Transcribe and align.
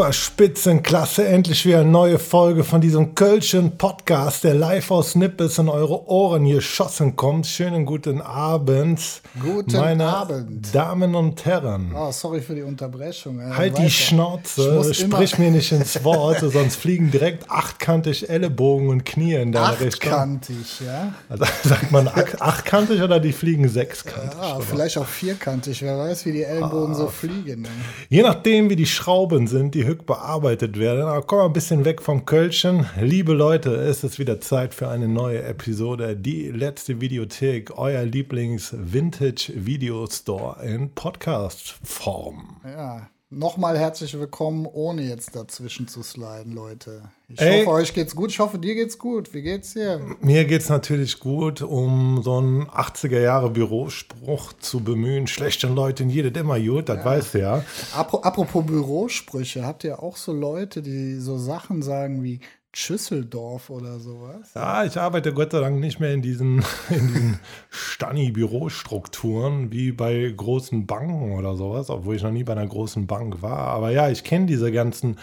Super 0.00 0.14
Spitzenklasse, 0.14 1.26
endlich 1.26 1.66
wieder 1.66 1.80
eine 1.80 1.90
neue 1.90 2.18
Folge 2.18 2.64
von 2.64 2.80
diesem 2.80 3.14
Kölschen 3.14 3.76
Podcast, 3.76 4.44
der 4.44 4.54
live 4.54 4.90
aus 4.90 5.14
Nippes 5.14 5.58
in 5.58 5.68
eure 5.68 6.08
Ohren 6.08 6.46
geschossen 6.48 7.16
kommt. 7.16 7.46
Schönen 7.46 7.84
guten 7.84 8.22
Abend. 8.22 8.98
Guten 9.42 9.76
meine 9.76 10.06
Abend. 10.06 10.74
Damen 10.74 11.14
und 11.14 11.44
Herren. 11.44 11.92
Oh, 11.94 12.10
sorry 12.12 12.40
für 12.40 12.54
die 12.54 12.62
Unterbrechung. 12.62 13.40
Ja, 13.40 13.54
halt 13.54 13.74
du 13.74 13.82
die 13.82 13.88
ja, 13.88 13.90
Schnauze, 13.90 14.94
sprich 14.94 15.36
mir 15.36 15.50
nicht 15.50 15.70
ins 15.70 16.02
Wort, 16.02 16.40
sonst 16.50 16.76
fliegen 16.76 17.10
direkt 17.10 17.50
achtkantig 17.50 18.30
Ellenbogen 18.30 18.88
und 18.88 19.04
Knie 19.04 19.34
in 19.34 19.52
deine 19.52 19.78
Richtung. 19.80 20.12
Achtkantig, 20.12 20.80
ja. 20.80 21.12
Also, 21.28 21.44
sagt 21.68 21.92
man 21.92 22.08
acht- 22.08 22.40
achtkantig 22.40 23.02
oder 23.02 23.20
die 23.20 23.32
fliegen 23.32 23.68
sechskantig? 23.68 24.30
Oder? 24.38 24.62
vielleicht 24.62 24.96
auch 24.96 25.06
vierkantig. 25.06 25.82
Wer 25.82 25.98
weiß, 25.98 26.24
wie 26.24 26.32
die 26.32 26.44
Ellenbogen 26.44 26.94
Ah. 26.94 26.96
so 26.96 27.08
fliegen. 27.08 27.66
ey. 27.66 27.70
Je 28.08 28.22
nachdem, 28.22 28.70
wie 28.70 28.76
die 28.76 28.86
Schrauben 28.86 29.46
sind, 29.46 29.74
die 29.74 29.89
Hück 29.90 30.06
bearbeitet 30.06 30.78
werden. 30.78 31.02
Aber 31.02 31.20
kommen 31.22 31.42
wir 31.42 31.46
ein 31.46 31.52
bisschen 31.52 31.84
weg 31.84 32.00
vom 32.00 32.24
Kölschen. 32.24 32.86
Liebe 33.00 33.32
Leute, 33.32 33.74
es 33.74 34.04
ist 34.04 34.20
wieder 34.20 34.40
Zeit 34.40 34.72
für 34.72 34.86
eine 34.88 35.08
neue 35.08 35.42
Episode. 35.42 36.16
Die 36.16 36.48
letzte 36.48 37.00
Videothek, 37.00 37.76
euer 37.76 38.04
Lieblings-Vintage-Video-Store 38.04 40.64
in 40.64 40.94
Podcast-Form. 40.94 42.60
Ja. 42.64 43.10
Nochmal 43.32 43.78
herzlich 43.78 44.18
willkommen, 44.18 44.66
ohne 44.66 45.02
jetzt 45.02 45.36
dazwischen 45.36 45.86
zu 45.86 46.02
sliden, 46.02 46.52
Leute. 46.52 47.02
Ich 47.28 47.40
Ey. 47.40 47.60
hoffe, 47.64 47.70
euch 47.76 47.94
geht's 47.94 48.16
gut. 48.16 48.30
Ich 48.30 48.40
hoffe, 48.40 48.58
dir 48.58 48.74
geht's 48.74 48.98
gut. 48.98 49.32
Wie 49.32 49.42
geht's 49.42 49.74
dir? 49.74 50.00
Mir 50.20 50.44
geht 50.46 50.62
es 50.62 50.68
natürlich 50.68 51.20
gut, 51.20 51.62
um 51.62 52.22
so 52.24 52.38
einen 52.38 52.66
80er-Jahre-Bürospruch 52.66 54.54
zu 54.54 54.80
bemühen. 54.80 55.28
Schlechte 55.28 55.68
Leute 55.68 56.02
in 56.02 56.10
jedem 56.10 56.34
immer 56.34 56.58
gut, 56.58 56.88
das 56.88 57.04
weißt 57.04 57.34
du 57.34 57.38
ja. 57.38 57.64
Apro- 57.96 58.22
Apropos 58.24 58.66
Bürosprüche, 58.66 59.64
habt 59.64 59.84
ihr 59.84 60.02
auch 60.02 60.16
so 60.16 60.32
Leute, 60.32 60.82
die 60.82 61.14
so 61.20 61.38
Sachen 61.38 61.82
sagen 61.82 62.24
wie 62.24 62.40
Schüsseldorf 62.72 63.70
oder 63.70 63.98
sowas? 63.98 64.54
Ja, 64.54 64.84
ich 64.84 64.96
arbeite 64.96 65.32
Gott 65.32 65.52
sei 65.52 65.60
Dank 65.60 65.80
nicht 65.80 65.98
mehr 65.98 66.14
in 66.14 66.22
diesen, 66.22 66.58
in 66.90 67.08
diesen 67.08 67.40
Stani-Bürostrukturen 67.70 69.72
wie 69.72 69.92
bei 69.92 70.32
großen 70.36 70.86
Banken 70.86 71.32
oder 71.32 71.56
sowas, 71.56 71.90
obwohl 71.90 72.16
ich 72.16 72.22
noch 72.22 72.30
nie 72.30 72.44
bei 72.44 72.52
einer 72.52 72.66
großen 72.66 73.06
Bank 73.06 73.42
war. 73.42 73.58
Aber 73.58 73.90
ja, 73.90 74.08
ich 74.08 74.24
kenne 74.24 74.46
diese 74.46 74.70
ganzen 74.70 75.18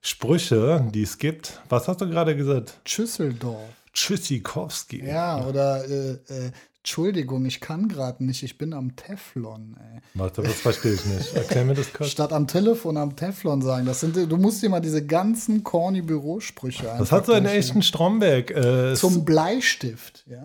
Sprüche, 0.00 0.88
die 0.92 1.02
es 1.02 1.18
gibt. 1.18 1.60
Was 1.68 1.88
hast 1.88 2.00
du 2.00 2.08
gerade 2.08 2.36
gesagt? 2.36 2.80
Schüsseldorf. 2.84 3.68
Tschüssikowski. 3.92 5.04
Ja, 5.04 5.46
oder 5.46 5.84
äh, 5.88 6.12
äh, 6.12 6.50
Entschuldigung, 6.84 7.44
ich 7.44 7.60
kann 7.60 7.86
gerade 7.86 8.24
nicht, 8.24 8.42
ich 8.42 8.58
bin 8.58 8.72
am 8.72 8.96
Teflon. 8.96 9.76
Ey. 9.78 10.00
Warte, 10.14 10.42
das 10.42 10.54
verstehe 10.54 10.94
ich 10.94 11.04
nicht. 11.06 11.32
Erklär 11.32 11.64
mir 11.64 11.74
das 11.74 11.92
kurz. 11.92 12.10
Statt 12.10 12.32
am 12.32 12.48
Telefon 12.48 12.96
am 12.96 13.14
Teflon 13.14 13.62
sagen. 13.62 13.86
Das 13.86 14.00
sind, 14.00 14.16
du 14.16 14.36
musst 14.36 14.64
dir 14.64 14.68
mal 14.68 14.80
diese 14.80 15.06
ganzen 15.06 15.62
corny 15.62 16.02
Bürosprüche 16.02 16.90
einfach 16.90 16.98
Das 16.98 17.12
hat 17.12 17.26
so 17.26 17.34
einen 17.34 17.46
echten 17.46 17.82
Stromberg. 17.82 18.50
Äh, 18.50 18.94
Zum 18.94 19.24
Bleistift, 19.24 20.24
ja? 20.28 20.44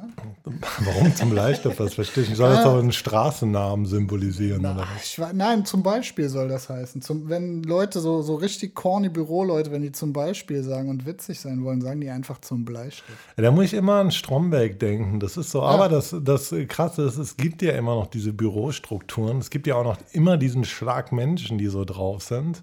warum 0.85 1.15
zum 1.15 1.31
Bleistift? 1.31 1.79
Das 1.79 1.95
verstehe 1.95 2.21
ich 2.21 2.29
nicht. 2.29 2.37
Soll 2.37 2.51
das 2.51 2.63
doch 2.63 2.77
einen 2.77 2.91
Straßennamen 2.91 3.87
symbolisieren? 3.87 4.59
Oder? 4.59 4.85
Ach, 4.87 5.01
ich, 5.03 5.19
nein, 5.33 5.65
zum 5.65 5.81
Beispiel 5.81 6.29
soll 6.29 6.49
das 6.49 6.69
heißen. 6.69 7.01
Zum, 7.01 7.29
wenn 7.29 7.63
Leute 7.63 7.99
so, 7.99 8.21
so 8.21 8.35
richtig 8.35 8.75
corny 8.75 9.09
Büroleute, 9.09 9.71
wenn 9.71 9.81
die 9.81 9.91
zum 9.91 10.13
Beispiel 10.13 10.61
sagen 10.61 10.89
und 10.89 11.07
witzig 11.07 11.39
sein 11.39 11.63
wollen, 11.63 11.81
sagen 11.81 11.99
die 11.99 12.11
einfach 12.11 12.39
zum 12.41 12.63
Bleistift. 12.63 13.07
Ja, 13.37 13.41
Da 13.43 13.49
muss 13.49 13.65
ich 13.65 13.73
immer 13.73 13.95
an 13.95 14.11
Stromberg 14.11 14.77
denken. 14.77 15.19
Das 15.19 15.35
ist 15.35 15.49
so, 15.49 15.63
aber 15.63 15.89
das, 15.89 16.15
das 16.27 16.53
Krasse 16.67 17.03
ist, 17.03 17.17
es 17.17 17.37
gibt 17.37 17.61
ja 17.61 17.73
immer 17.73 17.95
noch 17.95 18.07
diese 18.07 18.33
Bürostrukturen. 18.33 19.37
Es 19.37 19.49
gibt 19.49 19.67
ja 19.67 19.75
auch 19.75 19.83
noch 19.83 19.97
immer 20.11 20.37
diesen 20.37 20.65
Schlag 20.65 21.11
Menschen, 21.11 21.57
die 21.57 21.67
so 21.67 21.85
drauf 21.85 22.23
sind. 22.23 22.61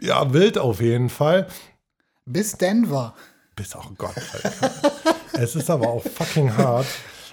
Ja, 0.00 0.32
wild 0.32 0.58
auf 0.58 0.80
jeden 0.80 1.10
Fall. 1.10 1.46
Bis 2.24 2.52
Denver. 2.56 3.14
Bis 3.56 3.76
auch 3.76 3.92
Gott. 3.96 4.14
Alter. 4.32 4.70
es 5.34 5.54
ist 5.54 5.70
aber 5.70 5.88
auch 5.88 6.02
fucking 6.02 6.56
hart. 6.56 6.86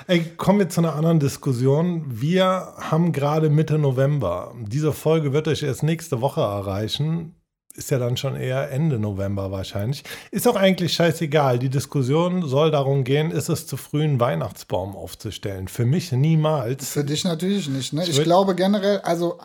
Ey, 0.08 0.22
kommen 0.38 0.60
wir 0.60 0.70
zu 0.70 0.82
einer 0.82 0.96
anderen 0.96 1.20
Diskussion. 1.20 2.04
Wir 2.08 2.74
haben 2.78 3.12
gerade 3.12 3.50
Mitte 3.50 3.78
November. 3.78 4.56
Diese 4.60 4.92
Folge 4.92 5.34
wird 5.34 5.48
euch 5.48 5.64
erst 5.64 5.84
nächste 5.84 6.20
Woche 6.20 6.42
erreichen. 6.42 7.39
Ist 7.80 7.92
ja 7.92 7.98
dann 7.98 8.18
schon 8.18 8.36
eher 8.36 8.72
Ende 8.72 9.00
November 9.00 9.52
wahrscheinlich. 9.52 10.04
Ist 10.32 10.46
auch 10.50 10.58
eigentlich 10.58 10.92
scheißegal. 10.94 11.60
Die 11.60 11.70
Diskussion 11.70 12.46
soll 12.46 12.72
darum 12.72 13.06
gehen, 13.06 13.32
ist 13.32 13.48
es 13.48 13.68
zu 13.68 13.78
früh, 13.78 14.04
einen 14.04 14.20
Weihnachtsbaum 14.20 14.98
aufzustellen? 14.98 15.70
Für 15.70 15.86
mich 15.86 16.12
niemals. 16.12 16.90
Für 16.90 17.06
dich 17.06 17.24
natürlich 17.24 17.70
nicht. 17.70 17.94
Ne? 17.94 18.04
Ich 18.04 18.18
würd- 18.20 18.24
glaube 18.24 18.54
generell, 18.56 18.98
also 19.00 19.40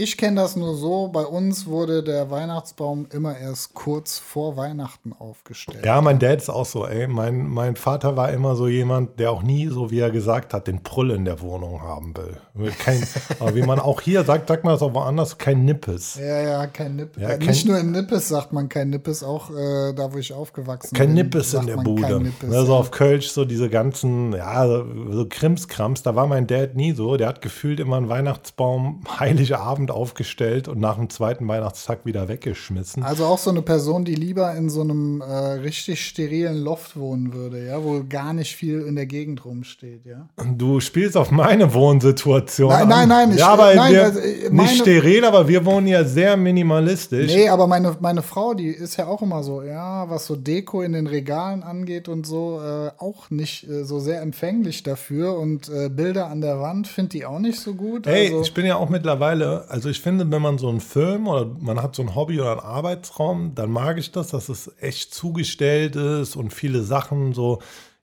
ich 0.00 0.16
kenne 0.16 0.40
das 0.40 0.56
nur 0.56 0.74
so, 0.76 1.08
bei 1.08 1.24
uns 1.24 1.66
wurde 1.66 2.02
der 2.02 2.30
Weihnachtsbaum 2.30 3.06
immer 3.12 3.36
erst 3.36 3.74
kurz 3.74 4.18
vor 4.18 4.56
Weihnachten 4.56 5.12
aufgestellt. 5.18 5.84
Ja, 5.84 6.00
mein 6.00 6.18
Dad 6.18 6.38
ist 6.38 6.48
auch 6.48 6.64
so, 6.66 6.86
ey. 6.86 7.06
Mein, 7.06 7.46
mein 7.48 7.76
Vater 7.76 8.16
war 8.16 8.30
immer 8.32 8.56
so 8.56 8.66
jemand, 8.66 9.18
der 9.20 9.30
auch 9.30 9.42
nie, 9.42 9.66
so 9.68 9.90
wie 9.90 9.98
er 10.00 10.10
gesagt 10.10 10.54
hat, 10.54 10.66
den 10.66 10.82
Prull 10.82 11.10
in 11.10 11.24
der 11.24 11.40
Wohnung 11.40 11.82
haben 11.82 12.14
will. 12.16 12.70
Kein, 12.78 13.02
aber 13.40 13.54
wie 13.54 13.62
man 13.62 13.78
auch 13.78 14.00
hier 14.00 14.24
sagt, 14.24 14.48
sagt 14.48 14.64
man 14.64 14.72
das 14.74 14.82
auch 14.82 14.94
woanders, 14.94 15.36
kein 15.38 15.64
Nippes. 15.64 16.16
Ja, 16.16 16.40
ja, 16.40 16.66
kein 16.66 16.96
Nippes. 16.96 17.22
Ja, 17.22 17.28
äh, 17.30 17.38
kein- 17.38 17.46
nicht 17.48 17.66
nur 17.66 17.78
in 17.78 17.92
Nippes 17.92 18.28
sagt 18.28 18.52
man 18.52 18.68
kein 18.68 18.90
Nippes, 18.90 19.22
auch 19.22 19.50
äh, 19.50 19.92
da, 19.94 20.12
wo 20.12 20.18
ich 20.18 20.32
aufgewachsen 20.32 20.96
Kein 20.96 21.08
bin. 21.08 21.14
Nippes 21.16 21.52
in 21.54 21.66
der 21.66 21.76
Bude. 21.76 22.02
Kein 22.02 22.22
Nippes, 22.22 22.48
Ne, 22.48 22.64
so 22.64 22.72
ja. 22.72 22.78
auf 22.78 22.90
Kölsch, 22.90 23.28
so 23.30 23.44
diese 23.44 23.68
ganzen, 23.68 24.32
ja, 24.32 24.66
so 24.66 25.26
Krimskrams, 25.28 26.02
da 26.02 26.14
war 26.14 26.26
mein 26.26 26.46
Dad 26.46 26.74
nie 26.74 26.92
so. 26.92 27.16
Der 27.16 27.28
hat 27.28 27.42
gefühlt 27.42 27.80
immer 27.80 27.96
einen 27.96 28.08
Weihnachtsbaum 28.08 29.02
Heiligabend 29.20 29.89
aufgestellt 29.90 30.68
und 30.68 30.80
nach 30.80 30.96
dem 30.96 31.10
zweiten 31.10 31.46
Weihnachtstag 31.48 32.04
wieder 32.04 32.28
weggeschmissen. 32.28 33.02
Also 33.02 33.24
auch 33.26 33.38
so 33.38 33.50
eine 33.50 33.62
Person, 33.62 34.04
die 34.04 34.14
lieber 34.14 34.54
in 34.54 34.70
so 34.70 34.80
einem 34.82 35.20
äh, 35.20 35.24
richtig 35.24 36.04
sterilen 36.04 36.58
Loft 36.62 36.96
wohnen 36.98 37.32
würde, 37.32 37.66
ja, 37.66 37.82
wo 37.82 38.02
gar 38.08 38.32
nicht 38.32 38.54
viel 38.56 38.80
in 38.82 38.96
der 38.96 39.06
Gegend 39.06 39.44
rumsteht, 39.44 40.04
ja. 40.06 40.28
Du 40.56 40.80
spielst 40.80 41.16
auf 41.16 41.30
meine 41.30 41.72
Wohnsituation. 41.74 42.68
Nein, 42.70 42.82
an. 42.82 42.88
nein, 42.88 43.08
nein, 43.08 43.30
ich- 43.32 43.38
ja, 43.38 43.48
aber 43.48 43.74
nein, 43.74 43.92
wir, 43.92 44.04
also, 44.04 44.18
äh, 44.20 44.50
meine- 44.50 44.62
nicht 44.68 44.80
steril, 44.80 45.24
aber 45.24 45.48
wir 45.48 45.64
wohnen 45.64 45.86
ja 45.86 46.04
sehr 46.04 46.36
minimalistisch. 46.36 47.32
Nee, 47.34 47.48
aber 47.48 47.66
meine, 47.66 47.96
meine 48.00 48.22
Frau, 48.22 48.54
die 48.54 48.68
ist 48.68 48.96
ja 48.96 49.06
auch 49.06 49.22
immer 49.22 49.42
so, 49.42 49.62
ja, 49.62 50.08
was 50.08 50.26
so 50.26 50.36
Deko 50.36 50.82
in 50.82 50.92
den 50.92 51.06
Regalen 51.06 51.62
angeht 51.62 52.08
und 52.08 52.26
so, 52.26 52.60
äh, 52.62 52.90
auch 52.98 53.30
nicht 53.30 53.68
äh, 53.68 53.84
so 53.84 53.98
sehr 54.00 54.22
empfänglich 54.22 54.82
dafür. 54.82 55.38
Und 55.38 55.68
äh, 55.68 55.88
Bilder 55.88 56.28
an 56.28 56.40
der 56.40 56.60
Wand 56.60 56.86
findet 56.88 57.12
die 57.14 57.26
auch 57.26 57.38
nicht 57.38 57.58
so 57.60 57.74
gut. 57.74 58.06
Ey, 58.06 58.26
also, 58.28 58.42
ich 58.42 58.54
bin 58.54 58.66
ja 58.66 58.76
auch 58.76 58.88
mittlerweile, 58.88 59.64
also 59.70 59.88
ich 59.88 60.00
finde, 60.00 60.30
wenn 60.30 60.42
man 60.42 60.58
so 60.58 60.68
einen 60.68 60.80
Film 60.80 61.28
oder 61.28 61.46
man 61.58 61.82
hat 61.82 61.94
so 61.94 62.02
ein 62.02 62.14
Hobby 62.14 62.40
oder 62.40 62.52
einen 62.52 62.60
Arbeitsraum, 62.60 63.54
dann 63.54 63.70
mag 63.70 63.98
ich 63.98 64.12
das, 64.12 64.28
dass 64.28 64.48
es 64.48 64.70
echt 64.80 65.14
zugestellt 65.14 65.96
ist 65.96 66.36
und 66.36 66.52
viele 66.52 66.82
Sachen 66.82 67.32
so, 67.32 67.60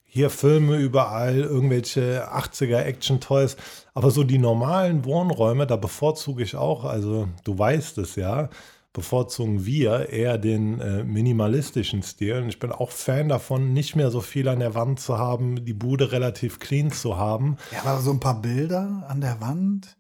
hier 0.10 0.30
Filme 0.30 0.78
überall, 0.78 1.42
irgendwelche 1.42 2.32
80er 2.34 2.80
Action-Toys, 2.80 3.58
aber 3.94 4.10
so 4.10 4.24
die 4.24 4.40
normalen 4.40 5.06
Wohnräume, 5.06 5.68
da 5.68 5.76
bevorzuge 5.76 6.42
ich 6.42 6.56
auch, 6.56 6.86
also 6.86 7.28
du 7.44 7.60
weißt 7.60 7.98
es 8.00 8.16
ja, 8.16 8.50
bevorzugen 8.94 9.64
wir 9.64 10.10
eher 10.10 10.40
den 10.40 10.80
äh, 10.80 11.04
minimalistischen 11.04 12.02
Stil. 12.02 12.42
Und 12.42 12.50
ich 12.50 12.58
bin 12.58 12.72
auch 12.72 12.90
Fan 12.90 13.30
davon, 13.30 13.74
nicht 13.74 13.96
mehr 13.96 14.10
so 14.10 14.22
viel 14.22 14.48
an 14.48 14.60
der 14.60 14.74
Wand 14.74 15.00
zu 15.00 15.20
haben, 15.20 15.64
die 15.66 15.74
Bude 15.74 16.12
relativ 16.12 16.58
clean 16.58 16.92
zu 16.92 17.16
haben. 17.16 17.58
ja, 17.72 17.84
aber 17.84 18.02
so 18.02 18.10
ein 18.10 18.20
paar 18.20 18.42
Bilder 18.42 19.06
an 19.08 19.22
der 19.22 19.40
Wand. 19.40 19.97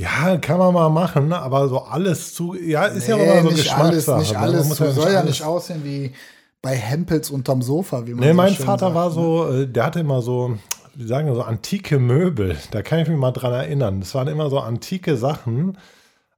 Ja, 0.00 0.36
kann 0.36 0.58
man 0.58 0.72
mal 0.72 0.88
machen, 0.90 1.26
ne? 1.28 1.38
aber 1.38 1.68
so 1.68 1.80
alles 1.80 2.32
zu. 2.32 2.54
Ja, 2.54 2.84
ist 2.84 3.08
ja 3.08 3.16
Nee, 3.16 3.24
immer 3.24 3.42
so 3.42 3.48
nicht 3.50 3.72
alles, 3.76 4.06
Geschmackssache. 4.06 4.18
nicht 4.20 4.32
ne? 4.32 4.38
Alles. 4.38 4.68
muss 4.68 4.78
Du 4.78 4.92
soll 4.92 5.12
ja 5.12 5.24
nicht 5.24 5.42
aussehen 5.42 5.82
wie 5.84 6.12
bei 6.62 6.76
Hempels 6.76 7.30
unterm 7.30 7.62
Sofa, 7.62 8.06
wie 8.06 8.12
man 8.14 8.20
Nee, 8.20 8.28
so 8.30 8.34
mein 8.34 8.54
Vater 8.54 8.86
sagt, 8.86 8.94
war 8.94 9.08
ne? 9.08 9.14
so, 9.14 9.52
äh, 9.52 9.66
der 9.66 9.86
hatte 9.86 10.00
immer 10.00 10.22
so, 10.22 10.56
wie 10.94 11.06
sagen 11.06 11.26
wir 11.26 11.34
so, 11.34 11.42
antike 11.42 11.98
Möbel. 11.98 12.56
Da 12.70 12.82
kann 12.82 13.00
ich 13.00 13.08
mich 13.08 13.18
mal 13.18 13.32
dran 13.32 13.52
erinnern. 13.52 13.98
Das 14.00 14.14
waren 14.14 14.28
immer 14.28 14.48
so 14.50 14.60
antike 14.60 15.16
Sachen. 15.16 15.76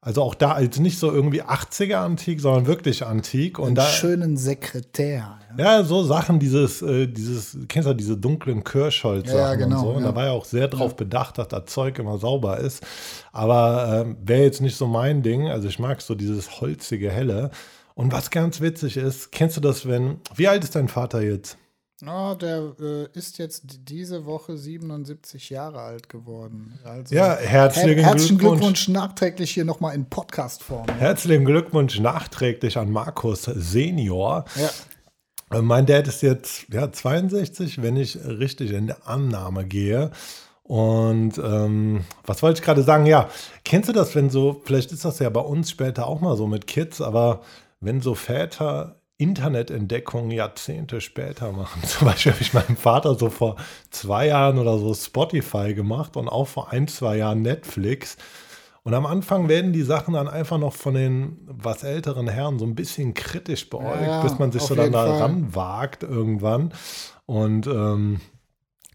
Also 0.00 0.22
auch 0.22 0.34
da, 0.34 0.52
als 0.52 0.78
nicht 0.78 0.98
so 0.98 1.12
irgendwie 1.12 1.42
80er 1.42 1.96
antik, 1.96 2.40
sondern 2.40 2.66
wirklich 2.66 3.04
antik. 3.04 3.58
Und 3.58 3.66
Einen 3.66 3.74
da, 3.76 3.84
schönen 3.86 4.38
Sekretär. 4.38 5.38
Ja. 5.58 5.84
so 5.84 6.02
Sachen, 6.04 6.38
dieses, 6.38 6.82
äh, 6.82 7.06
dieses, 7.06 7.58
kennst 7.68 7.88
du 7.88 7.94
diese 7.94 8.16
dunklen 8.16 8.64
Kirschholz-Sachen 8.64 9.38
Ja, 9.38 9.48
ja, 9.50 9.54
genau, 9.54 9.78
und 9.78 9.82
so. 9.82 9.90
Und 9.92 10.02
da 10.04 10.14
war 10.14 10.26
ja 10.26 10.32
auch 10.32 10.44
sehr 10.44 10.68
drauf 10.68 10.96
bedacht, 10.96 11.38
dass 11.38 11.48
das 11.48 11.66
Zeug 11.66 11.98
immer 11.98 12.18
sauber 12.18 12.58
ist. 12.58 12.84
Aber 13.32 14.04
ähm, 14.06 14.16
wäre 14.22 14.42
jetzt 14.42 14.60
nicht 14.60 14.76
so 14.76 14.86
mein 14.86 15.22
Ding. 15.22 15.48
Also 15.48 15.68
ich 15.68 15.78
mag 15.78 16.00
so 16.00 16.14
dieses 16.14 16.60
holzige, 16.60 17.10
helle. 17.10 17.50
Und 17.94 18.12
was 18.12 18.30
ganz 18.30 18.60
witzig 18.60 18.96
ist, 18.96 19.32
kennst 19.32 19.56
du 19.56 19.60
das, 19.60 19.86
wenn, 19.86 20.20
wie 20.34 20.48
alt 20.48 20.64
ist 20.64 20.74
dein 20.74 20.88
Vater 20.88 21.22
jetzt? 21.22 21.58
Oh, 22.06 22.34
der 22.34 22.72
äh, 22.80 23.08
ist 23.12 23.36
jetzt 23.36 23.62
diese 23.86 24.24
Woche 24.24 24.56
77 24.56 25.50
Jahre 25.50 25.80
alt 25.80 26.08
geworden. 26.08 26.78
Also, 26.82 27.14
Ja, 27.14 27.36
herzlichen 27.36 27.98
her 27.98 28.06
herzlichen 28.06 28.38
Glückwunsch. 28.38 28.60
Glückwunsch 28.60 28.88
nachträglich 28.88 29.50
hier 29.50 29.66
nochmal 29.66 29.94
in 29.94 30.06
Podcast-Form. 30.08 30.86
Ja. 30.88 30.94
Herzlichen 30.94 31.44
Glückwunsch 31.44 32.00
nachträglich 32.00 32.78
an 32.78 32.90
Markus 32.90 33.42
Senior. 33.42 34.46
Ja. 34.56 34.70
Äh, 35.50 35.62
Mein 35.62 35.86
Dad 35.86 36.08
ist 36.08 36.22
jetzt 36.22 36.66
ja, 36.72 36.90
62, 36.90 37.82
wenn 37.82 37.96
ich 37.96 38.18
richtig 38.24 38.72
in 38.72 38.88
der 38.88 39.06
Annahme 39.06 39.64
gehe. 39.64 40.10
Und 40.62 41.38
ähm, 41.38 42.04
was 42.24 42.42
wollte 42.42 42.60
ich 42.60 42.64
gerade 42.64 42.82
sagen? 42.82 43.06
Ja, 43.06 43.28
kennst 43.64 43.88
du 43.88 43.92
das, 43.92 44.14
wenn 44.14 44.30
so, 44.30 44.60
vielleicht 44.64 44.92
ist 44.92 45.04
das 45.04 45.18
ja 45.18 45.28
bei 45.30 45.40
uns 45.40 45.70
später 45.70 46.06
auch 46.06 46.20
mal 46.20 46.36
so 46.36 46.46
mit 46.46 46.66
Kids, 46.68 47.00
aber 47.00 47.40
wenn 47.80 48.00
so 48.00 48.14
Väter 48.14 49.00
Internetentdeckung 49.18 50.30
Jahrzehnte 50.30 51.00
später 51.00 51.52
machen. 51.52 51.82
Zum 51.86 52.06
Beispiel 52.06 52.32
habe 52.32 52.42
ich 52.42 52.54
meinem 52.54 52.76
Vater 52.76 53.16
so 53.16 53.28
vor 53.30 53.56
zwei 53.90 54.28
Jahren 54.28 54.58
oder 54.58 54.78
so 54.78 54.94
Spotify 54.94 55.74
gemacht 55.74 56.16
und 56.16 56.28
auch 56.28 56.46
vor 56.48 56.70
ein, 56.72 56.88
zwei 56.88 57.16
Jahren 57.18 57.42
Netflix. 57.42 58.16
Und 58.82 58.94
am 58.94 59.04
Anfang 59.06 59.48
werden 59.48 59.72
die 59.72 59.82
Sachen 59.82 60.14
dann 60.14 60.28
einfach 60.28 60.58
noch 60.58 60.74
von 60.74 60.94
den 60.94 61.38
was 61.46 61.82
älteren 61.82 62.28
Herren 62.28 62.58
so 62.58 62.64
ein 62.64 62.74
bisschen 62.74 63.14
kritisch 63.14 63.68
beäugt, 63.68 64.02
ja, 64.02 64.22
bis 64.22 64.38
man 64.38 64.52
sich 64.52 64.62
so 64.62 64.74
dann 64.74 64.92
da 64.92 65.18
ranwagt 65.18 66.02
irgendwann. 66.02 66.72
Und 67.26 67.66
ähm, 67.66 68.20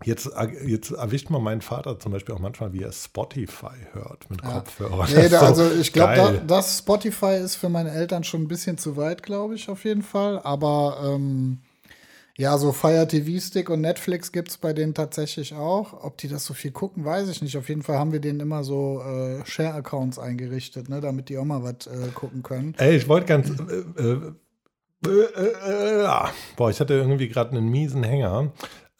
Jetzt, 0.03 0.29
jetzt 0.65 0.91
erwischt 0.91 1.29
man 1.29 1.41
meinen 1.41 1.61
Vater 1.61 1.97
zum 1.97 2.11
Beispiel 2.11 2.35
auch 2.35 2.39
manchmal, 2.39 2.73
wie 2.73 2.83
er 2.83 2.91
Spotify 2.91 3.77
hört 3.93 4.29
mit 4.29 4.43
ja. 4.43 4.51
Kopfhörern. 4.51 5.09
Nee, 5.13 5.29
da, 5.29 5.39
also 5.39 5.71
ich 5.71 5.93
glaube, 5.93 6.15
da, 6.15 6.31
das 6.31 6.79
Spotify 6.79 7.37
ist 7.37 7.55
für 7.55 7.69
meine 7.69 7.91
Eltern 7.91 8.25
schon 8.25 8.41
ein 8.41 8.47
bisschen 8.49 8.77
zu 8.77 8.97
weit, 8.97 9.23
glaube 9.23 9.55
ich, 9.55 9.69
auf 9.69 9.85
jeden 9.85 10.03
Fall. 10.03 10.41
Aber 10.43 10.99
ähm, 11.01 11.61
ja, 12.37 12.57
so 12.57 12.73
Fire 12.73 13.07
TV 13.07 13.39
Stick 13.39 13.69
und 13.69 13.81
Netflix 13.81 14.31
gibt 14.31 14.49
es 14.49 14.57
bei 14.57 14.73
denen 14.73 14.93
tatsächlich 14.93 15.53
auch. 15.53 16.03
Ob 16.03 16.17
die 16.17 16.27
das 16.27 16.45
so 16.45 16.53
viel 16.53 16.71
gucken, 16.71 17.05
weiß 17.05 17.29
ich 17.29 17.41
nicht. 17.41 17.57
Auf 17.57 17.69
jeden 17.69 17.81
Fall 17.81 17.97
haben 17.97 18.11
wir 18.11 18.19
denen 18.19 18.41
immer 18.41 18.63
so 18.65 19.01
äh, 19.01 19.45
Share-Accounts 19.45 20.19
eingerichtet, 20.19 20.89
ne, 20.89 20.99
damit 20.99 21.29
die 21.29 21.37
auch 21.37 21.45
mal 21.45 21.63
was 21.63 21.87
äh, 21.87 22.09
gucken 22.13 22.43
können. 22.43 22.75
Ey, 22.77 22.97
ich 22.97 23.07
wollte 23.07 23.27
ganz. 23.27 23.49
Äh, 23.49 24.01
äh, 24.01 24.33
äh, 25.05 26.03
äh 26.03 26.07
boah, 26.57 26.69
ich 26.69 26.79
hatte 26.79 26.93
irgendwie 26.93 27.29
gerade 27.29 27.51
einen 27.51 27.69
miesen 27.69 28.03
Hänger. 28.03 28.51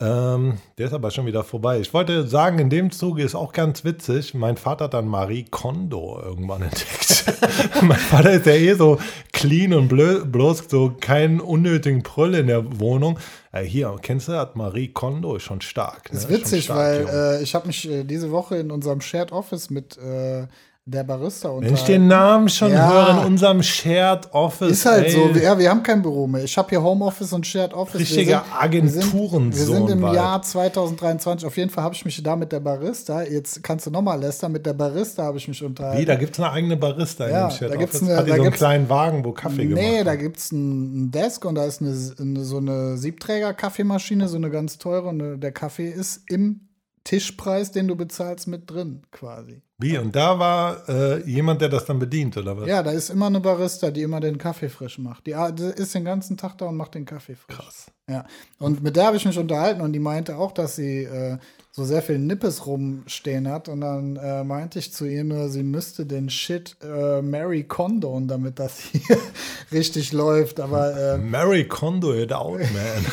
Ähm, 0.02 0.58
der 0.78 0.88
ist 0.88 0.94
aber 0.94 1.10
schon 1.10 1.26
wieder 1.26 1.46
vorbei. 1.46 1.80
Ich 1.80 1.94
wollte 1.94 2.28
sagen, 2.28 2.60
in 2.60 2.70
dem 2.70 2.92
Zuge 2.92 3.24
ist 3.24 3.34
auch 3.34 3.54
ganz 3.54 3.86
witzig, 3.86 4.34
mein 4.34 4.58
Vater 4.58 4.86
hat 4.86 4.94
dann 4.94 5.08
Marie 5.08 5.46
Kondo 5.50 6.22
irgendwann 6.22 6.64
entdeckt. 6.64 7.26
mein 7.82 7.98
Vater 7.98 8.32
ist 8.32 8.46
ja 8.46 8.54
eh 8.54 8.74
so 8.74 9.00
clean 9.32 9.74
und 9.74 9.88
bloß 9.88 10.66
so 10.68 10.98
keinen 11.00 11.40
unnötigen 11.40 12.04
Brüll 12.04 12.36
in 12.36 12.48
der 12.48 12.80
Wohnung. 12.80 13.20
Ja, 13.54 13.60
hier, 13.60 13.96
kennst 14.02 14.28
du, 14.28 14.34
hat 14.34 14.58
Marie 14.58 14.90
Kondo 14.90 15.38
ist 15.38 15.44
schon 15.44 15.62
stark. 15.62 16.12
Ne? 16.12 16.20
Das 16.20 16.26
ist 16.26 16.30
witzig, 16.30 16.66
stark, 16.66 17.08
weil 17.08 17.38
äh, 17.40 17.44
ich 17.44 17.56
habe 17.56 17.68
mich 17.68 17.90
äh, 17.90 18.04
diese 18.04 18.32
Woche 18.32 18.58
in 18.58 18.72
unserem 18.72 19.00
Shared 19.00 19.32
Office 19.32 19.70
mit 19.70 19.98
äh, 19.98 20.48
der 20.88 21.04
Barista 21.04 21.50
unter. 21.50 21.68
Wenn 21.68 21.74
ich 21.74 21.82
den 21.82 22.08
Namen 22.08 22.48
schon 22.48 22.72
ja. 22.72 22.88
höre 22.88 23.10
in 23.10 23.26
unserem 23.26 23.64
Shared 23.64 24.32
Office. 24.34 24.72
Ist 24.72 24.86
halt 24.86 25.06
ey. 25.06 25.12
so. 25.12 25.40
Ja, 25.40 25.58
wir 25.58 25.72
haben 25.72 25.82
kein 25.82 26.04
Büro 26.04 26.28
mehr. 26.28 26.44
Ich 26.44 26.56
habe 26.60 26.70
hier 26.70 26.84
Homeoffice 26.84 27.34
und 27.34 27.48
Shared 27.48 27.74
Office. 27.74 28.02
Richtiger 28.02 28.46
Agenturen. 28.60 29.52
Wir 29.52 29.58
sind, 29.58 29.68
wir 29.74 29.76
sind 29.78 29.90
im 29.90 30.02
bald. 30.02 30.16
Jahr 30.16 30.42
2023. 30.44 31.48
Auf 31.48 31.58
jeden 31.58 31.72
Fall 31.72 31.84
habe 31.84 31.96
ich 31.96 32.06
mich 32.06 32.22
da 32.22 32.36
mit 32.36 32.52
der 32.52 32.60
Barista. 32.60 33.24
Jetzt 33.24 33.64
kannst 33.64 33.88
du 33.88 33.90
nochmal 33.90 34.20
lästern. 34.20 34.52
Mit 34.52 34.68
der 34.68 34.74
Barista 34.74 35.24
habe 35.24 35.40
ich 35.40 35.48
mich 35.48 35.64
unterhalten. 35.64 36.00
Wie? 36.00 36.06
Da 36.06 36.16
gibt 36.16 36.34
es 36.34 36.40
eine 36.40 36.52
eigene 36.52 36.78
Barista 36.78 37.28
ja, 37.28 37.46
in 37.46 37.50
dem 37.50 37.58
Shared 37.58 37.74
da 37.74 37.78
gibt's 37.78 37.96
Office. 37.96 38.10
Eine, 38.10 38.18
Hat 38.20 38.30
da 38.30 38.36
so 38.36 38.42
einen 38.44 38.52
kleinen 38.52 38.90
Wagen, 38.90 39.26
wo 39.26 39.32
Kaffee 39.32 39.56
nee, 39.56 39.68
gemacht 39.70 39.84
Nee, 39.84 40.04
da 40.04 40.16
gibt 40.16 40.38
es 40.38 40.52
einen 40.52 41.10
Desk 41.10 41.44
und 41.46 41.56
da 41.56 41.66
ist 41.66 41.82
eine, 41.82 41.96
eine 42.20 42.44
so 42.44 42.58
eine 42.58 42.98
Siebträger-Kaffeemaschine, 42.98 44.28
so 44.28 44.38
eine 44.38 44.52
ganz 44.52 44.78
teure. 44.78 45.08
Und 45.08 45.40
der 45.42 45.52
Kaffee 45.52 45.90
ist 45.90 46.30
im 46.30 46.68
Tischpreis, 47.04 47.72
den 47.72 47.88
du 47.88 47.96
bezahlst, 47.96 48.48
mit 48.48 48.70
drin, 48.70 49.02
quasi. 49.12 49.64
Wie? 49.78 49.98
Und 49.98 50.16
da 50.16 50.40
war 50.40 50.88
äh, 50.88 51.30
jemand, 51.30 51.60
der 51.62 51.68
das 51.68 51.84
dann 51.86 52.00
bedient, 52.00 52.38
oder 52.38 52.58
was? 52.58 52.68
Ja, 52.68 52.82
da 52.82 52.92
ist 52.92 53.10
immer 53.10 53.26
eine 53.26 53.42
Barista, 53.42 53.92
die 53.92 54.04
immer 54.04 54.22
den 54.22 54.38
Kaffee 54.38 54.70
frisch 54.70 54.98
macht. 55.00 55.28
Die, 55.28 55.36
die 55.54 55.64
ist 55.64 55.94
den 55.94 56.06
ganzen 56.06 56.38
Tag 56.38 56.58
da 56.58 56.68
und 56.68 56.78
macht 56.78 56.96
den 56.96 57.06
Kaffee 57.06 57.36
frisch. 57.36 57.58
Krass. 57.58 57.92
Ja. 58.10 58.26
Und 58.58 58.82
mit 58.82 58.96
der 58.96 59.08
habe 59.08 59.18
ich 59.18 59.26
mich 59.26 59.38
unterhalten 59.38 59.82
und 59.82 59.92
die 59.92 60.00
meinte 60.00 60.38
auch, 60.38 60.54
dass 60.54 60.78
sie 60.78 61.04
äh, 61.04 61.38
so 61.76 61.84
sehr 61.84 62.02
viel 62.02 62.20
Nippes 62.20 62.66
rumstehen 62.66 63.50
hat. 63.50 63.68
Und 63.68 63.82
dann 63.82 64.16
äh, 64.16 64.46
meinte 64.46 64.80
ich 64.80 64.94
zu 64.94 65.06
ihr 65.06 65.26
nur, 65.26 65.50
sie 65.50 65.64
müsste 65.64 66.06
den 66.06 66.30
Shit 66.30 66.78
äh, 66.82 67.22
Mary 67.22 67.64
Condon, 67.64 68.30
damit 68.30 68.60
das 68.60 68.80
hier 68.80 69.18
richtig 69.74 70.14
läuft. 70.14 70.62
Aber 70.62 71.16
äh, 71.16 71.18
Mary 71.18 71.68
Kondo 71.68 72.14
it 72.14 72.32
out, 72.32 72.60
man. 72.60 73.06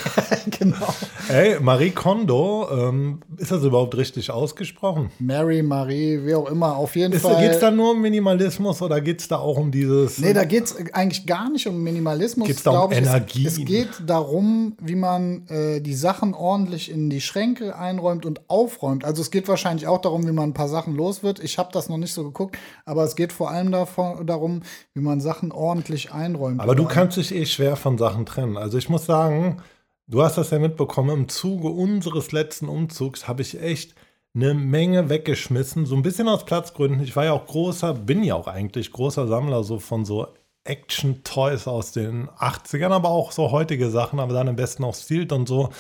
genau. 0.59 0.95
Ey, 1.29 1.59
Marie 1.61 1.91
Kondo, 1.91 2.69
ähm, 2.71 3.21
ist 3.37 3.51
das 3.51 3.65
überhaupt 3.65 3.97
richtig 3.97 4.31
ausgesprochen? 4.31 5.11
Mary, 5.19 5.63
Marie, 5.65 6.21
wie 6.25 6.35
auch 6.37 6.49
immer, 6.49 6.77
auf 6.77 6.95
jeden 6.95 7.15
ist, 7.15 7.23
Fall. 7.23 7.43
Geht 7.43 7.53
es 7.53 7.59
da 7.59 7.73
nur 7.73 7.93
um 7.93 8.01
Minimalismus 8.01 8.81
oder 8.81 9.01
geht 9.01 9.21
es 9.21 9.29
da 9.29 9.39
auch 9.39 9.57
um 9.57 9.73
dieses. 9.73 10.19
Nee, 10.19 10.35
da 10.35 10.45
geht 10.45 10.67
es 10.67 10.77
eigentlich 10.93 11.27
gar 11.27 11.51
nicht 11.51 11.67
um 11.67 11.83
Minimalismus. 11.83 12.47
Geht 12.47 12.59
es 12.59 12.63
da 12.63 12.79
um 12.79 12.93
Energie? 12.93 13.45
Es, 13.45 13.59
es, 13.59 13.65
geht 13.65 13.89
darum, 14.07 14.77
wie 14.81 14.95
man 14.95 15.49
äh, 15.49 15.81
die 15.81 15.95
Sachen 15.95 16.33
ordentlich 16.33 16.93
in 16.93 17.11
die 17.11 17.21
Schränke 17.21 17.77
einräumt 17.77 18.25
und 18.25 18.41
aufräumt. 18.53 19.05
Also 19.05 19.23
es 19.23 19.31
geht 19.31 19.49
wahrscheinlich 19.49 19.87
auch 19.87 20.01
darum, 20.01 20.27
wie 20.29 20.33
man 20.33 20.51
ein 20.51 20.55
paar 20.55 20.69
Sachen 20.69 20.95
los 20.95 21.23
wird. 21.23 21.43
Ich 21.43 21.59
habe 21.59 21.71
das 21.73 21.89
noch 21.89 21.97
nicht 21.97 22.13
so 22.13 22.23
geguckt, 22.23 22.57
aber 22.85 23.03
es 23.03 23.17
geht 23.17 23.33
vor 23.33 23.51
allem 23.51 23.73
davon, 23.73 24.27
darum, 24.27 24.63
wie 24.95 25.01
man 25.01 25.21
Sachen 25.21 25.51
ordentlich 25.51 26.13
einräumt. 26.13 26.61
Aber 26.61 26.75
du 26.75 26.85
kannst 26.85 27.17
dich 27.17 27.35
eh 27.35 27.47
schwer 27.47 27.77
von 27.77 27.99
Sachen 27.99 28.27
trennen. 28.27 28.57
Also 28.57 28.79
ich 28.79 28.89
muss 28.89 29.07
sagen, 29.07 29.63
du 30.07 30.23
hast 30.23 30.37
das 30.37 30.51
ja 30.51 30.59
mitbekommen, 30.59 31.11
im 31.23 31.29
Zuge 31.29 31.69
unseres 31.69 32.31
letzten 32.31 32.69
Umzugs 32.69 33.27
habe 33.27 33.43
ich 33.43 33.61
echt 33.61 33.95
eine 34.35 34.55
Menge 34.55 35.09
weggeschmissen, 35.09 35.87
so 35.87 35.95
ein 35.95 36.03
bisschen 36.03 36.29
aus 36.29 36.45
Platzgründen. 36.45 37.03
Ich 37.03 37.17
war 37.17 37.25
ja 37.25 37.33
auch 37.33 37.47
großer, 37.47 37.95
bin 37.95 38.23
ja 38.23 38.35
auch 38.35 38.47
eigentlich 38.47 38.93
großer 38.93 39.27
Sammler 39.27 39.65
so 39.65 39.79
von 39.79 40.05
so 40.05 40.29
Action-Toys 40.65 41.67
aus 41.67 41.93
den 41.93 42.29
80ern, 42.29 42.91
aber 42.91 43.09
auch 43.09 43.33
so 43.33 43.51
heutige 43.51 43.91
Sachen, 43.91 44.21
aber 44.21 44.33
dann 44.33 44.49
am 44.49 44.57
besten 44.57 44.85
auch 44.85 44.95
Stilt 44.95 45.33
und 45.33 45.49
so. 45.49 45.71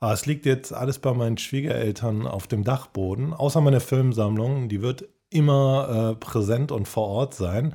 Aber 0.00 0.14
es 0.14 0.24
liegt 0.24 0.46
jetzt 0.46 0.72
alles 0.72 0.98
bei 0.98 1.12
meinen 1.12 1.36
Schwiegereltern 1.36 2.26
auf 2.26 2.46
dem 2.46 2.64
Dachboden, 2.64 3.34
außer 3.34 3.60
meine 3.60 3.80
Filmsammlung, 3.80 4.68
die 4.70 4.80
wird 4.80 5.04
immer 5.28 6.12
äh, 6.12 6.16
präsent 6.16 6.72
und 6.72 6.88
vor 6.88 7.06
Ort 7.06 7.34
sein. 7.34 7.74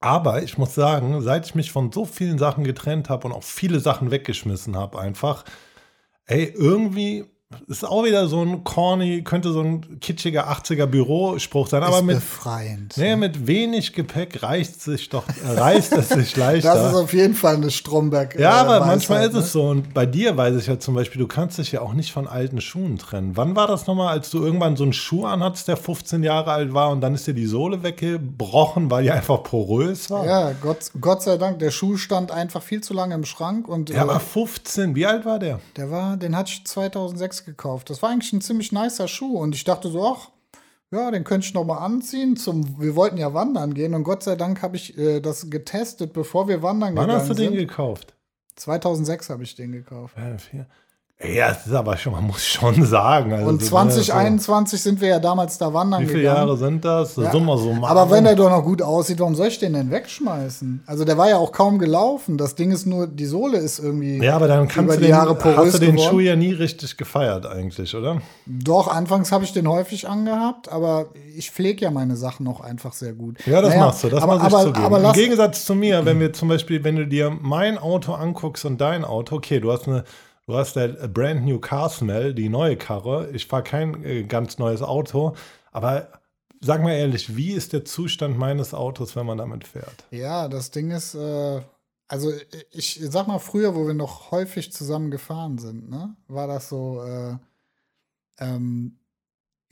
Aber 0.00 0.42
ich 0.42 0.58
muss 0.58 0.74
sagen, 0.74 1.22
seit 1.22 1.46
ich 1.46 1.54
mich 1.54 1.72
von 1.72 1.90
so 1.90 2.04
vielen 2.04 2.38
Sachen 2.38 2.62
getrennt 2.62 3.08
habe 3.08 3.26
und 3.26 3.32
auch 3.32 3.42
viele 3.42 3.80
Sachen 3.80 4.10
weggeschmissen 4.10 4.76
habe, 4.76 4.98
einfach, 5.00 5.46
ey, 6.26 6.44
irgendwie 6.44 7.24
ist 7.66 7.84
auch 7.84 8.04
wieder 8.04 8.28
so 8.28 8.42
ein 8.42 8.64
corny, 8.64 9.22
könnte 9.22 9.52
so 9.52 9.60
ein 9.60 10.00
kitschiger 10.00 10.50
80er 10.50 10.86
Bürospruch 10.86 11.68
sein, 11.68 11.82
aber 11.82 12.02
mit, 12.02 12.16
befreiend. 12.16 12.94
Nee, 12.96 13.16
mit 13.16 13.46
wenig 13.46 13.92
Gepäck 13.92 14.42
reicht 14.42 14.80
sich 14.80 15.08
doch, 15.08 15.24
reißt 15.44 15.92
es 15.92 16.08
sich 16.10 16.36
leichter. 16.36 16.74
Das 16.74 16.92
ist 16.92 16.96
auf 16.96 17.12
jeden 17.12 17.34
Fall 17.34 17.56
eine 17.56 17.70
Stromberg. 17.70 18.38
Ja, 18.38 18.52
aber 18.52 18.74
Weisheit, 18.74 18.86
manchmal 18.86 19.26
ist 19.26 19.32
ne? 19.34 19.38
es 19.40 19.52
so. 19.52 19.68
Und 19.68 19.94
bei 19.94 20.06
dir 20.06 20.36
weiß 20.36 20.56
ich 20.56 20.66
ja 20.66 20.78
zum 20.78 20.94
Beispiel, 20.94 21.20
du 21.20 21.26
kannst 21.26 21.58
dich 21.58 21.72
ja 21.72 21.80
auch 21.80 21.94
nicht 21.94 22.12
von 22.12 22.26
alten 22.26 22.60
Schuhen 22.60 22.98
trennen. 22.98 23.36
Wann 23.36 23.56
war 23.56 23.66
das 23.66 23.86
nochmal, 23.86 24.08
als 24.08 24.30
du 24.30 24.44
irgendwann 24.44 24.76
so 24.76 24.84
einen 24.84 24.92
Schuh 24.92 25.26
anhattest, 25.26 25.68
der 25.68 25.76
15 25.76 26.22
Jahre 26.22 26.52
alt 26.52 26.74
war 26.74 26.90
und 26.90 27.00
dann 27.00 27.14
ist 27.14 27.26
dir 27.26 27.34
die 27.34 27.46
Sohle 27.46 27.82
weggebrochen, 27.82 28.90
weil 28.90 29.04
die 29.04 29.10
einfach 29.10 29.42
porös 29.42 30.10
war? 30.10 30.24
Ja, 30.26 30.52
Gott, 30.60 30.90
Gott 31.00 31.22
sei 31.22 31.36
Dank. 31.36 31.58
Der 31.58 31.70
Schuh 31.70 31.96
stand 31.96 32.30
einfach 32.30 32.62
viel 32.62 32.82
zu 32.82 32.94
lange 32.94 33.14
im 33.14 33.24
Schrank. 33.24 33.68
Und, 33.68 33.90
ja, 33.90 34.02
aber 34.02 34.20
15, 34.20 34.94
wie 34.94 35.06
alt 35.06 35.24
war 35.24 35.38
der? 35.38 35.60
Der 35.76 35.90
war, 35.90 36.16
den 36.16 36.36
hatte 36.36 36.50
ich 36.52 36.64
2006 36.64 37.43
gekauft. 37.44 37.90
Das 37.90 38.02
war 38.02 38.10
eigentlich 38.10 38.32
ein 38.32 38.40
ziemlich 38.40 38.72
nicer 38.72 39.08
Schuh 39.08 39.38
und 39.38 39.54
ich 39.54 39.64
dachte 39.64 39.88
so, 39.88 40.06
ach, 40.06 40.30
ja, 40.90 41.10
den 41.10 41.24
könnte 41.24 41.46
ich 41.46 41.54
noch 41.54 41.64
mal 41.64 41.78
anziehen. 41.78 42.36
Zum, 42.36 42.80
wir 42.80 42.94
wollten 42.94 43.16
ja 43.16 43.34
wandern 43.34 43.74
gehen 43.74 43.94
und 43.94 44.04
Gott 44.04 44.22
sei 44.22 44.36
Dank 44.36 44.62
habe 44.62 44.76
ich 44.76 44.96
äh, 44.96 45.20
das 45.20 45.50
getestet, 45.50 46.12
bevor 46.12 46.48
wir 46.48 46.62
wandern 46.62 46.94
Wann 46.96 47.06
gegangen 47.06 47.26
sind. 47.26 47.36
Wann 47.36 47.44
hast 47.44 47.52
du 47.52 47.56
den 47.56 47.66
gekauft? 47.66 48.14
2006 48.56 49.30
habe 49.30 49.42
ich 49.42 49.56
den 49.56 49.72
gekauft. 49.72 50.16
Ja, 50.52 50.66
ja, 51.22 51.48
das 51.48 51.66
ist 51.66 51.72
aber 51.72 51.96
schon, 51.96 52.12
man 52.12 52.24
muss 52.24 52.44
schon 52.44 52.84
sagen. 52.84 53.32
Also 53.32 53.48
und 53.48 53.64
2021 53.64 54.80
so, 54.80 54.90
sind 54.90 55.00
wir 55.00 55.08
ja 55.08 55.18
damals 55.20 55.58
da 55.58 55.72
wandern 55.72 56.02
Wie 56.02 56.06
viele 56.06 56.18
gegangen. 56.18 56.38
Jahre 56.38 56.56
sind 56.56 56.84
das? 56.84 57.14
das 57.14 57.26
ja, 57.26 57.30
so 57.32 57.76
aber 57.82 58.10
wenn 58.10 58.24
der 58.24 58.34
doch 58.34 58.50
noch 58.50 58.64
gut 58.64 58.82
aussieht, 58.82 59.20
warum 59.20 59.36
soll 59.36 59.46
ich 59.46 59.60
den 59.60 59.74
denn 59.74 59.92
wegschmeißen? 59.92 60.82
Also 60.86 61.04
der 61.04 61.16
war 61.16 61.28
ja 61.28 61.36
auch 61.36 61.52
kaum 61.52 61.78
gelaufen. 61.78 62.36
Das 62.36 62.56
Ding 62.56 62.72
ist 62.72 62.84
nur, 62.86 63.06
die 63.06 63.26
Sohle 63.26 63.58
ist 63.58 63.78
irgendwie 63.78 64.18
Ja, 64.18 64.34
aber 64.34 64.48
dann 64.48 64.66
kannst 64.66 64.86
über 64.86 64.94
du 64.94 65.00
die 65.00 65.06
den, 65.06 65.10
Jahre 65.10 65.36
porös 65.36 65.56
hast 65.56 65.74
du 65.74 65.78
den 65.78 65.96
geworden. 65.96 66.10
Schuh 66.10 66.20
ja 66.20 66.34
nie 66.34 66.52
richtig 66.52 66.96
gefeiert 66.96 67.46
eigentlich, 67.46 67.94
oder? 67.94 68.20
Doch, 68.46 68.88
anfangs 68.88 69.30
habe 69.30 69.44
ich 69.44 69.52
den 69.52 69.68
häufig 69.68 70.08
angehabt, 70.08 70.70
aber 70.70 71.06
ich 71.36 71.52
pflege 71.52 71.84
ja 71.84 71.90
meine 71.92 72.16
Sachen 72.16 72.48
auch 72.48 72.60
einfach 72.60 72.92
sehr 72.92 73.12
gut. 73.12 73.38
Ja, 73.46 73.62
das 73.62 73.70
naja, 73.70 73.86
machst 73.86 74.02
du, 74.02 74.08
das 74.08 74.20
aber, 74.22 74.36
ich 74.36 74.42
aber, 74.42 74.76
aber 74.76 75.04
Im 75.04 75.12
Gegensatz 75.12 75.64
zu 75.64 75.76
mir, 75.76 76.04
wenn 76.04 76.18
wir 76.18 76.32
zum 76.32 76.48
Beispiel, 76.48 76.82
wenn 76.82 76.96
du 76.96 77.06
dir 77.06 77.30
mein 77.40 77.78
Auto 77.78 78.14
anguckst 78.14 78.64
und 78.64 78.80
dein 78.80 79.04
Auto, 79.04 79.36
okay, 79.36 79.60
du 79.60 79.70
hast 79.72 79.86
eine 79.86 80.04
Du 80.46 80.54
hast 80.56 80.76
der 80.76 80.88
Brand 81.08 81.44
New 81.44 81.58
Car 81.58 81.88
Smell, 81.88 82.34
die 82.34 82.50
neue 82.50 82.76
Karre. 82.76 83.30
Ich 83.32 83.46
fahre 83.46 83.62
kein 83.62 84.04
äh, 84.04 84.24
ganz 84.24 84.58
neues 84.58 84.82
Auto, 84.82 85.34
aber 85.72 86.08
sag 86.60 86.82
mal 86.82 86.92
ehrlich, 86.92 87.36
wie 87.36 87.52
ist 87.52 87.72
der 87.72 87.84
Zustand 87.84 88.38
meines 88.38 88.74
Autos, 88.74 89.16
wenn 89.16 89.26
man 89.26 89.38
damit 89.38 89.66
fährt? 89.66 90.04
Ja, 90.10 90.48
das 90.48 90.70
Ding 90.70 90.90
ist, 90.90 91.14
äh, 91.14 91.62
also 92.08 92.32
ich 92.70 93.00
sag 93.02 93.26
mal, 93.26 93.38
früher, 93.38 93.74
wo 93.74 93.86
wir 93.86 93.94
noch 93.94 94.30
häufig 94.30 94.72
zusammen 94.72 95.10
gefahren 95.10 95.58
sind, 95.58 95.88
ne, 95.88 96.14
war 96.28 96.46
das 96.46 96.68
so, 96.68 97.02
äh, 97.02 97.36
ähm, 98.38 98.98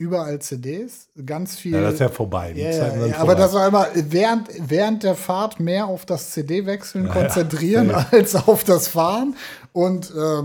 überall 0.03 0.39
CDs, 0.39 1.07
ganz 1.25 1.55
viel. 1.55 1.73
Ja, 1.73 1.81
das 1.81 1.93
ist 1.95 1.99
ja 2.01 2.09
vorbei. 2.09 2.53
Ja, 2.55 2.69
ja, 2.69 3.05
ja, 3.07 3.17
aber 3.17 3.35
das 3.35 3.53
war 3.53 3.67
immer 3.67 3.87
während, 3.93 4.49
während 4.59 5.03
der 5.03 5.15
Fahrt 5.15 5.59
mehr 5.59 5.85
auf 5.85 6.05
das 6.05 6.31
CD-Wechseln 6.31 7.09
konzentrieren 7.17 7.91
als 8.11 8.35
auf 8.35 8.63
das 8.63 8.87
Fahren. 8.87 9.35
Und 9.71 10.11
äh, 10.11 10.43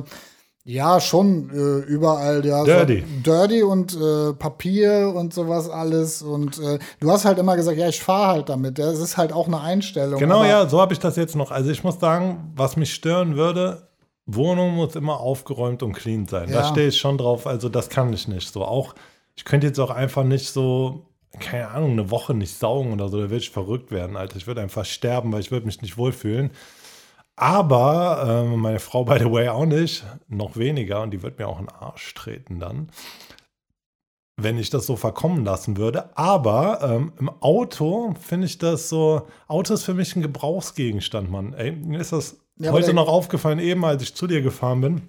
Ja, 0.65 1.01
schon 1.01 1.49
äh, 1.51 1.91
überall, 1.91 2.45
ja. 2.45 2.63
Dirty. 2.63 3.01
So, 3.01 3.23
dirty 3.23 3.63
und 3.63 3.97
äh, 3.97 4.35
Papier 4.35 5.13
und 5.17 5.33
sowas 5.33 5.69
alles. 5.71 6.21
Und 6.21 6.59
äh, 6.59 6.79
du 7.01 7.11
hast 7.11 7.25
halt 7.25 7.39
immer 7.39 7.57
gesagt, 7.57 7.79
ja, 7.79 7.89
ich 7.89 8.03
fahre 8.03 8.33
halt 8.35 8.49
damit. 8.51 8.79
Das 8.79 8.99
ist 8.99 9.17
halt 9.17 9.33
auch 9.33 9.47
eine 9.47 9.61
Einstellung. 9.61 10.21
Genau, 10.21 10.45
ja, 10.45 10.69
so 10.69 10.79
habe 10.81 10.93
ich 10.93 10.99
das 10.99 11.17
jetzt 11.17 11.37
noch. 11.37 11.51
Also 11.51 11.71
ich 11.71 11.83
muss 11.85 11.99
sagen, 11.99 12.53
was 12.55 12.77
mich 12.77 12.93
stören 12.93 13.35
würde, 13.35 13.89
Wohnung 14.27 14.75
muss 14.75 14.95
immer 14.95 15.21
aufgeräumt 15.21 15.83
und 15.83 15.95
clean 15.95 16.27
sein. 16.27 16.51
Ja. 16.51 16.61
Da 16.61 16.65
stehe 16.69 16.89
ich 16.89 16.99
schon 16.99 17.17
drauf. 17.17 17.47
Also 17.47 17.71
das 17.71 17.89
kann 17.89 18.13
ich 18.13 18.29
nicht 18.29 18.53
so. 18.53 18.63
Auch, 18.63 18.95
ich 19.39 19.45
könnte 19.45 19.69
jetzt 19.69 19.79
auch 19.79 19.91
einfach 19.91 20.25
nicht 20.25 20.49
so, 20.49 21.07
keine 21.39 21.69
Ahnung, 21.69 21.93
eine 21.93 22.11
Woche 22.11 22.35
nicht 22.35 22.59
saugen 22.59 22.93
oder 22.93 23.09
so. 23.09 23.19
Da 23.19 23.31
würde 23.31 23.37
ich 23.37 23.51
verrückt 23.51 23.93
werden, 23.93 24.17
Alter. 24.17 24.37
Ich 24.37 24.49
würde 24.49 24.61
einfach 24.61 24.85
sterben, 24.85 25.33
weil 25.33 25.39
ich 25.39 25.53
würde 25.53 25.65
mich 25.65 25.81
nicht 25.81 25.97
wohlfühlen. 25.97 26.51
Aber 27.37 28.25
äh, 28.27 28.57
meine 28.57 28.81
Frau, 28.81 29.05
by 29.05 29.21
the 29.21 29.31
way, 29.31 29.49
auch 29.49 29.65
nicht. 29.65 30.05
Noch 30.27 30.57
weniger. 30.57 31.03
Und 31.03 31.13
die 31.13 31.23
wird 31.23 31.39
mir 31.39 31.47
auch 31.47 31.61
in 31.61 31.67
den 31.67 31.77
Arsch 31.77 32.13
treten 32.15 32.59
dann. 32.59 32.91
Wenn 34.37 34.59
ich 34.59 34.71
das 34.71 34.87
so 34.87 34.97
verkommen 34.97 35.45
lassen 35.45 35.77
würde. 35.77 36.17
Aber 36.19 36.81
ähm, 36.83 37.13
im 37.21 37.31
Auto 37.41 38.17
finde 38.21 38.49
ich 38.49 38.59
das 38.59 38.89
so. 38.89 39.29
Auto 39.47 39.73
ist 39.73 39.85
für 39.85 39.95
mich 39.95 40.17
ein 40.17 40.23
Gebrauchsgegenstand, 40.23 41.31
Mann. 41.31 41.53
Ey, 41.53 41.71
mir 41.71 42.01
ist 42.01 42.11
das 42.11 42.41
ja, 42.57 42.73
heute 42.73 42.93
noch 42.93 43.07
aufgefallen, 43.07 43.61
eben 43.61 43.85
als 43.85 44.03
ich 44.03 44.17
zu 44.17 44.27
dir 44.27 44.43
gefahren 44.43 44.81
bin. 44.81 45.03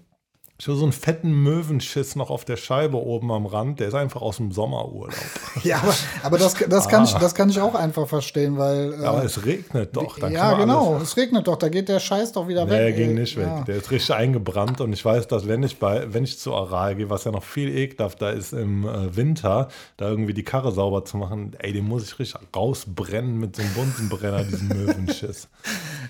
Ich 0.61 0.67
habe 0.67 0.77
so 0.77 0.83
einen 0.83 0.91
fetten 0.91 1.31
Möwenschiss 1.31 2.17
noch 2.17 2.29
auf 2.29 2.43
der 2.43 2.57
Scheibe 2.57 2.97
oben 2.97 3.31
am 3.31 3.45
Rand. 3.45 3.79
Der 3.79 3.87
ist 3.87 3.93
einfach 3.93 4.21
aus 4.21 4.37
dem 4.37 4.51
Sommerurlaub. 4.51 5.15
ja, 5.63 5.77
aber, 5.77 5.95
aber 6.21 6.37
das, 6.37 6.53
das, 6.53 6.89
kann 6.89 7.03
ah. 7.03 7.05
ich, 7.05 7.13
das 7.13 7.33
kann 7.33 7.49
ich 7.49 7.61
auch 7.61 7.75
einfach 7.75 8.05
verstehen, 8.09 8.57
weil. 8.57 8.93
Äh, 9.01 9.05
aber 9.05 9.23
es 9.23 9.45
regnet 9.45 9.95
doch. 9.95 10.17
ja, 10.17 10.55
genau. 10.55 10.97
Es 11.01 11.15
regnet 11.15 11.47
doch. 11.47 11.55
Da 11.55 11.69
geht 11.69 11.87
der 11.87 12.01
Scheiß 12.01 12.33
doch 12.33 12.49
wieder 12.49 12.65
nee, 12.65 12.71
weg. 12.71 12.77
Der 12.77 12.91
ging 12.91 13.15
nicht 13.15 13.37
ja. 13.37 13.59
weg. 13.59 13.65
Der 13.67 13.77
ist 13.77 13.89
richtig 13.89 14.13
eingebrannt. 14.13 14.81
Und 14.81 14.91
ich 14.91 15.05
weiß, 15.05 15.29
dass 15.29 15.47
wenn 15.47 15.63
ich, 15.63 15.79
bei, 15.79 16.13
wenn 16.13 16.25
ich 16.25 16.37
zu 16.37 16.53
Aral 16.53 16.97
gehe, 16.97 17.09
was 17.09 17.23
ja 17.23 17.31
noch 17.31 17.43
viel 17.43 17.69
ekelhafter 17.69 18.33
ist 18.33 18.51
im 18.51 18.85
äh, 18.85 19.15
Winter, 19.15 19.69
da 19.95 20.09
irgendwie 20.09 20.33
die 20.33 20.43
Karre 20.43 20.73
sauber 20.73 21.05
zu 21.05 21.15
machen, 21.15 21.55
ey, 21.59 21.71
den 21.71 21.87
muss 21.87 22.03
ich 22.03 22.19
richtig 22.19 22.37
rausbrennen 22.53 23.39
mit 23.39 23.55
so 23.55 23.61
einem 23.61 23.73
Bunsenbrenner, 23.75 24.43
diesen 24.43 24.67
Möwenschiss. 24.85 25.47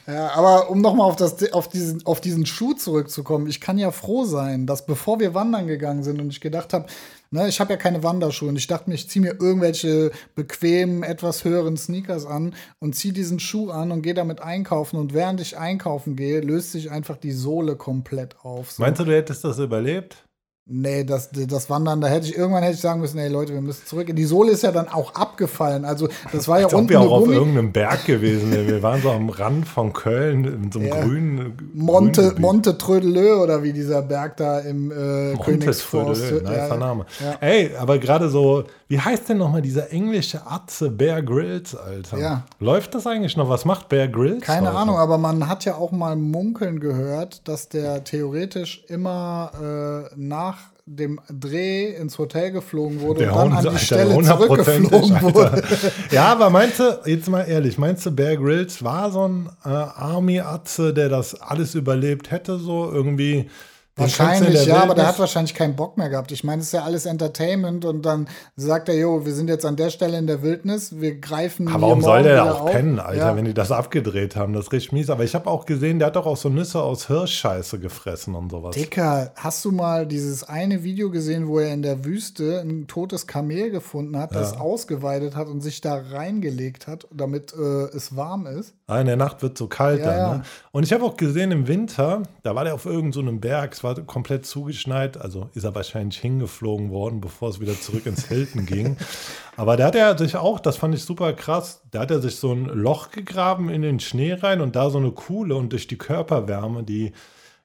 Ja, 0.07 0.31
aber 0.31 0.71
um 0.71 0.81
nochmal 0.81 1.05
auf, 1.05 1.21
auf, 1.51 1.67
diesen, 1.67 2.03
auf 2.07 2.19
diesen 2.19 2.47
Schuh 2.47 2.73
zurückzukommen, 2.73 3.45
ich 3.45 3.61
kann 3.61 3.77
ja 3.77 3.91
froh 3.91 4.25
sein, 4.25 4.38
sein, 4.39 4.65
dass 4.65 4.85
bevor 4.85 5.19
wir 5.19 5.33
wandern 5.33 5.67
gegangen 5.67 6.03
sind 6.03 6.21
und 6.21 6.29
ich 6.29 6.39
gedacht 6.39 6.73
habe, 6.73 6.85
ne, 7.31 7.47
ich 7.47 7.59
habe 7.59 7.73
ja 7.73 7.77
keine 7.77 8.03
Wanderschuhe 8.03 8.49
und 8.49 8.55
ich 8.55 8.67
dachte 8.67 8.89
mir, 8.89 8.95
ich 8.95 9.09
ziehe 9.09 9.23
mir 9.23 9.35
irgendwelche 9.39 10.11
bequemen, 10.35 11.03
etwas 11.03 11.43
höheren 11.43 11.75
Sneakers 11.75 12.25
an 12.25 12.55
und 12.79 12.95
ziehe 12.95 13.13
diesen 13.13 13.39
Schuh 13.39 13.69
an 13.69 13.91
und 13.91 14.01
gehe 14.01 14.13
damit 14.13 14.41
einkaufen 14.41 14.97
und 14.97 15.13
während 15.13 15.41
ich 15.41 15.57
einkaufen 15.57 16.15
gehe, 16.15 16.39
löst 16.39 16.71
sich 16.71 16.89
einfach 16.89 17.17
die 17.17 17.33
Sohle 17.33 17.75
komplett 17.75 18.37
auf. 18.43 18.71
So. 18.71 18.81
Meinst 18.81 19.01
du, 19.01 19.05
du 19.05 19.13
hättest 19.13 19.43
das 19.43 19.59
überlebt? 19.59 20.23
Nee, 20.71 21.03
das, 21.03 21.31
das 21.31 21.67
Wandern, 21.71 21.99
da 21.99 22.07
hätte 22.07 22.27
ich 22.27 22.37
irgendwann 22.37 22.61
hätte 22.61 22.75
ich 22.75 22.81
sagen 22.81 23.01
müssen, 23.01 23.17
ey 23.17 23.27
Leute, 23.27 23.53
wir 23.53 23.61
müssen 23.61 23.87
zurück. 23.87 24.07
Die 24.15 24.23
Sohle 24.23 24.51
ist 24.51 24.61
ja 24.61 24.71
dann 24.71 24.87
auch 24.87 25.15
abgefallen. 25.15 25.83
Also 25.83 26.09
das 26.31 26.47
war 26.47 26.59
ja 26.59 26.65
Als 26.65 26.75
unten. 26.75 26.89
Wir 26.89 27.01
auch 27.01 27.23
auf 27.23 27.27
irgendeinem 27.27 27.71
Berg 27.71 28.05
gewesen. 28.05 28.51
wir 28.51 28.83
waren 28.83 29.01
so 29.01 29.09
am 29.09 29.29
Rand 29.29 29.67
von 29.67 29.93
Köln 29.93 30.45
in 30.45 30.71
so 30.71 30.77
einem 30.77 30.89
ja. 30.89 31.01
grünen. 31.01 31.71
Monte, 31.73 32.21
grünen 32.29 32.41
Monte 32.41 32.77
Trödelö 32.77 33.41
oder 33.41 33.63
wie 33.63 33.73
dieser 33.73 34.03
Berg 34.03 34.37
da 34.37 34.59
im 34.59 34.91
äh, 34.91 35.35
Königsforst. 35.43 36.33
Nicer 36.33 36.67
ja, 36.67 36.77
Name. 36.77 37.07
Ja. 37.19 37.37
Ey, 37.41 37.71
aber 37.75 37.97
gerade 37.97 38.29
so, 38.29 38.65
wie 38.89 38.99
heißt 38.99 39.29
denn 39.29 39.37
nochmal 39.37 39.61
dieser 39.61 39.91
englische 39.93 40.47
Atze 40.47 40.89
Bear 40.89 41.21
Grylls, 41.21 41.75
Alter? 41.75 42.17
Ja. 42.17 42.43
Läuft 42.59 42.95
das 42.95 43.05
eigentlich 43.05 43.37
noch? 43.37 43.47
Was 43.47 43.63
macht 43.63 43.87
Bear 43.87 44.07
Grylls? 44.07 44.41
Keine 44.41 44.69
heute? 44.69 44.77
Ahnung, 44.79 44.97
aber 44.97 45.19
man 45.19 45.47
hat 45.47 45.63
ja 45.63 45.75
auch 45.75 45.91
mal 45.91 46.15
munkeln 46.15 46.79
gehört, 46.79 47.47
dass 47.47 47.69
der 47.69 48.03
theoretisch 48.03 48.83
immer 48.87 50.09
äh, 50.11 50.15
nach 50.15 50.57
dem 50.87 51.19
Dreh 51.29 51.93
ins 51.93 52.17
Hotel 52.17 52.51
geflogen 52.51 52.99
wurde 53.01 53.19
der 53.19 53.35
und 53.35 53.37
dann 53.37 53.53
an 53.53 53.61
die 53.61 53.67
Alter, 53.67 53.79
Stelle 53.79 54.23
zurückgeflogen 54.23 55.21
wurde. 55.21 55.63
ja, 56.11 56.25
aber 56.31 56.49
meinst 56.49 56.79
du, 56.79 56.99
jetzt 57.05 57.29
mal 57.29 57.43
ehrlich, 57.43 57.77
meinst 57.77 58.07
du, 58.07 58.11
Bear 58.11 58.37
Grylls 58.37 58.83
war 58.83 59.11
so 59.11 59.27
ein 59.27 59.49
äh, 59.65 59.69
Army-Atze, 59.69 60.95
der 60.95 61.09
das 61.09 61.39
alles 61.39 61.75
überlebt 61.75 62.31
hätte, 62.31 62.57
so 62.57 62.91
irgendwie 62.91 63.51
Wahrscheinlich, 63.99 64.65
ja, 64.65 64.83
aber 64.83 64.95
der 64.95 65.07
hat 65.07 65.19
wahrscheinlich 65.19 65.53
keinen 65.53 65.75
Bock 65.75 65.97
mehr 65.97 66.09
gehabt. 66.09 66.31
Ich 66.31 66.43
meine, 66.43 66.61
es 66.61 66.67
ist 66.67 66.73
ja 66.73 66.83
alles 66.83 67.05
Entertainment 67.05 67.85
und 67.85 68.05
dann 68.05 68.27
sagt 68.55 68.89
er, 68.89 68.95
jo, 68.95 69.25
wir 69.25 69.33
sind 69.33 69.49
jetzt 69.49 69.65
an 69.65 69.75
der 69.75 69.89
Stelle 69.89 70.17
in 70.17 70.27
der 70.27 70.41
Wildnis, 70.41 70.99
wir 70.99 71.19
greifen. 71.19 71.67
Aber 71.67 71.81
warum 71.81 72.01
soll 72.01 72.23
der 72.23 72.37
da 72.37 72.51
auch 72.51 72.61
auf? 72.61 72.71
pennen, 72.71 72.99
Alter, 72.99 73.17
ja. 73.17 73.35
wenn 73.35 73.45
die 73.45 73.53
das 73.53 73.71
abgedreht 73.71 74.35
haben? 74.35 74.53
Das 74.53 74.65
ist 74.65 74.71
richtig 74.71 74.91
mies. 74.91 75.09
Aber 75.09 75.23
ich 75.23 75.35
habe 75.35 75.49
auch 75.49 75.65
gesehen, 75.65 75.99
der 75.99 76.07
hat 76.07 76.15
doch 76.15 76.25
auch 76.25 76.37
so 76.37 76.49
Nüsse 76.49 76.81
aus 76.81 77.07
Hirschscheiße 77.07 77.79
gefressen 77.79 78.35
und 78.35 78.51
sowas. 78.51 78.75
Dicker, 78.75 79.31
hast 79.35 79.65
du 79.65 79.71
mal 79.71 80.05
dieses 80.05 80.43
eine 80.43 80.83
Video 80.83 81.09
gesehen, 81.09 81.47
wo 81.47 81.59
er 81.59 81.73
in 81.73 81.81
der 81.81 82.05
Wüste 82.05 82.61
ein 82.61 82.87
totes 82.87 83.27
Kamel 83.27 83.71
gefunden 83.71 84.17
hat, 84.17 84.33
ja. 84.33 84.39
das 84.39 84.57
ausgeweidet 84.57 85.35
hat 85.35 85.47
und 85.47 85.61
sich 85.61 85.81
da 85.81 86.01
reingelegt 86.11 86.87
hat, 86.87 87.07
damit 87.11 87.53
äh, 87.53 87.95
es 87.95 88.15
warm 88.15 88.45
ist? 88.45 88.73
Ah, 88.87 88.99
in 88.99 89.07
der 89.07 89.17
Nacht 89.17 89.41
wird 89.41 89.57
so 89.57 89.67
kalt 89.67 89.99
ja, 89.99 90.05
dann. 90.05 90.37
Ne? 90.39 90.43
Und 90.71 90.83
ich 90.83 90.93
habe 90.93 91.03
auch 91.03 91.17
gesehen, 91.17 91.51
im 91.51 91.67
Winter, 91.67 92.23
da 92.43 92.55
war 92.55 92.63
der 92.63 92.73
auf 92.73 92.85
irgendeinem 92.85 93.35
so 93.35 93.39
Berg, 93.39 93.73
es 93.73 93.83
war 93.83 93.88
war 93.97 94.05
komplett 94.05 94.45
zugeschneit, 94.45 95.17
also 95.17 95.49
ist 95.53 95.63
er 95.63 95.75
wahrscheinlich 95.75 96.19
hingeflogen 96.19 96.91
worden, 96.91 97.21
bevor 97.21 97.49
es 97.49 97.59
wieder 97.59 97.79
zurück 97.79 98.05
ins 98.05 98.27
Hilton 98.27 98.65
ging. 98.65 98.97
Aber 99.57 99.77
da 99.77 99.87
hat 99.87 99.95
er 99.95 100.17
sich 100.17 100.35
auch, 100.35 100.59
das 100.59 100.77
fand 100.77 100.95
ich 100.95 101.03
super 101.03 101.33
krass, 101.33 101.81
da 101.91 102.01
hat 102.01 102.11
er 102.11 102.21
sich 102.21 102.35
so 102.35 102.53
ein 102.53 102.65
Loch 102.65 103.11
gegraben 103.11 103.69
in 103.69 103.81
den 103.81 103.99
Schnee 103.99 104.33
rein 104.33 104.61
und 104.61 104.75
da 104.75 104.89
so 104.89 104.99
eine 104.99 105.11
Kuhle 105.11 105.55
und 105.55 105.73
durch 105.73 105.87
die 105.87 105.97
Körperwärme, 105.97 106.83
die 106.83 107.13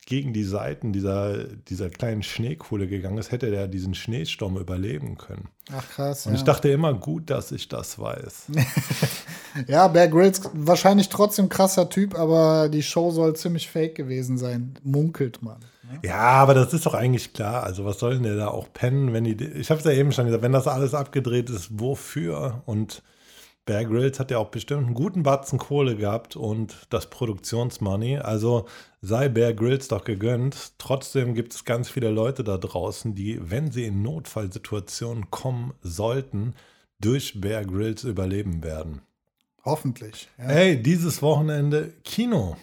gegen 0.06 0.32
die 0.32 0.44
Seiten 0.44 0.92
dieser, 0.92 1.44
dieser 1.44 1.88
kleinen 1.88 2.22
Schneekuhle 2.22 2.86
gegangen 2.86 3.18
ist, 3.18 3.32
hätte 3.32 3.54
er 3.54 3.68
diesen 3.68 3.94
Schneesturm 3.94 4.58
überleben 4.58 5.16
können. 5.16 5.48
Ach 5.72 5.88
krass. 5.88 6.26
Und 6.26 6.32
ja. 6.32 6.38
ich 6.38 6.44
dachte 6.44 6.68
immer, 6.68 6.92
gut, 6.92 7.30
dass 7.30 7.52
ich 7.52 7.68
das 7.68 7.98
weiß. 7.98 8.46
ja, 9.66 9.88
Bear 9.88 10.08
Grylls 10.08 10.42
wahrscheinlich 10.52 11.08
trotzdem 11.08 11.48
krasser 11.48 11.88
Typ, 11.88 12.18
aber 12.18 12.68
die 12.68 12.82
Show 12.82 13.10
soll 13.10 13.34
ziemlich 13.36 13.70
fake 13.70 13.94
gewesen 13.94 14.36
sein, 14.36 14.74
munkelt 14.82 15.42
man. 15.42 15.60
Ja, 16.02 16.20
aber 16.20 16.54
das 16.54 16.72
ist 16.72 16.86
doch 16.86 16.94
eigentlich 16.94 17.32
klar. 17.32 17.62
Also 17.64 17.84
was 17.84 17.98
soll 17.98 18.14
denn 18.14 18.22
der 18.22 18.36
da 18.36 18.48
auch 18.48 18.72
pennen, 18.72 19.12
wenn 19.12 19.24
die, 19.24 19.44
ich 19.44 19.70
habe 19.70 19.78
es 19.78 19.86
ja 19.86 19.92
eben 19.92 20.12
schon 20.12 20.26
gesagt, 20.26 20.42
wenn 20.42 20.52
das 20.52 20.66
alles 20.66 20.94
abgedreht 20.94 21.50
ist, 21.50 21.78
wofür? 21.78 22.62
Und 22.66 23.02
Bear 23.66 23.84
Grylls 23.84 24.20
hat 24.20 24.30
ja 24.30 24.38
auch 24.38 24.50
bestimmt 24.50 24.86
einen 24.86 24.94
guten 24.94 25.22
Batzen 25.22 25.58
Kohle 25.58 25.96
gehabt 25.96 26.36
und 26.36 26.86
das 26.90 27.08
Produktionsmoney. 27.08 28.18
Also 28.18 28.66
sei 29.00 29.28
Bear 29.28 29.54
Grylls 29.54 29.88
doch 29.88 30.04
gegönnt. 30.04 30.72
Trotzdem 30.78 31.34
gibt 31.34 31.54
es 31.54 31.64
ganz 31.64 31.88
viele 31.88 32.10
Leute 32.10 32.44
da 32.44 32.58
draußen, 32.58 33.14
die, 33.14 33.38
wenn 33.50 33.70
sie 33.70 33.84
in 33.84 34.02
Notfallsituationen 34.02 35.30
kommen 35.30 35.72
sollten, 35.80 36.54
durch 37.00 37.40
Bear 37.40 37.64
Grylls 37.64 38.04
überleben 38.04 38.62
werden. 38.62 39.00
Hoffentlich. 39.64 40.28
Ja. 40.36 40.44
Hey, 40.44 40.82
dieses 40.82 41.22
Wochenende 41.22 41.94
Kino. 42.04 42.56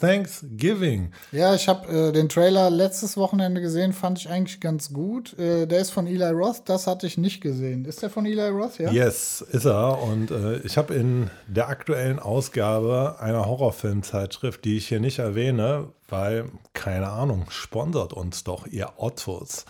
Thanksgiving. 0.00 1.12
Ja, 1.32 1.54
ich 1.54 1.68
habe 1.68 2.08
äh, 2.08 2.12
den 2.12 2.28
Trailer 2.28 2.70
letztes 2.70 3.16
Wochenende 3.16 3.60
gesehen, 3.60 3.92
fand 3.92 4.18
ich 4.18 4.28
eigentlich 4.28 4.60
ganz 4.60 4.92
gut. 4.92 5.38
Äh, 5.38 5.66
der 5.66 5.80
ist 5.80 5.90
von 5.90 6.06
Eli 6.06 6.30
Roth, 6.30 6.62
das 6.66 6.86
hatte 6.86 7.06
ich 7.06 7.18
nicht 7.18 7.40
gesehen. 7.40 7.84
Ist 7.84 8.02
der 8.02 8.10
von 8.10 8.26
Eli 8.26 8.48
Roth, 8.48 8.78
ja? 8.78 8.90
Yes, 8.90 9.40
ist 9.40 9.64
er. 9.64 10.02
Und 10.02 10.30
äh, 10.30 10.58
ich 10.58 10.76
habe 10.76 10.94
in 10.94 11.30
der 11.46 11.68
aktuellen 11.68 12.18
Ausgabe 12.18 13.16
einer 13.20 13.46
Horrorfilmzeitschrift, 13.46 14.64
die 14.64 14.76
ich 14.76 14.88
hier 14.88 15.00
nicht 15.00 15.18
erwähne, 15.18 15.88
weil, 16.08 16.46
keine 16.74 17.08
Ahnung, 17.08 17.46
sponsert 17.50 18.12
uns 18.12 18.44
doch, 18.44 18.66
ihr 18.66 18.92
Ottos, 18.96 19.64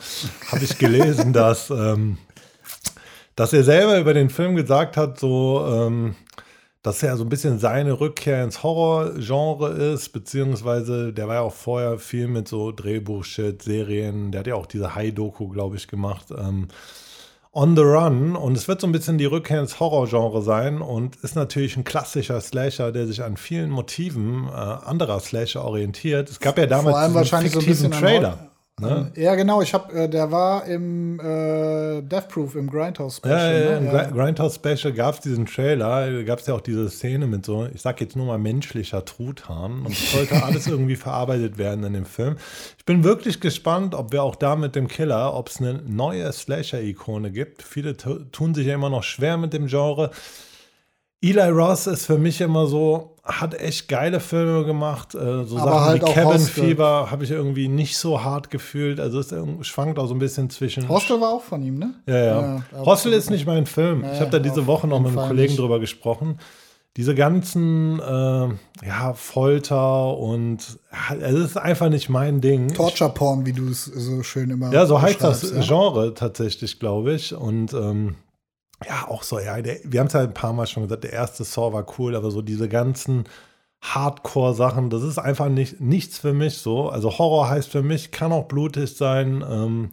habe 0.51 0.65
ich 0.65 0.79
gelesen, 0.79 1.33
dass, 1.33 1.71
ähm, 1.71 2.19
dass 3.35 3.53
er 3.53 3.65
selber 3.65 3.99
über 3.99 4.15
den 4.15 4.31
Film 4.31 4.57
gesagt 4.57 4.97
hat, 4.97 5.19
so, 5.19 5.67
ähm, 5.67 6.15
dass 6.89 7.03
er 7.03 7.19
so 7.19 7.25
ein 7.25 7.29
bisschen 7.29 7.59
seine 7.59 8.01
Rückkehr 8.01 8.43
ins 8.43 8.63
Horrorgenre 8.63 9.73
ist, 9.93 10.09
beziehungsweise 10.09 11.13
der 11.13 11.29
war 11.29 11.35
ja 11.35 11.41
auch 11.43 11.53
vorher 11.53 11.99
viel 11.99 12.29
mit 12.29 12.49
so 12.49 12.73
Drehbuchshit, 12.73 13.63
Serien, 13.63 14.33
der 14.33 14.39
hat 14.39 14.47
ja 14.47 14.55
auch 14.55 14.65
diese 14.65 14.95
High-Doku, 14.95 15.49
glaube 15.49 15.77
ich, 15.77 15.87
gemacht. 15.87 16.29
Ähm, 16.31 16.69
On 17.53 17.77
the 17.77 17.83
Run 17.83 18.37
und 18.37 18.57
es 18.57 18.69
wird 18.69 18.81
so 18.81 18.87
ein 18.87 18.93
bisschen 18.93 19.19
die 19.19 19.27
Rückkehr 19.27 19.61
ins 19.61 19.81
Horrorgenre 19.81 20.41
sein 20.41 20.81
und 20.81 21.17
ist 21.17 21.37
natürlich 21.37 21.77
ein 21.77 21.85
klassischer 21.85 22.41
Slasher, 22.41 22.91
der 22.91 23.07
sich 23.07 23.23
an 23.23 23.37
vielen 23.37 23.69
Motiven 23.69 24.47
äh, 24.47 24.51
anderer 24.51 25.21
Slasher 25.21 25.65
orientiert. 25.65 26.31
Es 26.31 26.41
gab 26.41 26.57
ja 26.57 26.65
damals 26.65 26.95
Vor 26.95 27.01
allem 27.01 27.15
wahrscheinlich 27.15 27.53
so 27.53 27.61
ein 27.61 27.67
bisschen 27.67 27.91
Trailer. 27.91 28.51
Ne? 28.79 29.13
Ja, 29.17 29.35
genau. 29.35 29.63
Ich 29.63 29.75
habe, 29.75 29.93
äh, 29.93 30.09
der 30.09 30.31
war 30.31 30.65
im 30.67 31.19
äh, 31.21 32.03
Death 32.03 32.29
Proof 32.29 32.55
im 32.55 32.71
Grindhouse 32.71 33.17
Special. 33.17 33.39
Ja, 33.39 33.53
ja, 33.53 33.81
ne? 33.81 33.89
im 33.89 33.95
ja. 33.95 34.11
Grindhouse 34.11 34.57
Special 34.57 34.93
gab 34.93 35.15
es 35.15 35.21
diesen 35.21 35.47
Trailer, 35.47 36.23
gab 36.25 36.39
es 36.41 36.47
ja 36.47 36.55
auch 36.55 36.61
diese 36.61 36.89
Szene 36.89 37.27
mit 37.27 37.45
so, 37.45 37.67
ich 37.73 37.83
sag 37.83 38.01
jetzt 38.01 38.17
nur 38.17 38.27
mal 38.27 38.39
menschlicher 38.39 39.05
Truthahn 39.05 39.87
und 39.87 39.93
es 39.93 40.13
sollte 40.13 40.43
alles 40.45 40.67
irgendwie 40.67 40.97
verarbeitet 40.97 41.59
werden 41.59 41.85
in 41.85 41.93
dem 41.93 42.07
Film. 42.07 42.37
Ich 42.79 42.85
bin 42.85 43.05
wirklich 43.05 43.41
gespannt, 43.41 43.95
ob 43.95 44.13
wir 44.13 44.23
auch 44.23 44.37
da 44.37 44.57
mit 44.57 44.77
dem 44.77 44.89
Killer, 44.89 45.35
ob 45.35 45.49
es 45.49 45.61
eine 45.61 45.83
neue 45.87 46.31
Slasher-Ikone 46.33 47.31
gibt. 47.31 47.63
Viele 47.63 47.97
tun 47.97 48.55
sich 48.55 48.67
ja 48.67 48.75
immer 48.75 48.91
noch 48.91 49.03
schwer 49.03 49.37
mit 49.37 49.53
dem 49.53 49.67
Genre. 49.67 50.11
Eli 51.21 51.49
Ross 51.49 51.89
ist 51.89 52.07
für 52.07 52.19
mich 52.19 52.41
immer 52.41 52.67
so 52.67 53.17
hat 53.29 53.55
echt 53.55 53.89
geile 53.89 54.21
Filme 54.21 54.65
gemacht. 54.65 55.15
Äh, 55.15 55.45
so 55.45 55.59
Sachen 55.59 55.81
halt 55.81 56.03
wie 56.03 56.13
Cabin 56.13 56.35
Hostel. 56.35 56.65
Fever 56.65 57.11
habe 57.11 57.25
ich 57.25 57.31
irgendwie 57.31 57.69
nicht 57.69 57.97
so 57.97 58.25
hart 58.25 58.51
gefühlt. 58.51 58.99
Also 58.99 59.21
es 59.21 59.35
schwankt 59.67 59.99
auch 59.99 60.07
so 60.07 60.15
ein 60.15 60.19
bisschen 60.19 60.49
zwischen. 60.51 60.89
Hostel 60.89 61.21
war 61.21 61.31
auch 61.31 61.43
von 61.43 61.63
ihm, 61.63 61.79
ne? 61.79 61.95
Ja, 62.07 62.19
ja. 62.19 62.41
Ja, 62.73 62.85
Hostel 62.85 63.13
ist 63.13 63.31
nicht 63.31 63.47
mein 63.47 63.67
Film. 63.67 64.01
Nee, 64.01 64.13
ich 64.15 64.21
habe 64.21 64.31
da 64.31 64.39
diese 64.39 64.67
Woche 64.67 64.89
noch 64.89 65.01
mit 65.01 65.11
einem 65.11 65.29
Kollegen 65.29 65.53
nicht. 65.53 65.59
drüber 65.59 65.79
gesprochen. 65.79 66.39
Diese 66.97 67.15
ganzen 67.15 68.01
äh, 68.01 68.85
ja, 68.87 69.13
Folter 69.15 70.17
und 70.17 70.59
ja, 70.91 71.17
es 71.17 71.35
ist 71.35 71.57
einfach 71.57 71.91
nicht 71.91 72.09
mein 72.09 72.41
Ding. 72.41 72.75
Torture 72.75 73.11
Porn, 73.11 73.47
wie 73.47 73.53
du 73.53 73.69
es 73.69 73.85
so 73.85 74.23
schön 74.25 74.51
immer 74.51 74.73
Ja, 74.73 74.85
so 74.87 75.01
heißt 75.01 75.23
das 75.23 75.49
ja? 75.53 75.61
Genre 75.61 76.15
tatsächlich, 76.15 76.81
glaube 76.81 77.13
ich. 77.13 77.35
Und 77.35 77.73
ähm, 77.73 78.17
ja, 78.87 79.09
auch 79.09 79.23
so, 79.23 79.39
ja, 79.39 79.61
der, 79.61 79.79
wir 79.85 80.01
haben 80.01 80.07
es 80.07 80.13
ja 80.13 80.21
ein 80.21 80.35
paar 80.35 80.53
Mal 80.53 80.67
schon 80.67 80.85
gesagt, 80.85 81.05
der 81.05 81.13
erste 81.13 81.45
Saw 81.45 81.73
war 81.73 81.87
cool, 81.99 82.15
aber 82.15 82.31
so 82.31 82.43
diese 82.43 82.69
ganzen 82.69 83.25
Hardcore-Sachen, 83.81 84.91
das 84.91 85.03
ist 85.03 85.19
einfach 85.19 85.49
nicht, 85.49 85.81
nichts 85.81 86.19
für 86.19 86.33
mich 86.33 86.59
so. 86.59 86.89
Also 86.89 87.19
Horror 87.19 87.49
heißt 87.49 87.71
für 87.71 87.83
mich, 87.83 88.11
kann 88.11 88.33
auch 88.33 88.45
blutig 88.45 88.97
sein, 88.97 89.45
ähm, 89.49 89.91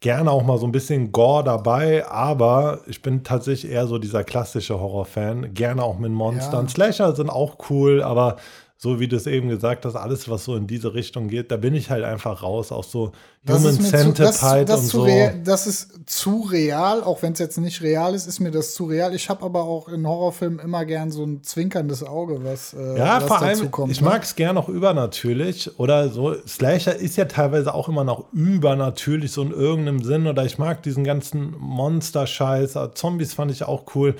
gerne 0.00 0.30
auch 0.30 0.44
mal 0.44 0.58
so 0.58 0.66
ein 0.66 0.72
bisschen 0.72 1.12
Gore 1.12 1.44
dabei, 1.44 2.06
aber 2.06 2.80
ich 2.86 3.02
bin 3.02 3.24
tatsächlich 3.24 3.72
eher 3.72 3.86
so 3.86 3.98
dieser 3.98 4.24
klassische 4.24 4.78
Horror-Fan, 4.78 5.54
gerne 5.54 5.82
auch 5.82 5.98
mit 5.98 6.12
Monstern. 6.12 6.66
Ja. 6.66 6.70
Slasher 6.70 7.14
sind 7.14 7.30
auch 7.30 7.56
cool, 7.70 8.02
aber 8.02 8.36
so 8.78 9.00
wie 9.00 9.08
du 9.08 9.16
es 9.16 9.26
eben 9.26 9.48
gesagt 9.48 9.86
hast, 9.86 9.96
alles, 9.96 10.28
was 10.28 10.44
so 10.44 10.54
in 10.54 10.66
diese 10.66 10.92
Richtung 10.92 11.28
geht, 11.28 11.50
da 11.50 11.56
bin 11.56 11.74
ich 11.74 11.88
halt 11.88 12.04
einfach 12.04 12.42
raus, 12.42 12.72
auch 12.72 12.84
so 12.84 13.12
Human 13.48 13.80
Centipede 13.80 14.74
und 14.76 14.82
so. 14.84 15.04
rea- 15.04 15.32
das 15.42 15.66
ist 15.66 15.88
zu 16.04 16.42
real, 16.42 17.02
auch 17.02 17.22
wenn 17.22 17.32
es 17.32 17.38
jetzt 17.38 17.56
nicht 17.58 17.80
real 17.80 18.14
ist, 18.14 18.26
ist 18.26 18.38
mir 18.40 18.50
das 18.50 18.74
zu 18.74 18.84
real. 18.84 19.14
Ich 19.14 19.30
habe 19.30 19.44
aber 19.44 19.62
auch 19.64 19.88
in 19.88 20.06
Horrorfilmen 20.06 20.58
immer 20.58 20.84
gern 20.84 21.10
so 21.10 21.24
ein 21.24 21.42
zwinkerndes 21.42 22.02
Auge, 22.02 22.44
was, 22.44 22.74
äh, 22.74 22.98
Ja, 22.98 23.16
was 23.16 23.24
vor 23.28 23.38
dazu 23.40 23.44
allem, 23.62 23.70
kommt. 23.70 23.92
ich 23.92 24.00
ne? 24.02 24.08
mag 24.08 24.22
es 24.24 24.34
gern 24.36 24.58
auch 24.58 24.68
übernatürlich 24.68 25.78
oder 25.78 26.10
so. 26.10 26.34
Slasher 26.46 26.96
ist 26.96 27.16
ja 27.16 27.24
teilweise 27.24 27.72
auch 27.72 27.88
immer 27.88 28.04
noch 28.04 28.30
übernatürlich, 28.34 29.32
so 29.32 29.42
in 29.42 29.52
irgendeinem 29.52 30.02
Sinn. 30.02 30.26
Oder 30.26 30.44
ich 30.44 30.58
mag 30.58 30.82
diesen 30.82 31.04
ganzen 31.04 31.54
Monster-Scheiß. 31.58 32.76
Zombies 32.94 33.32
fand 33.32 33.50
ich 33.52 33.62
auch 33.64 33.84
cool. 33.94 34.16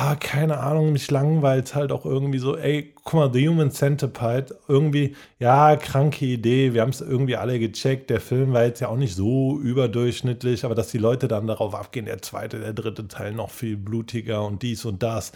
Ah, 0.00 0.14
keine 0.14 0.60
Ahnung, 0.60 0.92
mich 0.92 1.10
langweilt 1.10 1.74
halt 1.74 1.90
auch 1.90 2.04
irgendwie 2.04 2.38
so, 2.38 2.56
ey, 2.56 2.94
guck 3.02 3.14
mal, 3.14 3.32
The 3.32 3.48
Human 3.48 3.72
Centipede, 3.72 4.56
irgendwie, 4.68 5.16
ja, 5.40 5.74
kranke 5.74 6.24
Idee, 6.24 6.72
wir 6.72 6.82
haben 6.82 6.90
es 6.90 7.00
irgendwie 7.00 7.34
alle 7.34 7.58
gecheckt, 7.58 8.08
der 8.08 8.20
Film 8.20 8.52
war 8.52 8.62
jetzt 8.62 8.78
ja 8.78 8.86
auch 8.90 8.96
nicht 8.96 9.16
so 9.16 9.58
überdurchschnittlich, 9.58 10.64
aber 10.64 10.76
dass 10.76 10.92
die 10.92 10.98
Leute 10.98 11.26
dann 11.26 11.48
darauf 11.48 11.74
abgehen, 11.74 12.06
der 12.06 12.22
zweite, 12.22 12.60
der 12.60 12.74
dritte 12.74 13.08
Teil 13.08 13.32
noch 13.32 13.50
viel 13.50 13.76
blutiger 13.76 14.44
und 14.46 14.62
dies 14.62 14.84
und 14.84 15.02
das. 15.02 15.32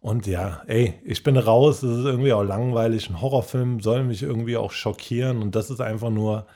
Und 0.00 0.26
ja, 0.26 0.62
ey, 0.66 0.94
ich 1.04 1.22
bin 1.22 1.36
raus, 1.36 1.80
das 1.82 1.90
ist 1.98 2.04
irgendwie 2.04 2.32
auch 2.32 2.42
langweilig, 2.42 3.10
ein 3.10 3.20
Horrorfilm 3.20 3.78
soll 3.78 4.02
mich 4.02 4.24
irgendwie 4.24 4.56
auch 4.56 4.72
schockieren 4.72 5.40
und 5.40 5.54
das 5.54 5.70
ist 5.70 5.80
einfach 5.80 6.10
nur 6.10 6.46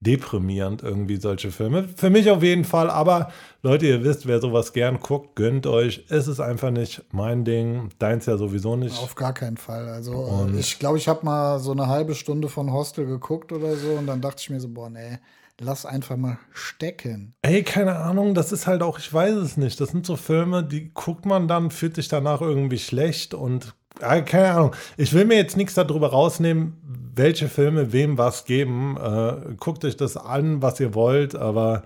deprimierend 0.00 0.82
irgendwie 0.82 1.16
solche 1.16 1.50
Filme. 1.50 1.86
Für 1.94 2.08
mich 2.10 2.30
auf 2.30 2.42
jeden 2.42 2.64
Fall, 2.64 2.88
aber 2.90 3.30
Leute, 3.62 3.86
ihr 3.86 4.02
wisst, 4.02 4.26
wer 4.26 4.40
sowas 4.40 4.72
gern 4.72 4.98
guckt, 4.98 5.36
gönnt 5.36 5.66
euch. 5.66 6.04
Es 6.08 6.26
ist 6.26 6.40
einfach 6.40 6.70
nicht 6.70 7.02
mein 7.12 7.44
Ding, 7.44 7.90
deins 7.98 8.24
ja 8.26 8.38
sowieso 8.38 8.76
nicht. 8.76 8.98
Auf 8.98 9.14
gar 9.14 9.34
keinen 9.34 9.58
Fall. 9.58 9.88
Also 9.88 10.12
Und- 10.12 10.58
ich 10.58 10.78
glaube, 10.78 10.96
ich 10.96 11.06
habe 11.06 11.24
mal 11.24 11.58
so 11.58 11.72
eine 11.72 11.86
halbe 11.86 12.14
Stunde 12.14 12.48
von 12.48 12.72
Hostel 12.72 13.04
geguckt 13.06 13.52
oder 13.52 13.76
so 13.76 13.90
und 13.92 14.06
dann 14.06 14.22
dachte 14.22 14.36
ich 14.40 14.48
mir 14.48 14.58
so, 14.60 14.68
boah, 14.68 14.88
nee, 14.88 15.18
lass 15.60 15.84
einfach 15.84 16.16
mal 16.16 16.38
stecken. 16.52 17.34
Ey, 17.42 17.62
keine 17.62 17.96
Ahnung, 17.96 18.34
das 18.34 18.52
ist 18.52 18.66
halt 18.66 18.82
auch, 18.82 18.98
ich 18.98 19.12
weiß 19.12 19.34
es 19.34 19.58
nicht. 19.58 19.78
Das 19.82 19.90
sind 19.90 20.06
so 20.06 20.16
Filme, 20.16 20.64
die 20.64 20.90
guckt 20.94 21.26
man 21.26 21.46
dann, 21.46 21.70
fühlt 21.70 21.96
sich 21.96 22.08
danach 22.08 22.40
irgendwie 22.40 22.78
schlecht 22.78 23.34
und 23.34 23.74
äh, 24.00 24.22
keine 24.22 24.52
Ahnung. 24.52 24.72
Ich 24.96 25.12
will 25.12 25.26
mir 25.26 25.36
jetzt 25.36 25.58
nichts 25.58 25.74
darüber 25.74 26.08
rausnehmen, 26.10 26.89
welche 27.20 27.48
Filme 27.48 27.92
wem 27.92 28.16
was 28.16 28.46
geben. 28.46 28.96
Äh, 28.96 29.54
guckt 29.58 29.84
euch 29.84 29.96
das 29.96 30.16
an, 30.16 30.62
was 30.62 30.80
ihr 30.80 30.94
wollt, 30.94 31.34
aber 31.34 31.82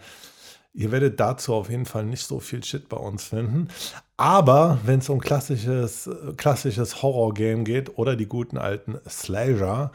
ihr 0.73 0.93
werdet 0.93 1.19
dazu 1.19 1.55
auf 1.55 1.71
jeden 1.71 1.87
Fall 1.87 2.05
nicht 2.05 2.25
so 2.25 2.39
viel 2.39 2.63
Shit 2.63 2.89
bei 2.89 2.97
uns 2.97 3.25
finden. 3.25 3.69
Aber 4.17 4.79
wenn 4.85 5.01
es 5.01 5.09
um 5.09 5.21
klassisches, 5.21 6.09
klassisches 6.37 7.03
Horror-Game 7.03 7.65
geht 7.65 7.99
oder 7.99 8.15
die 8.15 8.27
guten 8.27 8.59
alten 8.59 8.99
Slasher, 9.09 9.91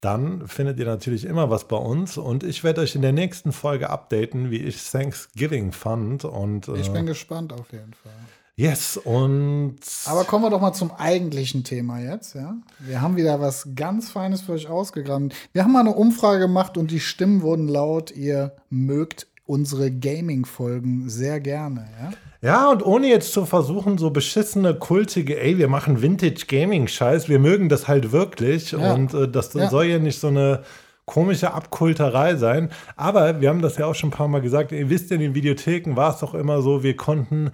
dann 0.00 0.48
findet 0.48 0.80
ihr 0.80 0.86
natürlich 0.86 1.24
immer 1.24 1.48
was 1.48 1.68
bei 1.68 1.76
uns 1.76 2.16
und 2.18 2.42
ich 2.42 2.64
werde 2.64 2.80
euch 2.80 2.96
in 2.96 3.02
der 3.02 3.12
nächsten 3.12 3.52
Folge 3.52 3.88
updaten, 3.88 4.50
wie 4.50 4.56
ich 4.56 4.90
Thanksgiving 4.90 5.70
fand 5.70 6.24
und 6.24 6.66
Ich 6.66 6.88
äh, 6.88 6.92
bin 6.92 7.06
gespannt 7.06 7.52
auf 7.52 7.70
jeden 7.70 7.94
Fall. 7.94 8.12
Yes 8.56 8.96
und 8.96 9.76
Aber 10.06 10.24
kommen 10.24 10.44
wir 10.44 10.50
doch 10.50 10.60
mal 10.60 10.72
zum 10.72 10.90
eigentlichen 10.92 11.64
Thema 11.64 12.00
jetzt, 12.00 12.34
ja? 12.34 12.56
Wir 12.80 13.00
haben 13.00 13.16
wieder 13.16 13.40
was 13.40 13.68
ganz 13.74 14.10
Feines 14.10 14.42
für 14.42 14.52
euch 14.52 14.68
ausgegraben. 14.68 15.32
Wir 15.52 15.64
haben 15.64 15.72
mal 15.72 15.80
eine 15.80 15.94
Umfrage 15.94 16.40
gemacht 16.40 16.76
und 16.76 16.90
die 16.90 17.00
Stimmen 17.00 17.42
wurden 17.42 17.68
laut. 17.68 18.10
Ihr 18.10 18.52
mögt 18.70 19.26
unsere 19.44 19.90
Gaming-Folgen 19.90 21.08
sehr 21.08 21.40
gerne, 21.40 21.88
ja? 22.00 22.10
ja 22.48 22.70
und 22.70 22.84
ohne 22.86 23.08
jetzt 23.08 23.32
zu 23.32 23.44
versuchen 23.44 23.98
so 23.98 24.10
beschissene 24.10 24.74
kultige, 24.74 25.38
ey 25.40 25.58
wir 25.58 25.68
machen 25.68 26.00
Vintage 26.00 26.44
Gaming 26.46 26.86
Scheiß, 26.86 27.28
wir 27.28 27.38
mögen 27.38 27.68
das 27.68 27.88
halt 27.88 28.12
wirklich 28.12 28.72
Ja. 28.72 28.94
und 28.94 29.12
äh, 29.14 29.28
das 29.28 29.52
Ja. 29.54 29.68
soll 29.68 29.86
ja 29.86 29.98
nicht 29.98 30.20
so 30.20 30.28
eine 30.28 30.62
komische 31.06 31.52
Abkulterei 31.52 32.36
sein, 32.36 32.70
aber 32.96 33.40
wir 33.40 33.48
haben 33.48 33.60
das 33.62 33.76
ja 33.76 33.86
auch 33.86 33.94
schon 33.94 34.10
ein 34.10 34.12
paar 34.12 34.28
Mal 34.28 34.40
gesagt, 34.40 34.70
ihr 34.70 34.88
wisst 34.88 35.10
in 35.10 35.20
den 35.20 35.34
Videotheken 35.34 35.96
war 35.96 36.14
es 36.14 36.20
doch 36.20 36.34
immer 36.34 36.62
so, 36.62 36.84
wir 36.84 36.96
konnten 36.96 37.50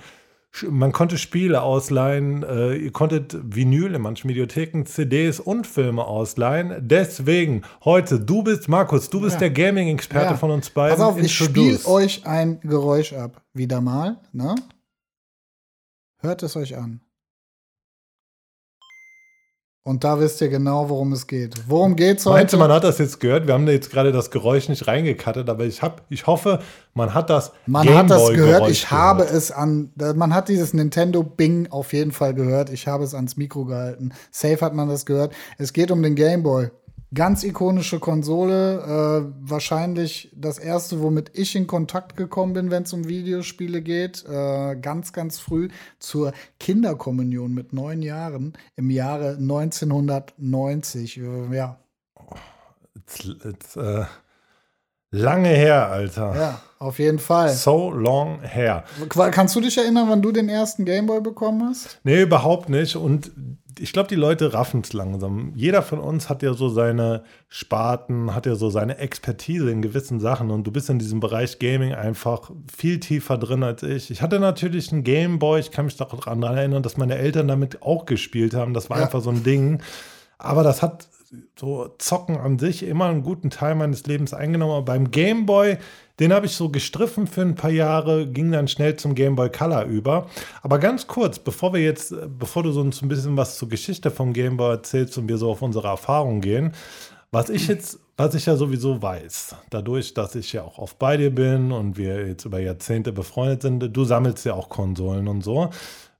man 0.69 0.93
konnte 0.93 1.19
Spiele 1.19 1.63
ausleihen, 1.63 2.43
äh, 2.43 2.75
ihr 2.75 2.91
konntet 2.93 3.37
Vinyl 3.43 3.95
in 3.95 4.03
manchen 4.03 4.29
Videotheken, 4.29 4.85
CDs 4.85 5.41
und 5.41 5.67
Filme 5.67 6.05
ausleihen. 6.05 6.77
Deswegen 6.89 7.63
heute, 7.85 8.19
du 8.19 8.43
bist, 8.43 8.69
Markus, 8.69 9.11
du 9.11 9.21
bist 9.21 9.35
Ja. 9.35 9.41
der 9.41 9.51
Gaming-Experte 9.51 10.33
Ja. 10.33 10.37
von 10.37 10.51
uns 10.51 10.71
beiden. 10.71 10.97
Pass 10.97 11.07
auf, 11.07 11.19
ich 11.21 11.35
spiele 11.35 11.79
euch 11.87 12.27
ein 12.27 12.61
Geräusch 12.61 13.13
ab. 13.13 13.43
Wieder 13.53 13.81
mal, 13.81 14.19
ne? 14.33 14.55
Hört 16.21 16.43
es 16.43 16.57
euch 16.57 16.77
an. 16.77 17.01
Und 19.89 20.05
da 20.05 20.21
wisst 20.21 20.43
ihr 20.43 20.51
genau, 20.51 20.91
worum 20.91 21.15
es 21.15 21.27
geht. 21.27 21.55
Worum 21.67 21.97
geht's 21.97 22.27
heute? 22.27 22.37
Meinst 22.37 22.53
du, 22.53 22.59
man 22.59 22.71
hat 22.71 22.85
das 22.85 22.99
jetzt 22.99 23.21
gehört? 23.21 23.47
Wir 23.47 23.55
haben 23.55 23.65
da 23.65 23.73
jetzt 23.73 23.91
gerade 23.91 24.13
das 24.13 24.31
Geräusch 24.31 24.69
nicht 24.69 24.87
reingekattet, 24.87 25.49
aber 25.49 25.65
ich, 25.65 25.81
hab, 25.81 26.03
ich 26.11 26.27
hoffe, 26.27 26.59
man 26.93 27.15
hat 27.15 27.31
das 27.31 27.53
Man 27.65 27.89
hat 27.89 28.11
das 28.11 28.29
gehört, 28.29 28.69
ich 28.69 28.91
habe 28.91 29.23
es 29.23 29.51
an, 29.51 29.91
man 30.15 30.35
hat 30.35 30.51
dieses 30.51 30.75
Nintendo 30.75 31.23
Bing 31.23 31.69
auf 31.71 31.95
jeden 31.95 32.13
Fall 32.13 32.35
gehört. 32.35 32.69
Ich 32.69 32.87
habe 32.87 33.03
es 33.03 33.15
ans 33.15 33.39
Mikro 33.39 33.65
gehalten. 33.65 34.13
Safe 34.31 34.61
hat 34.61 34.75
man 34.75 34.91
das 34.91 35.07
gehört. 35.07 35.33
Es 35.57 35.73
geht 35.73 35.91
um 35.91 36.03
den 36.03 36.17
Game 36.17 36.43
Boy. 36.43 36.69
Ganz 37.15 37.43
ikonische 37.43 38.01
Konsole, 38.01 38.81
äh, 38.83 39.33
wahrscheinlich 39.41 40.31
das 40.37 40.59
erste, 40.59 41.01
womit 41.01 41.31
ich 41.33 41.57
in 41.57 41.67
Kontakt 41.67 42.17
gekommen 42.19 42.53
bin, 42.53 42.71
wenn 42.71 42.83
es 42.83 42.93
um 42.93 43.09
Videospiele 43.09 43.81
geht. 43.81 44.27
Äh, 44.29 44.77
ganz, 44.77 45.15
ganz 45.15 45.39
früh 45.39 45.69
zur 45.99 46.33
Kinderkommunion 46.61 47.55
mit 47.55 47.73
neun 47.73 48.03
Jahren 48.03 48.53
im 48.77 48.91
Jahre 48.91 49.39
1990. 49.39 51.19
Äh, 51.19 51.57
ja, 51.57 51.79
It's, 52.95 53.25
it's, 53.45 53.77
äh, 53.77 54.05
lange 55.11 55.49
her, 55.49 55.89
Alter. 55.89 56.35
ja, 56.37 56.61
auf 56.79 56.99
jeden 56.99 57.19
Fall. 57.19 57.49
So 57.51 57.91
long 57.91 58.43
her. 58.43 58.85
Kannst 59.09 59.57
du 59.57 59.63
dich 59.63 59.79
erinnern, 59.79 60.09
wann 60.11 60.21
du 60.21 60.31
den 60.31 60.51
ersten 60.51 60.85
Game 60.85 61.07
Boy 61.07 61.23
bekommen 61.23 61.67
hast? 61.71 61.99
Nee, 62.05 62.21
überhaupt 62.23 62.69
nicht. 62.69 62.97
Und 62.97 63.31
ich 63.81 63.93
glaube, 63.93 64.09
die 64.09 64.15
Leute 64.15 64.53
raffen 64.53 64.81
es 64.83 64.93
langsam. 64.93 65.53
Jeder 65.55 65.83
von 65.83 65.99
uns 65.99 66.29
hat 66.29 66.43
ja 66.43 66.55
so 66.55 66.69
seine 66.69 67.23
Sparten, 67.49 68.35
hat 68.35 68.47
ja 68.47 68.55
so 68.55 68.71
seine 68.71 68.99
Expertise 68.99 69.71
in 69.71 69.83
gewissen 69.83 70.21
Sachen. 70.21 70.51
Und 70.51 70.65
du 70.67 70.71
bist 70.71 70.91
in 70.91 70.99
diesem 70.99 71.21
Bereich 71.21 71.59
Gaming 71.59 71.95
einfach 71.95 72.51
viel 72.75 73.01
tiefer 73.01 73.39
drin 73.39 73.63
als 73.63 73.83
ich. 73.83 74.11
Ich 74.11 74.23
hatte 74.23 74.41
natürlich 74.41 74.93
einen 74.93 75.05
Gameboy. 75.05 75.61
Ich 75.61 75.71
kann 75.71 75.85
mich 75.85 75.97
daran 75.97 76.43
erinnern, 76.43 76.83
dass 76.83 76.97
meine 76.97 77.17
Eltern 77.17 77.49
damit 77.49 77.83
auch 77.83 78.07
gespielt 78.07 78.55
haben. 78.55 78.75
Das 78.75 78.91
war 78.91 78.99
Ja. 78.99 79.05
einfach 79.05 79.23
so 79.23 79.31
ein 79.31 79.43
Ding. 79.43 79.81
Aber 80.39 80.63
das 80.63 80.83
hat 80.83 81.09
so 81.59 81.95
Zocken 81.99 82.37
an 82.39 82.59
sich 82.59 82.83
immer 82.85 83.07
einen 83.07 83.23
guten 83.23 83.51
Teil 83.51 83.75
meines 83.75 84.07
Lebens 84.07 84.33
eingenommen. 84.33 84.73
Aber 84.73 84.85
beim 84.85 85.11
Gameboy, 85.11 85.77
den 86.19 86.33
habe 86.33 86.47
ich 86.47 86.53
so 86.53 86.69
gestriffen 86.69 87.27
für 87.27 87.43
ein 87.43 87.55
paar 87.55 87.71
Jahre, 87.71 88.27
ging 88.27 88.51
dann 88.51 88.69
schnell 88.69 88.97
zum 88.97 89.15
Gameboy 89.15 89.51
Color 89.51 89.85
über. 89.85 90.27
Aber 90.63 90.79
ganz 90.79 91.07
kurz, 91.07 91.39
bevor 91.39 91.73
wir 91.73 91.81
jetzt, 91.81 92.13
äh, 92.13 92.29
bevor 92.29 92.63
du 92.63 92.73
so 92.73 92.83
ein 92.83 93.09
bisschen 93.09 93.37
was 93.37 93.57
zur 93.57 93.69
Geschichte 93.69 94.11
vom 94.11 94.33
Gameboy 94.33 94.71
erzählst 94.71 95.17
und 95.19 95.29
wir 95.29 95.39
so 95.39 95.51
auf 95.51 95.63
unsere 95.63 95.89
Erfahrung 95.89 96.41
gehen, 96.41 96.73
was 97.31 97.51
ich 97.51 97.69
jetzt, 97.69 98.01
was 98.17 98.35
ich 98.35 98.47
ja 98.47 98.57
sowieso 98.57 99.03
weiß, 99.03 99.55
dadurch, 99.71 100.15
dass 100.15 100.35
ich 100.35 100.53
ja 100.55 100.63
auch 100.63 100.79
oft 100.79 100.99
bei 100.99 101.17
dir 101.19 101.31
bin 101.35 101.73
und 101.73 101.99
wir 101.99 102.27
jetzt 102.27 102.47
über 102.47 102.59
Jahrzehnte 102.59 103.13
befreundet 103.13 103.63
sind, 103.63 103.81
du 103.81 104.05
sammelst 104.05 104.47
ja 104.47 104.55
auch 104.55 104.71
Konsolen 104.71 105.29
und 105.29 105.43
so. 105.43 105.71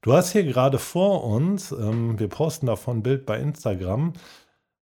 Du 0.01 0.13
hast 0.13 0.31
hier 0.31 0.43
gerade 0.43 0.77
vor 0.77 1.25
uns, 1.25 1.71
ähm, 1.73 2.17
wir 2.17 2.29
posten 2.29 2.67
davon 2.67 2.99
ein 2.99 3.03
Bild 3.03 3.25
bei 3.25 3.37
Instagram, 3.39 4.13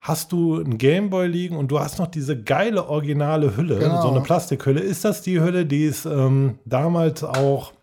hast 0.07 0.31
du 0.31 0.55
einen 0.55 0.77
Gameboy 0.77 1.27
liegen 1.27 1.57
und 1.57 1.69
du 1.69 1.79
hast 1.79 1.99
noch 1.99 2.07
diese 2.07 2.41
geile 2.41 2.87
originale 2.87 3.57
Hülle, 3.57 3.77
Genau. 3.79 4.01
so 4.01 4.09
eine 4.09 4.21
Plastikhülle. 4.21 4.79
Ist 4.79 5.03
das 5.03 5.21
die 5.21 5.41
Hülle, 5.41 5.65
die 5.65 5.85
es 5.85 6.05
ähm, 6.05 6.59
damals 6.65 7.23
auch 7.23 7.73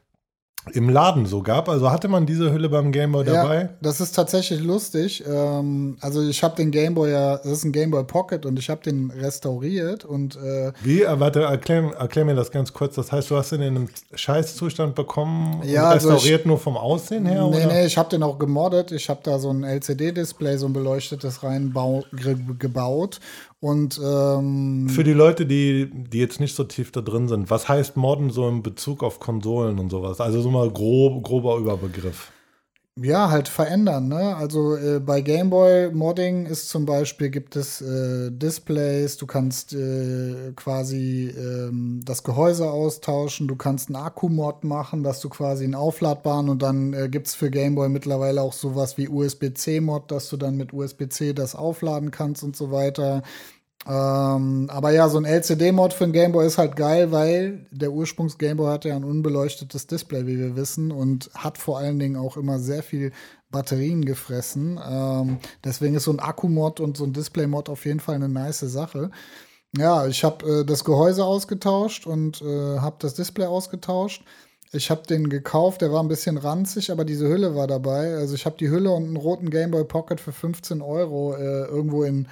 im 0.73 0.89
Laden 0.89 1.27
so 1.27 1.43
gab. 1.43 1.69
Also 1.69 1.91
hatte 1.91 2.09
man 2.09 2.27
diese 2.27 2.53
Hülle 2.53 2.69
beim 2.69 2.91
Gameboy 2.91 3.25
dabei? 3.25 3.61
Ja, 3.63 3.69
das 3.83 4.01
ist 4.01 4.13
tatsächlich 4.13 4.61
lustig. 4.61 5.23
Ähm, 5.27 5.97
also 6.01 6.27
ich 6.27 6.43
habe 6.43 6.57
den 6.57 6.71
Gameboy 6.71 7.11
ja, 7.11 7.37
das 7.37 7.47
ist 7.47 7.65
ein 7.65 7.73
Gameboy 7.73 8.05
Pocket 8.05 8.47
und 8.47 8.59
ich 8.59 8.71
habe 8.71 8.83
den 8.83 9.11
restauriert 9.11 10.05
und 10.05 10.37
äh, 10.37 10.73
Wie? 10.83 11.03
Äh, 11.03 11.21
warte, 11.21 11.43
erklär, 11.43 11.93
erklär, 11.99 12.25
mir 12.25 12.35
das 12.35 12.51
ganz 12.51 12.73
kurz. 12.73 12.95
Das 12.95 13.13
heißt, 13.13 13.31
du 13.31 13.37
hast 13.37 13.53
den 13.53 13.61
in 13.61 13.77
einem 13.77 13.89
Scheißzustand 14.15 14.95
bekommen 14.95 15.63
ja, 15.65 15.91
also 15.91 16.09
restauriert 16.09 16.41
ich, 16.41 16.47
nur 16.47 16.59
vom 16.59 16.77
Aussehen 16.77 17.27
her? 17.27 17.47
Nee, 17.49 17.65
oder? 17.65 17.67
nee, 17.67 17.87
ich 17.87 17.99
habe 17.99 18.09
den 18.09 18.23
auch 18.23 18.39
gemoddet. 18.39 18.93
Ich 18.93 19.09
habe 19.11 19.21
da 19.23 19.39
so 19.39 19.51
ein 19.51 19.65
LCD-Display, 19.65 20.57
so 20.57 20.67
ein 20.67 20.73
beleuchtetes 20.73 21.43
reingebaut 21.43 23.21
und 23.65 23.99
ähm, 24.05 24.91
für 24.91 25.05
die 25.05 25.15
Leute, 25.15 25.47
die, 25.47 25.89
die 25.91 26.19
jetzt 26.19 26.39
nicht 26.39 26.55
so 26.55 26.65
tief 26.65 26.93
da 26.93 27.01
drin 27.01 27.29
sind, 27.29 27.49
was 27.49 27.67
heißt 27.67 27.97
Modden 27.97 28.29
so 28.29 28.47
in 28.47 28.63
Bezug 28.63 29.03
auf 29.03 29.21
Konsolen 29.21 29.79
und 29.79 29.89
sowas? 29.89 30.21
Also 30.21 30.43
so 30.43 30.51
mal 30.51 30.71
grob, 30.71 31.25
grober 31.25 31.57
Überbegriff. 31.57 32.31
Ja, 32.97 33.29
halt 33.29 33.49
verändern. 33.49 34.07
Ne? 34.07 34.37
Also 34.37 34.77
äh, 34.77 35.01
bei 35.01 35.21
Gameboy 35.21 35.91
Modding 35.91 36.47
ist 36.47 36.69
zum 36.69 36.87
Beispiel 36.87 37.29
gibt 37.29 37.57
es 37.57 37.81
äh, 37.81 38.31
Displays, 38.31 39.17
du 39.17 39.27
kannst 39.27 39.73
äh, 39.73 40.53
quasi 40.55 41.35
ähm, 41.37 42.03
das 42.05 42.23
Gehäuse 42.23 42.71
austauschen, 42.71 43.49
du 43.49 43.57
kannst 43.57 43.89
einen 43.89 43.97
Akku-Mod 43.97 44.63
machen, 44.63 45.03
dass 45.03 45.19
du 45.19 45.29
quasi 45.29 45.65
einen 45.65 45.75
aufladbaren 45.75 46.49
und 46.49 46.63
dann 46.63 46.93
äh, 46.93 47.09
gibt 47.09 47.27
es 47.27 47.35
für 47.35 47.51
Gameboy 47.51 47.89
mittlerweile 47.89 48.43
auch 48.43 48.53
sowas 48.53 48.97
wie 48.97 49.09
USB-C-Mod, 49.09 50.13
dass 50.13 50.29
du 50.29 50.37
dann 50.37 50.57
mit 50.57 50.73
USB-C 50.73 51.33
das 51.33 51.57
aufladen 51.57 52.13
kannst 52.13 52.45
und 52.45 52.55
so 52.55 52.71
weiter. 52.71 53.25
Ähm, 53.87 54.69
aber 54.71 54.91
ja, 54.93 55.09
so 55.09 55.19
ein 55.19 55.25
LCD-Mod 55.25 55.93
für 55.93 56.05
ein 56.05 56.13
Gameboy 56.13 56.47
ist 56.47 56.59
halt 56.59 56.75
geil, 56.77 57.13
weil 57.13 57.67
der 57.71 57.93
Ursprungs-Gameboy 57.93 58.71
hat 58.71 58.85
ja 58.85 58.97
ein 58.97 59.05
unbeleuchtetes 59.05 59.87
Display, 59.87 60.27
wie 60.27 60.39
wir 60.39 60.57
wissen, 60.57 60.91
und 60.91 61.31
hat 61.35 61.59
vor 61.59 61.79
allen 61.79 61.99
Dingen 61.99 62.17
auch 62.17 62.37
immer 62.37 62.59
sehr 62.59 62.83
viel 62.83 63.13
Batterien 63.51 64.05
gefressen. 64.05 64.81
Ähm, 64.85 65.39
deswegen 65.63 65.95
ist 65.95 66.05
so 66.05 66.13
ein 66.13 66.21
Akku-Mod 66.21 66.81
und 66.81 66.97
so 66.97 67.05
ein 67.05 67.13
Display-Mod 67.13 67.69
auf 67.69 67.85
jeden 67.85 68.01
Fall 68.01 68.15
eine 68.15 68.29
nice 68.29 68.61
Sache. 68.61 69.11
Ja, 69.77 70.07
ich 70.07 70.25
habe 70.25 70.61
äh, 70.61 70.65
das 70.65 70.85
Gehäuse 70.85 71.25
ausgetauscht 71.25 72.07
und 72.07 72.41
äh, 72.43 72.79
habe 72.79 72.97
das 73.01 73.15
Display 73.15 73.47
ausgetauscht. 73.47 74.25
Ich 74.73 74.91
habe 74.91 75.03
den 75.03 75.29
gekauft, 75.29 75.83
der 75.83 75.93
war 75.93 76.03
ein 76.03 76.09
bisschen 76.09 76.37
ranzig, 76.37 76.91
aber 76.91 77.05
diese 77.05 77.29
Hülle 77.29 77.55
war 77.55 77.67
dabei. 77.67 78.15
Also 78.15 78.35
ich 78.35 78.45
habe 78.47 78.57
die 78.59 78.71
Hülle 78.71 78.91
und 78.91 79.05
einen 79.05 79.17
roten 79.17 79.51
Gameboy 79.51 79.85
Pocket 79.85 80.21
für 80.21 80.33
15 80.33 80.81
Euro 80.81 81.37
äh, 81.37 81.67
irgendwo 81.67 82.03
in 82.03 82.29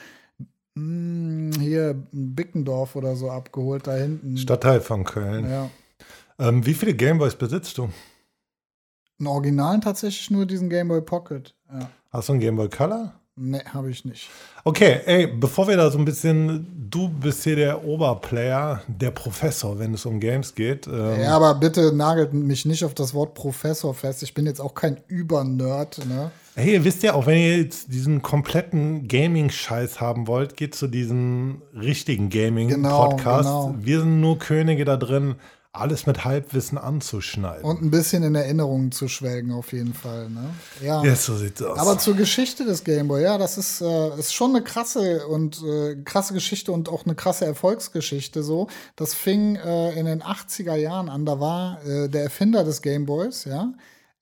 hier 0.75 2.03
Bickendorf 2.13 2.97
oder 2.97 3.15
so 3.17 3.31
abgeholt, 3.31 3.87
da 3.87 3.95
hinten. 3.95 4.37
Stadtteil 4.37 4.81
von 4.81 5.05
Köln. 5.05 5.51
Ja. 5.51 5.71
Ähm, 6.39 6.65
wie 6.65 6.75
viele 6.75 6.95
Gameboys 6.95 7.35
besitzt 7.35 7.77
du? 7.79 7.91
Einen 9.19 9.27
Originalen 9.27 9.81
tatsächlich 9.81 10.31
nur 10.31 10.47
diesen 10.47 10.71
Gameboy 10.71 11.03
Pocket. 11.03 11.55
Ja. 11.71 11.91
Hast 12.11 12.29
du 12.29 12.33
einen 12.33 12.41
Gameboy 12.41 12.69
Color? 12.69 13.15
Nee, 13.35 13.63
habe 13.73 13.91
ich 13.91 14.05
nicht. 14.05 14.29
Okay, 14.63 15.01
ey, 15.07 15.27
bevor 15.27 15.67
wir 15.67 15.77
da 15.77 15.91
so 15.91 15.99
ein 15.99 16.05
bisschen, 16.05 16.67
du 16.91 17.09
bist 17.09 17.45
hier 17.45 17.57
der 17.57 17.83
Oberplayer, 17.83 18.83
der 18.87 19.11
Professor, 19.11 19.79
wenn 19.79 19.95
es 19.95 20.05
um 20.05 20.21
Games 20.21 20.55
geht. 20.55 20.87
Ähm 20.87 21.21
ja, 21.21 21.35
aber 21.35 21.55
bitte 21.55 21.95
nagelt 21.95 22.35
mich 22.35 22.67
nicht 22.67 22.85
auf 22.85 22.93
das 22.93 23.15
Wort 23.15 23.33
Professor 23.35 23.95
fest. 23.95 24.23
Ich 24.23 24.35
bin 24.35 24.45
jetzt 24.45 24.61
auch 24.61 24.75
kein 24.75 25.01
Übernerd, 25.09 26.05
ne? 26.07 26.31
Hey, 26.55 26.75
ihr 26.75 26.85
wisst 26.85 27.03
ja, 27.03 27.15
auch 27.15 27.25
wenn 27.25 27.39
ihr 27.39 27.57
jetzt 27.57 27.95
diesen 27.95 28.21
kompletten 28.21 29.09
Gaming-Scheiß 29.09 30.03
haben 30.03 30.27
wollt, 30.27 30.55
geht 30.55 30.75
zu 30.75 30.87
diesem 30.87 31.63
richtigen 31.75 32.29
Gaming-Podcast. 32.29 33.49
Genau, 33.49 33.67
genau. 33.69 33.75
Wir 33.79 34.01
sind 34.01 34.21
nur 34.21 34.39
Könige 34.39 34.85
da 34.85 34.99
drin, 34.99 35.37
alles 35.73 36.05
mit 36.05 36.27
Halbwissen 36.27 36.77
anzuschneiden. 36.77 37.65
Und 37.65 37.81
ein 37.81 37.91
bisschen 37.91 38.23
in 38.23 38.35
Erinnerungen 38.35 38.93
zu 38.93 39.09
schwelgen, 39.09 39.53
auf 39.53 39.73
jeden 39.73 39.95
Fall. 39.95 40.29
Ne? 40.29 40.51
Ja. 40.85 41.03
ja, 41.03 41.17
so 41.17 41.35
sieht's 41.37 41.63
aus. 41.63 41.79
Aber 41.79 41.97
zur 41.97 42.17
Geschichte 42.17 42.67
des 42.67 42.85
Gameboy, 42.85 43.23
ja, 43.23 43.39
das 43.39 43.57
ist, 43.57 43.81
äh, 43.81 44.19
ist 44.19 44.35
schon 44.35 44.51
eine 44.51 44.63
krasse 44.63 45.27
und 45.29 45.63
äh, 45.63 45.97
krasse 46.05 46.35
Geschichte 46.35 46.71
und 46.71 46.91
auch 46.91 47.07
eine 47.07 47.15
krasse 47.15 47.47
Erfolgsgeschichte. 47.47 48.43
So, 48.43 48.67
das 48.97 49.15
fing 49.15 49.57
äh, 49.57 49.99
in 49.99 50.05
den 50.05 50.23
80er 50.23 50.75
Jahren 50.75 51.09
an. 51.09 51.25
Da 51.25 51.41
war 51.41 51.83
äh, 51.87 52.11
der 52.11 52.25
Erfinder 52.25 52.63
des 52.63 52.83
Gameboys, 52.83 53.47
ja, 53.47 53.73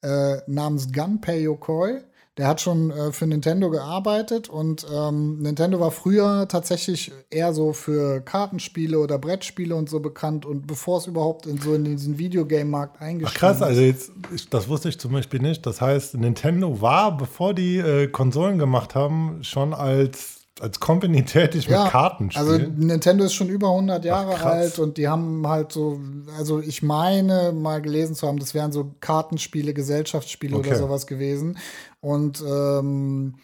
äh, 0.03 0.37
namens 0.47 0.93
Gunpei 0.93 1.41
Yokoi 1.41 2.03
der 2.41 2.49
hat 2.49 2.63
schon 2.63 2.91
äh, 2.91 3.13
für 3.13 3.27
Nintendo 3.27 3.69
gearbeitet 3.69 4.49
und 4.49 4.87
ähm, 4.91 5.43
Nintendo 5.43 5.79
war 5.79 5.91
früher 5.91 6.49
tatsächlich 6.49 7.13
eher 7.29 7.53
so 7.53 7.75
für 7.75 8.23
Kartenspiele 8.23 8.99
oder 8.99 9.19
Brettspiele 9.19 9.75
und 9.75 9.91
so 9.91 10.01
bekannt 10.01 10.47
und 10.47 10.67
bevor 10.67 10.99
es 10.99 11.07
überhaupt 11.07 11.47
in 11.47 11.59
so 11.59 11.75
in 11.75 11.85
diesen 11.85 12.19
Videogame-Markt 12.19 13.01
eingestiegen 13.03 13.31
Ach 13.31 13.39
krass, 13.39 13.61
also 13.61 13.83
jetzt, 13.83 14.11
das 14.49 14.69
wusste 14.69 14.89
ich 14.89 14.99
zum 14.99 15.13
Beispiel 15.13 15.41
nicht. 15.41 15.67
Das 15.67 15.83
heißt, 15.83 16.15
Nintendo 16.15 16.81
war, 16.81 17.15
bevor 17.15 17.53
die 17.53 17.77
äh, 17.77 18.07
Konsolen 18.07 18.59
gemacht 18.59 18.95
haben, 18.95 19.45
schon 19.45 19.75
als 19.75 20.40
als 20.61 20.81
Company 20.81 21.25
tätig 21.27 21.67
ja, 21.67 21.85
mit 21.85 21.93
Kartenspielen. 21.93 22.49
Also 22.49 22.73
Nintendo 22.77 23.25
ist 23.25 23.35
schon 23.35 23.49
über 23.49 23.69
100 23.69 24.05
Jahre 24.05 24.35
Ach, 24.37 24.45
alt 24.45 24.79
und 24.79 24.97
die 24.97 25.09
haben 25.09 25.47
halt 25.47 25.73
so, 25.73 26.01
also 26.39 26.61
ich 26.61 26.83
meine 26.83 27.53
mal 27.53 27.81
gelesen 27.83 28.15
zu 28.15 28.27
haben, 28.27 28.39
das 28.39 28.55
wären 28.55 28.73
so 28.73 28.95
Kartenspiele, 29.01 29.75
Gesellschaftsspiele 29.75 30.57
okay. 30.57 30.69
oder 30.69 30.79
sowas 30.79 31.07
gewesen. 31.07 31.59
Und 32.01 32.43
ähm, 32.47 33.35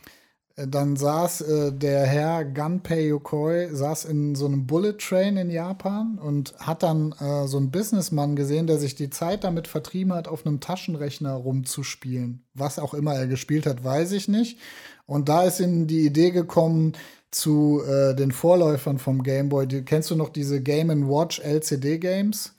dann 0.56 0.96
saß 0.96 1.42
äh, 1.42 1.72
der 1.72 2.06
Herr 2.06 2.42
Gunpei 2.46 3.08
Yokoi, 3.08 3.68
saß 3.72 4.06
in 4.06 4.34
so 4.34 4.46
einem 4.46 4.66
Bullet 4.66 4.94
Train 4.94 5.36
in 5.36 5.50
Japan 5.50 6.18
und 6.18 6.54
hat 6.58 6.82
dann 6.82 7.12
äh, 7.20 7.46
so 7.46 7.58
einen 7.58 7.70
Businessmann 7.70 8.36
gesehen, 8.36 8.66
der 8.66 8.78
sich 8.78 8.94
die 8.94 9.10
Zeit 9.10 9.44
damit 9.44 9.68
vertrieben 9.68 10.14
hat, 10.14 10.28
auf 10.28 10.46
einem 10.46 10.60
Taschenrechner 10.60 11.34
rumzuspielen. 11.34 12.46
Was 12.54 12.78
auch 12.78 12.94
immer 12.94 13.14
er 13.14 13.26
gespielt 13.26 13.66
hat, 13.66 13.84
weiß 13.84 14.12
ich 14.12 14.28
nicht. 14.28 14.58
Und 15.06 15.28
da 15.28 15.44
ist 15.44 15.60
ihm 15.60 15.86
die 15.86 16.04
Idee 16.04 16.30
gekommen 16.30 16.92
zu 17.30 17.82
äh, 17.86 18.14
den 18.14 18.32
Vorläufern 18.32 18.98
vom 18.98 19.22
Game 19.22 19.48
Boy. 19.48 19.66
Die, 19.66 19.82
kennst 19.82 20.10
du 20.10 20.16
noch 20.16 20.30
diese 20.30 20.60
Game 20.60 21.08
Watch 21.08 21.40
LCD 21.40 21.98
Games? 21.98 22.54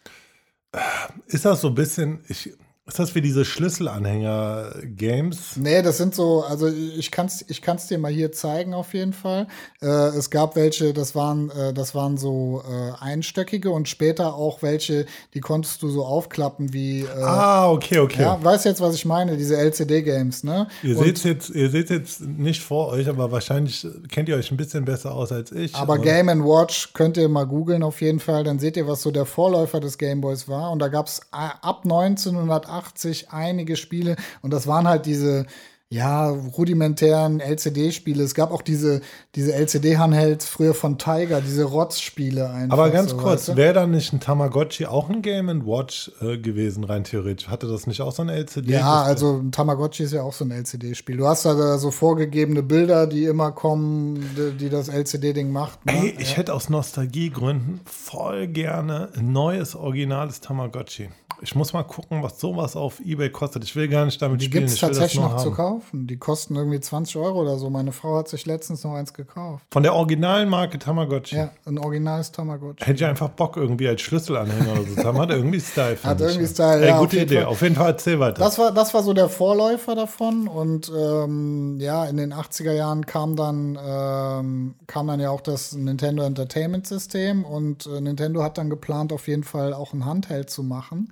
Ist 1.27 1.45
das 1.45 1.61
so 1.61 1.69
ein 1.69 1.75
bisschen, 1.75 2.23
ich, 2.27 2.53
ist 2.87 2.99
das 2.99 3.15
wie 3.15 3.21
diese 3.21 3.43
Schlüsselanhänger-Games? 3.43 5.57
Nee, 5.57 5.81
das 5.81 5.97
sind 5.97 6.15
so, 6.15 6.45
also 6.47 6.69
ich 6.69 7.11
kann 7.11 7.25
es 7.25 7.43
ich 7.49 7.61
kann's 7.61 7.87
dir 7.87 7.97
mal 7.97 8.13
hier 8.13 8.31
zeigen 8.31 8.73
auf 8.73 8.93
jeden 8.93 9.11
Fall. 9.11 9.47
Äh, 9.81 9.87
es 9.87 10.29
gab 10.29 10.55
welche, 10.55 10.93
das 10.93 11.13
waren, 11.13 11.49
äh, 11.49 11.73
das 11.73 11.93
waren 11.95 12.15
so 12.15 12.63
äh, 12.65 12.93
einstöckige 13.03 13.71
und 13.71 13.89
später 13.89 14.35
auch 14.35 14.61
welche, 14.61 15.05
die 15.33 15.41
konntest 15.41 15.83
du 15.83 15.89
so 15.89 16.05
aufklappen 16.05 16.71
wie. 16.71 17.01
Äh, 17.01 17.23
ah, 17.23 17.69
okay, 17.69 17.99
okay. 17.99 18.21
Ja, 18.21 18.41
weißt 18.41 18.63
jetzt, 18.63 18.79
was 18.79 18.95
ich 18.95 19.03
meine, 19.03 19.35
diese 19.35 19.57
LCD-Games, 19.57 20.45
ne? 20.45 20.69
Ihr 20.81 20.95
seht 20.95 21.25
jetzt, 21.25 21.49
ihr 21.49 21.69
seht 21.69 21.89
jetzt 21.89 22.21
nicht 22.21 22.63
vor 22.63 22.87
euch, 22.87 23.09
aber 23.09 23.33
wahrscheinlich 23.33 23.85
kennt 24.09 24.29
ihr 24.29 24.37
euch 24.37 24.49
ein 24.51 24.57
bisschen 24.57 24.85
besser 24.85 25.13
aus 25.13 25.33
als 25.33 25.51
ich. 25.51 25.75
Aber 25.75 25.99
Game 25.99 26.27
Watch 26.27 26.93
könnt 26.93 27.17
ihr 27.17 27.27
mal 27.27 27.45
googeln 27.45 27.83
auf 27.83 27.99
jeden 27.99 28.21
Fall, 28.21 28.45
dann 28.45 28.59
seht 28.59 28.77
ihr, 28.77 28.87
was 28.87 29.01
so 29.01 29.11
der 29.11 29.25
Vorläufer 29.25 29.81
des 29.81 29.97
Gameboys 29.97 30.47
war. 30.47 30.71
Und 30.71 30.79
da 30.79 30.87
gab 30.87 31.07
es 31.07 31.19
äh, 31.33 31.49
ab 31.61 31.81
1980 31.83 32.76
80 32.77 33.31
einige 33.31 33.75
Spiele. 33.75 34.15
Und 34.41 34.51
das 34.51 34.67
waren 34.67 34.87
halt 34.87 35.05
diese 35.05 35.45
ja, 35.89 36.29
rudimentären 36.29 37.39
LCD-Spiele. 37.39 38.21
Es 38.21 38.35
gab 38.35 38.51
auch 38.51 38.61
diese, 38.61 38.99
diese 39.35 39.53
LCD-Handhelds 39.53 40.45
früher 40.45 40.73
von 40.73 40.97
Tiger, 40.97 41.39
diese 41.39 41.63
Rotz-Spiele 41.63 42.49
einfach. 42.49 42.77
Aber 42.77 42.89
ganz 42.89 43.11
so, 43.11 43.17
kurz, 43.17 43.55
wäre 43.55 43.73
da 43.73 43.87
nicht 43.87 44.11
ein 44.11 44.19
Tamagotchi 44.19 44.85
auch 44.85 45.09
ein 45.09 45.21
Game 45.21 45.47
Watch 45.65 46.11
äh, 46.19 46.37
gewesen, 46.37 46.83
rein 46.83 47.05
theoretisch? 47.05 47.47
Hatte 47.47 47.67
das 47.67 47.87
nicht 47.87 48.01
auch 48.01 48.11
so 48.11 48.21
ein 48.23 48.27
LCD? 48.27 48.73
Ja, 48.73 49.01
also 49.03 49.37
ein 49.37 49.53
Tamagotchi 49.53 50.03
ist 50.03 50.11
ja 50.11 50.23
auch 50.23 50.33
so 50.33 50.43
ein 50.43 50.51
LCD-Spiel. 50.51 51.15
Du 51.15 51.25
hast 51.25 51.45
da 51.45 51.77
so 51.77 51.89
vorgegebene 51.89 52.63
Bilder, 52.63 53.07
die 53.07 53.23
immer 53.23 53.53
kommen, 53.53 54.29
die, 54.35 54.57
die 54.57 54.69
das 54.69 54.89
LCD-Ding 54.89 55.51
macht. 55.51 55.85
Ne? 55.85 55.93
Ey, 55.93 56.15
ich 56.19 56.31
ja. 56.31 56.37
hätte 56.37 56.53
aus 56.53 56.69
Nostalgiegründen 56.69 57.79
voll 57.85 58.47
gerne 58.47 59.09
ein 59.15 59.31
neues, 59.31 59.73
originales 59.73 60.41
Tamagotchi. 60.41 61.07
Ich 61.41 61.55
muss 61.55 61.73
mal 61.73 61.83
gucken, 61.83 62.23
was 62.23 62.39
sowas 62.39 62.75
auf 62.75 62.99
Ebay 62.99 63.29
kostet. 63.29 63.63
Ich 63.63 63.75
will 63.75 63.87
gar 63.87 64.05
nicht 64.05 64.21
damit 64.21 64.41
die 64.41 64.45
spielen. 64.45 64.65
Die 64.65 64.71
gibt 64.71 64.73
es 64.73 64.79
tatsächlich 64.79 65.21
noch 65.21 65.33
haben. 65.33 65.43
zu 65.43 65.51
kaufen. 65.51 65.76
Die 65.93 66.17
kosten 66.17 66.55
irgendwie 66.55 66.79
20 66.79 67.17
Euro 67.17 67.41
oder 67.41 67.57
so. 67.57 67.69
Meine 67.69 67.91
Frau 67.91 68.17
hat 68.17 68.27
sich 68.27 68.45
letztens 68.45 68.83
noch 68.83 68.93
eins 68.93 69.13
gekauft. 69.13 69.65
Von 69.71 69.83
der 69.83 69.93
originalen 69.93 70.49
Marke 70.49 70.79
Tamagotchi? 70.79 71.35
Ja, 71.35 71.51
ein 71.65 71.77
originales 71.77 72.31
Tamagotchi. 72.31 72.85
Hätte 72.85 73.03
ich 73.03 73.05
einfach 73.05 73.29
Bock 73.29 73.57
irgendwie 73.57 73.87
als 73.87 74.01
Schlüsselanhänger 74.01 74.71
oder 74.71 74.83
so 74.83 74.95
zu 74.95 75.03
haben. 75.03 75.17
Hat 75.17 75.29
irgendwie 75.29 75.59
Style. 75.59 75.97
Hat 76.03 76.21
irgendwie 76.21 76.45
ich. 76.45 76.49
Style, 76.49 76.81
Ey, 76.81 76.87
ja. 76.89 76.99
Gute 76.99 77.17
auf 77.17 77.23
Idee. 77.23 77.35
Fall. 77.35 77.45
Auf 77.45 77.61
jeden 77.61 77.75
Fall 77.75 77.87
erzähl 77.87 78.19
weiter. 78.19 78.39
Das 78.39 78.57
war, 78.59 78.71
das 78.71 78.93
war 78.93 79.03
so 79.03 79.13
der 79.13 79.29
Vorläufer 79.29 79.95
davon. 79.95 80.47
Und 80.47 80.91
ähm, 80.95 81.77
ja, 81.79 82.05
in 82.05 82.17
den 82.17 82.33
80er 82.33 82.73
Jahren 82.73 83.05
kam 83.05 83.35
dann, 83.35 83.77
ähm, 83.83 84.75
kam 84.87 85.07
dann 85.07 85.19
ja 85.19 85.29
auch 85.29 85.41
das 85.41 85.73
Nintendo 85.73 86.23
Entertainment 86.23 86.87
System. 86.87 87.45
Und 87.45 87.85
äh, 87.85 88.01
Nintendo 88.01 88.43
hat 88.43 88.57
dann 88.57 88.69
geplant, 88.69 89.13
auf 89.13 89.27
jeden 89.27 89.43
Fall 89.43 89.73
auch 89.73 89.93
ein 89.93 90.05
Handheld 90.05 90.49
zu 90.49 90.63
machen. 90.63 91.11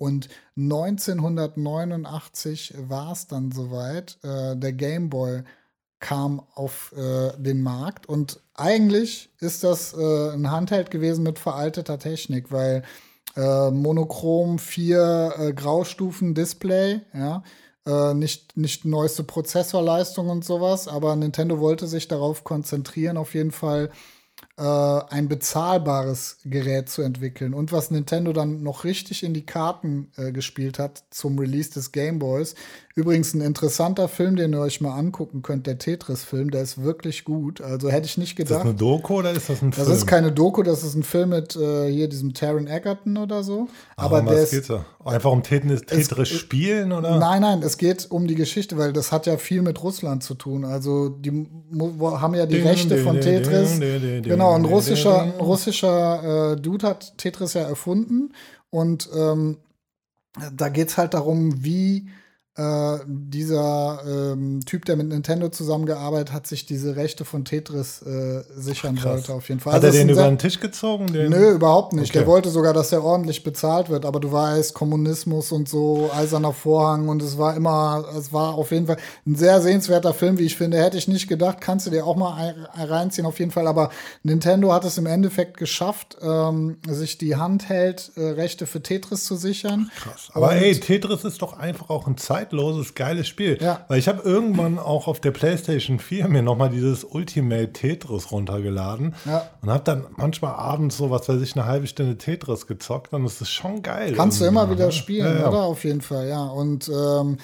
Und 0.00 0.28
1989 0.56 2.74
war 2.88 3.12
es 3.12 3.26
dann 3.26 3.52
soweit. 3.52 4.16
Äh, 4.22 4.56
der 4.56 4.72
Game 4.72 5.10
Boy 5.10 5.42
kam 5.98 6.40
auf 6.54 6.94
äh, 6.96 7.32
den 7.36 7.62
Markt 7.62 8.08
und 8.08 8.40
eigentlich 8.54 9.28
ist 9.40 9.62
das 9.62 9.92
äh, 9.92 10.30
ein 10.30 10.50
Handheld 10.50 10.90
gewesen 10.90 11.22
mit 11.22 11.38
veralteter 11.38 11.98
Technik, 11.98 12.50
weil 12.50 12.82
äh, 13.36 13.70
monochrom, 13.70 14.58
vier 14.58 15.34
äh, 15.36 15.52
Graustufen 15.52 16.34
Display, 16.34 17.02
ja. 17.12 17.42
Äh, 17.86 18.14
nicht, 18.14 18.56
nicht 18.56 18.86
neueste 18.86 19.22
Prozessorleistung 19.22 20.30
und 20.30 20.46
sowas, 20.46 20.88
aber 20.88 21.14
Nintendo 21.14 21.60
wollte 21.60 21.86
sich 21.86 22.08
darauf 22.08 22.42
konzentrieren, 22.44 23.18
auf 23.18 23.34
jeden 23.34 23.52
Fall 23.52 23.90
ein 24.64 25.28
bezahlbares 25.28 26.38
Gerät 26.44 26.88
zu 26.88 27.02
entwickeln. 27.02 27.54
Und 27.54 27.72
was 27.72 27.90
Nintendo 27.90 28.32
dann 28.32 28.62
noch 28.62 28.84
richtig 28.84 29.22
in 29.22 29.32
die 29.32 29.46
Karten 29.46 30.12
äh, 30.16 30.32
gespielt 30.32 30.78
hat 30.78 31.04
zum 31.10 31.38
Release 31.38 31.70
des 31.70 31.92
Game 31.92 32.18
Boys. 32.18 32.54
Übrigens 33.00 33.32
ein 33.32 33.40
interessanter 33.40 34.08
Film, 34.08 34.36
den 34.36 34.52
ihr 34.52 34.60
euch 34.60 34.82
mal 34.82 34.94
angucken 34.94 35.40
könnt, 35.40 35.66
der 35.66 35.78
Tetris-Film, 35.78 36.50
der 36.50 36.60
ist 36.60 36.82
wirklich 36.82 37.24
gut. 37.24 37.62
Also 37.62 37.88
hätte 37.88 38.04
ich 38.04 38.18
nicht 38.18 38.36
gedacht. 38.36 38.50
Ist 38.50 38.58
das 38.58 38.64
eine 38.66 38.74
Doku 38.74 39.20
oder 39.20 39.30
ist 39.30 39.48
das 39.48 39.62
ein 39.62 39.72
Film? 39.72 39.88
Das 39.88 39.96
ist 39.96 40.06
keine 40.06 40.32
Doku, 40.32 40.62
das 40.62 40.84
ist 40.84 40.94
ein 40.94 41.02
Film 41.02 41.30
mit 41.30 41.56
äh, 41.56 41.90
hier 41.90 42.10
diesem 42.10 42.34
Taron 42.34 42.66
Egerton 42.66 43.16
oder 43.16 43.42
so. 43.42 43.68
Aber, 43.96 44.18
Aber 44.18 44.34
der 44.34 44.42
ist, 44.42 44.70
Einfach 45.02 45.30
um 45.30 45.42
Tetris, 45.42 45.80
Tetris 45.80 46.28
spielen 46.28 46.92
oder? 46.92 47.18
Nein, 47.18 47.40
nein, 47.40 47.62
es 47.62 47.78
geht 47.78 48.10
um 48.10 48.26
die 48.26 48.34
Geschichte, 48.34 48.76
weil 48.76 48.92
das 48.92 49.12
hat 49.12 49.24
ja 49.24 49.38
viel 49.38 49.62
mit 49.62 49.82
Russland 49.82 50.22
zu 50.22 50.34
tun. 50.34 50.66
Also 50.66 51.08
die 51.08 51.30
haben 51.80 52.34
ja 52.34 52.44
die 52.44 52.56
ding, 52.56 52.66
Rechte 52.66 52.96
ding, 52.96 53.04
von 53.04 53.14
ding, 53.14 53.42
Tetris. 53.42 53.80
genau, 54.22 54.52
ein 54.54 54.66
russischer, 54.66 55.22
ein 55.22 55.30
russischer 55.40 56.52
äh, 56.52 56.60
Dude 56.60 56.86
hat 56.86 57.16
Tetris 57.16 57.54
ja 57.54 57.62
erfunden 57.62 58.34
und 58.68 59.08
ähm, 59.16 59.56
da 60.54 60.68
geht 60.68 60.88
es 60.88 60.98
halt 60.98 61.14
darum, 61.14 61.64
wie 61.64 62.06
äh, 62.60 62.98
dieser 63.06 64.02
ähm, 64.06 64.60
Typ, 64.66 64.84
der 64.84 64.96
mit 64.96 65.08
Nintendo 65.08 65.48
zusammengearbeitet 65.48 66.32
hat, 66.32 66.46
sich 66.46 66.66
diese 66.66 66.94
Rechte 66.94 67.24
von 67.24 67.46
Tetris 67.46 68.02
äh, 68.02 68.42
sichern 68.54 68.98
Ach, 69.00 69.06
wollte, 69.06 69.32
auf 69.32 69.48
jeden 69.48 69.60
Fall. 69.60 69.72
Hat 69.72 69.82
also 69.82 69.96
er 69.96 70.04
den 70.04 70.10
über 70.10 70.24
den 70.24 70.36
Tisch 70.36 70.60
gezogen? 70.60 71.06
Den? 71.10 71.30
Nö, 71.30 71.52
überhaupt 71.52 71.94
nicht. 71.94 72.10
Okay. 72.10 72.18
Der 72.18 72.26
wollte 72.26 72.50
sogar, 72.50 72.74
dass 72.74 72.92
er 72.92 73.02
ordentlich 73.02 73.44
bezahlt 73.44 73.88
wird, 73.88 74.04
aber 74.04 74.20
du 74.20 74.30
weißt, 74.30 74.74
Kommunismus 74.74 75.52
und 75.52 75.70
so, 75.70 76.10
eiserner 76.14 76.52
Vorhang 76.52 77.08
und 77.08 77.22
es 77.22 77.38
war 77.38 77.56
immer, 77.56 78.04
es 78.18 78.30
war 78.32 78.54
auf 78.54 78.72
jeden 78.72 78.86
Fall 78.86 78.98
ein 79.26 79.36
sehr 79.36 79.62
sehenswerter 79.62 80.12
Film, 80.12 80.36
wie 80.38 80.44
ich 80.44 80.56
finde. 80.56 80.76
Hätte 80.78 80.98
ich 80.98 81.08
nicht 81.08 81.28
gedacht, 81.28 81.62
kannst 81.62 81.86
du 81.86 81.90
dir 81.90 82.06
auch 82.06 82.16
mal 82.16 82.54
reinziehen, 82.74 83.26
auf 83.26 83.38
jeden 83.38 83.52
Fall. 83.52 83.68
Aber 83.68 83.90
Nintendo 84.22 84.72
hat 84.74 84.84
es 84.84 84.98
im 84.98 85.06
Endeffekt 85.06 85.56
geschafft, 85.56 86.18
ähm, 86.20 86.76
sich 86.86 87.16
die 87.16 87.36
Handheld-Rechte 87.36 88.66
für 88.66 88.82
Tetris 88.82 89.24
zu 89.24 89.36
sichern. 89.36 89.90
Krass. 89.96 90.28
Aber 90.34 90.50
und 90.50 90.56
ey, 90.56 90.78
Tetris 90.78 91.24
ist 91.24 91.40
doch 91.40 91.58
einfach 91.58 91.88
auch 91.88 92.06
ein 92.06 92.18
Zeit 92.18 92.49
zeitloses, 92.50 92.94
geiles 92.94 93.28
Spiel. 93.28 93.58
Ja. 93.60 93.84
Weil 93.88 93.98
ich 93.98 94.08
habe 94.08 94.22
irgendwann 94.22 94.78
auch 94.78 95.06
auf 95.06 95.20
der 95.20 95.30
PlayStation 95.30 95.98
4 95.98 96.28
mir 96.28 96.42
nochmal 96.42 96.70
dieses 96.70 97.04
Ultimate 97.04 97.72
Tetris 97.72 98.30
runtergeladen 98.30 99.14
ja. 99.24 99.48
und 99.62 99.70
habe 99.70 99.84
dann 99.84 100.06
manchmal 100.16 100.54
abends 100.54 100.96
so, 100.96 101.10
was 101.10 101.28
weiß 101.28 101.40
ich, 101.40 101.56
eine 101.56 101.66
halbe 101.66 101.86
Stunde 101.86 102.16
Tetris 102.18 102.66
gezockt 102.66 103.12
und 103.12 103.24
es 103.24 103.40
ist 103.40 103.50
schon 103.50 103.82
geil. 103.82 104.14
Kannst 104.16 104.40
du 104.40 104.44
immer 104.44 104.70
wieder 104.70 104.86
ne? 104.86 104.92
spielen, 104.92 105.38
ja, 105.38 105.48
oder? 105.48 105.62
Auf 105.62 105.84
jeden 105.84 106.00
Fall, 106.00 106.28
ja. 106.28 106.44
Und 106.44 106.88
ähm, 106.88 107.38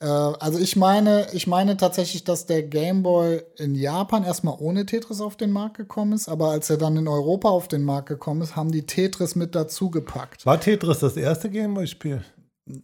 äh, 0.00 0.06
also 0.06 0.58
ich 0.58 0.76
meine, 0.76 1.26
ich 1.32 1.46
meine 1.46 1.76
tatsächlich, 1.76 2.24
dass 2.24 2.46
der 2.46 2.62
Game 2.62 3.02
Boy 3.02 3.42
in 3.58 3.74
Japan 3.74 4.24
erstmal 4.24 4.56
ohne 4.58 4.86
Tetris 4.86 5.20
auf 5.20 5.36
den 5.36 5.52
Markt 5.52 5.76
gekommen 5.76 6.12
ist, 6.12 6.28
aber 6.28 6.50
als 6.50 6.68
er 6.70 6.76
dann 6.76 6.96
in 6.96 7.08
Europa 7.08 7.48
auf 7.48 7.68
den 7.68 7.84
Markt 7.84 8.08
gekommen 8.08 8.42
ist, 8.42 8.56
haben 8.56 8.72
die 8.72 8.86
Tetris 8.86 9.36
mit 9.36 9.54
dazu 9.54 9.90
gepackt. 9.90 10.44
War 10.44 10.60
Tetris 10.60 10.98
das 10.98 11.16
erste 11.16 11.50
Game 11.50 11.74
Boy 11.74 11.86
Spiel? 11.86 12.22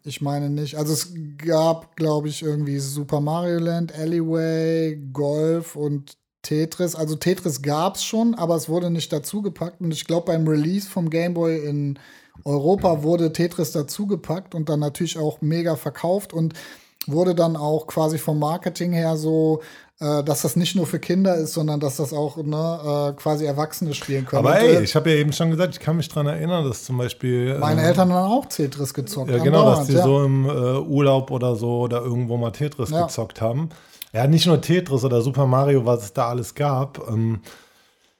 Ich 0.04 0.20
meine 0.20 0.50
nicht. 0.50 0.76
Also 0.76 0.92
es 0.92 1.12
gab, 1.38 1.96
glaube 1.96 2.28
ich, 2.28 2.42
irgendwie 2.42 2.78
Super 2.78 3.20
Mario 3.20 3.58
Land, 3.58 3.94
Alleyway, 3.94 4.96
Golf 5.12 5.76
und 5.76 6.16
Tetris. 6.42 6.94
Also 6.94 7.14
Tetris 7.16 7.62
gab 7.62 7.96
es 7.96 8.04
schon, 8.04 8.34
aber 8.34 8.56
es 8.56 8.68
wurde 8.68 8.90
nicht 8.90 9.12
dazugepackt. 9.12 9.80
Und 9.80 9.92
ich 9.92 10.04
glaube, 10.06 10.26
beim 10.26 10.48
Release 10.48 10.88
vom 10.88 11.10
Game 11.10 11.34
Boy 11.34 11.58
in 11.64 11.98
Europa 12.44 13.02
wurde 13.02 13.32
Tetris 13.32 13.72
dazugepackt 13.72 14.54
und 14.54 14.68
dann 14.68 14.80
natürlich 14.80 15.18
auch 15.18 15.40
mega 15.40 15.76
verkauft 15.76 16.32
und 16.32 16.54
wurde 17.06 17.34
dann 17.34 17.56
auch 17.56 17.86
quasi 17.86 18.18
vom 18.18 18.38
Marketing 18.38 18.92
her 18.92 19.16
so 19.16 19.62
äh, 20.00 20.22
dass 20.22 20.42
das 20.42 20.54
nicht 20.54 20.76
nur 20.76 20.86
für 20.86 21.00
Kinder 21.00 21.34
ist, 21.34 21.54
sondern 21.54 21.80
dass 21.80 21.96
das 21.96 22.12
auch 22.12 22.36
ne, 22.36 23.10
äh, 23.10 23.20
quasi 23.20 23.46
Erwachsene 23.46 23.94
spielen 23.94 24.26
können. 24.26 24.46
Aber 24.46 24.60
ey, 24.60 24.82
ich 24.82 24.94
habe 24.94 25.10
ja 25.10 25.16
eben 25.16 25.32
schon 25.32 25.50
gesagt, 25.50 25.74
ich 25.74 25.80
kann 25.80 25.96
mich 25.96 26.08
daran 26.08 26.28
erinnern, 26.28 26.64
dass 26.64 26.84
zum 26.84 26.98
Beispiel. 26.98 27.58
Meine 27.58 27.82
äh, 27.82 27.86
Eltern 27.86 28.12
haben 28.12 28.30
auch 28.30 28.46
Tetris 28.46 28.94
gezockt. 28.94 29.30
Ja, 29.30 29.38
genau, 29.38 29.74
dass 29.74 29.86
die 29.86 29.94
ja. 29.94 30.04
so 30.04 30.22
im 30.24 30.44
äh, 30.44 30.78
Urlaub 30.78 31.30
oder 31.32 31.56
so 31.56 31.80
oder 31.80 32.02
irgendwo 32.02 32.36
mal 32.36 32.52
Tetris 32.52 32.90
ja. 32.90 33.06
gezockt 33.06 33.40
haben. 33.40 33.70
Ja, 34.12 34.26
nicht 34.26 34.46
nur 34.46 34.60
Tetris 34.60 35.04
oder 35.04 35.20
Super 35.20 35.46
Mario, 35.46 35.84
was 35.84 36.04
es 36.04 36.12
da 36.12 36.28
alles 36.28 36.54
gab. 36.54 37.06
Ähm, 37.08 37.40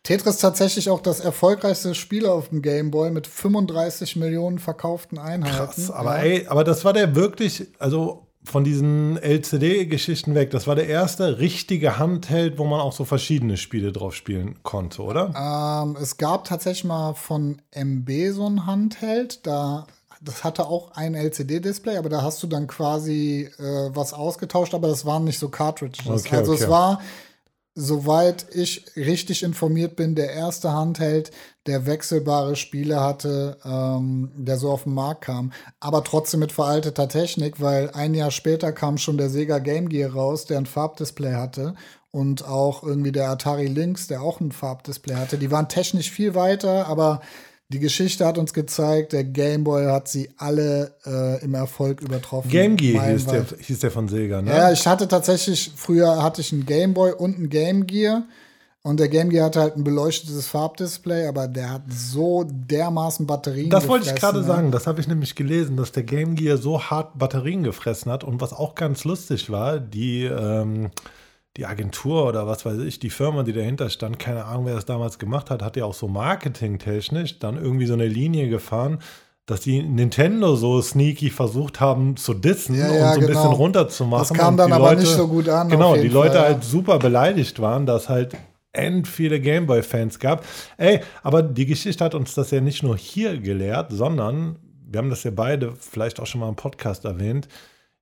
Tetris 0.03 0.38
tatsächlich 0.38 0.91
auch 0.91 1.01
das 1.01 1.21
erfolgreichste 1.21 1.95
Spiel 1.95 2.27
auf 2.27 2.49
dem 2.49 2.62
Game 2.62 2.91
Boy 2.91 3.11
mit 3.11 3.27
35 3.27 4.17
Millionen 4.17 4.59
verkauften 4.59 5.19
Einheiten. 5.19 5.57
Krass, 5.57 5.91
aber 5.91 6.17
ja. 6.17 6.23
ey, 6.25 6.47
aber 6.49 6.64
das 6.64 6.85
war 6.85 6.93
der 6.93 7.14
wirklich, 7.14 7.67
also 7.79 8.28
von 8.49 8.65
diesen 8.65 9.17
LCD-Geschichten 9.19 10.35
weg. 10.35 10.51
Das 10.51 10.67
war 10.67 10.75
der 10.75 10.89
erste 10.89 11.39
richtige 11.39 11.99
Handheld, 11.99 12.59
wo 12.59 12.65
man 12.65 12.81
auch 12.81 12.93
so 12.93 13.05
verschiedene 13.05 13.57
Spiele 13.57 13.93
drauf 13.93 14.15
spielen 14.15 14.57
konnte, 14.63 15.03
oder? 15.03 15.33
Ähm, 15.37 15.97
es 16.01 16.17
gab 16.17 16.45
tatsächlich 16.45 16.85
mal 16.85 17.15
von 17.15 17.61
MB 17.73 18.33
so 18.33 18.47
ein 18.47 18.67
Handheld. 18.67 19.47
Da, 19.47 19.87
das 20.21 20.45
hatte 20.45 20.67
auch 20.67 20.93
ein 20.93 21.15
LCD-Display, 21.15 21.97
aber 21.97 22.09
da 22.09 22.23
hast 22.23 22.43
du 22.43 22.47
dann 22.47 22.67
quasi 22.67 23.51
äh, 23.59 23.91
was 23.95 24.13
ausgetauscht, 24.13 24.75
aber 24.75 24.89
das 24.89 25.05
waren 25.05 25.25
nicht 25.25 25.39
so 25.39 25.49
Cartridges. 25.49 26.07
Okay, 26.07 26.37
also 26.37 26.53
okay. 26.53 26.65
es 26.65 26.69
war 26.69 27.01
soweit 27.81 28.47
ich 28.55 28.85
richtig 28.97 29.45
informiert 29.45 29.95
bin, 29.95 30.17
der 30.17 30.33
erste 30.33 30.73
Handheld, 30.73 31.31
der 31.67 31.87
wechselbare 31.87 32.57
Spiele 32.57 33.01
hatte, 33.01 33.57
ähm, 33.64 34.33
der 34.35 34.57
so 34.57 34.71
auf 34.71 34.83
den 34.83 34.95
Markt 34.95 35.23
kam. 35.23 35.53
Aber 35.79 36.03
trotzdem 36.03 36.41
mit 36.41 36.51
veralteter 36.51 37.09
Technik, 37.09 37.61
weil 37.61 37.91
ein 37.91 38.14
Jahr 38.14 38.33
später 38.33 38.73
kam 38.73 38.99
schon 38.99 39.17
der 39.17 39.31
Sega 39.31 39.61
Game 39.61 39.88
Gear 39.88 40.12
raus, 40.12 40.45
der 40.45 40.59
ein 40.59 40.67
Farbdisplay 40.67 41.35
hatte. 41.35 41.75
Und 42.11 42.45
auch 42.45 42.83
irgendwie 42.83 43.12
der 43.12 43.29
Atari 43.29 43.67
Lynx, 43.67 44.09
der 44.09 44.23
auch 44.23 44.41
ein 44.41 44.51
Farbdisplay 44.51 45.14
hatte. 45.14 45.38
Die 45.38 45.53
waren 45.53 45.69
technisch 45.69 46.11
viel 46.11 46.35
weiter, 46.35 46.88
aber 46.88 47.21
die 47.70 47.81
Geschichte 47.81 48.24
hat 48.24 48.38
uns 48.38 48.54
gezeigt, 48.54 49.12
der 49.12 49.24
Game 49.24 49.64
Boy 49.64 49.85
hat 49.87 50.09
sie 50.09 50.31
alle 50.38 50.94
äh, 51.04 51.44
im 51.44 51.54
Erfolg 51.54 52.00
übertroffen. 52.00 52.50
Game 52.50 52.76
Gear 52.76 53.07
hieß 53.07 53.26
der, 53.26 53.44
hieß 53.59 53.81
der, 53.81 53.90
von 53.90 54.09
Sega, 54.09 54.40
ne? 54.40 54.50
Ja, 54.50 54.72
ich 54.72 54.87
hatte 54.87 55.07
tatsächlich, 55.07 55.72
früher 55.76 56.22
hatte 56.22 56.40
ich 56.40 56.50
einen 56.52 56.64
Game 56.64 56.94
Boy 56.94 57.12
und 57.12 57.38
ein 57.38 57.50
Game 57.50 57.87
Gear. 57.87 58.24
Und 58.83 59.00
der 59.00 59.09
Game 59.09 59.28
Gear 59.28 59.46
hatte 59.46 59.61
halt 59.61 59.76
ein 59.76 59.85
beleuchtetes 59.85 60.46
Farbdisplay, 60.46 61.26
aber 61.26 61.46
der 61.46 61.70
hat 61.70 61.83
so 61.90 62.46
dermaßen 62.48 63.26
Batterien 63.26 63.68
Das 63.68 63.87
wollte 63.87 64.09
ich 64.09 64.14
gerade 64.14 64.38
ne? 64.38 64.44
sagen, 64.44 64.70
das 64.70 64.87
habe 64.87 65.00
ich 65.00 65.09
nämlich 65.09 65.35
gelesen, 65.35 65.76
dass 65.76 65.92
der 65.92 66.04
Game 66.04 66.37
Gear 66.37 66.57
so 66.57 66.81
hart 66.81 67.18
Batterien 67.18 67.64
gefressen 67.64 68.11
hat. 68.11 68.24
Und 68.24 68.40
was 68.40 68.54
auch 68.54 68.76
ganz 68.76 69.04
lustig 69.04 69.50
war, 69.50 69.78
die 69.78 70.24
ähm, 70.24 70.90
die 71.59 71.66
Agentur 71.66 72.27
oder 72.27 72.47
was 72.47 72.64
weiß 72.64 72.79
ich, 72.79 73.01
die 73.01 73.11
Firma, 73.11 73.42
die 73.42 73.53
dahinter 73.53 73.90
stand, 73.90 74.21
keine 74.21 74.44
Ahnung, 74.44 74.66
wer 74.66 74.77
das 74.77 74.85
damals 74.85 75.18
gemacht 75.18 75.51
hat, 75.51 75.61
hat 75.61 75.77
ja 75.77 75.85
auch 75.85 75.94
so 75.94 76.07
marketingtechnisch 76.07 77.40
dann 77.40 77.57
irgendwie 77.57 77.87
so 77.87 77.94
eine 77.94 78.07
Linie 78.07 78.49
gefahren, 78.49 79.01
dass 79.44 79.62
die 79.62 79.83
Nintendo 79.83 80.55
so 80.55 80.81
sneaky 80.81 81.31
versucht 81.31 81.81
haben 81.81 82.16
zu 82.16 82.35
dissen 82.35 82.77
ja, 82.77 82.87
ja, 82.87 82.92
und 82.92 82.99
so 82.99 83.05
ein 83.05 83.27
genau. 83.27 83.27
bisschen 83.27 83.53
runterzumachen. 83.57 84.29
Das 84.29 84.38
kam 84.38 84.57
dann 84.57 84.73
aber 84.73 84.90
Leute, 84.90 85.01
nicht 85.01 85.16
so 85.16 85.27
gut 85.27 85.49
an. 85.49 85.68
Genau, 85.68 85.97
die 85.97 86.07
Leute 86.07 86.35
Fall, 86.35 86.42
ja. 86.42 86.55
halt 86.55 86.64
super 86.64 87.01
beleidigt 87.01 87.59
waren, 87.59 87.87
dass 87.87 88.09
halt 88.09 88.37
end 88.73 89.09
viele 89.09 89.40
Gameboy-Fans 89.40 90.21
gab. 90.21 90.44
Ey, 90.77 91.01
aber 91.25 91.42
die 91.42 91.66
Geschichte 91.66 92.05
hat 92.05 92.14
uns 92.14 92.35
das 92.35 92.53
ja 92.53 92.61
nicht 92.61 92.85
nur 92.85 92.97
hier 92.97 93.37
gelehrt, 93.37 93.90
sondern 93.90 94.61
wir 94.87 94.99
haben 94.99 95.11
das 95.11 95.25
ja 95.25 95.33
beide 95.35 95.73
vielleicht 95.73 96.21
auch 96.21 96.27
schon 96.27 96.40
mal 96.40 96.49
im 96.49 96.57
Podcast 96.57 97.05
erwähnt 97.05 97.49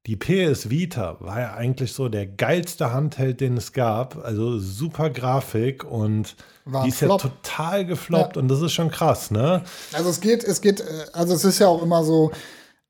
die 0.07 0.17
PS 0.17 0.71
Vita 0.71 1.17
war 1.21 1.41
ja 1.41 1.55
eigentlich 1.55 1.93
so 1.93 2.09
der 2.09 2.27
geilste 2.27 2.93
Handheld, 2.93 3.41
den 3.41 3.57
es 3.57 3.73
gab. 3.73 4.25
Also 4.25 4.59
super 4.59 5.11
Grafik 5.11 5.83
und 5.83 6.37
war 6.65 6.85
die 6.85 6.91
ist 6.91 6.99
Flop. 6.99 7.23
ja 7.23 7.29
total 7.29 7.85
gefloppt 7.85 8.37
ja. 8.37 8.43
und 8.43 8.49
das 8.49 8.63
ist 8.63 8.73
schon 8.73 8.91
krass, 8.91 9.33
ne? 9.33 9.63
Also 9.93 10.11
es 10.11 10.21
geht, 10.21 10.45
es 10.45 10.61
geht, 10.61 10.81
äh, 10.81 10.85
also 11.13 11.35
es 11.35 11.45
ist 11.45 11.59
ja 11.59 11.67
auch 11.67 11.83
immer 11.83 12.05
so, 12.05 12.31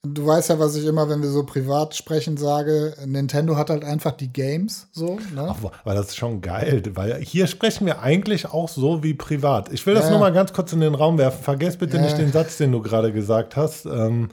du 0.02 0.26
weißt 0.26 0.50
ja, 0.50 0.58
was 0.58 0.76
ich 0.76 0.84
immer, 0.84 1.08
wenn 1.08 1.22
wir 1.22 1.30
so 1.30 1.44
privat 1.44 1.94
sprechen, 1.94 2.36
sage, 2.36 2.94
Nintendo 3.06 3.56
hat 3.56 3.70
halt 3.70 3.82
einfach 3.82 4.12
die 4.12 4.32
Games 4.32 4.88
so. 4.92 5.18
Ne? 5.34 5.48
Ach, 5.48 5.56
weil 5.84 5.96
das 5.96 6.08
ist 6.08 6.16
schon 6.16 6.42
geil, 6.42 6.82
weil 6.94 7.22
hier 7.22 7.46
sprechen 7.46 7.86
wir 7.86 8.00
eigentlich 8.00 8.46
auch 8.46 8.68
so 8.68 9.02
wie 9.02 9.14
privat. 9.14 9.72
Ich 9.72 9.86
will 9.86 9.94
das 9.94 10.04
ja. 10.04 10.10
nur 10.10 10.20
mal 10.20 10.32
ganz 10.32 10.52
kurz 10.52 10.72
in 10.74 10.80
den 10.80 10.94
Raum 10.94 11.16
werfen. 11.16 11.42
Vergesst 11.42 11.78
bitte 11.78 11.96
ja. 11.96 12.02
nicht 12.02 12.18
den 12.18 12.30
Satz, 12.30 12.58
den 12.58 12.72
du 12.72 12.82
gerade 12.82 13.10
gesagt 13.10 13.56
hast. 13.56 13.86
Ähm, 13.86 14.28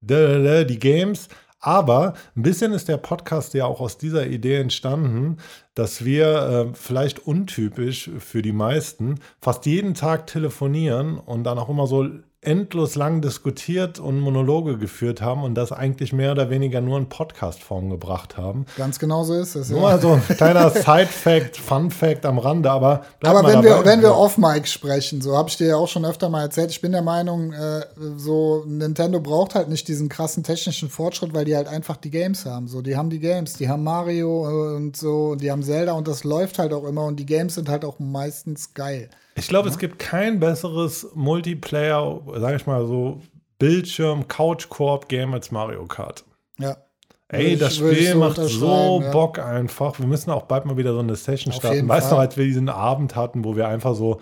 die 0.00 0.78
Games 0.78 1.28
aber 1.60 2.14
ein 2.36 2.42
bisschen 2.42 2.72
ist 2.72 2.88
der 2.88 2.98
Podcast 2.98 3.54
ja 3.54 3.66
auch 3.66 3.80
aus 3.80 3.98
dieser 3.98 4.26
Idee 4.26 4.60
entstanden, 4.60 5.38
dass 5.74 6.04
wir 6.04 6.26
äh, 6.26 6.74
vielleicht 6.74 7.20
untypisch 7.20 8.10
für 8.18 8.42
die 8.42 8.52
meisten 8.52 9.20
fast 9.40 9.66
jeden 9.66 9.94
Tag 9.94 10.26
telefonieren 10.26 11.18
und 11.18 11.44
dann 11.44 11.58
auch 11.58 11.68
immer 11.68 11.86
so 11.86 12.08
endlos 12.40 12.94
lang 12.94 13.20
diskutiert 13.20 13.98
und 13.98 14.20
Monologe 14.20 14.78
geführt 14.78 15.20
haben 15.20 15.42
und 15.42 15.56
das 15.56 15.72
eigentlich 15.72 16.12
mehr 16.12 16.30
oder 16.30 16.50
weniger 16.50 16.80
nur 16.80 16.96
in 16.96 17.08
Podcast-Form 17.08 17.90
gebracht 17.90 18.36
haben. 18.36 18.64
Ganz 18.76 19.00
genau 19.00 19.24
so 19.24 19.34
ist 19.34 19.56
es. 19.56 19.70
Nur 19.70 19.90
ja. 19.90 19.98
so 19.98 20.12
ein 20.12 20.22
kleiner 20.36 20.70
Side-Fact, 20.70 21.56
Fun-Fact 21.56 22.24
am 22.24 22.38
Rande, 22.38 22.70
aber. 22.70 23.02
Aber 23.24 23.44
wenn 23.44 23.64
wir, 23.64 23.84
wenn 23.84 24.02
wir 24.02 24.14
off-Mic 24.16 24.68
sprechen, 24.68 25.20
so 25.20 25.36
habe 25.36 25.48
ich 25.48 25.56
dir 25.56 25.66
ja 25.66 25.76
auch 25.76 25.88
schon 25.88 26.04
öfter 26.04 26.28
mal 26.28 26.42
erzählt, 26.42 26.70
ich 26.70 26.80
bin 26.80 26.92
der 26.92 27.02
Meinung, 27.02 27.52
äh, 27.52 27.84
so 28.16 28.62
Nintendo 28.66 29.20
braucht 29.20 29.56
halt 29.56 29.68
nicht 29.68 29.88
diesen 29.88 30.08
krassen 30.08 30.44
technischen 30.44 30.88
Fortschritt, 30.88 31.34
weil 31.34 31.44
die 31.44 31.56
halt 31.56 31.66
einfach 31.66 31.96
die 31.96 32.10
Games 32.10 32.46
haben. 32.46 32.68
So, 32.68 32.82
die 32.82 32.96
haben 32.96 33.10
die 33.10 33.18
Games, 33.18 33.54
die 33.54 33.68
haben 33.68 33.82
Mario 33.82 34.76
und 34.76 34.96
so, 34.96 35.34
die 35.34 35.50
haben 35.50 35.64
Zelda 35.64 35.92
und 35.92 36.06
das 36.06 36.22
läuft 36.22 36.60
halt 36.60 36.72
auch 36.72 36.84
immer 36.84 37.04
und 37.04 37.16
die 37.16 37.26
Games 37.26 37.56
sind 37.56 37.68
halt 37.68 37.84
auch 37.84 37.98
meistens 37.98 38.74
geil. 38.74 39.10
Ich 39.38 39.48
glaube, 39.48 39.68
ja. 39.68 39.74
es 39.74 39.78
gibt 39.78 39.98
kein 39.98 40.40
besseres 40.40 41.08
Multiplayer, 41.14 42.20
sage 42.36 42.56
ich 42.56 42.66
mal 42.66 42.86
so, 42.86 43.20
Bildschirm, 43.58 44.28
Couch-Koop-Game 44.28 45.34
als 45.34 45.50
Mario 45.50 45.86
Kart. 45.86 46.24
Ja. 46.58 46.76
Ey, 47.28 47.58
das 47.58 47.76
Spiel 47.76 48.12
so 48.12 48.18
macht 48.18 48.36
so 48.36 49.00
ja. 49.02 49.10
Bock 49.10 49.38
einfach. 49.38 49.98
Wir 49.98 50.06
müssen 50.06 50.30
auch 50.30 50.44
bald 50.44 50.64
mal 50.64 50.78
wieder 50.78 50.94
so 50.94 51.00
eine 51.00 51.14
Session 51.14 51.52
Auf 51.52 51.58
starten. 51.58 51.86
Weißt 51.86 52.10
du, 52.10 52.16
als 52.16 52.38
wir 52.38 52.44
diesen 52.44 52.70
Abend 52.70 53.16
hatten, 53.16 53.44
wo 53.44 53.54
wir 53.54 53.68
einfach 53.68 53.94
so 53.94 54.20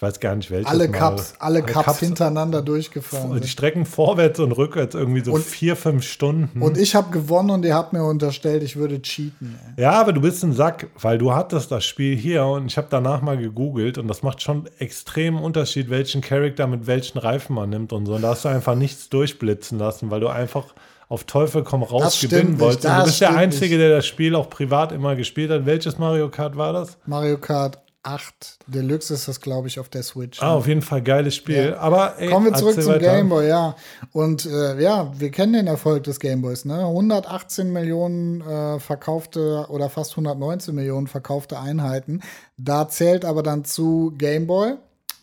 ich 0.00 0.02
weiß 0.02 0.18
gar 0.18 0.34
nicht 0.34 0.50
welches 0.50 0.66
alle 0.66 0.90
Cups, 0.90 1.34
alle, 1.38 1.58
alle 1.58 1.62
Cups, 1.62 1.84
Cups 1.84 1.98
hintereinander 1.98 2.62
durchgefahren. 2.62 3.38
Die 3.38 3.46
Strecken 3.46 3.84
vorwärts 3.84 4.40
und 4.40 4.52
rückwärts 4.52 4.94
irgendwie 4.94 5.20
so 5.22 5.32
und, 5.32 5.44
vier, 5.44 5.76
fünf 5.76 6.04
Stunden. 6.04 6.62
Und 6.62 6.78
ich 6.78 6.94
habe 6.94 7.10
gewonnen 7.10 7.50
und 7.50 7.66
ihr 7.66 7.74
habt 7.74 7.92
mir 7.92 8.02
unterstellt, 8.02 8.62
ich 8.62 8.76
würde 8.76 9.02
cheaten. 9.02 9.58
Ey. 9.76 9.82
Ja, 9.82 10.00
aber 10.00 10.14
du 10.14 10.22
bist 10.22 10.42
ein 10.42 10.54
Sack, 10.54 10.88
weil 10.98 11.18
du 11.18 11.34
hattest 11.34 11.70
das 11.70 11.84
Spiel 11.84 12.16
hier 12.16 12.46
und 12.46 12.64
ich 12.64 12.78
habe 12.78 12.86
danach 12.88 13.20
mal 13.20 13.36
gegoogelt 13.36 13.98
und 13.98 14.08
das 14.08 14.22
macht 14.22 14.40
schon 14.40 14.70
extremen 14.78 15.38
Unterschied, 15.38 15.90
welchen 15.90 16.22
Charakter 16.22 16.66
mit 16.66 16.86
welchen 16.86 17.18
Reifen 17.18 17.54
man 17.54 17.68
nimmt 17.68 17.92
und 17.92 18.06
so. 18.06 18.14
Und 18.14 18.22
da 18.22 18.28
hast 18.28 18.46
du 18.46 18.48
einfach 18.48 18.76
nichts 18.76 19.10
durchblitzen 19.10 19.78
lassen, 19.78 20.10
weil 20.10 20.20
du 20.20 20.28
einfach 20.28 20.64
auf 21.10 21.24
Teufel 21.24 21.62
komm 21.62 21.82
raus 21.82 22.18
gewinnen 22.22 22.58
wolltest. 22.58 22.84
Du 22.84 23.04
bist 23.04 23.20
der 23.20 23.36
Einzige, 23.36 23.74
nicht. 23.74 23.82
der 23.82 23.96
das 23.96 24.06
Spiel 24.06 24.34
auch 24.34 24.48
privat 24.48 24.92
immer 24.92 25.14
gespielt 25.14 25.50
hat. 25.50 25.66
Welches 25.66 25.98
Mario 25.98 26.30
Kart 26.30 26.56
war 26.56 26.72
das? 26.72 26.96
Mario 27.04 27.36
Kart 27.36 27.82
8 28.02 28.60
Deluxe 28.66 29.12
ist 29.12 29.28
das, 29.28 29.42
glaube 29.42 29.68
ich, 29.68 29.78
auf 29.78 29.90
der 29.90 30.02
Switch. 30.02 30.42
Ah, 30.42 30.54
auf 30.54 30.66
jeden 30.66 30.80
Fall 30.80 31.02
geiles 31.02 31.34
Spiel. 31.34 31.68
Ja. 31.70 31.76
Aber 31.78 32.18
ey, 32.18 32.30
kommen 32.30 32.46
wir 32.46 32.54
zurück 32.54 32.82
zum 32.82 32.98
Gameboy, 32.98 33.46
ja. 33.46 33.76
Und 34.12 34.46
äh, 34.46 34.80
ja, 34.80 35.12
wir 35.18 35.30
kennen 35.30 35.52
den 35.52 35.66
Erfolg 35.66 36.04
des 36.04 36.18
Gameboys. 36.18 36.64
Ne? 36.64 36.78
118 36.78 37.70
Millionen 37.70 38.40
äh, 38.40 38.80
verkaufte 38.80 39.66
oder 39.68 39.90
fast 39.90 40.12
119 40.12 40.74
Millionen 40.74 41.08
verkaufte 41.08 41.58
Einheiten. 41.58 42.22
Da 42.56 42.88
zählt 42.88 43.26
aber 43.26 43.42
dann 43.42 43.66
zu 43.66 44.14
Gameboy. 44.16 44.76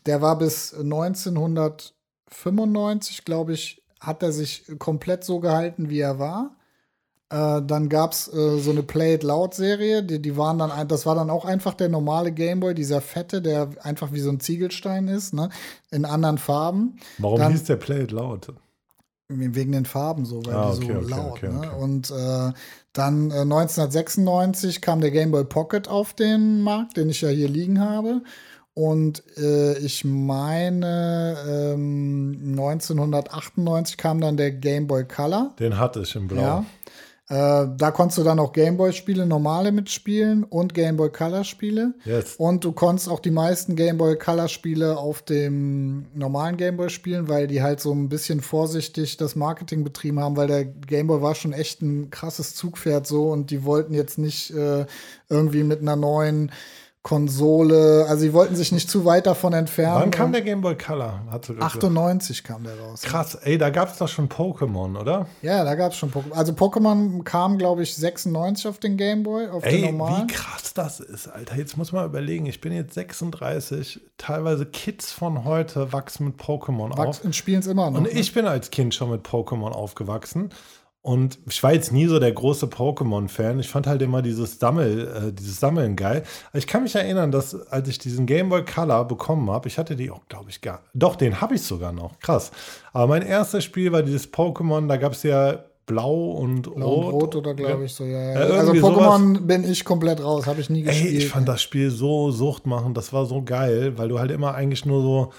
Der 0.05 0.21
war 0.21 0.37
bis 0.37 0.71
1995, 0.73 3.25
glaube 3.25 3.53
ich, 3.53 3.81
hat 3.99 4.21
er 4.21 4.31
sich 4.31 4.65
komplett 4.77 5.23
so 5.23 5.39
gehalten, 5.39 5.89
wie 5.89 5.99
er 5.99 6.19
war. 6.19 6.56
Äh, 7.29 7.61
dann 7.61 7.89
gab 7.89 8.13
es 8.13 8.31
äh, 8.33 8.57
so 8.59 8.71
eine 8.71 8.83
Play 8.83 9.15
It 9.15 9.23
Loud 9.23 9.53
Serie, 9.53 10.01
die, 10.01 10.21
die 10.21 10.37
waren 10.37 10.59
dann, 10.59 10.71
ein, 10.71 10.87
das 10.87 11.05
war 11.05 11.15
dann 11.15 11.29
auch 11.29 11.43
einfach 11.43 11.73
der 11.73 11.89
normale 11.89 12.31
Gameboy, 12.31 12.73
dieser 12.73 13.01
fette, 13.01 13.41
der 13.41 13.69
einfach 13.81 14.13
wie 14.13 14.21
so 14.21 14.29
ein 14.29 14.39
Ziegelstein 14.39 15.09
ist, 15.09 15.33
ne? 15.33 15.49
in 15.91 16.05
anderen 16.05 16.37
Farben. 16.37 16.97
Warum 17.17 17.39
dann, 17.39 17.51
hieß 17.51 17.65
der 17.65 17.75
Play 17.75 18.03
It 18.03 18.11
Loud? 18.11 18.53
Wegen 19.29 19.73
den 19.73 19.83
Farben 19.83 20.23
so, 20.23 20.45
weil 20.45 20.55
ah, 20.55 20.73
die 20.79 20.85
so 20.85 20.93
okay, 20.93 21.09
laut. 21.09 21.31
Okay, 21.31 21.49
ne? 21.49 21.71
Und 21.75 22.11
äh, 22.11 22.53
dann 22.93 23.29
1996 23.29 24.77
äh, 24.77 24.79
kam 24.79 25.01
der 25.01 25.11
Gameboy 25.11 25.43
Pocket 25.43 25.89
auf 25.89 26.13
den 26.13 26.61
Markt, 26.61 26.95
den 26.95 27.09
ich 27.09 27.19
ja 27.19 27.27
hier 27.27 27.49
liegen 27.49 27.81
habe. 27.81 28.21
Und 28.73 29.23
äh, 29.37 29.77
ich 29.79 30.05
meine, 30.05 31.35
ähm, 31.45 32.37
1998 32.51 33.97
kam 33.97 34.21
dann 34.21 34.37
der 34.37 34.51
Game 34.51 34.87
Boy 34.87 35.03
Color. 35.03 35.55
Den 35.59 35.77
hatte 35.77 36.01
ich 36.01 36.15
im 36.15 36.29
Blau. 36.29 36.41
Ja. 36.41 36.65
Äh, 37.29 37.67
da 37.77 37.91
konntest 37.91 38.19
du 38.19 38.23
dann 38.23 38.39
auch 38.39 38.53
Gameboy-Spiele 38.53 39.25
normale 39.25 39.73
mitspielen 39.73 40.45
und 40.45 40.73
Gameboy 40.73 41.09
Color-Spiele. 41.09 41.93
Yes. 42.05 42.35
Und 42.37 42.63
du 42.63 42.71
konntest 42.71 43.09
auch 43.09 43.19
die 43.19 43.31
meisten 43.31 43.75
Gameboy 43.75 44.17
Color-Spiele 44.17 44.97
auf 44.97 45.21
dem 45.23 46.05
normalen 46.13 46.55
Gameboy 46.55 46.89
spielen, 46.89 47.27
weil 47.27 47.47
die 47.47 47.61
halt 47.61 47.81
so 47.81 47.91
ein 47.91 48.07
bisschen 48.07 48.39
vorsichtig 48.39 49.17
das 49.17 49.35
Marketing 49.35 49.83
betrieben 49.83 50.21
haben, 50.21 50.37
weil 50.37 50.47
der 50.47 50.63
Gameboy 50.63 51.21
war 51.21 51.35
schon 51.35 51.51
echt 51.51 51.81
ein 51.81 52.09
krasses 52.11 52.55
Zugpferd 52.55 53.05
so 53.05 53.29
und 53.29 53.51
die 53.51 53.65
wollten 53.65 53.93
jetzt 53.93 54.17
nicht 54.17 54.51
äh, 54.51 54.85
irgendwie 55.27 55.63
mit 55.63 55.81
einer 55.81 55.97
neuen 55.97 56.51
Konsole. 57.07 58.05
Also 58.09 58.23
sie 58.23 58.33
wollten 58.33 58.57
sich 58.57 58.73
nicht 58.73 58.89
zu 58.89 59.05
weit 59.05 59.27
davon 59.27 59.53
entfernen. 59.53 60.01
Wann 60.01 60.11
kam 60.11 60.33
der 60.33 60.41
Game 60.41 60.59
Boy 60.59 60.75
Color? 60.75 61.21
98 61.31 62.43
kam 62.43 62.65
der 62.65 62.77
raus. 62.77 63.01
Krass, 63.01 63.35
ey, 63.35 63.57
da 63.57 63.69
gab 63.69 63.89
es 63.93 63.97
doch 63.97 64.09
schon 64.09 64.27
Pokémon, 64.27 64.99
oder? 64.99 65.25
Ja, 65.41 65.63
da 65.63 65.75
gab 65.75 65.93
es 65.93 65.97
schon 65.97 66.11
Pokémon. 66.11 66.33
Also 66.33 66.51
Pokémon 66.51 67.23
kam, 67.23 67.57
glaube 67.57 67.83
ich, 67.83 67.95
96 67.95 68.67
auf 68.67 68.79
den 68.79 68.97
Game 68.97 69.23
Boy, 69.23 69.47
auf 69.47 69.63
ey, 69.63 69.83
den 69.83 69.97
normalen. 69.97 70.27
wie 70.27 70.33
krass 70.33 70.73
das 70.73 70.99
ist, 70.99 71.29
Alter. 71.29 71.55
Jetzt 71.55 71.77
muss 71.77 71.93
man 71.93 72.05
überlegen, 72.05 72.45
ich 72.45 72.59
bin 72.59 72.73
jetzt 72.73 72.95
36, 72.95 74.01
teilweise 74.17 74.65
Kids 74.65 75.13
von 75.13 75.45
heute 75.45 75.93
wachsen 75.93 76.25
mit 76.25 76.35
Pokémon 76.35 76.91
auf. 76.91 77.23
Und 77.23 77.33
spielen 77.37 77.59
es 77.59 77.67
immer 77.67 77.89
noch. 77.89 77.99
Und 77.99 78.13
ne? 78.13 78.19
ich 78.19 78.33
bin 78.33 78.45
als 78.45 78.69
Kind 78.69 78.93
schon 78.93 79.11
mit 79.11 79.25
Pokémon 79.25 79.71
aufgewachsen. 79.71 80.49
Und 81.07 81.39
ich 81.49 81.63
war 81.63 81.71
jetzt 81.71 81.93
nie 81.93 82.05
so 82.07 82.19
der 82.19 82.33
große 82.33 82.65
Pokémon-Fan. 82.65 83.61
Ich 83.61 83.69
fand 83.69 83.87
halt 83.87 84.01
immer 84.01 84.21
dieses, 84.21 84.59
Sammel, 84.59 85.07
äh, 85.07 85.31
dieses 85.31 85.57
Sammeln 85.57 85.95
geil. 85.95 86.23
Ich 86.53 86.67
kann 86.67 86.83
mich 86.83 86.95
erinnern, 86.95 87.31
dass 87.31 87.55
als 87.71 87.87
ich 87.87 87.97
diesen 87.97 88.25
Game 88.25 88.49
Boy 88.49 88.65
Color 88.65 89.05
bekommen 89.05 89.49
habe, 89.49 89.69
ich 89.69 89.77
hatte 89.77 89.95
die 89.95 90.11
auch, 90.11 90.27
glaube 90.27 90.49
ich, 90.49 90.59
gar. 90.59 90.81
Doch, 90.93 91.15
den 91.15 91.39
habe 91.39 91.55
ich 91.55 91.61
sogar 91.61 91.93
noch. 91.93 92.19
Krass. 92.19 92.51
Aber 92.91 93.07
mein 93.07 93.21
erstes 93.21 93.63
Spiel 93.63 93.93
war 93.93 94.03
dieses 94.03 94.33
Pokémon, 94.33 94.89
da 94.89 94.97
gab 94.97 95.13
es 95.13 95.23
ja 95.23 95.63
Blau 95.85 96.31
und 96.31 96.63
Blau 96.75 96.93
Rot. 96.95 97.13
Und 97.13 97.21
Rot 97.21 97.35
oder 97.37 97.53
glaube 97.53 97.85
ich 97.85 97.93
so, 97.93 98.03
ja. 98.03 98.33
ja. 98.33 98.49
Äh, 98.49 98.57
also 98.57 98.73
Pokémon 98.73 99.35
sowas. 99.35 99.47
bin 99.47 99.71
ich 99.71 99.85
komplett 99.85 100.21
raus, 100.21 100.45
habe 100.45 100.59
ich 100.59 100.69
nie 100.69 100.81
gespielt. 100.81 101.13
Ey, 101.13 101.17
ich 101.19 101.29
fand 101.29 101.47
das 101.47 101.61
Spiel 101.61 101.89
so 101.89 102.31
suchtmachend, 102.31 102.97
das 102.97 103.13
war 103.13 103.25
so 103.25 103.43
geil, 103.43 103.97
weil 103.97 104.09
du 104.09 104.19
halt 104.19 104.31
immer 104.31 104.55
eigentlich 104.55 104.85
nur 104.85 105.01
so 105.01 105.31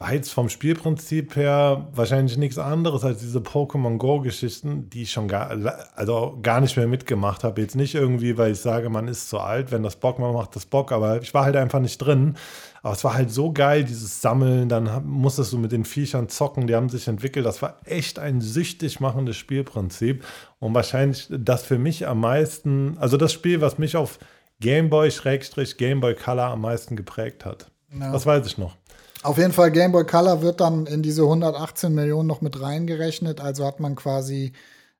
war 0.00 0.12
jetzt 0.12 0.30
vom 0.30 0.48
Spielprinzip 0.48 1.34
her 1.34 1.88
wahrscheinlich 1.92 2.36
nichts 2.36 2.56
anderes 2.56 3.02
als 3.04 3.18
diese 3.18 3.40
Pokémon 3.40 3.98
Go-Geschichten, 3.98 4.88
die 4.90 5.02
ich 5.02 5.10
schon 5.10 5.26
gar, 5.26 5.50
also 5.96 6.38
gar 6.40 6.60
nicht 6.60 6.76
mehr 6.76 6.86
mitgemacht 6.86 7.42
habe. 7.42 7.60
Jetzt 7.60 7.74
nicht 7.74 7.96
irgendwie, 7.96 8.38
weil 8.38 8.52
ich 8.52 8.60
sage, 8.60 8.90
man 8.90 9.08
ist 9.08 9.28
zu 9.28 9.40
alt, 9.40 9.72
wenn 9.72 9.82
das 9.82 9.96
Bock 9.96 10.20
macht, 10.20 10.34
macht 10.34 10.54
das 10.54 10.66
Bock, 10.66 10.92
aber 10.92 11.20
ich 11.20 11.34
war 11.34 11.44
halt 11.44 11.56
einfach 11.56 11.80
nicht 11.80 11.98
drin. 11.98 12.36
Aber 12.82 12.92
es 12.92 13.02
war 13.02 13.14
halt 13.14 13.32
so 13.32 13.52
geil, 13.52 13.82
dieses 13.82 14.22
Sammeln, 14.22 14.68
dann 14.68 15.04
musstest 15.04 15.52
du 15.52 15.58
mit 15.58 15.72
den 15.72 15.84
Viechern 15.84 16.28
zocken, 16.28 16.68
die 16.68 16.76
haben 16.76 16.88
sich 16.88 17.08
entwickelt. 17.08 17.44
Das 17.44 17.60
war 17.60 17.78
echt 17.84 18.20
ein 18.20 18.40
süchtig 18.40 19.00
machendes 19.00 19.36
Spielprinzip. 19.36 20.24
Und 20.60 20.74
wahrscheinlich 20.74 21.26
das 21.28 21.64
für 21.64 21.78
mich 21.78 22.06
am 22.06 22.20
meisten, 22.20 22.96
also 22.98 23.16
das 23.16 23.32
Spiel, 23.32 23.60
was 23.60 23.78
mich 23.78 23.96
auf 23.96 24.20
Gameboy-Gameboy 24.60 26.14
Color 26.14 26.46
am 26.46 26.60
meisten 26.60 26.94
geprägt 26.94 27.44
hat. 27.44 27.72
Ja. 27.98 28.12
Das 28.12 28.26
weiß 28.26 28.46
ich 28.46 28.58
noch. 28.58 28.76
Auf 29.22 29.38
jeden 29.38 29.52
Fall, 29.52 29.70
Game 29.72 29.92
Boy 29.92 30.04
Color 30.04 30.42
wird 30.42 30.60
dann 30.60 30.86
in 30.86 31.02
diese 31.02 31.22
118 31.22 31.92
Millionen 31.94 32.28
noch 32.28 32.40
mit 32.40 32.60
reingerechnet. 32.60 33.40
Also 33.40 33.64
hat 33.66 33.80
man 33.80 33.96
quasi 33.96 34.52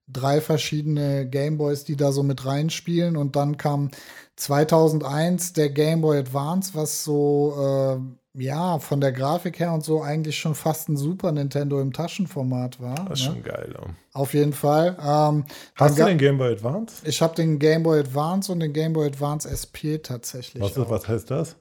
drei 0.09 0.41
verschiedene 0.41 1.27
Game 1.27 1.59
Boys, 1.59 1.85
die 1.85 1.97
da 1.97 2.13
so 2.13 2.23
mit 2.23 2.45
reinspielen. 2.45 3.17
Und 3.17 3.37
dann 3.37 3.57
kam 3.57 3.91
2001 4.37 5.53
der 5.53 5.71
Game 5.71 6.01
Boy 6.01 6.19
Advance, 6.19 6.73
was 6.75 7.05
so, 7.05 7.99
äh, 8.37 8.43
ja, 8.43 8.79
von 8.79 9.01
der 9.01 9.13
Grafik 9.13 9.59
her 9.59 9.73
und 9.73 9.85
so 9.85 10.03
eigentlich 10.03 10.39
schon 10.39 10.55
fast 10.55 10.89
ein 10.89 10.97
Super 10.97 11.33
Nintendo 11.33 11.81
im 11.81 11.93
Taschenformat 11.93 12.81
war. 12.81 13.07
Das 13.09 13.21
ist 13.21 13.27
ne? 13.27 13.35
schon 13.35 13.43
geil. 13.43 13.75
Ja. 13.75 13.87
Auf 14.13 14.35
jeden 14.35 14.53
Fall. 14.53 14.97
Ähm, 15.01 15.45
Hast 15.75 15.99
du 15.99 16.05
den 16.05 16.19
Game 16.19 16.39
Boy 16.39 16.53
Advance? 16.53 17.03
Ich 17.05 17.21
habe 17.21 17.35
den 17.35 17.59
Game 17.59 17.83
Boy 17.83 18.01
Advance 18.01 18.51
und 18.51 18.61
den 18.61 18.73
Game 18.73 18.93
Boy 18.93 19.07
Advance 19.07 19.49
SP 19.49 19.99
tatsächlich. 20.03 20.63
Was, 20.63 20.77
was 20.77 21.09
heißt 21.09 21.31
das? 21.31 21.57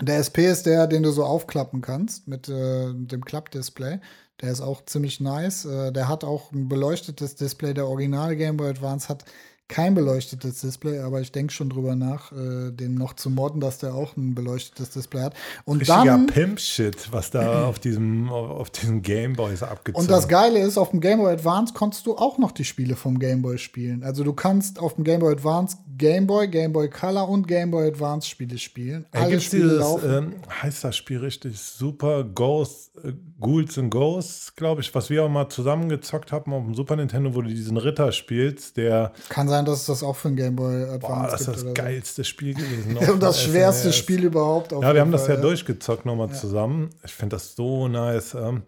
Der 0.00 0.18
SP 0.24 0.48
ist 0.48 0.64
der, 0.64 0.86
den 0.86 1.02
du 1.02 1.10
so 1.10 1.24
aufklappen 1.24 1.82
kannst 1.82 2.26
mit 2.26 2.48
äh, 2.48 2.92
dem 2.94 3.24
Klappdisplay. 3.24 4.00
Der 4.40 4.50
ist 4.50 4.62
auch 4.62 4.84
ziemlich 4.86 5.20
nice. 5.20 5.66
Äh, 5.66 5.92
der 5.92 6.08
hat 6.08 6.24
auch 6.24 6.52
ein 6.52 6.68
beleuchtetes 6.68 7.36
Display. 7.36 7.74
Der 7.74 7.86
Original 7.86 8.34
Game 8.36 8.56
Boy 8.56 8.70
Advance 8.70 9.08
hat 9.08 9.24
kein 9.70 9.94
beleuchtetes 9.94 10.60
Display, 10.60 10.98
aber 10.98 11.20
ich 11.20 11.30
denke 11.30 11.52
schon 11.52 11.70
drüber 11.70 11.94
nach, 11.94 12.32
äh, 12.32 12.72
den 12.72 12.94
noch 12.94 13.14
zu 13.14 13.30
modden, 13.30 13.60
dass 13.60 13.78
der 13.78 13.94
auch 13.94 14.16
ein 14.16 14.34
beleuchtetes 14.34 14.90
Display 14.90 15.22
hat. 15.22 15.34
Und 15.64 15.78
Richtiger 15.78 16.04
dann 16.04 16.26
Pimp-Shit, 16.26 17.12
was 17.12 17.30
da 17.30 17.64
auf 17.66 17.78
diesem, 17.78 18.28
auf 18.28 18.68
diesem 18.70 19.00
Gameboy 19.00 19.54
ist 19.54 19.62
abgezogen. 19.62 20.04
Und 20.04 20.10
das 20.10 20.26
Geile 20.26 20.58
ist, 20.58 20.76
auf 20.76 20.90
dem 20.90 21.00
Game 21.00 21.20
Boy 21.20 21.32
Advance 21.32 21.72
konntest 21.72 22.04
du 22.06 22.16
auch 22.16 22.36
noch 22.36 22.50
die 22.50 22.64
Spiele 22.64 22.96
vom 22.96 23.20
Game 23.20 23.42
Boy 23.42 23.58
spielen. 23.58 24.02
Also 24.02 24.24
du 24.24 24.32
kannst 24.32 24.80
auf 24.80 24.96
dem 24.96 25.04
Game 25.04 25.20
Boy 25.20 25.32
Advance 25.32 25.78
Game 25.96 26.26
Boy, 26.26 26.48
Game 26.48 26.72
Boy 26.72 26.90
Color 26.90 27.28
und 27.28 27.46
Game 27.46 27.70
Boy 27.70 27.86
Advance 27.86 28.28
Spiele 28.28 28.58
spielen. 28.58 29.06
Alle 29.12 29.26
Alle 29.26 29.40
Spiele 29.40 29.62
dieses, 29.64 29.78
laufen. 29.78 30.10
Ähm, 30.10 30.34
heißt 30.62 30.82
das 30.82 30.96
Spiel 30.96 31.18
richtig? 31.18 31.60
Super 31.60 32.24
Ghost, 32.24 32.90
äh, 33.04 33.12
Ghouls 33.40 33.78
and 33.78 33.90
Ghosts, 33.90 34.54
glaube 34.54 34.82
ich, 34.82 34.94
was 34.94 35.10
wir 35.10 35.24
auch 35.24 35.28
mal 35.28 35.48
zusammengezockt 35.48 36.30
haben 36.30 36.52
auf 36.52 36.62
dem 36.62 36.74
Super 36.74 36.96
Nintendo, 36.96 37.34
wo 37.34 37.42
du 37.42 37.48
diesen 37.48 37.76
Ritter 37.76 38.12
spielst, 38.12 38.76
der. 38.76 39.12
Kann 39.28 39.48
sein, 39.48 39.64
dass 39.64 39.80
es 39.80 39.86
das 39.86 40.02
auch 40.02 40.16
für 40.16 40.28
ein 40.28 40.36
Game 40.36 40.56
Boy 40.56 40.84
Advance 40.84 41.00
Boah, 41.00 41.28
das 41.30 41.40
ist 41.40 41.64
das 41.64 41.74
geilste 41.74 42.22
so. 42.22 42.28
Spiel 42.28 42.54
gewesen. 42.54 42.96
und 43.12 43.22
das 43.22 43.42
schwerste 43.42 43.92
Spiel 43.92 44.24
überhaupt. 44.24 44.72
ja, 44.72 44.80
wir 44.80 45.00
haben 45.00 45.10
Fall, 45.10 45.18
das 45.18 45.28
ja, 45.28 45.34
ja. 45.34 45.40
durchgezockt 45.40 46.06
nochmal 46.06 46.28
ja. 46.28 46.34
zusammen. 46.34 46.90
Ich 47.04 47.12
finde 47.12 47.36
das 47.36 47.56
so 47.56 47.88
nice. 47.88 48.34
Ähm, 48.34 48.62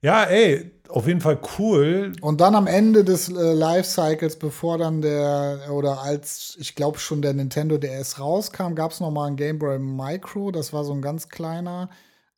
Ja, 0.00 0.24
ey, 0.24 0.70
auf 0.88 1.06
jeden 1.06 1.20
Fall 1.20 1.38
cool. 1.58 2.12
Und 2.20 2.40
dann 2.40 2.54
am 2.54 2.66
Ende 2.66 3.04
des 3.04 3.28
äh, 3.28 3.52
Lifecycles, 3.52 4.36
bevor 4.36 4.78
dann 4.78 5.02
der, 5.02 5.70
oder 5.70 6.02
als, 6.02 6.56
ich 6.58 6.74
glaube 6.74 6.98
schon 6.98 7.20
der 7.20 7.34
Nintendo 7.34 7.78
DS 7.78 8.18
rauskam, 8.18 8.74
gab 8.74 8.92
es 8.92 9.00
noch 9.00 9.10
mal 9.10 9.26
ein 9.26 9.36
Game 9.36 9.58
Boy 9.58 9.78
Micro. 9.78 10.50
Das 10.50 10.72
war 10.72 10.84
so 10.84 10.92
ein 10.92 11.02
ganz 11.02 11.28
kleiner. 11.28 11.90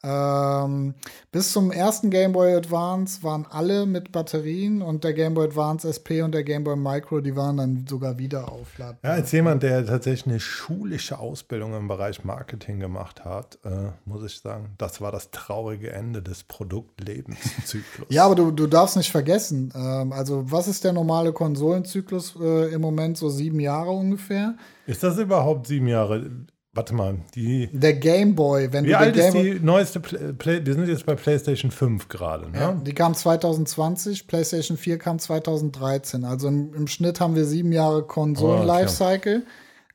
Ähm, 0.02 0.94
bis 1.30 1.52
zum 1.52 1.70
ersten 1.70 2.10
Game 2.10 2.32
Boy 2.32 2.54
Advance 2.54 3.22
waren 3.22 3.46
alle 3.50 3.84
mit 3.84 4.12
Batterien 4.12 4.80
und 4.80 5.04
der 5.04 5.12
Game 5.12 5.34
Boy 5.34 5.46
Advance 5.46 5.86
SP 5.86 6.22
und 6.22 6.32
der 6.32 6.42
Game 6.42 6.64
Boy 6.64 6.76
Micro, 6.76 7.20
die 7.20 7.36
waren 7.36 7.58
dann 7.58 7.86
sogar 7.86 8.18
wieder 8.18 8.50
aufladbar. 8.50 9.10
Ja, 9.10 9.16
als 9.16 9.30
jemand, 9.32 9.62
der 9.62 9.84
tatsächlich 9.84 10.26
eine 10.26 10.40
schulische 10.40 11.18
Ausbildung 11.18 11.74
im 11.74 11.86
Bereich 11.86 12.24
Marketing 12.24 12.80
gemacht 12.80 13.24
hat, 13.24 13.58
äh, 13.64 13.90
muss 14.06 14.24
ich 14.24 14.40
sagen, 14.40 14.70
das 14.78 15.02
war 15.02 15.12
das 15.12 15.30
traurige 15.32 15.92
Ende 15.92 16.22
des 16.22 16.44
Produktlebenszyklus. 16.44 18.06
ja, 18.08 18.24
aber 18.24 18.36
du, 18.36 18.50
du 18.52 18.66
darfst 18.66 18.96
nicht 18.96 19.10
vergessen, 19.10 19.70
ähm, 19.74 20.12
also 20.12 20.50
was 20.50 20.66
ist 20.66 20.84
der 20.84 20.94
normale 20.94 21.32
Konsolenzyklus 21.32 22.36
äh, 22.40 22.72
im 22.72 22.80
Moment? 22.80 23.18
So 23.18 23.28
sieben 23.28 23.60
Jahre 23.60 23.90
ungefähr. 23.90 24.54
Ist 24.86 25.02
das 25.02 25.18
überhaupt 25.18 25.66
sieben 25.66 25.88
Jahre? 25.88 26.30
Warte 26.72 26.94
mal, 26.94 27.18
die. 27.34 27.68
Der 27.72 27.94
Game 27.94 28.36
Boy, 28.36 28.72
wenn 28.72 28.84
Wie 28.84 28.90
du 28.90 28.98
alt 28.98 29.16
der 29.16 29.28
ist 29.28 29.34
die 29.34 29.58
neueste 29.58 29.98
Play, 29.98 30.32
Play 30.34 30.64
Wir 30.64 30.74
sind 30.74 30.86
jetzt 30.86 31.04
bei 31.04 31.16
PlayStation 31.16 31.72
5 31.72 32.08
gerade, 32.08 32.48
ne? 32.48 32.58
Ja, 32.58 32.72
die 32.72 32.94
kam 32.94 33.14
2020, 33.14 34.28
PlayStation 34.28 34.76
4 34.76 34.98
kam 34.98 35.18
2013. 35.18 36.24
Also 36.24 36.46
im, 36.46 36.72
im 36.74 36.86
Schnitt 36.86 37.18
haben 37.20 37.34
wir 37.34 37.44
sieben 37.44 37.72
Jahre 37.72 38.04
Konsolen-Lifecycle. 38.04 39.44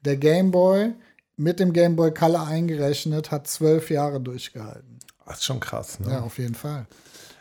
Der 0.04 0.18
Game 0.18 0.52
Boy 0.52 0.94
mit 1.38 1.62
dem 1.62 1.72
Game 1.72 1.96
Boy 1.96 2.14
Color 2.14 2.46
eingerechnet 2.48 3.32
hat 3.32 3.48
zwölf 3.48 3.90
Jahre 3.90 4.20
durchgehalten. 4.20 5.00
Das 5.26 5.38
ist 5.38 5.46
schon 5.46 5.62
krass, 5.62 6.00
ne? 6.02 6.12
Ja, 6.12 6.22
auf 6.22 6.38
jeden 6.38 6.56
Fall. 6.56 6.88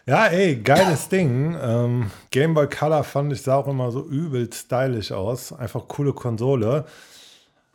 Ja, 0.07 0.27
ey, 0.27 0.57
geiles 0.57 1.09
Ding. 1.09 1.57
Ähm, 1.61 2.11
Game 2.31 2.55
Boy 2.55 2.69
Color 2.69 3.03
fand 3.03 3.33
ich 3.33 3.43
sah 3.43 3.57
auch 3.57 3.67
immer 3.67 3.91
so 3.91 4.07
übel 4.07 4.49
stylisch 4.53 5.11
aus. 5.11 5.53
Einfach 5.53 5.89
coole 5.89 6.13
Konsole. 6.13 6.85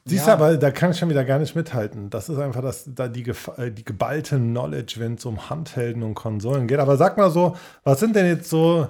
Siehst 0.05 0.25
du, 0.25 0.29
Ja. 0.29 0.33
aber 0.35 0.57
da 0.57 0.71
kann 0.71 0.91
ich 0.91 0.97
schon 0.97 1.09
wieder 1.09 1.23
gar 1.25 1.39
nicht 1.39 1.55
mithalten. 1.55 2.09
Das 2.09 2.29
ist 2.29 2.39
einfach 2.39 2.61
das, 2.61 2.85
da 2.87 3.07
die, 3.07 3.27
äh, 3.57 3.71
die 3.71 3.83
geballte 3.85 4.37
Knowledge, 4.37 4.95
wenn 4.97 5.15
es 5.15 5.25
um 5.25 5.49
Handhelden 5.49 6.03
und 6.03 6.15
Konsolen 6.15 6.67
geht. 6.67 6.79
Aber 6.79 6.97
sag 6.97 7.17
mal 7.17 7.29
so, 7.29 7.55
was 7.83 7.99
sind 7.99 8.15
denn 8.15 8.25
jetzt 8.25 8.49
so, 8.49 8.87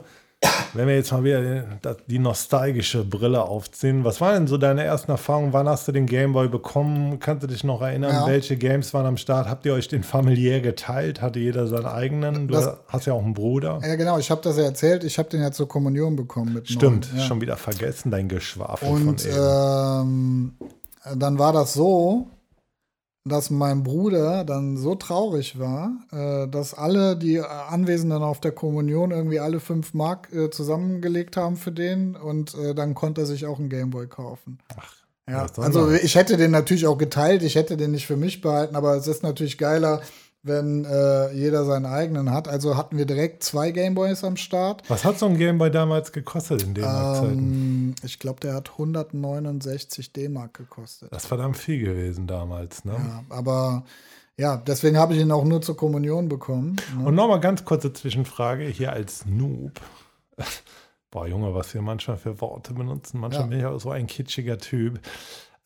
wenn 0.74 0.88
wir 0.88 0.96
jetzt 0.96 1.12
mal 1.12 1.22
wieder 1.26 1.66
die, 2.08 2.20
nostalgische 2.20 3.04
Brille 3.04 3.42
aufziehen, 3.44 4.06
was 4.06 4.22
waren 4.22 4.34
denn 4.36 4.48
so 4.48 4.58
deine 4.58 4.84
ersten 4.86 5.12
Erfahrungen? 5.12 5.52
Wann 5.52 5.68
hast 5.68 5.86
du 5.90 5.92
den 5.92 6.06
Gameboy 6.06 6.48
bekommen? 6.48 7.20
Kannst 7.20 7.44
du 7.44 7.48
dich 7.48 7.66
noch 7.66 7.82
erinnern, 7.82 8.14
Ja. 8.14 8.28
welche 8.28 8.56
Games 8.56 8.94
waren 8.94 9.06
am 9.06 9.18
Start? 9.18 9.50
Habt 9.50 9.66
ihr 9.66 9.74
euch 9.74 9.90
den 9.90 10.04
familiär 10.04 10.62
geteilt? 10.62 11.22
Hatte 11.22 11.40
jeder 11.40 11.68
seinen 11.68 11.88
eigenen? 11.88 12.48
Du 12.48 12.54
Das- 12.54 12.78
hast 12.88 13.06
ja 13.06 13.12
auch 13.14 13.24
einen 13.24 13.34
Bruder. 13.34 13.82
Ja, 13.84 13.96
genau, 13.96 14.18
ich 14.20 14.32
habe 14.32 14.40
das 14.42 14.56
ja 14.58 14.64
erzählt. 14.64 15.04
Ich 15.04 15.18
habe 15.18 15.28
den 15.28 15.42
ja 15.42 15.52
zur 15.52 15.68
Kommunion 15.68 16.16
bekommen 16.16 16.54
mit 16.54 16.70
Stimmt, 16.70 17.10
ja. 17.14 17.22
schon 17.24 17.42
wieder 17.42 17.58
vergessen, 17.58 18.10
dein 18.12 18.30
Geschwafel 18.30 18.88
Und 18.88 19.20
von 19.22 19.30
eben. 19.32 19.38
ähm, 19.42 20.52
dann 21.16 21.40
war 21.40 21.54
das 21.54 21.74
so, 21.74 22.28
dass 23.26 23.50
mein 23.50 23.84
Bruder 23.84 24.44
dann 24.44 24.78
so 24.78 24.96
traurig 24.96 25.60
war, 25.60 25.92
äh, 26.12 26.48
dass 26.48 26.74
alle 26.74 27.18
die 27.18 27.36
äh, 27.36 27.44
Anwesenden 27.44 28.24
auf 28.24 28.40
der 28.40 28.52
Kommunion 28.52 29.12
irgendwie 29.12 29.40
alle 29.40 29.60
fünf 29.60 29.94
Mark 29.94 30.34
äh, 30.34 30.50
zusammengelegt 30.50 31.38
haben 31.38 31.58
für 31.58 31.72
den 31.72 32.16
und 32.16 32.56
dann 32.76 32.96
konnte 32.96 33.22
er 33.22 33.28
sich 33.28 33.46
auch 33.46 33.60
einen 33.60 33.70
Gameboy 33.70 34.08
kaufen. 34.08 34.60
Ach, 34.76 34.94
Ja, 35.30 35.48
also 35.58 35.92
ich 35.92 36.16
hätte 36.16 36.38
den 36.38 36.52
natürlich 36.52 36.88
auch 36.88 36.98
geteilt, 36.98 37.44
ich 37.44 37.56
hätte 37.56 37.78
den 37.78 37.92
nicht 37.92 38.08
für 38.08 38.18
mich 38.18 38.42
behalten, 38.42 38.76
aber 38.76 38.96
es 38.96 39.08
ist 39.08 39.24
natürlich 39.24 39.58
geiler, 39.58 40.02
wenn 40.42 40.86
äh, 40.86 41.32
jeder 41.34 41.66
seinen 41.66 41.86
eigenen 41.86 42.32
hat. 42.32 42.48
Also 42.48 42.78
hatten 42.78 42.98
wir 42.98 43.06
direkt 43.06 43.44
zwei 43.44 43.72
Gameboys 43.72 44.24
am 44.24 44.38
Start. 44.38 44.84
Was 44.90 45.04
hat 45.04 45.20
so 45.20 45.26
ein 45.26 45.38
Gameboy 45.38 45.70
damals 45.70 46.12
gekostet 46.12 46.64
in 46.64 46.74
den 46.74 46.84
Zeiten? 46.86 47.26
Ähm, 47.28 47.96
ich 48.04 48.20
glaube, 48.20 48.40
der 48.40 48.54
hat 48.54 48.72
169 48.72 50.14
D-Mark 50.14 50.54
gekostet. 50.54 51.12
Das 51.12 51.24
ist 51.24 51.28
verdammt 51.28 51.58
viel 51.58 51.84
gewesen 51.84 52.26
damals, 52.28 52.86
ne? 52.86 52.94
Ja, 52.94 53.24
aber 53.30 53.84
ja, 54.38 54.56
deswegen 54.56 54.98
habe 54.98 55.14
ich 55.14 55.20
ihn 55.20 55.32
auch 55.32 55.44
nur 55.44 55.62
zur 55.62 55.76
Kommunion 55.76 56.30
bekommen. 56.30 56.78
Ne? 56.98 57.06
Und 57.06 57.16
nochmal 57.16 57.42
ganz 57.42 57.66
kurze 57.66 57.92
Zwischenfrage 57.92 58.64
hier 58.66 58.94
als 58.94 59.26
Noob. 59.26 59.82
Boah, 61.12 61.28
Junge, 61.28 61.54
was 61.54 61.74
wir 61.74 61.82
manchmal 61.82 62.18
für 62.18 62.40
Worte 62.40 62.74
benutzen. 62.74 63.20
Manchmal 63.20 63.44
Ja. 63.46 63.48
bin 63.50 63.60
ich 63.60 63.66
auch 63.66 63.80
so 63.80 63.90
ein 63.92 64.08
kitschiger 64.08 64.58
Typ. 64.58 65.00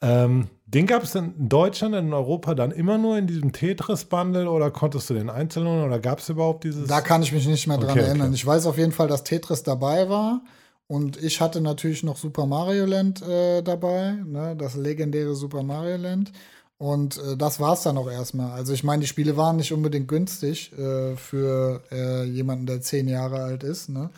Ähm, 0.04 0.50
den 0.66 0.86
gab 0.86 1.04
es 1.04 1.16
in 1.16 1.34
Deutschland, 1.50 1.96
in 1.96 2.14
Europa 2.14 2.56
dann 2.56 2.72
immer 2.72 2.98
nur 2.98 3.18
in 3.18 3.28
diesem 3.28 3.54
Tetris-Bundle 3.54 4.50
oder 4.50 4.72
konntest 4.72 5.10
du 5.10 5.14
den 5.14 5.30
einzeln 5.30 5.68
holen 5.68 5.84
oder 5.84 6.00
gab 6.00 6.20
es 6.20 6.30
überhaupt 6.30 6.64
dieses? 6.64 6.88
Da 6.88 7.02
kann 7.02 7.24
ich 7.24 7.32
mich 7.32 7.48
nicht 7.48 7.68
mehr 7.68 7.78
dran 7.78 7.92
Okay, 7.92 8.00
okay. 8.00 8.10
erinnern. 8.10 8.34
Ich 8.34 8.46
weiß 8.46 8.66
auf 8.66 8.78
jeden 8.78 8.92
Fall, 8.92 9.08
dass 9.08 9.24
Tetris 9.24 9.64
dabei 9.64 10.10
war. 10.10 10.42
Und 10.88 11.22
ich 11.24 11.40
hatte 11.40 11.62
natürlich 11.62 12.04
noch 12.04 12.18
Super 12.18 12.46
Mario 12.46 12.86
Land 12.86 13.22
äh, 13.22 13.62
dabei, 13.62 14.18
ne? 14.26 14.56
das 14.58 14.76
legendäre 14.76 15.34
Super 15.36 15.64
Mario 15.64 15.98
Land. 15.98 16.32
Und 16.78 17.18
äh, 17.18 17.38
das 17.38 17.60
war 17.60 17.74
es 17.74 17.84
dann 17.84 17.98
auch 17.98 18.12
erstmal. 18.12 18.52
Also 18.52 18.74
ich 18.74 18.84
meine, 18.84 19.02
die 19.02 19.08
Spiele 19.08 19.38
waren 19.38 19.56
nicht 19.56 19.72
unbedingt 19.72 20.08
günstig 20.08 20.74
äh, 20.78 21.16
für 21.16 21.82
äh, 21.92 22.26
jemanden, 22.26 22.66
der 22.66 22.82
zehn 22.82 23.08
Jahre 23.08 23.42
alt 23.44 23.64
ist. 23.64 23.90
Ne? 23.90 24.10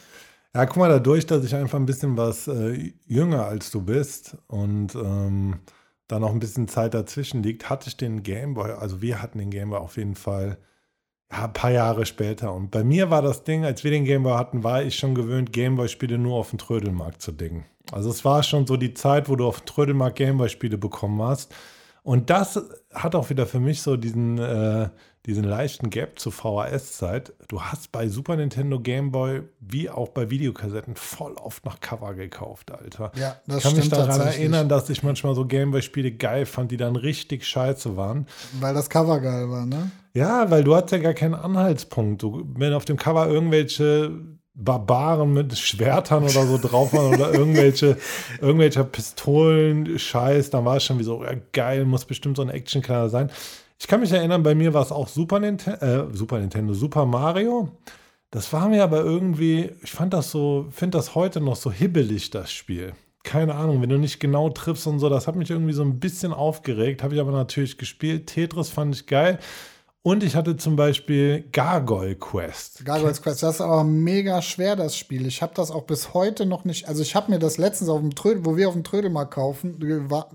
Ja, 0.56 0.66
guck 0.66 0.78
mal, 0.78 0.90
dadurch, 0.90 1.26
dass 1.26 1.44
ich 1.44 1.54
einfach 1.54 1.78
ein 1.78 1.86
bisschen 1.86 2.18
was 2.18 2.48
äh, 2.48 2.94
jünger 3.06 3.46
als 3.46 3.72
du 3.72 3.82
bist 3.82 4.38
und 4.48 4.96
ähm, 4.96 5.56
da 6.08 6.20
noch 6.20 6.32
ein 6.32 6.40
bisschen 6.40 6.68
Zeit 6.68 6.94
dazwischen 6.94 7.44
liegt, 7.44 7.70
hatte 7.70 7.90
ich 7.90 7.98
den 7.98 8.24
Gameboy, 8.24 8.72
also 8.72 9.02
wir 9.02 9.22
hatten 9.22 9.40
den 9.40 9.50
Gameboy 9.50 9.80
auf 9.80 9.98
jeden 9.98 10.16
Fall 10.16 10.58
ja, 11.32 11.46
ein 11.46 11.54
paar 11.54 11.72
Jahre 11.72 12.06
später. 12.06 12.54
Und 12.54 12.72
bei 12.72 12.84
mir 12.84 13.10
war 13.10 13.22
das 13.22 13.44
Ding, 13.44 13.66
als 13.66 13.84
wir 13.84 13.92
den 13.92 14.06
Gameboy 14.06 14.34
hatten, 14.34 14.64
war 14.64 14.84
ich 14.84 14.96
schon 14.98 15.16
gewöhnt, 15.16 15.52
Gameboy-Spiele 15.52 16.18
nur 16.18 16.38
auf 16.38 16.52
dem 16.52 16.60
Trödelmarkt 16.60 17.22
zu 17.22 17.32
dingen. 17.32 17.66
Also 17.92 18.10
es 18.10 18.26
war 18.26 18.44
schon 18.44 18.68
so 18.68 18.78
die 18.78 18.94
Zeit, 18.94 19.30
wo 19.30 19.36
du 19.36 19.48
auf 19.48 19.62
dem 19.62 19.66
Trödelmarkt 19.66 20.18
Gameboy-Spiele 20.18 20.78
bekommen 20.78 21.22
hast. 21.22 21.54
Und 22.04 22.30
das 22.30 22.64
hat 22.94 23.16
auch 23.16 23.30
wieder 23.32 23.48
für 23.48 23.60
mich 23.60 23.82
so 23.82 23.98
diesen, 23.98 24.38
äh, 24.38 24.90
diesen 25.26 25.44
leichten 25.44 25.90
Gap 25.90 26.20
zur 26.20 26.32
VHS-Zeit. 26.32 27.34
Du 27.48 27.62
hast 27.62 27.92
bei 27.92 28.08
Super 28.08 28.36
Nintendo 28.36 28.80
Game 28.80 29.12
Boy 29.12 29.42
wie 29.60 29.90
auch 29.90 30.10
bei 30.10 30.30
Videokassetten 30.30 30.96
voll 30.96 31.34
oft 31.34 31.66
nach 31.66 31.80
Cover 31.80 32.14
gekauft, 32.14 32.72
Alter. 32.72 33.12
Ja, 33.16 33.38
das 33.48 33.58
ich 33.58 33.64
kann 33.64 33.76
mich 33.76 33.90
daran 33.90 34.22
erinnern, 34.22 34.70
dass 34.70 34.90
ich 34.90 35.04
manchmal 35.04 35.34
so 35.36 35.46
Gameboy-Spiele 35.46 36.12
geil 36.12 36.46
fand, 36.46 36.72
die 36.72 36.78
dann 36.78 36.96
richtig 36.96 37.46
scheiße 37.48 37.98
waren. 37.98 38.28
Weil 38.60 38.74
das 38.74 38.90
Cover 38.90 39.20
geil 39.20 39.50
war, 39.50 39.66
ne? 39.66 39.92
Ja, 40.14 40.50
weil 40.50 40.64
du 40.64 40.76
hattest 40.76 40.94
ja 40.94 41.00
gar 41.00 41.14
keinen 41.14 41.34
Anhaltspunkt. 41.34 42.22
Du, 42.22 42.46
wenn 42.56 42.74
auf 42.74 42.86
dem 42.86 42.98
Cover 42.98 43.28
irgendwelche 43.28 44.12
Barbaren 44.54 45.34
mit 45.34 45.58
Schwertern 45.58 46.24
oder 46.24 46.46
so 46.46 46.58
drauf 46.58 46.94
waren 46.94 47.14
oder 47.14 47.34
irgendwelche, 47.34 47.98
irgendwelche 48.42 48.86
Pistolen, 48.86 50.00
Scheiß, 50.00 50.50
dann 50.52 50.64
war 50.64 50.78
es 50.78 50.86
schon 50.86 50.98
wie 51.00 51.04
so, 51.04 51.24
ja, 51.24 51.34
geil, 51.52 51.84
muss 51.84 52.06
bestimmt 52.06 52.38
so 52.38 52.44
ein 52.44 52.50
Action-Knaller 52.50 53.10
sein. 53.10 53.30
Ich 53.86 53.90
kann 53.90 54.00
mich 54.00 54.12
erinnern, 54.12 54.42
bei 54.42 54.56
mir 54.56 54.74
war 54.74 54.82
es 54.82 54.92
auch 54.92 55.08
Super, 55.08 55.40
Ninten 55.40 55.76
äh, 55.76 56.06
Super 56.12 56.40
Nintendo, 56.40 56.74
Super 56.74 57.06
Mario. 57.06 57.70
Das 58.32 58.52
war 58.52 58.68
mir 58.68 58.84
aber 58.84 59.02
irgendwie, 59.02 59.70
ich 59.84 59.92
fand 59.92 60.12
das 60.12 60.32
so, 60.32 60.66
finde 60.72 60.98
das 60.98 61.14
heute 61.14 61.40
noch 61.40 61.56
so 61.56 61.72
hibbelig, 61.72 62.32
das 62.32 62.52
Spiel. 62.52 62.94
Keine 63.22 63.54
Ahnung, 63.54 63.84
wenn 63.84 63.90
du 63.90 64.00
nicht 64.00 64.20
genau 64.20 64.50
triffst 64.50 64.88
und 64.88 64.98
so, 64.98 65.08
das 65.08 65.28
hat 65.28 65.36
mich 65.36 65.52
irgendwie 65.52 65.74
so 65.74 65.84
ein 65.84 66.00
bisschen 66.00 66.34
aufgeregt, 66.34 67.04
habe 67.04 67.14
ich 67.14 67.22
aber 67.22 67.32
natürlich 67.32 67.78
gespielt. 67.78 68.26
Tetris 68.26 68.72
fand 68.72 68.96
ich 68.96 69.06
geil. 69.06 69.38
Und 70.06 70.24
ich 70.24 70.36
hatte 70.36 70.56
zum 70.56 70.76
Beispiel 70.76 71.46
Gargoyle 71.52 72.14
Quest. 72.14 72.86
Gargoyles 72.86 73.24
Quest, 73.24 73.42
das 73.42 73.56
ist 73.56 73.62
aber 73.62 73.84
mega 73.84 74.40
schwer, 74.44 74.76
das 74.76 74.96
Spiel. 74.96 75.26
Ich 75.26 75.42
habe 75.42 75.54
das 75.56 75.72
auch 75.72 75.82
bis 75.82 76.14
heute 76.14 76.46
noch 76.46 76.64
nicht. 76.64 76.88
Also 76.88 77.02
ich 77.02 77.16
habe 77.16 77.32
mir 77.32 77.40
das 77.40 77.58
letztens 77.58 77.90
auf 77.90 78.02
dem 78.02 78.14
Trödel, 78.14 78.46
wo 78.46 78.56
wir 78.56 78.68
auf 78.68 78.76
dem 78.76 78.84
Trödelmarkt 78.84 79.34
kaufen, 79.34 79.80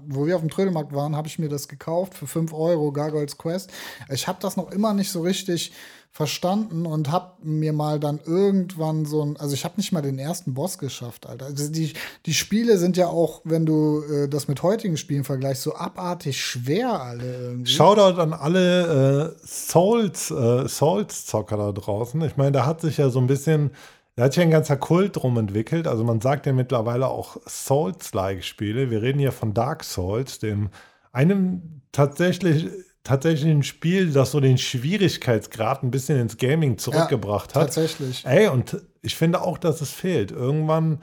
wo 0.08 0.26
wir 0.26 0.34
auf 0.34 0.42
dem 0.42 0.50
Trödelmarkt 0.50 0.92
waren, 0.92 1.14
habe 1.14 1.28
ich 1.28 1.38
mir 1.38 1.48
das 1.48 1.68
gekauft 1.68 2.14
für 2.14 2.26
5 2.26 2.52
Euro, 2.52 2.90
Gargoyles 2.90 3.38
Quest. 3.38 3.70
Ich 4.12 4.26
habe 4.26 4.40
das 4.42 4.56
noch 4.56 4.72
immer 4.72 4.92
nicht 4.92 5.12
so 5.12 5.20
richtig 5.20 5.70
verstanden 6.12 6.86
und 6.86 7.10
habe 7.10 7.34
mir 7.42 7.72
mal 7.72 8.00
dann 8.00 8.18
irgendwann 8.24 9.04
so 9.04 9.24
ein, 9.24 9.36
also 9.38 9.54
ich 9.54 9.64
habe 9.64 9.74
nicht 9.76 9.92
mal 9.92 10.02
den 10.02 10.18
ersten 10.18 10.54
Boss 10.54 10.78
geschafft, 10.78 11.26
Alter. 11.26 11.46
Also 11.46 11.70
die, 11.70 11.92
die 12.26 12.34
Spiele 12.34 12.78
sind 12.78 12.96
ja 12.96 13.06
auch, 13.06 13.42
wenn 13.44 13.64
du 13.64 14.02
äh, 14.02 14.28
das 14.28 14.48
mit 14.48 14.62
heutigen 14.62 14.96
Spielen 14.96 15.22
vergleichst, 15.22 15.62
so 15.62 15.74
abartig 15.76 16.40
schwer 16.40 17.00
alle 17.00 17.42
irgendwie. 17.42 17.70
Shoutout 17.70 18.20
an 18.20 18.32
alle 18.32 19.36
äh, 19.40 19.46
Souls, 19.46 20.32
äh, 20.32 20.66
Souls-Zocker 20.66 21.56
da 21.56 21.72
draußen. 21.72 22.20
Ich 22.22 22.36
meine, 22.36 22.52
da 22.52 22.66
hat 22.66 22.80
sich 22.80 22.96
ja 22.96 23.08
so 23.08 23.20
ein 23.20 23.28
bisschen, 23.28 23.70
da 24.16 24.24
hat 24.24 24.34
sich 24.34 24.42
ein 24.42 24.50
ganzer 24.50 24.76
Kult 24.76 25.14
drum 25.14 25.38
entwickelt. 25.38 25.86
Also 25.86 26.02
man 26.02 26.20
sagt 26.20 26.44
ja 26.44 26.52
mittlerweile 26.52 27.06
auch 27.06 27.36
Souls-like 27.46 28.42
Spiele. 28.42 28.90
Wir 28.90 29.00
reden 29.00 29.20
hier 29.20 29.32
von 29.32 29.54
Dark 29.54 29.84
Souls, 29.84 30.40
dem 30.40 30.70
einem 31.12 31.82
tatsächlich 31.92 32.68
tatsächlich 33.04 33.50
ein 33.50 33.62
Spiel, 33.62 34.12
das 34.12 34.30
so 34.32 34.40
den 34.40 34.58
Schwierigkeitsgrad 34.58 35.82
ein 35.82 35.90
bisschen 35.90 36.18
ins 36.20 36.36
Gaming 36.36 36.78
zurückgebracht 36.78 37.54
hat. 37.54 37.62
Tatsächlich. 37.62 38.24
Ey, 38.26 38.48
und 38.48 38.76
ich 39.02 39.16
finde 39.16 39.42
auch, 39.42 39.58
dass 39.58 39.80
es 39.80 39.90
fehlt. 39.90 40.30
Irgendwann 40.30 41.00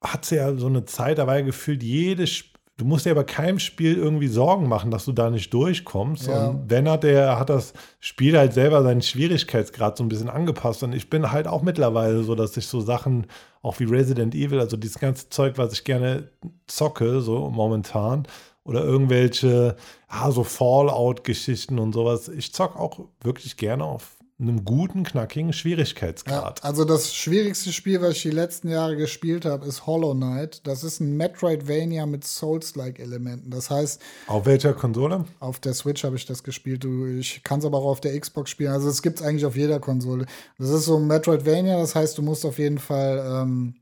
hat 0.00 0.24
sie 0.24 0.36
ja 0.36 0.54
so 0.56 0.66
eine 0.66 0.84
Zeit, 0.84 1.18
da 1.18 1.26
war 1.26 1.38
ja 1.38 1.44
gefühlt 1.44 1.82
jedes, 1.82 2.30
Sp- 2.30 2.58
Du 2.78 2.84
musst 2.84 3.06
dir 3.06 3.10
aber 3.10 3.24
keinem 3.24 3.58
Spiel 3.58 3.96
irgendwie 3.96 4.28
Sorgen 4.28 4.68
machen, 4.68 4.92
dass 4.92 5.04
du 5.04 5.10
da 5.10 5.30
nicht 5.30 5.52
durchkommst. 5.52 6.28
Ja. 6.28 6.50
Und 6.50 6.70
wenn 6.70 6.88
hat 6.88 7.02
der 7.02 7.36
hat 7.36 7.50
das 7.50 7.72
Spiel 7.98 8.38
halt 8.38 8.52
selber 8.52 8.84
seinen 8.84 9.02
Schwierigkeitsgrad 9.02 9.98
so 9.98 10.04
ein 10.04 10.08
bisschen 10.08 10.28
angepasst. 10.28 10.84
Und 10.84 10.92
ich 10.92 11.10
bin 11.10 11.32
halt 11.32 11.48
auch 11.48 11.62
mittlerweile 11.62 12.22
so, 12.22 12.36
dass 12.36 12.56
ich 12.56 12.68
so 12.68 12.80
Sachen, 12.80 13.26
auch 13.62 13.80
wie 13.80 13.84
Resident 13.84 14.32
Evil, 14.32 14.60
also 14.60 14.76
dieses 14.76 15.00
ganze 15.00 15.28
Zeug, 15.28 15.58
was 15.58 15.72
ich 15.72 15.82
gerne 15.82 16.28
zocke, 16.68 17.20
so 17.20 17.50
momentan, 17.50 18.28
oder 18.68 18.84
irgendwelche, 18.84 19.76
ja, 20.12 20.30
so 20.30 20.44
Fallout-Geschichten 20.44 21.78
und 21.78 21.92
sowas. 21.92 22.28
Ich 22.28 22.52
zock 22.52 22.76
auch 22.76 23.00
wirklich 23.22 23.56
gerne 23.56 23.84
auf 23.84 24.14
einem 24.40 24.64
guten, 24.64 25.02
knackigen 25.02 25.48
Ja, 25.48 25.52
Schwierigkeitsgrad. 25.52 26.62
also 26.62 26.84
das 26.84 27.12
schwierigste 27.12 27.72
Spiel, 27.72 28.00
was 28.00 28.10
ich 28.18 28.22
die 28.22 28.30
letzten 28.30 28.68
Jahre 28.68 28.96
gespielt 28.96 29.44
habe, 29.44 29.66
ist 29.66 29.84
Hollow 29.88 30.14
Knight. 30.14 30.64
Das 30.64 30.84
ist 30.84 31.00
ein 31.00 31.16
Metroidvania 31.16 32.06
mit 32.06 32.24
Souls-like-Elementen. 32.24 33.50
Das 33.50 33.68
heißt, 33.70 34.00
Auf 34.28 34.46
welcher 34.46 34.74
Konsole? 34.74 35.24
auf 35.40 35.58
der 35.58 35.74
Switch 35.74 36.04
habe 36.04 36.14
ich 36.14 36.24
das 36.24 36.44
gespielt. 36.44 36.84
Du, 36.84 37.06
ich 37.06 37.42
kann 37.42 37.58
es 37.58 37.64
aber 37.64 37.78
auch 37.78 37.86
auf 37.86 38.00
der 38.00 38.18
Xbox 38.20 38.50
spielen. 38.50 38.70
Also 38.70 38.88
es 38.88 39.02
gibt 39.02 39.18
es 39.18 39.26
eigentlich 39.26 39.44
auf 39.44 39.56
jeder 39.56 39.80
Konsole. 39.80 40.26
Das 40.56 40.68
ist 40.68 40.84
so 40.84 40.96
ein 40.98 41.08
Metroidvania, 41.08 41.76
das 41.78 41.96
heißt, 41.96 42.16
du 42.16 42.22
musst 42.22 42.46
auf 42.46 42.58
jeden 42.60 42.78
Fall 42.78 43.42
ähm, 43.42 43.74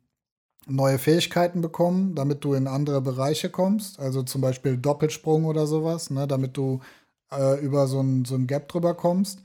neue 0.67 0.99
Fähigkeiten 0.99 1.61
bekommen, 1.61 2.15
damit 2.15 2.45
du 2.45 2.55
in 2.55 2.67
andere 2.67 3.01
Bereiche 3.01 3.51
kommst. 3.51 3.99
Also 4.01 4.23
zum 4.23 4.41
Beispiel 4.41 4.77
Doppelsprung 4.77 5.45
oder 5.45 5.67
sowas, 5.67 6.11
ne, 6.11 6.27
damit 6.27 6.57
du 6.57 6.81
äh, 7.33 7.61
über 7.65 7.87
so 7.87 8.01
ein, 8.01 8.25
so 8.25 8.35
ein 8.35 8.47
Gap 8.47 8.69
drüber 8.69 8.95
kommst. 8.95 9.41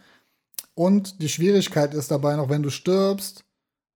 Und 0.74 1.22
die 1.22 1.30
Schwierigkeit 1.30 1.94
ist 1.94 2.12
dabei 2.12 2.36
noch, 2.36 2.50
wenn 2.50 2.64
du 2.64 2.70
stirbst, 2.70 3.46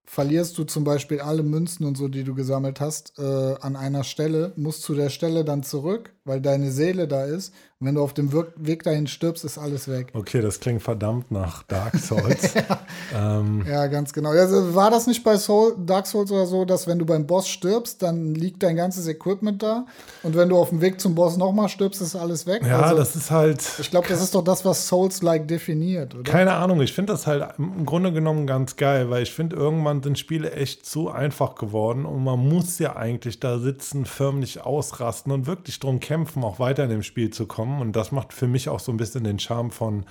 verlierst 0.04 0.56
du 0.56 0.64
zum 0.64 0.84
Beispiel 0.84 1.20
alle 1.20 1.42
Münzen 1.42 1.84
und 1.84 1.96
so, 1.96 2.08
die 2.08 2.24
du 2.24 2.34
gesammelt 2.34 2.80
hast, 2.80 3.18
äh, 3.18 3.56
an 3.60 3.76
einer 3.76 4.04
Stelle, 4.04 4.52
musst 4.56 4.82
zu 4.82 4.94
der 4.94 5.10
Stelle 5.10 5.44
dann 5.44 5.64
zurück, 5.64 6.14
weil 6.24 6.40
deine 6.40 6.70
Seele 6.70 7.08
da 7.08 7.24
ist. 7.24 7.52
Und 7.78 7.88
wenn 7.88 7.96
du 7.96 8.02
auf 8.02 8.14
dem 8.14 8.32
Weg 8.56 8.84
dahin 8.84 9.06
stirbst, 9.06 9.44
ist 9.44 9.58
alles 9.58 9.86
weg. 9.86 10.06
Okay, 10.14 10.40
das 10.40 10.60
klingt 10.60 10.80
verdammt 10.80 11.30
nach 11.30 11.62
Dark 11.64 11.94
Souls. 11.98 12.54
ähm, 13.14 13.66
Ja, 13.68 13.86
ganz 13.88 14.14
genau. 14.14 14.30
Also 14.30 14.74
war 14.74 14.90
das 14.90 15.06
nicht 15.06 15.22
bei 15.22 15.36
Soul, 15.36 15.74
Dark 15.84 16.06
Souls 16.06 16.32
oder 16.32 16.46
so, 16.46 16.64
dass 16.64 16.86
wenn 16.86 16.98
du 16.98 17.04
beim 17.04 17.26
Boss 17.26 17.46
stirbst, 17.46 18.02
dann 18.02 18.34
liegt 18.34 18.62
dein 18.62 18.76
ganzes 18.76 19.06
Equipment 19.08 19.62
da 19.62 19.84
und 20.22 20.34
wenn 20.34 20.48
du 20.48 20.56
auf 20.56 20.70
dem 20.70 20.80
Weg 20.80 21.02
zum 21.02 21.14
Boss 21.14 21.36
nochmal 21.36 21.68
stirbst, 21.68 22.00
ist 22.00 22.16
alles 22.16 22.46
weg? 22.46 22.62
ja, 22.64 22.80
also, 22.80 22.96
das 22.96 23.14
ist 23.14 23.30
halt. 23.30 23.62
ich 23.78 23.90
glaube, 23.90 24.08
das 24.08 24.22
ist 24.22 24.34
doch 24.34 24.42
das, 24.42 24.64
was 24.64 24.88
Souls-like 24.88 25.46
definiert, 25.46 26.14
oder? 26.14 26.22
Keine 26.22 26.54
Ahnung, 26.54 26.80
ich 26.80 26.94
finde 26.94 27.12
das 27.12 27.26
halt 27.26 27.44
im 27.58 27.84
Grunde 27.84 28.10
genommen 28.10 28.46
ganz 28.46 28.76
geil, 28.76 29.10
weil 29.10 29.22
ich 29.22 29.32
finde, 29.34 29.54
irgendwann 29.54 30.02
sind 30.02 30.18
Spiele 30.18 30.50
echt 30.52 30.86
zu 30.86 31.10
einfach 31.10 31.56
geworden 31.56 32.06
und 32.06 32.24
man 32.24 32.38
muss 32.38 32.78
ja 32.78 32.96
eigentlich 32.96 33.38
da 33.38 33.58
sitzen, 33.58 34.06
förmlich 34.06 34.62
ausrasten 34.62 35.30
und 35.30 35.46
wirklich 35.46 35.78
drum 35.78 36.00
kämpfen, 36.00 36.42
auch 36.42 36.58
weiter 36.58 36.84
in 36.84 36.88
dem 36.90 37.02
Spiel 37.02 37.28
zu 37.28 37.44
kommen. 37.44 37.65
Und 37.80 37.94
das 37.94 38.12
macht 38.12 38.32
für 38.32 38.46
mich 38.46 38.68
auch 38.68 38.80
so 38.80 38.92
ein 38.92 38.96
bisschen 38.96 39.24
den 39.24 39.38
Charme 39.38 39.70
von 39.70 40.06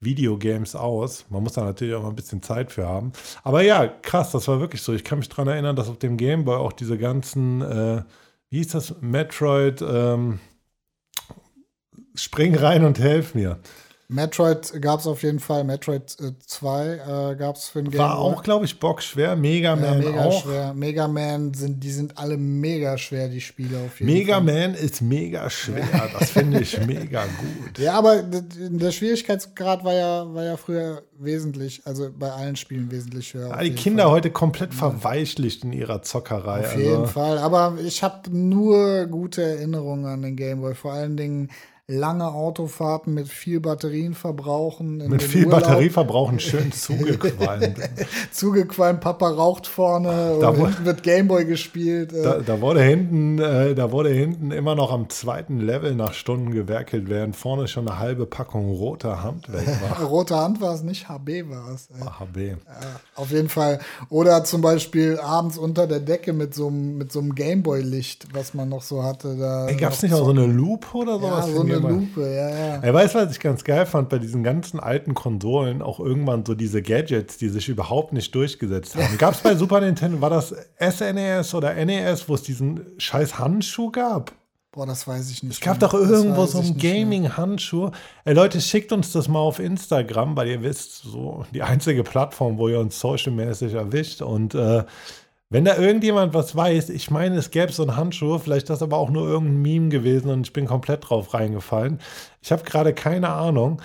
Videogames 0.00 0.76
aus. 0.76 1.24
Man 1.30 1.42
muss 1.42 1.54
da 1.54 1.64
natürlich 1.64 1.94
auch 1.94 2.02
mal 2.02 2.10
ein 2.10 2.16
bisschen 2.16 2.42
Zeit 2.42 2.72
für 2.72 2.86
haben. 2.86 3.12
Aber 3.42 3.62
ja, 3.62 3.86
krass, 3.86 4.32
das 4.32 4.48
war 4.48 4.60
wirklich 4.60 4.82
so. 4.82 4.92
Ich 4.92 5.04
kann 5.04 5.18
mich 5.18 5.28
daran 5.28 5.48
erinnern, 5.48 5.76
dass 5.76 5.88
auf 5.88 5.98
dem 5.98 6.16
Game 6.16 6.44
Boy 6.44 6.56
auch 6.56 6.72
diese 6.72 6.98
ganzen, 6.98 7.62
äh, 7.62 8.02
wie 8.50 8.58
hieß 8.58 8.68
das, 8.68 9.00
Metroid, 9.00 9.82
ähm, 9.82 10.40
spring 12.14 12.54
rein 12.54 12.84
und 12.84 12.98
helf 12.98 13.34
mir. 13.34 13.58
Metroid 14.14 14.80
gab 14.80 15.00
es 15.00 15.06
auf 15.06 15.22
jeden 15.22 15.40
Fall. 15.40 15.64
Metroid 15.64 16.16
äh, 16.20 16.32
2 16.46 16.86
äh, 17.32 17.36
gab 17.36 17.56
es 17.56 17.68
für 17.68 17.82
den 17.82 17.90
Game 17.90 17.98
War 18.00 18.16
Boy. 18.16 18.32
auch, 18.34 18.42
glaube 18.44 18.64
ich, 18.64 18.78
bockschwer. 18.78 19.34
Mega 19.34 19.70
ja, 19.70 19.76
Man 19.76 19.98
mega 19.98 20.24
auch. 20.24 20.42
schwer. 20.44 20.72
Mega 20.72 21.08
Man 21.08 21.52
sind, 21.52 21.82
die 21.82 21.90
sind 21.90 22.16
alle 22.16 22.36
mega 22.36 22.96
schwer, 22.96 23.28
die 23.28 23.40
Spiele 23.40 23.78
auf 23.84 23.98
jeden 23.98 24.12
Mega 24.12 24.34
Fall. 24.34 24.42
Man 24.44 24.74
ist 24.74 25.02
mega 25.02 25.50
schwer. 25.50 25.84
Das 26.18 26.30
finde 26.30 26.60
ich 26.60 26.78
mega 26.86 27.24
gut. 27.24 27.78
Ja, 27.78 27.94
aber 27.94 28.22
der 28.22 28.92
Schwierigkeitsgrad 28.92 29.84
war 29.84 29.94
ja, 29.94 30.32
war 30.32 30.44
ja 30.44 30.56
früher 30.56 31.02
wesentlich, 31.18 31.82
also 31.84 32.08
bei 32.16 32.30
allen 32.30 32.56
Spielen 32.56 32.90
wesentlich 32.90 33.34
höher. 33.34 33.48
Ja, 33.48 33.58
die 33.58 33.64
jeden 33.64 33.76
Kinder 33.76 34.04
Fall. 34.04 34.12
heute 34.12 34.30
komplett 34.30 34.74
verweichlicht 34.74 35.64
in 35.64 35.72
ihrer 35.72 36.02
Zockerei. 36.02 36.60
Auf 36.60 36.76
jeden 36.76 36.94
Also, 37.02 37.06
Fall. 37.06 37.38
Aber 37.38 37.78
ich 37.84 38.02
habe 38.02 38.30
nur 38.30 39.06
gute 39.06 39.42
Erinnerungen 39.42 40.06
an 40.06 40.22
den 40.22 40.36
Gameboy. 40.36 40.74
Vor 40.74 40.92
allen 40.92 41.16
Dingen 41.16 41.50
lange 41.86 42.26
Autofahrten 42.32 43.12
mit 43.12 43.28
viel 43.28 43.60
Batterien 43.60 44.14
verbrauchen. 44.14 45.02
in 45.02 45.10
mit 45.10 45.22
viel 45.22 45.44
Urlaub. 45.44 45.60
Batterieverbrauchen 45.62 46.40
schön 46.40 46.72
zugequalmt. 46.72 47.76
Zugequalmt, 48.32 49.00
Papa 49.02 49.28
raucht 49.28 49.66
vorne 49.66 50.38
Da 50.40 50.54
hinten 50.54 50.86
wird 50.86 51.02
Gameboy 51.02 51.44
gespielt. 51.44 52.12
Äh, 52.14 52.22
Da, 52.22 52.38
da 52.38 52.60
wurde 52.62 52.82
hinten, 52.82 53.38
äh, 53.38 53.74
da 53.74 53.92
wurde 53.92 54.08
hinten 54.08 54.50
immer 54.50 54.74
noch 54.74 54.90
am 54.92 55.10
zweiten 55.10 55.60
Level 55.60 55.94
nach 55.94 56.14
Stunden 56.14 56.52
gewerkelt, 56.52 57.08
während 57.10 57.36
vorne 57.36 57.68
schon 57.68 57.86
eine 57.86 57.98
halbe 57.98 58.24
Packung 58.24 58.70
roter 58.70 59.22
Hand 59.22 59.52
weg 59.52 59.66
war. 59.98 60.06
Rote 60.08 60.36
Hand 60.36 60.62
war 60.62 60.74
es 60.74 60.82
nicht, 60.82 61.10
HB 61.10 61.50
war 61.50 61.68
es. 61.74 61.88
Äh. 61.90 62.02
HB. 62.02 62.56
Auf 63.14 63.30
jeden 63.30 63.50
Fall. 63.50 63.78
Oder 64.08 64.42
zum 64.44 64.62
Beispiel 64.62 65.18
abends 65.22 65.58
unter 65.58 65.86
der 65.86 66.00
Decke 66.00 66.32
mit 66.32 66.54
so 66.54 66.68
einem 66.68 66.96
mit 66.96 67.12
so 67.12 67.20
einem 67.20 67.34
Gameboy-Licht, 67.34 68.28
was 68.32 68.54
man 68.54 68.70
noch 68.70 68.82
so 68.82 69.02
hatte. 69.02 69.36
Da 69.36 69.70
gab's 69.72 69.96
noch 69.96 70.02
nicht 70.02 70.14
auch 70.14 70.24
so 70.24 70.30
eine 70.30 70.46
Lupe 70.46 70.96
oder 70.96 71.16
Ja, 71.16 71.18
sowas? 71.20 71.46
so 71.54 71.64
für 71.73 71.73
eine? 71.76 71.88
Lupe, 71.88 72.22
ja, 72.22 72.48
ja. 72.50 72.80
Ey, 72.80 72.94
weißt 72.94 73.14
du, 73.14 73.18
was 73.18 73.32
ich 73.32 73.40
ganz 73.40 73.64
geil 73.64 73.86
fand 73.86 74.08
bei 74.08 74.18
diesen 74.18 74.42
ganzen 74.42 74.80
alten 74.80 75.14
Konsolen? 75.14 75.82
Auch 75.82 76.00
irgendwann 76.00 76.44
so 76.44 76.54
diese 76.54 76.82
Gadgets, 76.82 77.36
die 77.38 77.48
sich 77.48 77.68
überhaupt 77.68 78.12
nicht 78.12 78.34
durchgesetzt 78.34 78.96
haben. 78.96 79.16
Gab 79.18 79.34
es 79.34 79.40
bei 79.40 79.54
Super 79.54 79.80
Nintendo, 79.80 80.20
war 80.20 80.30
das 80.30 80.54
SNES 80.80 81.54
oder 81.54 81.74
NES, 81.74 82.28
wo 82.28 82.34
es 82.34 82.42
diesen 82.42 82.80
scheiß 82.98 83.38
Handschuh 83.38 83.90
gab? 83.90 84.32
Boah, 84.74 84.86
das 84.86 85.06
weiß 85.06 85.30
ich 85.30 85.44
nicht. 85.44 85.52
Es 85.52 85.60
gab 85.60 85.80
mehr. 85.80 85.88
doch 85.88 85.94
irgendwo 85.94 86.42
weiß 86.42 86.52
so 86.52 86.58
einen. 86.58 86.76
Gaming-Handschuh. 86.76 87.92
Ey, 88.24 88.34
Leute, 88.34 88.60
schickt 88.60 88.90
uns 88.90 89.12
das 89.12 89.28
mal 89.28 89.38
auf 89.38 89.60
Instagram, 89.60 90.36
weil 90.36 90.48
ihr 90.48 90.62
wisst, 90.62 91.02
so 91.02 91.44
die 91.54 91.62
einzige 91.62 92.02
Plattform, 92.02 92.58
wo 92.58 92.68
ihr 92.68 92.80
uns 92.80 92.98
socialmäßig 92.98 93.74
erwischt. 93.74 94.20
Und 94.20 94.56
äh, 94.56 94.82
wenn 95.54 95.64
da 95.64 95.76
irgendjemand 95.76 96.34
was 96.34 96.56
weiß, 96.56 96.88
ich 96.88 97.12
meine, 97.12 97.36
es 97.36 97.52
gäbe 97.52 97.70
so 97.70 97.84
einen 97.84 97.96
Handschuh, 97.96 98.40
vielleicht 98.40 98.70
das 98.70 98.82
aber 98.82 98.96
auch 98.96 99.08
nur 99.08 99.28
irgendein 99.28 99.62
Meme 99.62 99.88
gewesen 99.88 100.28
und 100.30 100.48
ich 100.48 100.52
bin 100.52 100.66
komplett 100.66 101.08
drauf 101.08 101.32
reingefallen. 101.32 102.00
Ich 102.42 102.50
habe 102.50 102.64
gerade 102.64 102.92
keine 102.92 103.28
Ahnung. 103.28 103.80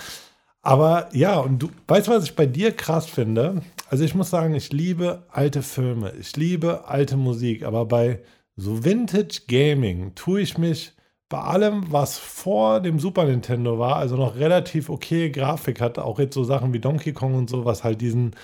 Aber 0.63 1.09
ja, 1.13 1.37
und 1.37 1.59
du 1.59 1.69
weißt, 1.87 2.07
was 2.07 2.23
ich 2.23 2.35
bei 2.35 2.47
dir 2.47 2.71
krass 2.71 3.05
finde? 3.05 3.61
Also 3.87 4.03
ich 4.03 4.15
muss 4.15 4.31
sagen, 4.31 4.55
ich 4.55 4.73
liebe 4.73 5.27
alte 5.29 5.61
Filme, 5.61 6.11
ich 6.19 6.35
liebe 6.35 6.87
alte 6.87 7.17
Musik, 7.17 7.61
aber 7.61 7.85
bei 7.85 8.23
so 8.55 8.83
Vintage 8.83 9.41
Gaming 9.47 10.15
tue 10.15 10.41
ich 10.41 10.57
mich 10.57 10.93
bei 11.29 11.37
allem, 11.37 11.91
was 11.91 12.17
vor 12.17 12.79
dem 12.79 12.97
Super 12.97 13.25
Nintendo 13.25 13.77
war, 13.77 13.97
also 13.97 14.17
noch 14.17 14.37
relativ 14.37 14.89
okay 14.89 15.29
Grafik 15.29 15.81
hat, 15.81 15.99
auch 15.99 16.17
jetzt 16.17 16.33
so 16.33 16.43
Sachen 16.43 16.73
wie 16.73 16.79
Donkey 16.79 17.13
Kong 17.13 17.35
und 17.35 17.47
so, 17.47 17.63
was 17.63 17.83
halt 17.83 18.01
diesen, 18.01 18.35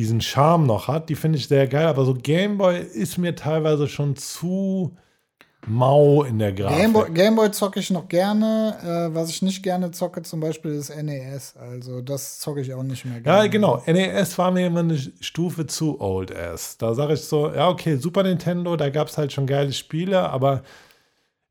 diesen 0.00 0.22
Charme 0.22 0.66
noch 0.66 0.88
hat, 0.88 1.10
die 1.10 1.14
finde 1.14 1.36
ich 1.36 1.46
sehr 1.46 1.66
geil, 1.66 1.86
aber 1.86 2.06
so 2.06 2.14
Game 2.14 2.56
Boy 2.56 2.80
ist 2.80 3.18
mir 3.18 3.34
teilweise 3.34 3.86
schon 3.86 4.16
zu 4.16 4.96
mau 5.66 6.22
in 6.22 6.38
der 6.38 6.54
Grafik. 6.54 6.78
Gameboy, 6.78 7.10
Gameboy 7.10 7.50
zocke 7.50 7.80
ich 7.80 7.90
noch 7.90 8.08
gerne. 8.08 8.76
Äh, 8.82 9.14
was 9.14 9.28
ich 9.28 9.42
nicht 9.42 9.62
gerne 9.62 9.90
zocke, 9.90 10.22
zum 10.22 10.40
Beispiel, 10.40 10.72
ist 10.72 10.88
NES. 10.88 11.54
Also, 11.58 12.00
das 12.00 12.38
zocke 12.38 12.62
ich 12.62 12.72
auch 12.72 12.82
nicht 12.82 13.04
mehr 13.04 13.20
gerne. 13.20 13.44
Ja, 13.44 13.46
genau. 13.46 13.82
NES 13.86 14.38
war 14.38 14.50
mir 14.50 14.66
immer 14.68 14.80
eine 14.80 14.98
Stufe 14.98 15.66
zu 15.66 16.00
old 16.00 16.34
ass. 16.34 16.78
Da 16.78 16.94
sage 16.94 17.12
ich 17.12 17.20
so, 17.20 17.52
ja, 17.52 17.68
okay, 17.68 17.96
Super 17.96 18.22
Nintendo, 18.22 18.74
da 18.76 18.88
gab 18.88 19.08
es 19.08 19.18
halt 19.18 19.34
schon 19.34 19.46
geile 19.46 19.74
Spiele, 19.74 20.30
aber 20.30 20.62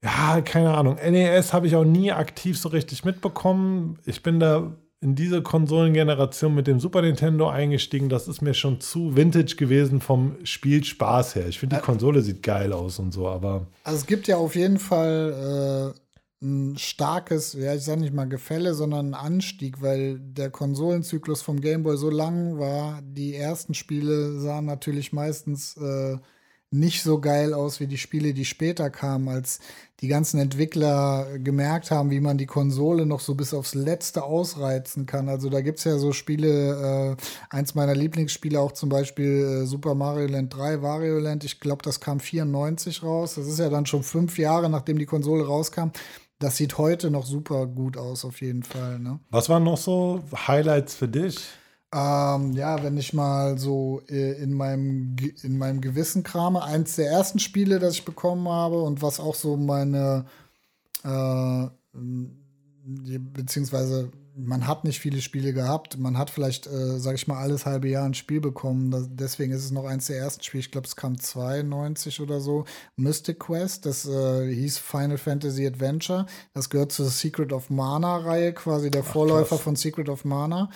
ja, 0.03 0.41
keine 0.41 0.73
Ahnung. 0.73 0.95
NES 0.95 1.53
habe 1.53 1.67
ich 1.67 1.75
auch 1.75 1.85
nie 1.85 2.11
aktiv 2.11 2.57
so 2.57 2.69
richtig 2.69 3.05
mitbekommen. 3.05 3.99
Ich 4.05 4.23
bin 4.23 4.39
da 4.39 4.71
in 5.01 5.15
diese 5.15 5.41
Konsolengeneration 5.41 6.53
mit 6.53 6.67
dem 6.67 6.79
Super 6.79 7.01
Nintendo 7.01 7.49
eingestiegen. 7.49 8.09
Das 8.09 8.27
ist 8.27 8.41
mir 8.41 8.53
schon 8.53 8.81
zu 8.81 9.15
vintage 9.15 9.55
gewesen 9.55 10.01
vom 10.01 10.35
Spielspaß 10.43 11.35
her. 11.35 11.47
Ich 11.47 11.59
finde, 11.59 11.77
die 11.77 11.81
Konsole 11.81 12.21
sieht 12.21 12.43
geil 12.43 12.73
aus 12.73 12.99
und 12.99 13.13
so, 13.13 13.27
aber 13.27 13.67
Also, 13.83 13.99
es 13.99 14.05
gibt 14.05 14.27
ja 14.27 14.37
auf 14.37 14.55
jeden 14.55 14.77
Fall 14.77 15.93
äh, 15.95 16.45
ein 16.45 16.77
starkes, 16.77 17.53
ja, 17.53 17.75
ich 17.75 17.83
sage 17.83 18.01
nicht 18.01 18.13
mal 18.13 18.27
Gefälle, 18.27 18.73
sondern 18.73 19.13
einen 19.13 19.13
Anstieg, 19.13 19.81
weil 19.81 20.19
der 20.19 20.49
Konsolenzyklus 20.49 21.41
vom 21.41 21.61
Gameboy 21.61 21.97
so 21.97 22.09
lang 22.09 22.57
war. 22.59 23.01
Die 23.01 23.35
ersten 23.35 23.73
Spiele 23.73 24.39
sahen 24.39 24.65
natürlich 24.65 25.13
meistens 25.13 25.77
äh, 25.77 26.17
nicht 26.71 27.01
so 27.01 27.19
geil 27.19 27.53
aus 27.53 27.79
wie 27.79 27.87
die 27.87 27.97
Spiele, 27.97 28.33
die 28.33 28.45
später 28.45 28.89
kamen, 28.89 29.27
als 29.27 29.59
die 30.01 30.07
ganzen 30.07 30.39
Entwickler 30.39 31.39
gemerkt 31.39 31.91
haben, 31.91 32.11
wie 32.11 32.19
man 32.19 32.37
die 32.37 32.45
Konsole 32.45 33.05
noch 33.05 33.19
so 33.19 33.35
bis 33.35 33.53
aufs 33.53 33.73
Letzte 33.73 34.23
ausreizen 34.23 35.05
kann. 35.05 35.29
Also 35.29 35.49
da 35.49 35.61
gibt 35.61 35.79
es 35.79 35.85
ja 35.85 35.97
so 35.97 36.13
Spiele, 36.13 37.17
äh, 37.17 37.55
eins 37.55 37.75
meiner 37.75 37.95
Lieblingsspiele 37.95 38.59
auch 38.59 38.71
zum 38.71 38.89
Beispiel 38.89 39.63
äh, 39.63 39.65
Super 39.65 39.95
Mario 39.95 40.27
Land 40.27 40.55
3, 40.55 40.81
Wario 40.81 41.19
Land, 41.19 41.43
ich 41.43 41.59
glaube, 41.59 41.81
das 41.83 41.99
kam 41.99 42.19
94 42.19 43.03
raus. 43.03 43.35
Das 43.35 43.47
ist 43.47 43.59
ja 43.59 43.69
dann 43.69 43.85
schon 43.85 44.03
fünf 44.03 44.37
Jahre, 44.37 44.69
nachdem 44.69 44.99
die 44.99 45.05
Konsole 45.05 45.45
rauskam. 45.45 45.89
Das 46.37 46.55
sieht 46.55 46.77
heute 46.77 47.11
noch 47.11 47.25
super 47.25 47.65
gut 47.65 47.97
aus, 47.97 48.23
auf 48.23 48.39
jeden 48.39 48.63
Fall. 48.63 48.99
Ne? 48.99 49.19
was 49.29 49.49
waren 49.49 49.63
noch 49.63 49.77
so 49.77 50.23
Highlights 50.47 50.95
für 50.95 51.09
dich? 51.09 51.39
Ähm, 51.93 52.53
ja, 52.53 52.83
wenn 52.83 52.97
ich 52.97 53.13
mal 53.13 53.57
so 53.57 54.01
äh, 54.09 54.33
in 54.41 54.53
meinem, 54.53 55.15
in 55.41 55.57
meinem 55.57 55.81
Gewissen 55.81 56.23
krame, 56.23 56.63
eins 56.63 56.95
der 56.97 57.09
ersten 57.09 57.39
Spiele, 57.39 57.79
das 57.79 57.95
ich 57.95 58.05
bekommen 58.05 58.47
habe 58.47 58.81
und 58.83 59.01
was 59.01 59.19
auch 59.19 59.35
so 59.35 59.57
meine 59.57 60.25
Äh, 61.03 61.67
beziehungsweise 62.83 64.11
man 64.35 64.67
hat 64.67 64.85
nicht 64.85 64.99
viele 64.99 65.21
Spiele 65.21 65.53
gehabt. 65.53 65.97
Man 65.97 66.17
hat 66.17 66.29
vielleicht, 66.29 66.65
äh, 66.67 66.97
sag 66.99 67.15
ich 67.15 67.27
mal, 67.27 67.37
alles 67.39 67.65
halbe 67.65 67.89
Jahr 67.89 68.05
ein 68.05 68.13
Spiel 68.13 68.39
bekommen. 68.39 68.89
Das, 68.91 69.07
deswegen 69.09 69.51
ist 69.51 69.65
es 69.65 69.71
noch 69.71 69.85
eins 69.85 70.07
der 70.07 70.17
ersten 70.17 70.43
Spiele. 70.43 70.61
Ich 70.61 70.71
glaube, 70.71 70.87
es 70.87 70.95
kam 70.95 71.19
92 71.19 72.21
oder 72.21 72.39
so. 72.39 72.65
Mystic 72.95 73.39
Quest, 73.39 73.85
das 73.85 74.05
äh, 74.07 74.53
hieß 74.53 74.77
Final 74.77 75.17
Fantasy 75.17 75.67
Adventure. 75.67 76.25
Das 76.53 76.69
gehört 76.69 76.91
zur 76.93 77.09
Secret 77.09 77.51
of 77.51 77.69
Mana-Reihe, 77.69 78.53
quasi 78.53 78.89
der 78.89 79.03
Ach, 79.05 79.11
Vorläufer 79.11 79.55
krass. 79.55 79.61
von 79.61 79.75
Secret 79.75 80.07
of 80.09 80.23
Mana. 80.23 80.69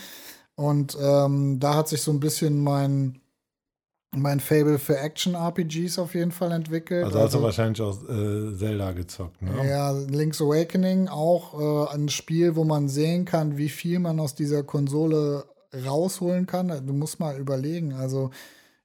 Und 0.55 0.97
ähm, 1.01 1.59
da 1.59 1.75
hat 1.75 1.87
sich 1.87 2.01
so 2.01 2.11
ein 2.11 2.19
bisschen 2.19 2.63
mein 2.63 3.19
mein 4.15 4.39
Fable 4.39 4.77
für 4.77 4.97
Action-RPGs 4.97 5.97
auf 5.99 6.13
jeden 6.13 6.31
Fall 6.31 6.51
entwickelt. 6.51 7.03
Also, 7.03 7.19
hast 7.19 7.33
du 7.33 7.37
also 7.37 7.43
wahrscheinlich 7.43 7.81
auch 7.81 7.97
äh, 8.03 8.55
Zelda 8.55 8.91
gezockt, 8.91 9.41
ne? 9.41 9.67
Ja, 9.67 9.91
Link's 9.91 10.41
Awakening, 10.41 11.07
auch 11.07 11.89
äh, 11.89 11.95
ein 11.95 12.09
Spiel, 12.09 12.55
wo 12.55 12.63
man 12.63 12.89
sehen 12.89 13.25
kann, 13.25 13.57
wie 13.57 13.69
viel 13.69 13.99
man 13.99 14.19
aus 14.19 14.35
dieser 14.35 14.63
Konsole 14.63 15.45
rausholen 15.73 16.45
kann. 16.45 16.67
Du 16.85 16.93
musst 16.93 17.19
mal 17.19 17.37
überlegen, 17.37 17.93
also 17.93 18.29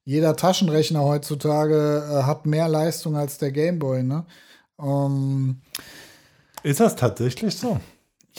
jeder 0.05 0.37
Taschenrechner 0.37 1.05
heutzutage 1.05 2.03
äh, 2.11 2.23
hat 2.23 2.47
mehr 2.47 2.69
Leistung 2.69 3.17
als 3.17 3.39
der 3.39 3.53
Gameboy, 3.53 4.03
ne? 4.03 4.25
Ähm, 4.81 5.61
Ist 6.63 6.81
das 6.81 6.97
tatsächlich 6.97 7.57
so? 7.57 7.79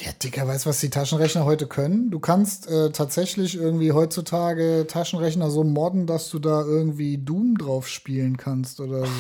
Ja, 0.04 0.12
Dicker, 0.24 0.48
weißt 0.48 0.66
du, 0.66 0.70
was 0.70 0.80
die 0.80 0.90
Taschenrechner 0.90 1.46
heute 1.46 1.68
können? 1.68 2.10
Du 2.10 2.20
kannst 2.20 2.70
äh, 2.70 2.92
tatsächlich 2.92 3.56
irgendwie 3.56 3.92
heutzutage 3.92 4.86
Taschenrechner 4.88 5.50
so 5.50 5.64
modden, 5.64 6.06
dass 6.06 6.30
du 6.30 6.40
da 6.40 6.62
irgendwie 6.62 7.18
Doom 7.18 7.58
drauf 7.58 7.88
spielen 7.88 8.38
kannst 8.38 8.80
oder 8.80 9.06
so. 9.06 9.12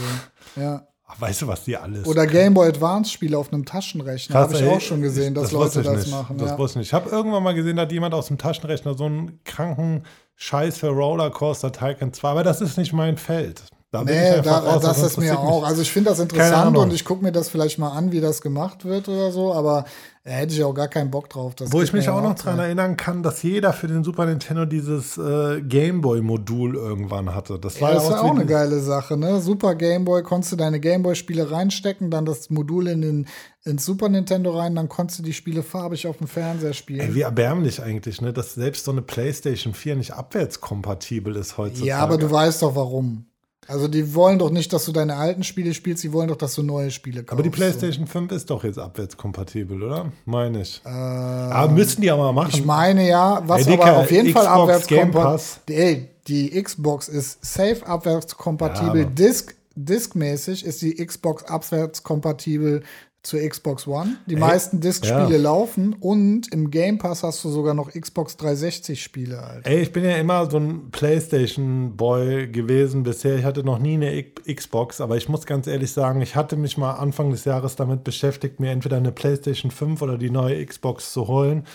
Ja. 0.55 0.87
Ach, 1.05 1.21
weißt 1.21 1.43
du, 1.43 1.47
was 1.47 1.63
die 1.63 1.77
alles. 1.77 2.05
Oder 2.05 2.27
Game 2.27 2.53
Boy 2.53 2.69
Advance 2.69 3.11
Spiele 3.11 3.37
auf 3.37 3.51
einem 3.51 3.65
Taschenrechner. 3.65 4.35
Habe 4.35 4.55
ich 4.55 4.63
auch 4.63 4.81
schon 4.81 5.01
gesehen, 5.01 5.33
dass 5.33 5.45
das 5.45 5.51
Leute 5.51 5.81
das 5.81 6.05
nicht. 6.05 6.11
machen. 6.11 6.37
Das 6.37 6.51
ja. 6.51 6.57
wusste 6.57 6.79
ich 6.79 6.81
nicht. 6.81 6.87
Ich 6.87 6.93
habe 6.93 7.09
irgendwann 7.09 7.43
mal 7.43 7.53
gesehen, 7.53 7.75
da 7.75 7.83
hat 7.83 7.91
jemand 7.91 8.13
aus 8.13 8.27
dem 8.27 8.37
Taschenrechner 8.37 8.95
so 8.95 9.05
einen 9.05 9.39
kranken 9.43 10.03
Scheiß 10.35 10.77
für 10.77 10.89
Rollercoaster 10.89 11.71
Tycoon 11.71 12.13
2, 12.13 12.29
aber 12.29 12.43
das 12.43 12.61
ist 12.61 12.77
nicht 12.77 12.93
mein 12.93 13.17
Feld. 13.17 13.63
Da 13.91 14.03
nee, 14.03 14.39
da, 14.43 14.59
raus, 14.59 14.83
das 14.83 15.01
ist 15.01 15.17
mir 15.17 15.39
auch. 15.39 15.63
Also 15.63 15.81
ich 15.81 15.91
finde 15.91 16.11
das 16.11 16.19
interessant 16.19 16.77
und 16.77 16.93
ich 16.93 17.03
gucke 17.03 17.23
mir 17.23 17.31
das 17.31 17.49
vielleicht 17.49 17.79
mal 17.79 17.89
an, 17.89 18.11
wie 18.11 18.21
das 18.21 18.41
gemacht 18.41 18.85
wird 18.85 19.09
oder 19.09 19.31
so, 19.31 19.51
aber 19.51 19.85
da 20.29 20.35
hätte 20.35 20.53
ich 20.53 20.63
auch 20.63 20.75
gar 20.75 20.87
keinen 20.87 21.09
Bock 21.09 21.27
drauf. 21.27 21.55
Wo 21.57 21.81
ich 21.81 21.91
mich 21.91 22.07
auch 22.07 22.21
noch 22.21 22.35
daran 22.35 22.59
erinnern 22.59 22.97
kann, 22.97 23.23
dass 23.23 23.41
jeder 23.41 23.73
für 23.73 23.87
den 23.87 24.03
Super 24.03 24.27
Nintendo 24.27 24.65
dieses 24.65 25.17
äh, 25.17 25.59
Gameboy-Modul 25.59 26.75
irgendwann 26.75 27.33
hatte. 27.33 27.57
Das 27.57 27.81
war 27.81 27.93
ja, 27.93 27.95
das 27.95 28.11
auch 28.11 28.35
eine 28.35 28.45
geile 28.45 28.79
Sache, 28.79 29.17
ne? 29.17 29.41
Super 29.41 29.73
Gameboy, 29.73 30.21
konntest 30.21 30.51
du 30.51 30.55
deine 30.55 30.79
Gameboy-Spiele 30.79 31.49
reinstecken, 31.49 32.11
dann 32.11 32.25
das 32.25 32.51
Modul 32.51 32.89
in 32.89 33.01
den 33.01 33.27
ins 33.63 33.83
Super 33.83 34.07
Nintendo 34.07 34.55
rein, 34.55 34.75
dann 34.75 34.87
konntest 34.87 35.17
du 35.17 35.23
die 35.23 35.33
Spiele 35.33 35.63
farbig 35.63 36.05
auf 36.05 36.17
dem 36.17 36.27
Fernseher 36.27 36.73
spielen. 36.73 36.99
Ey, 36.99 37.15
wie 37.15 37.21
erbärmlich 37.21 37.81
eigentlich, 37.81 38.21
ne? 38.21 38.31
Dass 38.31 38.53
selbst 38.53 38.85
so 38.85 38.91
eine 38.91 39.01
PlayStation 39.01 39.73
4 39.73 39.95
nicht 39.95 40.13
abwärtskompatibel 40.13 41.35
ist 41.37 41.57
heutzutage. 41.57 41.87
Ja, 41.87 41.97
aber 41.97 42.19
du 42.19 42.29
weißt 42.29 42.61
doch 42.61 42.75
warum. 42.75 43.25
Also 43.69 43.87
die 43.87 44.15
wollen 44.15 44.39
doch 44.39 44.49
nicht, 44.49 44.73
dass 44.73 44.85
du 44.85 44.91
deine 44.91 45.15
alten 45.15 45.43
Spiele 45.43 45.73
spielst, 45.73 46.03
die 46.03 46.11
wollen 46.11 46.27
doch, 46.27 46.35
dass 46.35 46.55
du 46.55 46.63
neue 46.63 46.91
Spiele 46.91 47.23
kaufst. 47.23 47.33
Aber 47.33 47.43
die 47.43 47.49
PlayStation 47.49 48.05
so. 48.05 48.11
5 48.11 48.31
ist 48.31 48.49
doch 48.49 48.63
jetzt 48.63 48.79
abwärtskompatibel, 48.79 49.83
oder? 49.83 50.11
Meine 50.25 50.61
ich. 50.61 50.81
Äh, 50.85 50.89
aber 50.89 51.71
müssten 51.71 52.01
die 52.01 52.09
aber 52.09 52.33
machen. 52.33 52.51
Ich 52.53 52.65
meine 52.65 53.07
ja, 53.07 53.43
was 53.45 53.67
Ey, 53.67 53.73
aber 53.73 53.97
auf 53.97 54.11
jeden 54.11 54.27
Xbox 54.27 54.45
Fall 54.45 54.61
abwärtskompatibel 54.61 56.07
die, 56.29 56.49
die 56.51 56.61
Xbox 56.61 57.07
ist 57.07 57.43
safe 57.45 57.85
abwärtskompatibel. 57.85 59.01
Ja, 59.01 59.07
Disk, 59.09 59.55
diskmäßig 59.75 60.65
ist 60.65 60.81
die 60.81 60.93
Xbox 60.95 61.43
abwärtskompatibel 61.43 62.83
zur 63.21 63.41
Xbox 63.41 63.85
One. 63.87 64.17
Die 64.27 64.35
hey, 64.35 64.39
meisten 64.39 64.79
Disk-Spiele 64.79 65.35
ja. 65.35 65.41
laufen 65.41 65.93
und 65.99 66.51
im 66.53 66.71
Game 66.71 66.97
Pass 66.97 67.23
hast 67.23 67.43
du 67.43 67.49
sogar 67.49 67.73
noch 67.73 67.91
Xbox 67.91 68.37
360-Spiele. 68.39 69.61
Ey, 69.63 69.81
ich 69.81 69.91
bin 69.91 70.05
ja 70.05 70.15
immer 70.15 70.49
so 70.49 70.57
ein 70.57 70.89
PlayStation-Boy 70.91 72.47
gewesen 72.47 73.03
bisher. 73.03 73.37
Ich 73.37 73.43
hatte 73.43 73.63
noch 73.63 73.79
nie 73.79 73.95
eine 73.95 74.23
Xbox, 74.23 75.01
aber 75.01 75.17
ich 75.17 75.27
muss 75.27 75.45
ganz 75.45 75.67
ehrlich 75.67 75.91
sagen, 75.91 76.21
ich 76.21 76.35
hatte 76.35 76.55
mich 76.55 76.77
mal 76.77 76.93
Anfang 76.93 77.31
des 77.31 77.45
Jahres 77.45 77.75
damit 77.75 78.03
beschäftigt, 78.03 78.59
mir 78.59 78.71
entweder 78.71 78.97
eine 78.97 79.11
PlayStation 79.11 79.71
5 79.71 80.01
oder 80.01 80.17
die 80.17 80.29
neue 80.29 80.65
Xbox 80.65 81.11
zu 81.11 81.27
holen. 81.27 81.65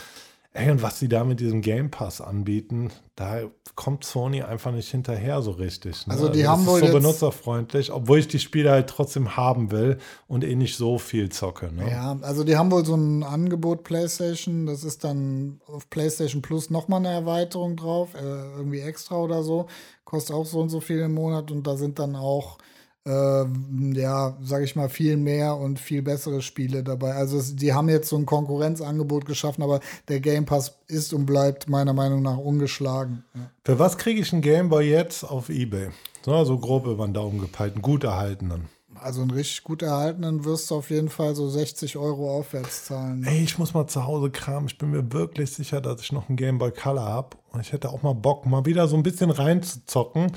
Ey, 0.57 0.71
und 0.71 0.83
was 0.83 1.01
sie 1.01 1.09
da 1.09 1.25
mit 1.25 1.41
diesem 1.41 1.63
Game 1.63 1.91
Pass 1.91 2.21
anbieten, 2.21 2.93
da 3.17 3.41
kommt 3.75 4.05
Sony 4.05 4.43
einfach 4.43 4.71
nicht 4.71 4.89
hinterher 4.89 5.43
so 5.43 5.51
richtig. 5.51 6.07
Ne? 6.07 6.13
Also 6.13 6.29
die 6.29 6.47
also 6.47 6.51
haben 6.53 6.67
wohl 6.67 6.81
so 6.81 6.93
benutzerfreundlich, 6.93 7.91
obwohl 7.91 8.21
ich 8.21 8.29
die 8.29 8.39
Spiele 8.39 8.71
halt 8.71 8.89
trotzdem 8.89 9.37
haben 9.37 9.73
will 9.73 9.99
und 10.29 10.45
eh 10.45 10.55
nicht 10.55 10.77
so 10.77 10.99
viel 10.99 11.29
zocke. 11.29 11.73
Ne? 11.75 11.91
Ja, 11.91 12.17
also 12.23 12.45
die 12.45 12.57
haben 12.57 12.71
wohl 12.71 12.87
so 12.87 12.95
ein 12.95 13.25
Angebot 13.25 13.83
PlayStation, 13.83 14.65
das 14.67 14.85
ist 14.85 15.03
dann 15.03 15.61
auf 15.67 15.91
PlayStation 15.91 16.41
Plus 16.41 16.71
nochmal 16.71 17.01
eine 17.01 17.11
Erweiterung 17.11 17.75
drauf, 17.75 18.15
äh, 18.15 18.21
irgendwie 18.21 18.79
extra 18.79 19.17
oder 19.17 19.43
so, 19.43 19.67
kostet 20.05 20.37
auch 20.37 20.47
so 20.47 20.61
und 20.61 20.69
so 20.69 20.79
viel 20.79 21.01
im 21.01 21.15
Monat 21.15 21.51
und 21.51 21.67
da 21.67 21.77
sind 21.77 21.99
dann 21.99 22.15
auch 22.15 22.59
äh, 23.07 23.45
ja, 23.93 24.37
sage 24.43 24.65
ich 24.65 24.77
mal, 24.77 24.89
viel 24.89 25.17
mehr 25.17 25.57
und 25.57 25.79
viel 25.79 26.03
bessere 26.03 26.41
Spiele 26.43 26.83
dabei. 26.83 27.15
Also 27.15 27.39
es, 27.39 27.55
die 27.55 27.75
haben 27.75 27.89
jetzt 27.89 28.09
so 28.09 28.17
ein 28.17 28.27
Konkurrenzangebot 28.27 29.27
geschaffen, 29.27 29.63
aber 29.63 29.81
der 30.09 30.21
Game 30.21 30.47
Pass 30.47 30.79
ist 30.89 31.13
und 31.13 31.27
bleibt 31.27 31.69
meiner 31.69 31.93
Meinung 31.93 32.23
nach 32.23 32.39
ungeschlagen. 32.39 33.25
Ja. 33.35 33.51
Für 33.65 33.79
was 33.79 33.99
kriege 33.99 34.21
ich 34.21 34.33
einen 34.33 34.43
Game 34.43 34.69
Boy 34.69 34.89
jetzt 34.89 35.25
auf 35.25 35.51
Ebay? 35.51 35.91
So, 36.25 36.45
so 36.45 36.59
grob 36.59 36.87
über 36.87 37.07
den 37.07 37.13
Daumen 37.13 37.41
gepeilt, 37.41 37.75
einen 37.75 37.83
gut 37.83 38.05
erhaltenen. 38.05 38.69
Also 38.99 39.21
einen 39.21 39.33
richtig 39.33 39.65
gut 39.65 39.83
erhaltenen 39.83 40.45
wirst 40.45 40.71
du 40.71 40.77
auf 40.77 40.89
jeden 40.89 41.11
Fall 41.11 41.35
so 41.35 41.49
60 41.49 41.99
Euro 41.99 42.39
aufwärts 42.39 42.87
zahlen. 42.87 43.25
Ey, 43.25 43.43
ich 43.43 43.59
muss 43.59 43.75
mal 43.75 43.87
zu 43.87 44.07
Hause 44.07 44.31
kramen. 44.31 44.67
Ich 44.69 44.79
bin 44.79 44.93
mir 44.93 45.13
wirklich 45.13 45.53
sicher, 45.53 45.83
dass 45.83 46.01
ich 46.01 46.13
noch 46.13 46.29
einen 46.29 46.37
Game 46.37 46.57
Boy 46.57 46.71
Color 46.71 47.05
habe. 47.05 47.37
Und 47.53 47.61
ich 47.61 47.73
hätte 47.73 47.91
auch 47.91 48.03
mal 48.03 48.15
Bock, 48.15 48.47
mal 48.47 48.65
wieder 48.65 48.89
so 48.89 48.97
ein 48.97 49.03
bisschen 49.03 49.31
reinzuzocken. 49.31 50.33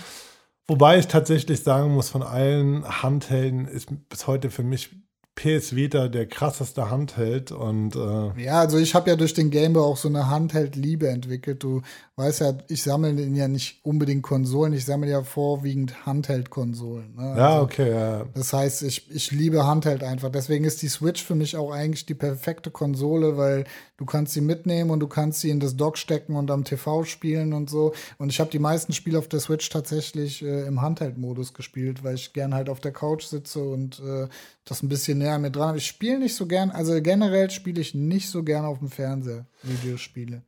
Wobei 0.68 1.00
ich 1.00 1.08
tatsächlich 1.08 1.64
sagen 1.64 1.94
muss, 1.94 2.10
von 2.10 2.24
allen 2.24 2.84
Handhelden 3.02 3.68
ist 3.68 3.88
bis 4.10 4.28
heute 4.28 4.50
für 4.50 4.64
mich 4.64 4.90
PS 5.38 5.76
Vita 5.76 6.08
der 6.08 6.26
krasseste 6.26 6.90
Handheld 6.90 7.52
und 7.52 7.96
äh 7.96 8.44
ja, 8.44 8.60
also 8.60 8.80
ich 8.80 8.96
habe 8.96 9.12
ja 9.12 9.16
durch 9.16 9.36
den 9.36 9.52
Game 9.52 9.74
Boy 9.74 9.84
auch 9.84 9.96
so 9.96 10.08
eine 10.08 10.30
Handheld-Liebe 10.30 11.08
entwickelt. 11.08 11.64
Du 11.64 11.84
weißt 12.16 12.42
ja, 12.42 12.58
ich 12.68 12.82
sammle 12.82 13.12
ja 13.22 13.48
nicht 13.48 13.86
unbedingt 13.86 14.24
Konsolen, 14.24 14.74
ich 14.74 14.86
sammle 14.86 15.12
ja 15.12 15.22
vorwiegend 15.22 16.08
Handheld-Konsolen. 16.08 17.16
Ne? 17.16 17.36
Ja, 17.38 17.50
also, 17.50 17.64
okay. 17.66 17.92
Ja. 17.92 18.26
Das 18.34 18.52
heißt, 18.52 18.82
ich, 18.82 19.12
ich 19.12 19.30
liebe 19.30 19.68
Handheld 19.68 20.04
einfach. 20.04 20.32
Deswegen 20.32 20.66
ist 20.66 20.82
die 20.82 20.90
Switch 20.90 21.24
für 21.24 21.36
mich 21.36 21.56
auch 21.56 21.72
eigentlich 21.72 22.08
die 22.08 22.16
perfekte 22.16 22.72
Konsole, 22.72 23.38
weil 23.38 23.66
du 23.98 24.06
kannst 24.06 24.34
sie 24.34 24.42
mitnehmen 24.42 24.92
und 24.92 25.00
du 25.00 25.08
kannst 25.08 25.42
sie 25.42 25.50
in 25.50 25.60
das 25.60 25.76
Dock 25.76 25.98
stecken 25.98 26.36
und 26.36 26.50
am 26.52 26.64
TV 26.64 27.04
spielen 27.04 27.54
und 27.54 27.70
so. 27.70 27.94
Und 28.18 28.30
ich 28.30 28.40
habe 28.40 28.52
die 28.52 28.60
meisten 28.60 28.94
Spiele 28.94 29.20
auf 29.20 29.28
der 29.28 29.40
Switch 29.40 29.70
tatsächlich 29.70 30.44
äh, 30.44 30.66
im 30.66 30.82
Handheld-Modus 30.82 31.54
gespielt, 31.54 32.04
weil 32.04 32.16
ich 32.16 32.34
gern 32.34 32.54
halt 32.54 32.70
auf 32.70 32.80
der 32.80 32.94
Couch 32.94 33.26
sitze 33.26 33.60
und 33.60 34.00
äh, 34.00 34.28
das 34.66 34.84
ein 34.84 34.90
bisschen 34.90 35.18
näher 35.18 35.40
mit 35.40 35.56
dran 35.56 35.70
habe. 35.70 35.78
Ich 35.80 35.88
spiele 35.88 36.20
nicht 36.20 36.36
so 36.36 36.46
gern, 36.46 36.70
also 36.70 37.02
generell 37.02 37.50
spiele 37.50 37.82
ich 37.82 37.94
nicht 37.94 38.30
so 38.30 38.44
gern 38.44 38.66
auf 38.66 38.80
dem 38.80 38.90
Fernseher 38.90 39.46
Videospiele. 39.64 40.44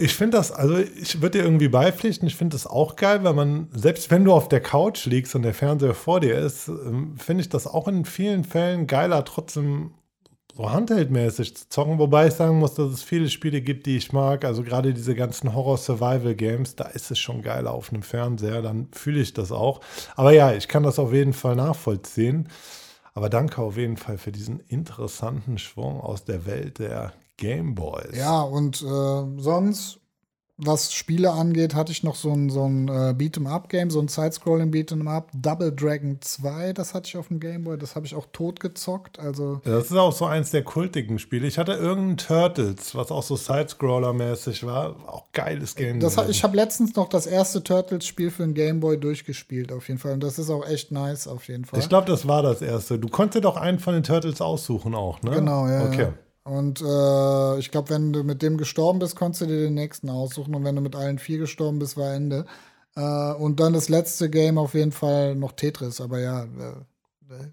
Ich 0.00 0.14
finde 0.14 0.36
das, 0.36 0.52
also 0.52 0.78
ich 0.78 1.20
würde 1.20 1.38
dir 1.38 1.44
irgendwie 1.44 1.66
beipflichten, 1.66 2.28
ich 2.28 2.36
finde 2.36 2.54
das 2.54 2.68
auch 2.68 2.94
geil, 2.94 3.24
weil 3.24 3.32
man, 3.32 3.68
selbst 3.72 4.12
wenn 4.12 4.24
du 4.24 4.32
auf 4.32 4.48
der 4.48 4.60
Couch 4.60 5.06
liegst 5.06 5.34
und 5.34 5.42
der 5.42 5.54
Fernseher 5.54 5.94
vor 5.94 6.20
dir 6.20 6.38
ist, 6.38 6.68
ähm, 6.68 7.16
finde 7.16 7.40
ich 7.40 7.48
das 7.48 7.66
auch 7.66 7.88
in 7.88 8.04
vielen 8.04 8.44
Fällen 8.44 8.86
geiler, 8.86 9.24
trotzdem 9.24 9.90
so 10.58 10.72
handheldmäßig 10.72 11.56
zu 11.56 11.68
zocken. 11.68 12.00
Wobei 12.00 12.26
ich 12.26 12.34
sagen 12.34 12.58
muss, 12.58 12.74
dass 12.74 12.92
es 12.92 13.02
viele 13.04 13.30
Spiele 13.30 13.60
gibt, 13.60 13.86
die 13.86 13.96
ich 13.96 14.12
mag. 14.12 14.44
Also 14.44 14.64
gerade 14.64 14.92
diese 14.92 15.14
ganzen 15.14 15.54
Horror-Survival-Games, 15.54 16.74
da 16.74 16.86
ist 16.86 17.12
es 17.12 17.18
schon 17.20 17.42
geiler 17.42 17.72
auf 17.72 17.92
einem 17.92 18.02
Fernseher, 18.02 18.60
dann 18.60 18.88
fühle 18.90 19.20
ich 19.20 19.32
das 19.32 19.52
auch. 19.52 19.80
Aber 20.16 20.32
ja, 20.32 20.52
ich 20.52 20.66
kann 20.66 20.82
das 20.82 20.98
auf 20.98 21.12
jeden 21.12 21.32
Fall 21.32 21.54
nachvollziehen. 21.54 22.48
Aber 23.14 23.30
danke 23.30 23.62
auf 23.62 23.76
jeden 23.76 23.96
Fall 23.96 24.18
für 24.18 24.32
diesen 24.32 24.58
interessanten 24.66 25.58
Schwung 25.58 26.00
aus 26.00 26.24
der 26.24 26.44
Welt 26.44 26.80
der 26.80 27.12
Gameboys. 27.36 28.16
Ja, 28.16 28.42
und 28.42 28.82
äh, 28.82 29.40
sonst, 29.40 29.97
was 30.58 30.92
Spiele 30.92 31.30
angeht, 31.30 31.76
hatte 31.76 31.92
ich 31.92 32.02
noch 32.02 32.16
so 32.16 32.32
ein, 32.32 32.50
so 32.50 32.64
ein 32.64 32.88
äh, 32.88 33.14
Beat'em-up-Game, 33.16 33.90
so 33.90 34.00
ein 34.00 34.08
Side-Scrolling 34.08 34.72
Beat'em-up, 34.72 35.30
Double 35.32 35.72
Dragon 35.72 36.18
2, 36.20 36.72
das 36.72 36.94
hatte 36.94 37.06
ich 37.06 37.16
auf 37.16 37.28
dem 37.28 37.38
Gameboy, 37.38 37.78
das 37.78 37.94
habe 37.94 38.06
ich 38.06 38.16
auch 38.16 38.26
tot 38.32 38.58
gezockt. 38.58 39.20
Also 39.20 39.60
ja, 39.64 39.72
das 39.72 39.90
ist 39.90 39.96
auch 39.96 40.12
so 40.12 40.24
eins 40.24 40.50
der 40.50 40.64
kultigen 40.64 41.20
Spiele. 41.20 41.46
Ich 41.46 41.58
hatte 41.58 41.74
irgendein 41.74 42.16
Turtles, 42.16 42.96
was 42.96 43.12
auch 43.12 43.22
so 43.22 43.36
Side-Scroller-mäßig 43.36 44.66
war. 44.66 44.96
Auch 45.06 45.26
geiles 45.32 45.76
Game. 45.76 46.00
Das, 46.00 46.16
ich 46.28 46.42
habe 46.42 46.56
letztens 46.56 46.96
noch 46.96 47.08
das 47.08 47.26
erste 47.26 47.62
Turtles-Spiel 47.62 48.32
für 48.32 48.42
den 48.42 48.54
Gameboy 48.54 48.98
durchgespielt, 48.98 49.70
auf 49.70 49.86
jeden 49.86 50.00
Fall. 50.00 50.14
Und 50.14 50.24
das 50.24 50.40
ist 50.40 50.50
auch 50.50 50.66
echt 50.66 50.90
nice, 50.90 51.28
auf 51.28 51.46
jeden 51.46 51.66
Fall. 51.66 51.78
Ich 51.78 51.88
glaube, 51.88 52.08
das 52.08 52.26
war 52.26 52.42
das 52.42 52.62
erste. 52.62 52.98
Du 52.98 53.08
konntest 53.08 53.44
doch 53.44 53.56
einen 53.56 53.78
von 53.78 53.94
den 53.94 54.02
Turtles 54.02 54.40
aussuchen 54.40 54.96
auch, 54.96 55.22
ne? 55.22 55.30
Genau, 55.30 55.68
ja. 55.68 55.86
Okay. 55.86 56.02
Ja. 56.02 56.14
Und 56.48 56.80
äh, 56.80 57.58
ich 57.58 57.70
glaube, 57.70 57.90
wenn 57.90 58.12
du 58.12 58.24
mit 58.24 58.40
dem 58.42 58.56
gestorben 58.56 58.98
bist, 59.00 59.16
konntest 59.16 59.42
du 59.42 59.46
dir 59.46 59.60
den 59.60 59.74
nächsten 59.74 60.08
aussuchen. 60.08 60.54
Und 60.54 60.64
wenn 60.64 60.76
du 60.76 60.82
mit 60.82 60.96
allen 60.96 61.18
vier 61.18 61.38
gestorben 61.38 61.78
bist, 61.78 61.96
war 61.96 62.14
Ende. 62.14 62.46
Äh, 62.96 63.34
und 63.34 63.60
dann 63.60 63.74
das 63.74 63.88
letzte 63.88 64.30
Game 64.30 64.58
auf 64.58 64.74
jeden 64.74 64.92
Fall 64.92 65.34
noch 65.34 65.52
Tetris. 65.52 66.00
Aber 66.00 66.20
ja, 66.20 66.44
äh, 66.44 67.46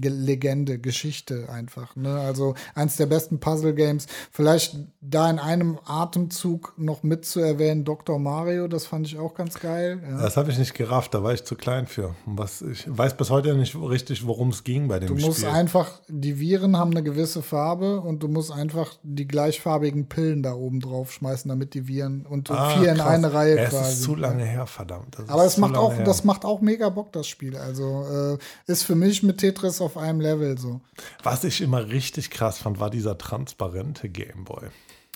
Legende, 0.00 0.78
Geschichte 0.78 1.48
einfach. 1.50 1.96
Ne? 1.96 2.18
Also 2.20 2.54
eins 2.74 2.96
der 2.96 3.06
besten 3.06 3.40
Puzzle-Games. 3.40 4.06
Vielleicht 4.30 4.76
da 5.00 5.28
in 5.28 5.38
einem 5.38 5.78
Atemzug 5.84 6.74
noch 6.76 7.02
mitzuerwähnen, 7.02 7.84
Dr. 7.84 8.18
Mario, 8.18 8.68
das 8.68 8.86
fand 8.86 9.06
ich 9.06 9.18
auch 9.18 9.34
ganz 9.34 9.58
geil. 9.58 10.00
Ja. 10.08 10.22
Das 10.22 10.36
habe 10.36 10.50
ich 10.50 10.58
nicht 10.58 10.74
gerafft, 10.74 11.14
da 11.14 11.22
war 11.22 11.34
ich 11.34 11.44
zu 11.44 11.56
klein 11.56 11.86
für. 11.86 12.14
Was, 12.24 12.62
ich 12.62 12.84
weiß 12.86 13.16
bis 13.16 13.30
heute 13.30 13.54
nicht 13.54 13.74
richtig, 13.76 14.26
worum 14.26 14.50
es 14.50 14.64
ging 14.64 14.88
bei 14.88 14.98
dem 14.98 15.08
Spiel. 15.08 15.20
Du 15.20 15.26
musst 15.26 15.40
Spiel. 15.40 15.50
einfach, 15.50 16.00
die 16.08 16.38
Viren 16.38 16.76
haben 16.76 16.92
eine 16.92 17.02
gewisse 17.02 17.42
Farbe 17.42 18.00
und 18.00 18.22
du 18.22 18.28
musst 18.28 18.52
einfach 18.52 18.94
die 19.02 19.26
gleichfarbigen 19.26 20.08
Pillen 20.08 20.42
da 20.42 20.54
oben 20.54 20.80
drauf 20.80 21.12
schmeißen, 21.12 21.48
damit 21.48 21.74
die 21.74 21.88
Viren 21.88 22.24
und 22.26 22.50
ah, 22.50 22.70
vier 22.70 22.92
in 22.92 23.00
eine 23.00 23.32
Reihe 23.32 23.58
es 23.58 23.70
quasi. 23.70 23.92
Es 23.92 23.98
ist 23.98 24.02
zu 24.04 24.14
lange 24.14 24.44
her, 24.44 24.66
verdammt. 24.66 25.16
Aber 25.26 25.44
es 25.44 25.56
macht 25.56 25.76
auch, 25.76 25.94
her. 25.94 26.04
das 26.04 26.24
macht 26.24 26.44
auch 26.44 26.60
mega 26.60 26.88
Bock, 26.88 27.12
das 27.12 27.26
Spiel. 27.26 27.56
Also 27.56 28.38
äh, 28.66 28.70
ist 28.70 28.84
für 28.84 28.94
mich 28.94 29.22
mit 29.22 29.38
Tetris 29.38 29.80
auf 29.82 29.96
einem 29.96 30.20
Level 30.20 30.58
so. 30.58 30.80
Was 31.22 31.44
ich 31.44 31.60
immer 31.60 31.88
richtig 31.88 32.30
krass 32.30 32.58
fand, 32.58 32.80
war 32.80 32.90
dieser 32.90 33.18
transparente 33.18 34.08
Gameboy. 34.08 34.68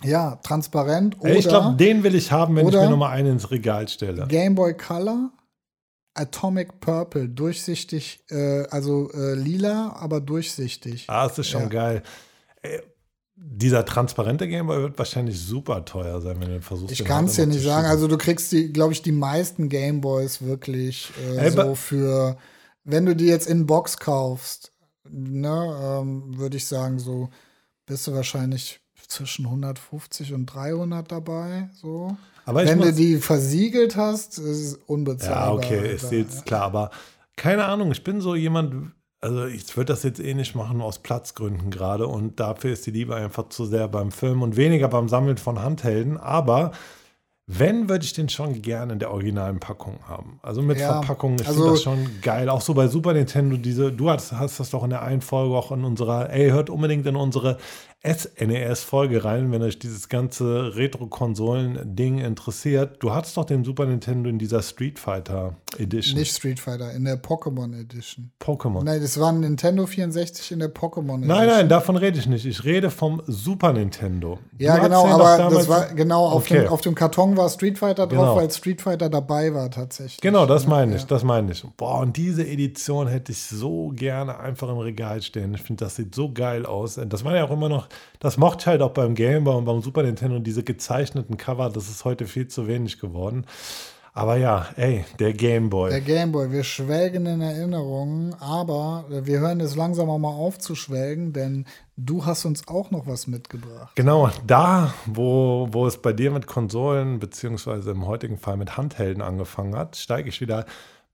Ja, 0.03 0.37
transparent. 0.37 1.21
Oder, 1.21 1.37
ich 1.37 1.49
glaube, 1.49 1.77
den 1.77 2.03
will 2.03 2.15
ich 2.15 2.31
haben, 2.31 2.57
wenn 2.57 2.69
ich 2.69 2.75
mir 2.75 2.91
nochmal 2.91 3.13
einen 3.13 3.33
ins 3.33 3.51
Regal 3.51 3.89
stelle. 3.89 4.27
Gameboy 4.27 4.75
Color, 4.75 5.31
Atomic 6.15 6.81
Purple, 6.81 7.29
durchsichtig, 7.29 8.25
äh, 8.31 8.65
also 8.71 9.11
äh, 9.13 9.35
lila, 9.35 9.97
aber 9.99 10.21
durchsichtig. 10.21 11.07
Ah, 11.09 11.27
das 11.27 11.39
ist 11.39 11.49
schon 11.49 11.63
ja. 11.63 11.69
geil. 11.69 12.03
Ey, 12.63 12.83
dieser 13.39 13.85
transparente 13.85 14.49
Gameboy 14.49 14.83
wird 14.83 14.99
wahrscheinlich 14.99 15.39
super 15.39 15.85
teuer 15.85 16.21
sein, 16.23 16.41
wenn 16.41 16.49
du 16.49 16.61
versuchst. 16.63 16.93
Ich 16.93 17.05
kann 17.05 17.27
es 17.27 17.35
dir 17.35 17.47
nicht 17.47 17.63
sagen. 17.63 17.87
Also 17.87 18.09
du 18.09 18.17
kriegst 18.17 18.51
die, 18.53 18.73
glaube 18.73 18.95
ich, 18.95 19.03
die 19.03 19.13
meisten 19.13 19.69
Gameboys 19.69 20.43
wirklich 20.43 21.11
äh, 21.35 21.45
Ey, 21.45 21.51
so 21.51 21.75
für, 21.75 22.39
wenn 22.87 23.05
du 23.05 23.15
die 23.15 23.27
jetzt 23.27 23.49
in 23.49 23.67
Box 23.67 23.99
kaufst, 23.99 24.73
ne, 25.11 25.77
ähm, 25.83 26.39
würde 26.39 26.57
ich 26.57 26.67
sagen, 26.67 26.99
so 26.99 27.29
bist 27.85 28.07
du 28.07 28.15
wahrscheinlich 28.15 28.81
zwischen 29.09 29.47
150 29.47 30.33
und 30.33 30.47
300 30.47 31.11
dabei, 31.11 31.69
so. 31.75 32.17
Aber 32.45 32.65
Wenn 32.65 32.81
du 32.81 32.93
die 32.93 33.17
versiegelt 33.17 33.97
hast, 33.97 34.39
ist 34.39 34.61
es 34.61 34.75
unbezahlbar. 34.87 35.47
Ja, 35.47 35.53
okay, 35.53 35.95
ist 35.95 36.13
jetzt 36.13 36.47
klar, 36.47 36.63
aber 36.63 36.91
keine 37.37 37.65
Ahnung, 37.65 37.91
ich 37.91 38.05
bin 38.05 38.21
so 38.21 38.37
jemand, 38.37 38.93
also 39.21 39.47
ich 39.47 39.77
würde 39.77 39.93
das 39.93 40.05
jetzt 40.05 40.21
eh 40.21 40.35
nicht 40.35 40.55
machen 40.55 40.81
aus 40.81 41.01
Platzgründen 41.01 41.71
gerade 41.71 42.07
und 42.07 42.39
dafür 42.39 42.73
ist 42.73 42.87
die 42.87 42.93
Liebe 42.93 43.17
einfach 43.17 43.49
zu 43.49 43.67
sehr 43.67 43.89
beim 43.89 44.13
Film 44.13 44.43
und 44.43 44.57
weniger 44.57 44.89
beim 44.89 45.09
Sammeln 45.09 45.39
von 45.39 45.61
Handhelden, 45.61 46.17
aber 46.19 46.71
wenn, 47.49 47.89
würde 47.89 48.05
ich 48.05 48.13
den 48.13 48.29
schon 48.29 48.61
gerne 48.61 48.95
in 48.95 48.99
der 48.99 49.13
originalen 49.13 49.61
Packung 49.61 50.01
haben. 50.09 50.41
Also 50.43 50.63
mit 50.63 50.79
ja, 50.79 50.95
Verpackung 50.95 51.37
ist 51.37 51.47
also, 51.47 51.71
das 51.71 51.83
schon 51.83 52.21
geil. 52.21 52.49
Auch 52.49 52.61
so 52.61 52.75
bei 52.75 52.89
Super 52.89 53.13
Nintendo, 53.13 53.57
diese, 53.57 53.93
du 53.93 54.11
hast, 54.11 54.33
hast 54.33 54.59
das 54.59 54.71
doch 54.71 54.83
in 54.83 54.91
der 54.91 55.03
einen 55.03 55.21
Folge 55.21 55.55
auch 55.55 55.71
in 55.71 55.85
unserer, 55.85 56.31
ey, 56.31 56.51
hört 56.51 56.71
unbedingt 56.71 57.07
in 57.07 57.15
unsere 57.15 57.59
SNES-Folge 58.05 59.25
rein, 59.25 59.51
wenn 59.51 59.63
euch 59.63 59.79
dieses 59.79 60.09
ganze 60.09 60.77
Retro-Konsolen-Ding 60.77 62.19
interessiert. 62.19 63.03
Du 63.03 63.13
hattest 63.13 63.37
doch 63.37 63.45
den 63.45 63.65
Super 63.65 63.87
Nintendo 63.87 64.29
in 64.31 64.39
dieser 64.39 64.63
Street 64.63 64.99
Fighter 64.99 65.57
Edition. 65.79 66.19
Nicht 66.19 66.35
Street 66.35 66.61
Fighter, 66.61 66.93
in 66.93 67.05
der 67.05 67.21
Pokémon 67.21 67.79
Edition. 67.79 68.31
Pokémon. 68.41 68.85
Nein, 68.85 69.01
das 69.01 69.19
war 69.19 69.33
ein 69.33 69.41
Nintendo 69.41 69.87
64 69.87 70.53
in 70.53 70.61
der 70.61 70.73
Pokémon 70.73 71.17
Edition. 71.17 71.27
Nein, 71.27 71.47
nein, 71.49 71.69
davon 71.69 71.97
rede 71.97 72.19
ich 72.19 72.27
nicht. 72.27 72.47
Ich 72.47 72.65
rede 72.65 72.91
vom 72.91 73.23
Super 73.27 73.73
Nintendo. 73.73 74.39
Ja, 74.59 74.77
du 74.77 74.83
genau, 74.83 75.07
aber 75.07 75.51
das 75.51 75.69
war 75.69 75.87
genau 75.95 76.27
auf, 76.27 76.45
okay. 76.45 76.63
dem, 76.63 76.69
auf 76.69 76.81
dem 76.81 76.95
Karton 76.95 77.37
war 77.37 77.49
Street 77.49 77.79
Fighter 77.79 78.07
drauf, 78.07 78.19
genau. 78.19 78.37
weil 78.37 78.51
Street 78.51 78.81
Fighter 78.81 79.09
dabei 79.09 79.53
war 79.53 79.71
tatsächlich. 79.71 80.21
Genau, 80.21 80.47
das 80.47 80.67
meine 80.67 80.95
ich, 80.95 81.03
ja. 81.03 81.09
das 81.09 81.25
meine 81.25 81.53
ich. 81.53 81.65
Boah, 81.77 82.01
und 82.01 82.17
diese 82.17 82.47
Edition 82.47 83.09
hätte 83.09 83.33
ich 83.33 83.43
so 83.43 83.93
gerne 83.95 84.39
einfach 84.39 84.69
im 84.69 84.79
Regal 84.79 85.23
stehen. 85.23 85.55
Ich 85.55 85.63
finde, 85.63 85.85
das 85.85 85.97
sieht 85.97 86.15
so 86.15 86.33
geil 86.33 86.65
aus. 86.65 87.01
Das 87.07 87.25
war 87.25 87.35
ja 87.35 87.45
auch 87.45 87.51
immer 87.51 87.69
noch 87.69 87.86
das 88.21 88.37
mochte 88.37 88.63
ich 88.63 88.67
halt 88.67 88.83
auch 88.83 88.93
beim 88.93 89.15
Game 89.15 89.45
Boy 89.45 89.57
und 89.57 89.65
beim 89.65 89.81
Super 89.81 90.03
Nintendo, 90.03 90.39
diese 90.39 90.63
gezeichneten 90.63 91.37
Cover, 91.37 91.71
das 91.71 91.89
ist 91.89 92.05
heute 92.05 92.27
viel 92.27 92.49
zu 92.49 92.67
wenig 92.67 92.99
geworden. 92.99 93.47
Aber 94.17 94.39
ja, 94.39 94.69
ey, 94.77 95.05
der 95.19 95.35
Game 95.35 95.69
Boy. 95.69 95.91
Der 95.91 96.01
Game 96.01 96.33
Boy, 96.33 96.51
wir 96.51 96.65
schwelgen 96.65 97.27
in 97.27 97.43
Erinnerungen, 97.43 98.35
aber 98.41 99.05
wir 99.11 99.41
hören 99.41 99.61
jetzt 99.61 99.77
langsam 99.77 100.09
auch 100.09 100.17
mal 100.17 100.31
auf 100.31 100.59
zu 100.59 100.75
schwelgen, 100.75 101.35
denn 101.35 101.67
du 101.99 102.25
hast 102.25 102.47
uns 102.47 102.67
auch 102.67 102.91
noch 102.91 103.07
was 103.07 103.27
mitgebracht. 103.27 103.95
Genau, 103.95 104.31
da, 104.47 104.95
wo, 105.05 105.69
wo 105.71 105.87
es 105.87 105.99
bei 105.99 106.15
dir 106.15 106.31
mit 106.31 106.47
Konsolen, 106.47 107.19
beziehungsweise 107.19 107.91
im 107.91 108.07
heutigen 108.07 108.39
Fall 108.39 108.57
mit 108.57 108.79
Handhelden 108.79 109.23
angefangen 109.23 109.77
hat, 109.77 109.97
steige 109.97 110.31
ich 110.31 110.41
wieder 110.41 110.65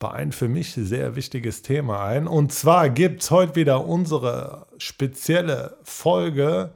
bei 0.03 0.11
ein 0.11 0.33
für 0.33 0.49
mich 0.49 0.75
sehr 0.75 1.15
wichtiges 1.15 1.63
Thema 1.63 2.05
ein. 2.05 2.27
Und 2.27 2.53
zwar 2.53 2.91
gibt 2.91 3.23
es 3.23 3.31
heute 3.31 3.55
wieder 3.55 3.87
unsere 3.87 4.67
spezielle 4.77 5.79
Folge, 5.85 6.73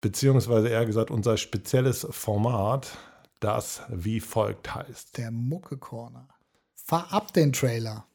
beziehungsweise 0.00 0.68
eher 0.68 0.84
gesagt 0.84 1.12
unser 1.12 1.36
spezielles 1.36 2.04
Format, 2.10 2.98
das 3.38 3.82
wie 3.88 4.18
folgt 4.18 4.74
heißt. 4.74 5.16
Der 5.18 5.30
Mucke 5.30 5.76
Corner. 5.76 6.26
Fahr 6.74 7.06
ab 7.12 7.32
den 7.32 7.52
Trailer. 7.52 8.07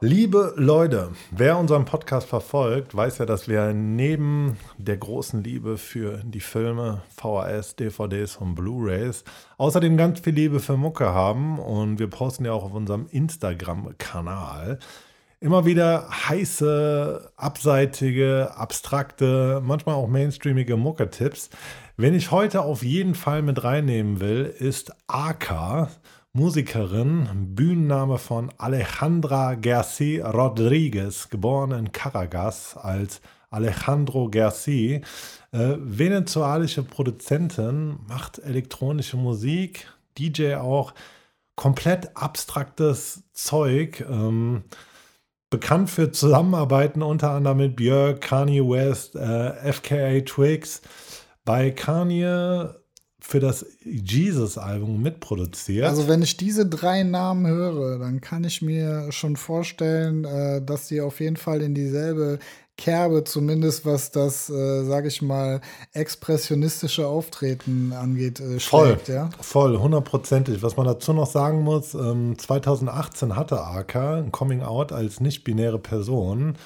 Liebe 0.00 0.52
Leute, 0.54 1.10
wer 1.32 1.58
unseren 1.58 1.84
Podcast 1.84 2.28
verfolgt, 2.28 2.94
weiß 2.94 3.18
ja, 3.18 3.26
dass 3.26 3.48
wir 3.48 3.72
neben 3.74 4.56
der 4.76 4.96
großen 4.96 5.42
Liebe 5.42 5.76
für 5.76 6.22
die 6.22 6.38
Filme, 6.38 7.02
VHS, 7.16 7.74
DVDs 7.74 8.36
und 8.36 8.54
Blu-rays 8.54 9.24
außerdem 9.56 9.96
ganz 9.96 10.20
viel 10.20 10.34
Liebe 10.34 10.60
für 10.60 10.76
Mucke 10.76 11.06
haben 11.06 11.58
und 11.58 11.98
wir 11.98 12.06
posten 12.06 12.44
ja 12.44 12.52
auch 12.52 12.62
auf 12.62 12.74
unserem 12.74 13.08
Instagram-Kanal 13.10 14.78
immer 15.40 15.66
wieder 15.66 16.08
heiße, 16.28 17.32
abseitige, 17.36 18.52
abstrakte, 18.54 19.60
manchmal 19.64 19.96
auch 19.96 20.06
mainstreamige 20.06 20.76
Mucke-Tipps. 20.76 21.50
Wenn 21.96 22.14
ich 22.14 22.30
heute 22.30 22.62
auf 22.62 22.84
jeden 22.84 23.16
Fall 23.16 23.42
mit 23.42 23.64
reinnehmen 23.64 24.20
will, 24.20 24.44
ist 24.44 24.92
AK. 25.08 25.88
Musikerin, 26.38 27.28
Bühnenname 27.56 28.16
von 28.16 28.52
Alejandra 28.58 29.56
Garci 29.56 30.20
Rodriguez, 30.20 31.30
geboren 31.30 31.72
in 31.72 31.90
Caracas 31.90 32.76
als 32.76 33.20
Alejandro 33.50 34.30
Garci, 34.30 35.02
äh, 35.50 35.74
venezuelische 35.78 36.84
Produzentin, 36.84 37.98
macht 38.06 38.38
elektronische 38.38 39.16
Musik, 39.16 39.88
DJ 40.16 40.54
auch, 40.54 40.94
komplett 41.56 42.16
abstraktes 42.16 43.24
Zeug, 43.32 44.06
ähm, 44.08 44.62
bekannt 45.50 45.90
für 45.90 46.12
Zusammenarbeiten 46.12 47.02
unter 47.02 47.32
anderem 47.32 47.58
mit 47.58 47.74
Björk, 47.74 48.20
Kanye 48.20 48.62
West, 48.62 49.16
äh, 49.16 49.72
FKA 49.72 50.20
Twigs. 50.20 50.82
Bei 51.44 51.72
Kanye 51.72 52.77
für 53.20 53.40
das 53.40 53.66
Jesus-Album 53.84 55.02
mitproduziert. 55.02 55.86
Also 55.86 56.08
wenn 56.08 56.22
ich 56.22 56.36
diese 56.36 56.66
drei 56.66 57.02
Namen 57.02 57.46
höre, 57.46 57.98
dann 57.98 58.20
kann 58.20 58.44
ich 58.44 58.62
mir 58.62 59.10
schon 59.10 59.36
vorstellen, 59.36 60.24
äh, 60.24 60.62
dass 60.62 60.88
sie 60.88 61.00
auf 61.00 61.20
jeden 61.20 61.36
Fall 61.36 61.60
in 61.62 61.74
dieselbe 61.74 62.38
Kerbe, 62.78 63.24
zumindest 63.24 63.84
was 63.84 64.12
das, 64.12 64.48
äh, 64.48 64.84
sage 64.84 65.08
ich 65.08 65.20
mal, 65.20 65.60
expressionistische 65.92 67.08
Auftreten 67.08 67.92
angeht, 67.92 68.38
äh, 68.38 68.60
schlägt, 68.60 68.68
voll, 68.68 68.98
ja? 69.08 69.30
Voll, 69.40 69.78
hundertprozentig. 69.78 70.62
Was 70.62 70.76
man 70.76 70.86
dazu 70.86 71.12
noch 71.12 71.28
sagen 71.28 71.62
muss, 71.62 71.94
ähm, 71.94 72.38
2018 72.38 73.34
hatte 73.34 73.60
Aka 73.60 74.18
ein 74.18 74.30
Coming-out 74.30 74.92
als 74.92 75.20
nicht-binäre 75.20 75.80
Person 75.80 76.56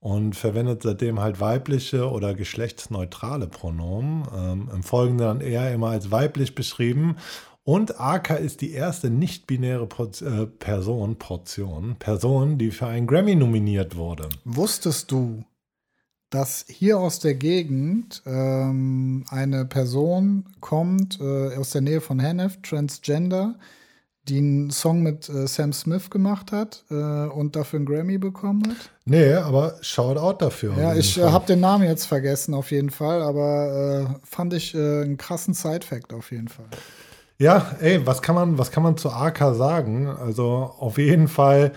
und 0.00 0.34
verwendet 0.34 0.82
seitdem 0.82 1.20
halt 1.20 1.40
weibliche 1.40 2.10
oder 2.10 2.34
geschlechtsneutrale 2.34 3.46
Pronomen. 3.46 4.24
Ähm, 4.34 4.70
Im 4.74 4.82
Folgenden 4.82 5.26
dann 5.26 5.40
eher 5.40 5.72
immer 5.72 5.90
als 5.90 6.10
weiblich 6.10 6.54
beschrieben. 6.54 7.16
Und 7.62 8.00
Aka 8.00 8.34
ist 8.34 8.62
die 8.62 8.72
erste 8.72 9.10
nicht-binäre 9.10 9.86
äh, 10.22 10.46
Person, 10.46 11.16
Portion, 11.16 11.96
Person, 11.98 12.56
die 12.56 12.70
für 12.70 12.86
einen 12.86 13.06
Grammy 13.06 13.36
nominiert 13.36 13.96
wurde. 13.96 14.28
Wusstest 14.44 15.12
du, 15.12 15.44
dass 16.30 16.64
hier 16.68 16.98
aus 16.98 17.18
der 17.18 17.34
Gegend 17.34 18.22
ähm, 18.24 19.24
eine 19.28 19.66
Person 19.66 20.46
kommt, 20.60 21.20
äh, 21.20 21.56
aus 21.56 21.70
der 21.70 21.82
Nähe 21.82 22.00
von 22.00 22.18
Hennef, 22.18 22.62
Transgender, 22.62 23.56
die 24.28 24.38
einen 24.38 24.70
Song 24.70 25.02
mit 25.02 25.28
äh, 25.28 25.46
Sam 25.46 25.72
Smith 25.72 26.10
gemacht 26.10 26.52
hat 26.52 26.84
äh, 26.90 26.94
und 26.94 27.56
dafür 27.56 27.78
einen 27.78 27.86
Grammy 27.86 28.18
bekommen 28.18 28.62
hat? 28.68 28.90
Nee, 29.04 29.34
aber 29.34 29.76
Shoutout 29.80 30.44
dafür. 30.44 30.74
Ja, 30.78 30.94
ich 30.94 31.18
äh, 31.18 31.22
habe 31.22 31.46
den 31.46 31.60
Namen 31.60 31.84
jetzt 31.84 32.06
vergessen 32.06 32.54
auf 32.54 32.70
jeden 32.70 32.90
Fall, 32.90 33.22
aber 33.22 34.18
äh, 34.22 34.26
fand 34.26 34.54
ich 34.54 34.74
äh, 34.74 35.02
einen 35.02 35.16
krassen 35.16 35.54
Side-Fact 35.54 36.12
auf 36.12 36.30
jeden 36.30 36.48
Fall. 36.48 36.68
Ja, 37.38 37.74
ey, 37.80 38.06
was 38.06 38.20
kann 38.20 38.34
man, 38.34 38.58
was 38.58 38.70
kann 38.70 38.82
man 38.82 38.96
zu 38.96 39.10
AK 39.10 39.54
sagen? 39.56 40.06
Also 40.06 40.74
auf 40.78 40.98
jeden 40.98 41.26
Fall 41.26 41.72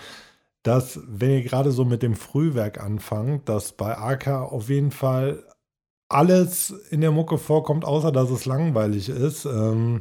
dass, 0.64 0.98
wenn 1.06 1.30
ihr 1.30 1.42
gerade 1.42 1.70
so 1.70 1.84
mit 1.84 2.02
dem 2.02 2.16
Frühwerk 2.16 2.82
anfangt, 2.82 3.48
dass 3.48 3.72
bei 3.72 3.96
AK 3.96 4.28
auf 4.28 4.70
jeden 4.70 4.90
Fall 4.90 5.44
alles 6.08 6.70
in 6.90 7.02
der 7.02 7.12
Mucke 7.12 7.38
vorkommt, 7.38 7.84
außer 7.84 8.10
dass 8.10 8.30
es 8.30 8.46
langweilig 8.46 9.10
ist. 9.10 9.44
Ähm, 9.44 10.00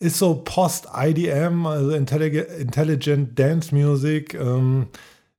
ist 0.00 0.18
so 0.18 0.42
Post-IDM, 0.44 1.66
also 1.66 1.90
Intelligent 1.92 3.38
Dance 3.38 3.74
Music. 3.74 4.34
Ähm, 4.34 4.88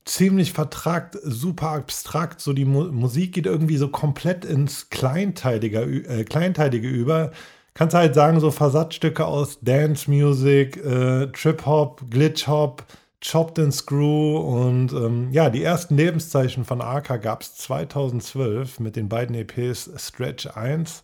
ziemlich 0.05 0.53
vertragt, 0.53 1.17
super 1.23 1.71
abstrakt. 1.71 2.41
So 2.41 2.53
die 2.53 2.65
Mu 2.65 2.85
Musik 2.91 3.33
geht 3.33 3.45
irgendwie 3.45 3.77
so 3.77 3.89
komplett 3.89 4.45
ins 4.45 4.89
Kleinteilige, 4.89 5.81
äh, 5.81 6.23
Kleinteilige 6.23 6.87
über. 6.87 7.31
Kannst 7.73 7.95
halt 7.95 8.15
sagen, 8.15 8.39
so 8.39 8.51
Versatzstücke 8.51 9.25
aus 9.25 9.59
Dance 9.61 10.09
Music, 10.09 10.77
äh, 10.77 11.27
Trip 11.27 11.65
Hop, 11.65 12.03
Glitch 12.09 12.47
Hop, 12.47 12.85
Chopped 13.23 13.59
and 13.59 13.73
Screw 13.73 14.37
und 14.37 14.93
ähm, 14.93 15.29
ja, 15.31 15.49
die 15.49 15.63
ersten 15.63 15.95
Lebenszeichen 15.95 16.65
von 16.65 16.81
AK 16.81 17.21
gab 17.21 17.43
es 17.43 17.55
2012 17.55 18.79
mit 18.79 18.95
den 18.95 19.09
beiden 19.09 19.35
EPs 19.35 19.91
Stretch 19.97 20.47
1 20.47 21.03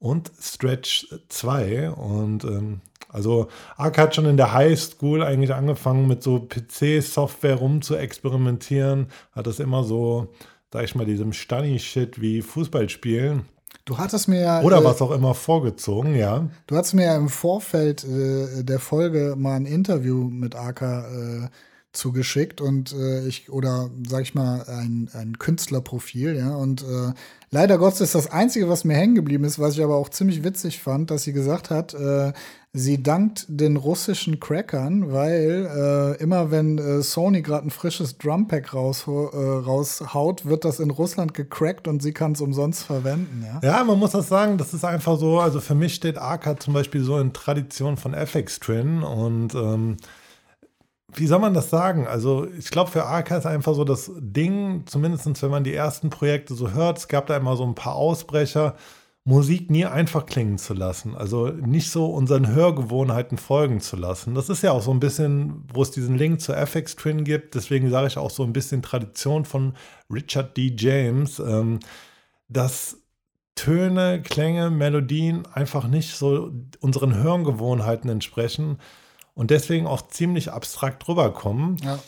und 0.00 0.32
Stretch 0.40 1.06
2 1.28 1.90
und 1.90 2.44
ähm, 2.44 2.80
also 3.12 3.48
Ark 3.76 3.98
hat 3.98 4.14
schon 4.14 4.26
in 4.26 4.36
der 4.36 4.52
High 4.52 4.78
School 4.78 5.22
eigentlich 5.22 5.54
angefangen 5.54 6.08
mit 6.08 6.22
so 6.22 6.40
PC-Software 6.40 7.56
rum 7.56 7.82
zu 7.82 7.96
experimentieren, 7.96 9.08
hat 9.32 9.46
das 9.46 9.60
immer 9.60 9.84
so, 9.84 10.28
sag 10.72 10.84
ich 10.84 10.94
mal, 10.94 11.04
diesem 11.04 11.32
Stunny-Shit 11.32 12.20
wie 12.20 12.42
Fußballspielen. 12.42 13.44
Du 13.84 13.98
hattest 13.98 14.28
mir 14.28 14.40
ja. 14.40 14.62
Oder 14.62 14.78
äh, 14.78 14.84
was 14.84 15.02
auch 15.02 15.10
immer 15.10 15.34
vorgezogen, 15.34 16.14
ja. 16.14 16.48
Du 16.66 16.76
hattest 16.76 16.94
mir 16.94 17.04
ja 17.04 17.16
im 17.16 17.28
Vorfeld 17.28 18.04
äh, 18.04 18.62
der 18.62 18.78
Folge 18.78 19.34
mal 19.36 19.56
ein 19.56 19.66
Interview 19.66 20.28
mit 20.28 20.54
Aka 20.54 21.06
äh, 21.06 21.48
zugeschickt 21.92 22.60
und 22.60 22.92
äh, 22.92 23.26
ich, 23.26 23.50
oder 23.50 23.90
sag 24.08 24.22
ich 24.22 24.34
mal, 24.34 24.64
ein, 24.66 25.10
ein 25.12 25.38
Künstlerprofil, 25.38 26.36
ja. 26.36 26.54
Und 26.56 26.82
äh, 26.82 27.12
leider 27.50 27.76
Gottes 27.76 28.00
ist 28.00 28.14
das 28.14 28.30
Einzige, 28.30 28.68
was 28.68 28.84
mir 28.84 28.94
hängen 28.94 29.14
geblieben 29.14 29.44
ist, 29.44 29.58
was 29.58 29.74
ich 29.74 29.84
aber 29.84 29.96
auch 29.96 30.08
ziemlich 30.08 30.42
witzig 30.42 30.80
fand, 30.80 31.10
dass 31.10 31.24
sie 31.24 31.34
gesagt 31.34 31.68
hat, 31.70 31.92
äh, 31.92 32.32
sie 32.72 33.02
dankt 33.02 33.44
den 33.48 33.76
russischen 33.76 34.40
Crackern, 34.40 35.12
weil 35.12 36.16
äh, 36.18 36.22
immer 36.22 36.50
wenn 36.50 36.78
äh, 36.78 37.02
Sony 37.02 37.42
gerade 37.42 37.66
ein 37.66 37.70
frisches 37.70 38.16
Drumpack 38.16 38.72
raus, 38.72 39.04
äh, 39.06 39.10
raushaut, 39.10 40.46
wird 40.46 40.64
das 40.64 40.80
in 40.80 40.90
Russland 40.90 41.34
gecrackt 41.34 41.86
und 41.88 42.02
sie 42.02 42.12
kann 42.12 42.32
es 42.32 42.40
umsonst 42.40 42.84
verwenden. 42.84 43.44
Ja? 43.46 43.60
ja, 43.62 43.84
man 43.84 43.98
muss 43.98 44.12
das 44.12 44.28
sagen, 44.28 44.56
das 44.56 44.72
ist 44.72 44.86
einfach 44.86 45.18
so, 45.18 45.40
also 45.40 45.60
für 45.60 45.74
mich 45.74 45.94
steht 45.94 46.16
Arca 46.16 46.56
zum 46.56 46.72
Beispiel 46.72 47.02
so 47.02 47.18
in 47.18 47.34
Tradition 47.34 47.98
von 47.98 48.14
FX 48.14 48.60
Twin 48.60 49.02
und 49.02 49.54
ähm, 49.54 49.98
wie 51.14 51.26
soll 51.26 51.38
man 51.38 51.54
das 51.54 51.70
sagen? 51.70 52.06
Also, 52.06 52.46
ich 52.58 52.70
glaube, 52.70 52.90
für 52.90 53.04
Arca 53.04 53.36
ist 53.36 53.46
einfach 53.46 53.74
so 53.74 53.84
das 53.84 54.10
Ding, 54.18 54.84
zumindest 54.86 55.42
wenn 55.42 55.50
man 55.50 55.64
die 55.64 55.74
ersten 55.74 56.10
Projekte 56.10 56.54
so 56.54 56.72
hört, 56.72 56.98
es 56.98 57.08
gab 57.08 57.26
da 57.26 57.36
immer 57.36 57.56
so 57.56 57.64
ein 57.64 57.74
paar 57.74 57.94
Ausbrecher, 57.94 58.76
Musik 59.24 59.70
nie 59.70 59.86
einfach 59.86 60.26
klingen 60.26 60.58
zu 60.58 60.74
lassen. 60.74 61.14
Also 61.16 61.46
nicht 61.48 61.90
so 61.90 62.06
unseren 62.06 62.48
Hörgewohnheiten 62.48 63.38
folgen 63.38 63.80
zu 63.80 63.94
lassen. 63.94 64.34
Das 64.34 64.48
ist 64.48 64.62
ja 64.62 64.72
auch 64.72 64.82
so 64.82 64.90
ein 64.90 64.98
bisschen, 64.98 65.62
wo 65.72 65.82
es 65.82 65.92
diesen 65.92 66.16
Link 66.16 66.40
zur 66.40 66.56
FX 66.56 66.96
Twin 66.96 67.22
gibt. 67.22 67.54
Deswegen 67.54 67.88
sage 67.88 68.08
ich 68.08 68.18
auch 68.18 68.30
so 68.30 68.42
ein 68.42 68.52
bisschen 68.52 68.82
Tradition 68.82 69.44
von 69.44 69.74
Richard 70.10 70.56
D. 70.56 70.74
James, 70.76 71.38
ähm, 71.38 71.78
dass 72.48 72.98
Töne, 73.54 74.22
Klänge, 74.22 74.70
Melodien 74.70 75.46
einfach 75.52 75.86
nicht 75.86 76.16
so 76.16 76.50
unseren 76.80 77.14
Hörgewohnheiten 77.14 78.10
entsprechen 78.10 78.78
und 79.34 79.50
deswegen 79.50 79.86
auch 79.86 80.08
ziemlich 80.08 80.50
abstrakt 80.50 81.08
rüberkommen. 81.08 81.76
Ja. 81.82 81.98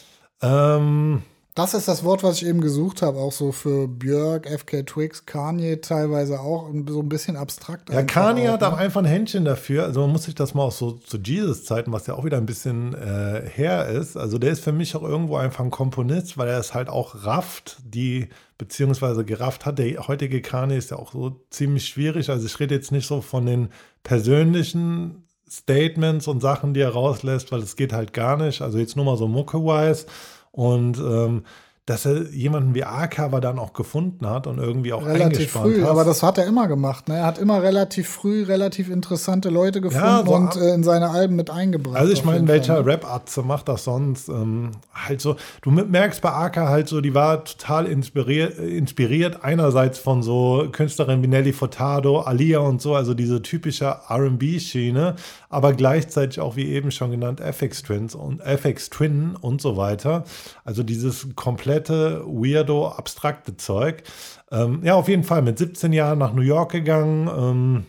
Ähm, 0.77 1.23
das 1.55 1.73
ist 1.73 1.87
das 1.87 2.03
Wort, 2.03 2.25
was 2.25 2.43
ich 2.43 2.49
eben 2.49 2.61
gesucht 2.61 3.01
habe, 3.01 3.21
auch 3.21 3.31
so 3.31 3.53
für 3.53 3.87
Björk, 3.87 4.49
FK 4.49 4.85
Twix, 4.85 5.25
Kanye 5.25 5.77
teilweise 5.77 6.41
auch 6.41 6.69
so 6.89 7.01
ein 7.01 7.09
bisschen 7.09 7.37
abstrakt. 7.37 7.91
Ja, 7.91 8.03
Kanye 8.03 8.49
hat 8.49 8.63
ne? 8.63 8.69
auch 8.69 8.77
einfach 8.77 9.01
ein 9.01 9.07
Händchen 9.07 9.45
dafür. 9.45 9.85
Also 9.85 10.01
man 10.01 10.11
muss 10.11 10.25
sich 10.25 10.35
das 10.35 10.55
mal 10.55 10.65
auch 10.65 10.73
so 10.73 10.91
zu 10.91 11.17
Jesus-Zeiten, 11.17 11.93
was 11.93 12.09
ja 12.09 12.15
auch 12.15 12.25
wieder 12.25 12.39
ein 12.39 12.47
bisschen 12.47 12.93
äh, 12.95 13.49
her 13.49 13.87
ist. 13.87 14.17
Also 14.17 14.39
der 14.39 14.51
ist 14.51 14.65
für 14.65 14.73
mich 14.73 14.97
auch 14.97 15.05
irgendwo 15.05 15.37
einfach 15.37 15.65
ein 15.65 15.71
Komponist, 15.71 16.37
weil 16.37 16.49
er 16.49 16.59
es 16.59 16.75
halt 16.75 16.89
auch 16.89 17.25
rafft, 17.25 17.79
die 17.85 18.31
beziehungsweise 18.59 19.25
gerafft 19.25 19.65
hat. 19.65 19.79
Der 19.79 20.09
heutige 20.09 20.43
Kanye 20.43 20.77
ist 20.77 20.91
ja 20.91 20.97
auch 20.97 21.13
so 21.13 21.41
ziemlich 21.51 21.87
schwierig. 21.87 22.31
Also 22.31 22.47
ich 22.47 22.59
rede 22.59 22.75
jetzt 22.75 22.91
nicht 22.91 23.07
so 23.07 23.21
von 23.21 23.47
den 23.47 23.69
persönlichen 24.03 25.24
Statements 25.55 26.29
und 26.29 26.41
Sachen, 26.41 26.75
die 26.75 26.81
er 26.81 26.91
rauslässt, 26.91 27.53
weil 27.53 27.61
es 27.61 27.77
geht 27.77 27.93
halt 27.93 28.13
gar 28.13 28.37
nicht. 28.37 28.63
Also 28.63 28.79
jetzt 28.79 28.97
nur 28.97 29.05
mal 29.05 29.17
so 29.17 29.29
mucke-wise. 29.29 30.07
Und 30.51 30.99
ähm, 30.99 31.45
dass 31.87 32.07
er 32.07 32.31
jemanden 32.31 32.75
wie 32.75 32.83
A-Cover 32.83 33.43
dann 33.43 33.59
auch 33.59 33.75
gefunden 33.75 34.27
hat 34.27 34.47
und 34.47 34.57
irgendwie 34.57 34.95
auch 34.95 35.05
relativ 35.05 35.51
früh, 35.51 35.83
hat. 35.83 35.91
aber 35.91 36.05
das 36.05 36.23
hat 36.23 36.39
er 36.39 36.47
immer 36.47 36.67
gemacht. 36.67 37.11
Ne? 37.11 37.17
Er 37.17 37.27
hat 37.27 37.39
immer 37.39 37.63
relativ 37.63 38.09
früh 38.09 38.43
relativ 38.45 38.89
interessante 38.89 39.51
Leute 39.51 39.83
gefunden 39.83 40.07
ja, 40.07 40.25
so 40.25 40.35
und 40.35 40.57
äh, 40.57 40.73
in 40.73 40.83
seine 40.83 41.11
Alben 41.11 41.37
mit 41.37 41.51
eingebracht. 41.51 41.97
Also 41.97 42.11
ich 42.15 42.25
meine, 42.25 42.49
welcher 42.49 42.81
ne? 42.81 42.87
Rap-Arzt 42.87 43.37
macht 43.45 43.69
das 43.69 43.85
sonst? 43.85 44.31
Ähm, 44.31 44.71
halt 44.95 45.21
so, 45.21 45.37
du 45.61 45.71
merkst 45.73 46.23
bei 46.23 46.31
Aka 46.31 46.69
halt 46.69 46.89
so, 46.89 47.03
die 47.03 47.13
war 47.13 47.45
total 47.45 47.85
inspiriert, 47.85 48.59
inspiriert 48.59 49.45
einerseits 49.45 49.99
von 49.99 50.23
so 50.23 50.67
Künstlerinnen 50.73 51.23
wie 51.23 51.29
Nelly 51.29 51.53
Furtado, 51.53 52.21
Alia 52.21 52.61
und 52.61 52.81
so, 52.81 52.95
also 52.95 53.13
diese 53.13 53.43
typische 53.43 53.95
R&B-Schiene, 54.09 55.17
aber 55.55 55.73
gleichzeitig 55.73 56.41
auch 56.41 56.57
wie 56.57 56.67
eben 56.67 56.91
schon 56.91 57.11
genannt 57.11 57.41
FX 57.41 57.83
Twins 57.83 58.15
und 58.15 58.41
FX 58.41 58.91
Twin 58.91 59.37
und 59.37 59.61
so 59.61 59.77
weiter. 59.77 60.25
Also 60.65 60.83
dieses 60.83 61.35
komplett 61.35 61.55
komplette 61.65 62.25
weirdo, 62.27 62.89
abstrakte 62.89 63.57
Zeug. 63.57 64.03
Ähm, 64.51 64.81
ja, 64.85 64.95
auf 64.95 65.09
jeden 65.09 65.25
Fall 65.25 65.43
mit 65.43 65.59
17 65.59 65.93
Jahren 65.93 66.19
nach 66.19 66.33
New 66.33 66.43
York 66.43 66.73
gegangen, 66.73 67.29
ähm, 67.29 67.87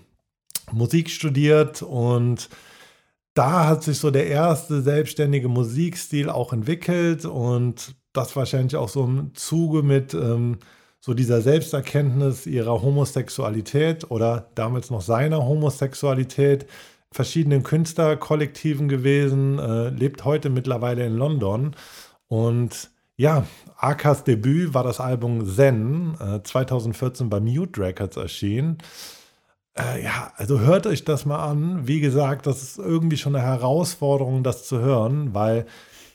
Musik 0.72 1.09
studiert 1.09 1.82
und 1.82 2.49
da 3.34 3.68
hat 3.68 3.84
sich 3.84 3.99
so 3.99 4.11
der 4.11 4.28
erste 4.28 4.82
selbstständige 4.82 5.47
Musikstil 5.47 6.30
auch 6.30 6.53
entwickelt 6.53 7.26
und 7.26 7.95
das 8.13 8.36
wahrscheinlich 8.36 8.76
auch 8.76 8.89
so 8.89 9.03
im 9.03 9.36
Zuge 9.36 9.84
mit 9.84 10.13
ähm, 10.13 10.59
so 10.99 11.13
dieser 11.13 11.41
Selbsterkenntnis 11.41 12.47
ihrer 12.47 12.82
Homosexualität 12.82 14.09
oder 14.09 14.49
damals 14.55 14.89
noch 14.89 15.01
seiner 15.01 15.45
Homosexualität, 15.45 16.66
verschiedenen 17.16 17.63
Künstlerkollektiven 17.63 18.89
gewesen, 18.89 19.57
äh, 19.57 19.88
lebt 19.88 20.26
heute 20.26 20.49
mittlerweile 20.49 21.05
in 21.05 21.16
London 21.16 21.74
und 22.28 22.89
ja, 23.16 23.45
Akas 23.78 24.26
Debüt 24.26 24.74
war 24.74 24.84
das 24.84 24.99
Album 24.99 25.45
Zen, 25.45 26.18
äh, 26.20 26.43
2014 26.43 27.30
bei 27.30 27.39
Mute 27.39 27.80
Records 27.80 28.18
erschienen. 28.18 28.80
Äh, 29.78 30.03
ja, 30.03 30.34
also 30.36 30.59
hört 30.59 30.88
euch 30.88 31.05
das 31.05 31.26
mal 31.26 31.41
an. 31.41 31.88
Wie 31.88 32.01
gesagt, 32.01 32.47
das 32.47 32.61
ist 32.61 32.78
irgendwie 32.80 33.16
schon 33.16 33.34
eine 33.34 33.45
Herausforderung, 33.45 34.43
das 34.43 34.68
zu 34.68 34.80
hören, 34.80 35.34
weil 35.34 35.66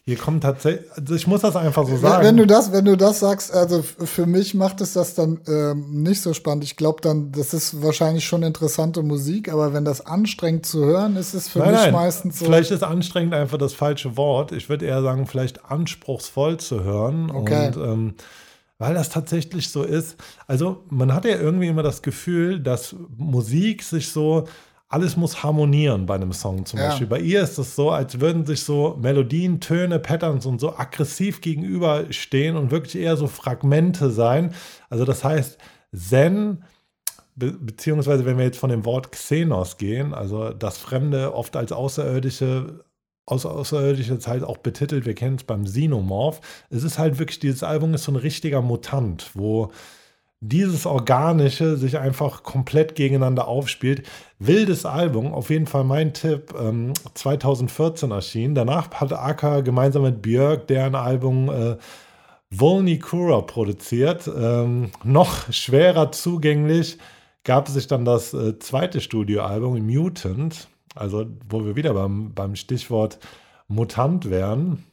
hier 0.05 0.17
kommt 0.17 0.43
tatsächlich, 0.43 0.91
also 0.97 1.15
ich 1.15 1.27
muss 1.27 1.43
das 1.43 1.57
einfach 1.57 1.87
so 1.87 1.97
sagen. 1.97 2.25
Wenn 2.25 2.37
du 2.37 2.47
das, 2.47 2.73
wenn 2.73 2.85
du 2.85 2.97
das 2.97 3.21
sagst, 3.21 3.53
also 3.53 3.83
für 3.83 4.27
mich 4.27 4.55
macht 4.55 4.81
es 4.81 4.95
das 4.95 5.15
dann 5.15 5.41
ähm, 5.47 6.03
nicht 6.03 6.23
so 6.23 6.33
spannend. 6.33 6.65
Ich 6.65 6.77
glaube 6.77 7.01
dann, 7.03 7.33
das 7.33 7.53
ist 7.53 7.83
wahrscheinlich 7.83 8.25
schon 8.25 8.43
interessante 8.43 9.03
Musik, 9.03 9.53
aber 9.53 9.73
wenn 9.73 9.85
das 9.85 10.05
anstrengend 10.05 10.67
zu 10.67 10.85
hören 10.85 11.17
ist, 11.17 11.35
ist 11.35 11.47
es 11.47 11.49
für 11.49 11.59
nein, 11.61 11.73
mich 11.73 11.81
nein. 11.83 11.93
meistens 11.93 12.39
so. 12.39 12.47
Vielleicht 12.47 12.71
ist 12.71 12.83
anstrengend 12.83 13.35
einfach 13.35 13.59
das 13.59 13.75
falsche 13.75 14.17
Wort. 14.17 14.53
Ich 14.53 14.69
würde 14.69 14.87
eher 14.87 15.03
sagen, 15.03 15.27
vielleicht 15.27 15.65
anspruchsvoll 15.67 16.57
zu 16.57 16.83
hören. 16.83 17.31
Okay. 17.31 17.69
Und 17.69 17.77
ähm, 17.77 18.15
weil 18.79 18.95
das 18.95 19.11
tatsächlich 19.11 19.69
so 19.69 19.83
ist. 19.83 20.17
Also 20.47 20.83
man 20.89 21.13
hat 21.13 21.27
ja 21.27 21.39
irgendwie 21.39 21.69
immer 21.69 21.83
das 21.83 22.01
Gefühl, 22.01 22.59
dass 22.61 22.97
Musik 23.17 23.83
sich 23.83 24.09
so 24.09 24.49
alles 24.91 25.17
muss 25.17 25.45
harmonieren 25.45 26.05
bei 26.05 26.17
einem 26.17 26.33
Song 26.33 26.67
zum 26.67 26.81
ja. 26.81 26.89
Beispiel. 26.89 27.07
Bei 27.07 27.21
ihr 27.21 27.43
ist 27.43 27.59
es 27.59 27.77
so, 27.77 27.91
als 27.91 28.19
würden 28.21 28.45
sich 28.45 28.65
so 28.65 28.99
Melodien, 29.01 29.61
Töne, 29.61 30.01
Patterns 30.01 30.47
und 30.47 30.61
so 30.61 30.77
aggressiv 30.77 31.41
gegenüberstehen 31.41 32.57
und 32.57 32.73
wirklich 32.73 33.01
eher 33.01 33.17
so 33.17 33.29
Fragmente 33.29 34.11
sein. 34.11 34.53
Also 34.89 35.05
das 35.05 35.23
heißt, 35.23 35.59
Zen, 35.95 36.65
be 37.37 37.53
beziehungsweise 37.53 38.27
wenn 38.27 38.37
wir 38.37 38.45
jetzt 38.45 38.59
von 38.59 38.71
dem 38.71 38.85
Wort 38.85 39.13
Xenos 39.13 39.77
gehen, 39.77 40.13
also 40.13 40.51
das 40.51 40.79
Fremde 40.79 41.35
oft 41.35 41.57
als 41.57 41.71
Außerirdische 41.73 42.85
Außerirdische 43.27 44.19
Zeit 44.19 44.43
auch 44.43 44.59
betitelt, 44.59 45.07
wir 45.07 45.15
kennen 45.15 45.37
es 45.37 45.45
beim 45.45 45.65
Xenomorph. 45.65 46.41
Es 46.69 46.83
ist 46.83 46.99
halt 46.99 47.21
wirklich, 47.21 47.39
dieses 47.39 47.63
Album 47.63 47.95
ist 47.95 48.03
so 48.03 48.11
ein 48.11 48.17
richtiger 48.17 48.61
Mutant, 48.61 49.31
wo 49.35 49.71
dieses 50.41 50.87
Organische 50.87 51.77
sich 51.77 51.99
einfach 51.99 52.43
komplett 52.43 52.95
gegeneinander 52.95 53.47
aufspielt. 53.47 54.07
Wildes 54.39 54.87
Album, 54.87 55.35
auf 55.35 55.51
jeden 55.51 55.67
Fall 55.67 55.85
mein 55.85 56.15
Tipp, 56.15 56.55
ähm, 56.59 56.95
2014 57.15 58.11
erschienen. 58.11 58.55
Danach 58.55 58.91
hat 58.93 59.13
Aka 59.13 59.61
gemeinsam 59.61 60.03
mit 60.03 60.23
Björk 60.23 60.67
deren 60.67 60.95
Album 60.95 61.51
äh, 61.51 61.77
Volnicura 62.51 63.43
produziert. 63.43 64.29
Ähm, 64.35 64.91
noch 65.05 65.53
schwerer 65.53 66.11
zugänglich 66.11 66.99
gab 67.45 67.69
es 67.69 67.75
sich 67.75 67.87
dann 67.87 68.07
das 68.07 68.33
äh, 68.33 68.59
zweite 68.59 69.01
Studioalbum, 69.03 69.79
Mutant, 69.87 70.69
also 70.95 71.27
wo 71.49 71.65
wir 71.65 71.77
wieder 71.77 71.93
beim, 71.93 72.33
beim 72.33 72.57
Stichwort 72.57 73.19
Mutant 73.69 74.31
wären. 74.31 74.85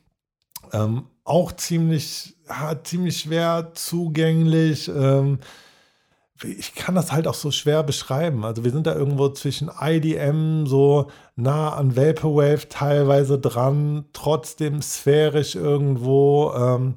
Ähm, 0.73 1.03
auch 1.27 1.51
ziemlich, 1.51 2.35
ziemlich 2.83 3.19
schwer 3.19 3.71
zugänglich. 3.73 4.87
Ähm, 4.87 5.39
ich 6.43 6.75
kann 6.75 6.95
das 6.95 7.11
halt 7.11 7.27
auch 7.27 7.33
so 7.33 7.51
schwer 7.51 7.83
beschreiben. 7.83 8.45
Also 8.45 8.63
wir 8.63 8.71
sind 8.71 8.87
da 8.87 8.95
irgendwo 8.95 9.29
zwischen 9.29 9.71
IDM 9.81 10.67
so 10.67 11.07
nah 11.35 11.73
an 11.73 11.95
Vaporwave 11.95 12.69
teilweise 12.69 13.39
dran, 13.39 14.05
trotzdem 14.13 14.81
sphärisch 14.81 15.55
irgendwo. 15.55 16.53
Ähm, 16.55 16.95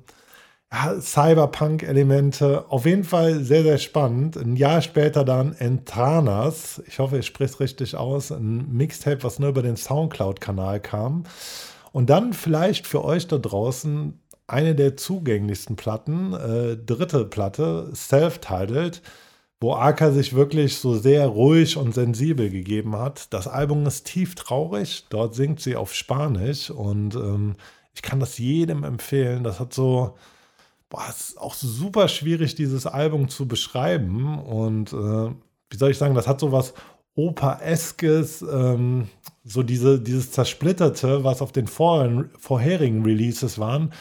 Cyberpunk-Elemente. 0.72 2.66
Auf 2.68 2.86
jeden 2.86 3.02
Fall 3.02 3.40
sehr, 3.40 3.64
sehr 3.64 3.78
spannend. 3.78 4.36
Ein 4.36 4.54
Jahr 4.54 4.82
später 4.82 5.24
dann 5.24 5.52
Entranas. 5.54 6.80
Ich 6.86 7.00
hoffe, 7.00 7.18
ich 7.18 7.26
spreche 7.26 7.54
es 7.54 7.60
richtig 7.60 7.96
aus. 7.96 8.30
Ein 8.30 8.72
Mixtape, 8.72 9.24
was 9.24 9.40
nur 9.40 9.48
über 9.48 9.62
den 9.62 9.76
Soundcloud-Kanal 9.76 10.78
kam. 10.78 11.24
Und 11.92 12.10
dann 12.10 12.32
vielleicht 12.32 12.86
für 12.86 13.04
euch 13.04 13.26
da 13.26 13.38
draußen 13.38 14.20
eine 14.46 14.74
der 14.74 14.96
zugänglichsten 14.96 15.76
Platten, 15.76 16.32
äh, 16.34 16.76
dritte 16.76 17.24
Platte, 17.24 17.90
Self-Titled 17.94 19.02
wo 19.60 19.74
Aka 19.74 20.10
sich 20.10 20.34
wirklich 20.34 20.78
so 20.78 20.94
sehr 20.96 21.26
ruhig 21.26 21.76
und 21.76 21.94
sensibel 21.94 22.48
gegeben 22.48 22.96
hat. 22.96 23.32
Das 23.32 23.46
Album 23.46 23.86
ist 23.86 24.06
tief 24.06 24.34
traurig, 24.34 25.04
dort 25.10 25.34
singt 25.34 25.60
sie 25.60 25.76
auf 25.76 25.94
Spanisch 25.94 26.70
und 26.70 27.14
ähm, 27.14 27.56
ich 27.92 28.00
kann 28.00 28.20
das 28.20 28.38
jedem 28.38 28.84
empfehlen. 28.84 29.44
Das 29.44 29.60
hat 29.60 29.74
so, 29.74 30.16
boah, 30.88 31.04
es 31.10 31.30
ist 31.30 31.38
auch 31.38 31.54
super 31.54 32.08
schwierig, 32.08 32.54
dieses 32.54 32.86
Album 32.86 33.28
zu 33.28 33.46
beschreiben 33.46 34.38
und 34.38 34.94
äh, 34.94 35.30
wie 35.70 35.76
soll 35.76 35.90
ich 35.90 35.98
sagen, 35.98 36.14
das 36.14 36.26
hat 36.26 36.40
so 36.40 36.52
was 36.52 36.72
Oper-eskes, 37.14 38.42
ähm, 38.42 39.08
so 39.44 39.62
diese, 39.62 40.00
dieses 40.00 40.32
Zersplitterte, 40.32 41.24
was 41.24 41.42
auf 41.42 41.52
den 41.52 41.66
vorherigen 41.66 43.04
Releases 43.04 43.58
waren, 43.58 43.92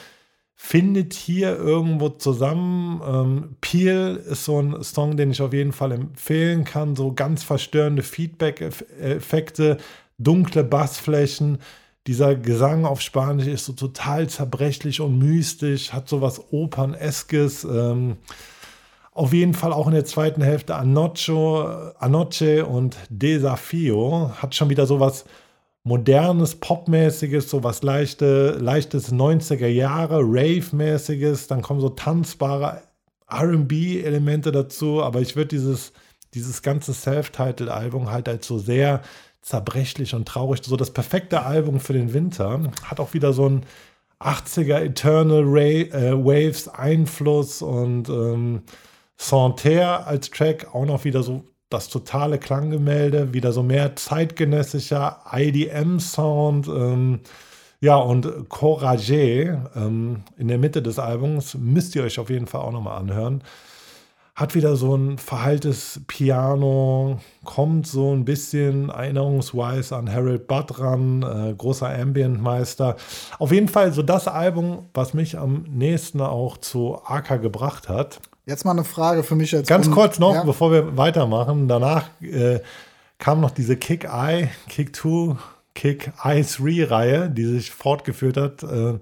findet 0.55 1.13
hier 1.13 1.55
irgendwo 1.55 2.09
zusammen. 2.09 3.01
Ähm, 3.07 3.55
Peel 3.61 4.21
ist 4.29 4.43
so 4.43 4.61
ein 4.61 4.83
Song, 4.83 5.15
den 5.15 5.31
ich 5.31 5.41
auf 5.41 5.53
jeden 5.53 5.71
Fall 5.71 5.93
empfehlen 5.93 6.65
kann. 6.65 6.97
So 6.97 7.13
ganz 7.13 7.43
verstörende 7.43 8.03
Feedback-Effekte, 8.03 9.77
dunkle 10.17 10.65
Bassflächen. 10.65 11.59
Dieser 12.07 12.35
Gesang 12.35 12.85
auf 12.85 12.99
Spanisch 12.99 13.47
ist 13.47 13.65
so 13.65 13.73
total 13.73 14.27
zerbrechlich 14.27 14.99
und 14.99 15.17
mystisch, 15.17 15.93
hat 15.93 16.09
so 16.09 16.21
was 16.21 16.51
Operneskes. 16.51 17.63
Ähm, 17.63 18.17
auf 19.19 19.33
jeden 19.33 19.53
Fall 19.53 19.73
auch 19.73 19.85
in 19.87 19.93
der 19.93 20.05
zweiten 20.05 20.41
Hälfte 20.41 20.75
Anoche, 20.75 21.93
Anoche 21.99 22.65
und 22.65 22.95
Desafio 23.09 24.31
hat 24.41 24.55
schon 24.55 24.69
wieder 24.69 24.85
so 24.85 25.01
was 25.01 25.25
modernes, 25.83 26.55
popmäßiges, 26.55 27.49
so 27.49 27.61
was 27.61 27.83
leichte, 27.83 28.51
leichtes 28.51 29.11
90er 29.11 29.67
Jahre, 29.67 30.21
Rave-mäßiges, 30.21 31.47
dann 31.47 31.61
kommen 31.61 31.81
so 31.81 31.89
tanzbare 31.89 32.81
RB-Elemente 33.29 34.53
dazu, 34.53 35.03
aber 35.03 35.19
ich 35.19 35.35
würde 35.35 35.49
dieses, 35.49 35.91
dieses 36.33 36.61
ganze 36.61 36.93
Self-Titled-Album 36.93 38.09
halt 38.09 38.29
als 38.29 38.47
so 38.47 38.57
sehr 38.57 39.01
zerbrechlich 39.41 40.15
und 40.15 40.29
traurig, 40.29 40.61
so 40.63 40.77
das 40.77 40.91
perfekte 40.91 41.43
Album 41.43 41.81
für 41.81 41.93
den 41.93 42.13
Winter. 42.13 42.71
Hat 42.85 43.01
auch 43.01 43.13
wieder 43.13 43.33
so 43.33 43.49
ein 43.49 43.65
80er 44.21 44.79
Eternal 44.79 45.43
Ray, 45.43 45.81
äh, 45.89 46.13
Waves 46.13 46.69
Einfluss 46.69 47.61
und 47.61 48.07
ähm, 48.07 48.61
Santerre 49.21 50.07
als 50.07 50.29
Track 50.31 50.73
auch 50.73 50.85
noch 50.85 51.03
wieder 51.03 51.23
so 51.23 51.43
das 51.69 51.89
totale 51.89 52.39
Klanggemälde, 52.39 53.33
wieder 53.33 53.51
so 53.51 53.61
mehr 53.61 53.95
zeitgenössischer 53.95 55.19
IDM-Sound. 55.31 56.67
Ähm, 56.67 57.19
ja, 57.81 57.97
und 57.97 58.49
Courage 58.49 59.61
ähm, 59.75 60.23
in 60.37 60.47
der 60.47 60.57
Mitte 60.57 60.81
des 60.81 60.99
Albums 60.99 61.55
müsst 61.55 61.95
ihr 61.95 62.03
euch 62.03 62.17
auf 62.17 62.29
jeden 62.29 62.47
Fall 62.47 62.61
auch 62.61 62.71
nochmal 62.71 62.97
anhören. 62.97 63.43
Hat 64.35 64.55
wieder 64.55 64.77
so 64.77 64.95
ein 64.95 65.17
verheiltes 65.17 66.01
Piano, 66.07 67.19
kommt 67.43 67.87
so 67.87 68.13
ein 68.15 68.23
bisschen 68.23 68.87
erinnerungsweise 68.87 69.97
an 69.97 70.11
Harold 70.11 70.47
Budd 70.47 70.79
ran, 70.79 71.23
äh, 71.23 71.53
großer 71.53 71.89
Ambient-Meister. 71.89 72.95
Auf 73.37 73.51
jeden 73.51 73.67
Fall 73.67 73.91
so 73.91 74.01
das 74.01 74.29
Album, 74.29 74.87
was 74.93 75.13
mich 75.13 75.37
am 75.37 75.65
nächsten 75.69 76.21
auch 76.21 76.57
zu 76.57 76.99
Aka 77.03 77.35
gebracht 77.35 77.89
hat. 77.89 78.21
Jetzt 78.49 78.65
mal 78.65 78.71
eine 78.71 78.83
Frage 78.83 79.21
für 79.21 79.35
mich 79.35 79.51
jetzt. 79.51 79.67
Ganz 79.67 79.91
kurz 79.91 80.17
noch, 80.17 80.33
ja? 80.33 80.43
bevor 80.43 80.71
wir 80.71 80.97
weitermachen. 80.97 81.67
Danach 81.67 82.09
äh, 82.19 82.59
kam 83.19 83.41
noch 83.41 83.51
diese 83.51 83.77
Kick-Eye, 83.77 84.49
Kick-2, 84.67 85.37
Kick-Eye-3-Reihe, 85.75 87.29
die 87.29 87.45
sich 87.45 87.69
fortgeführt 87.69 88.37
hat. 88.37 88.63
Äh, 88.63 88.97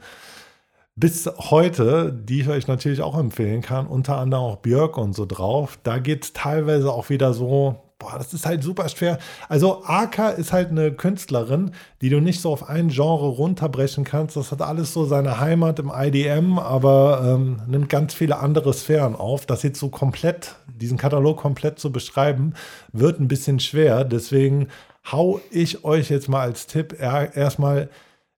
bis 0.97 1.29
heute, 1.37 2.11
die 2.11 2.41
ich 2.41 2.49
euch 2.49 2.67
natürlich 2.67 3.01
auch 3.01 3.17
empfehlen 3.17 3.61
kann, 3.61 3.87
unter 3.87 4.17
anderem 4.17 4.43
auch 4.43 4.57
Björk 4.57 4.97
und 4.97 5.15
so 5.15 5.25
drauf. 5.25 5.79
Da 5.81 5.99
geht 5.99 6.25
es 6.25 6.33
teilweise 6.33 6.91
auch 6.91 7.09
wieder 7.09 7.33
so 7.33 7.86
boah, 7.99 8.17
das 8.17 8.33
ist 8.33 8.45
halt 8.45 8.63
super 8.63 8.87
schwer. 8.89 9.17
Also 9.49 9.83
Aka 9.85 10.29
ist 10.29 10.53
halt 10.53 10.69
eine 10.69 10.91
Künstlerin, 10.91 11.71
die 12.01 12.09
du 12.09 12.19
nicht 12.19 12.41
so 12.41 12.51
auf 12.51 12.69
ein 12.69 12.89
Genre 12.89 13.27
runterbrechen 13.27 14.03
kannst. 14.03 14.35
Das 14.35 14.51
hat 14.51 14.61
alles 14.61 14.93
so 14.93 15.05
seine 15.05 15.39
Heimat 15.39 15.79
im 15.79 15.91
IDM, 15.93 16.59
aber 16.59 17.21
ähm, 17.23 17.61
nimmt 17.67 17.89
ganz 17.89 18.13
viele 18.13 18.39
andere 18.39 18.73
Sphären 18.73 19.15
auf. 19.15 19.45
Das 19.45 19.63
jetzt 19.63 19.79
so 19.79 19.89
komplett, 19.89 20.55
diesen 20.67 20.97
Katalog 20.97 21.37
komplett 21.37 21.79
zu 21.79 21.91
beschreiben, 21.91 22.53
wird 22.93 23.19
ein 23.19 23.27
bisschen 23.27 23.59
schwer. 23.59 24.03
Deswegen 24.03 24.67
hau 25.11 25.39
ich 25.49 25.83
euch 25.83 26.09
jetzt 26.09 26.29
mal 26.29 26.41
als 26.41 26.67
Tipp 26.67 26.95
erstmal 26.99 27.89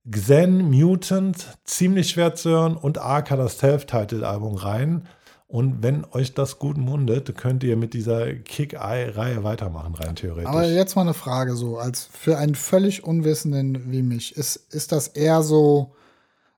Xen 0.10 0.72
Mutant, 0.72 1.60
ziemlich 1.66 2.10
schwer 2.10 2.34
zu 2.34 2.49
hören, 2.49 2.78
und 2.78 2.99
Aka 2.99 3.36
das 3.36 3.60
Self-Titled-Album 3.60 4.55
rein. 4.55 5.07
Und 5.50 5.82
wenn 5.82 6.06
euch 6.12 6.36
das 6.36 6.60
gut 6.60 6.78
mundet, 6.78 7.36
könnt 7.36 7.64
ihr 7.64 7.76
mit 7.76 7.95
dieser 7.95 8.36
Kick-Eye-Reihe 8.36 9.43
weitermachen, 9.43 9.95
rein 9.95 10.16
theoretisch. 10.16 10.47
Aber 10.47 10.64
jetzt 10.64 10.95
mal 10.95 11.02
eine 11.02 11.16
Frage 11.16 11.56
so, 11.56 11.80
als 11.80 12.08
für 12.12 12.38
einen 12.38 12.54
völlig 12.54 13.04
Unwissenden 13.04 13.91
wie 13.91 14.04
mich, 14.04 14.38
ist, 14.38 14.58
ist 14.70 14.91
das 14.91 15.08
eher 15.08 15.41
so 15.41 15.95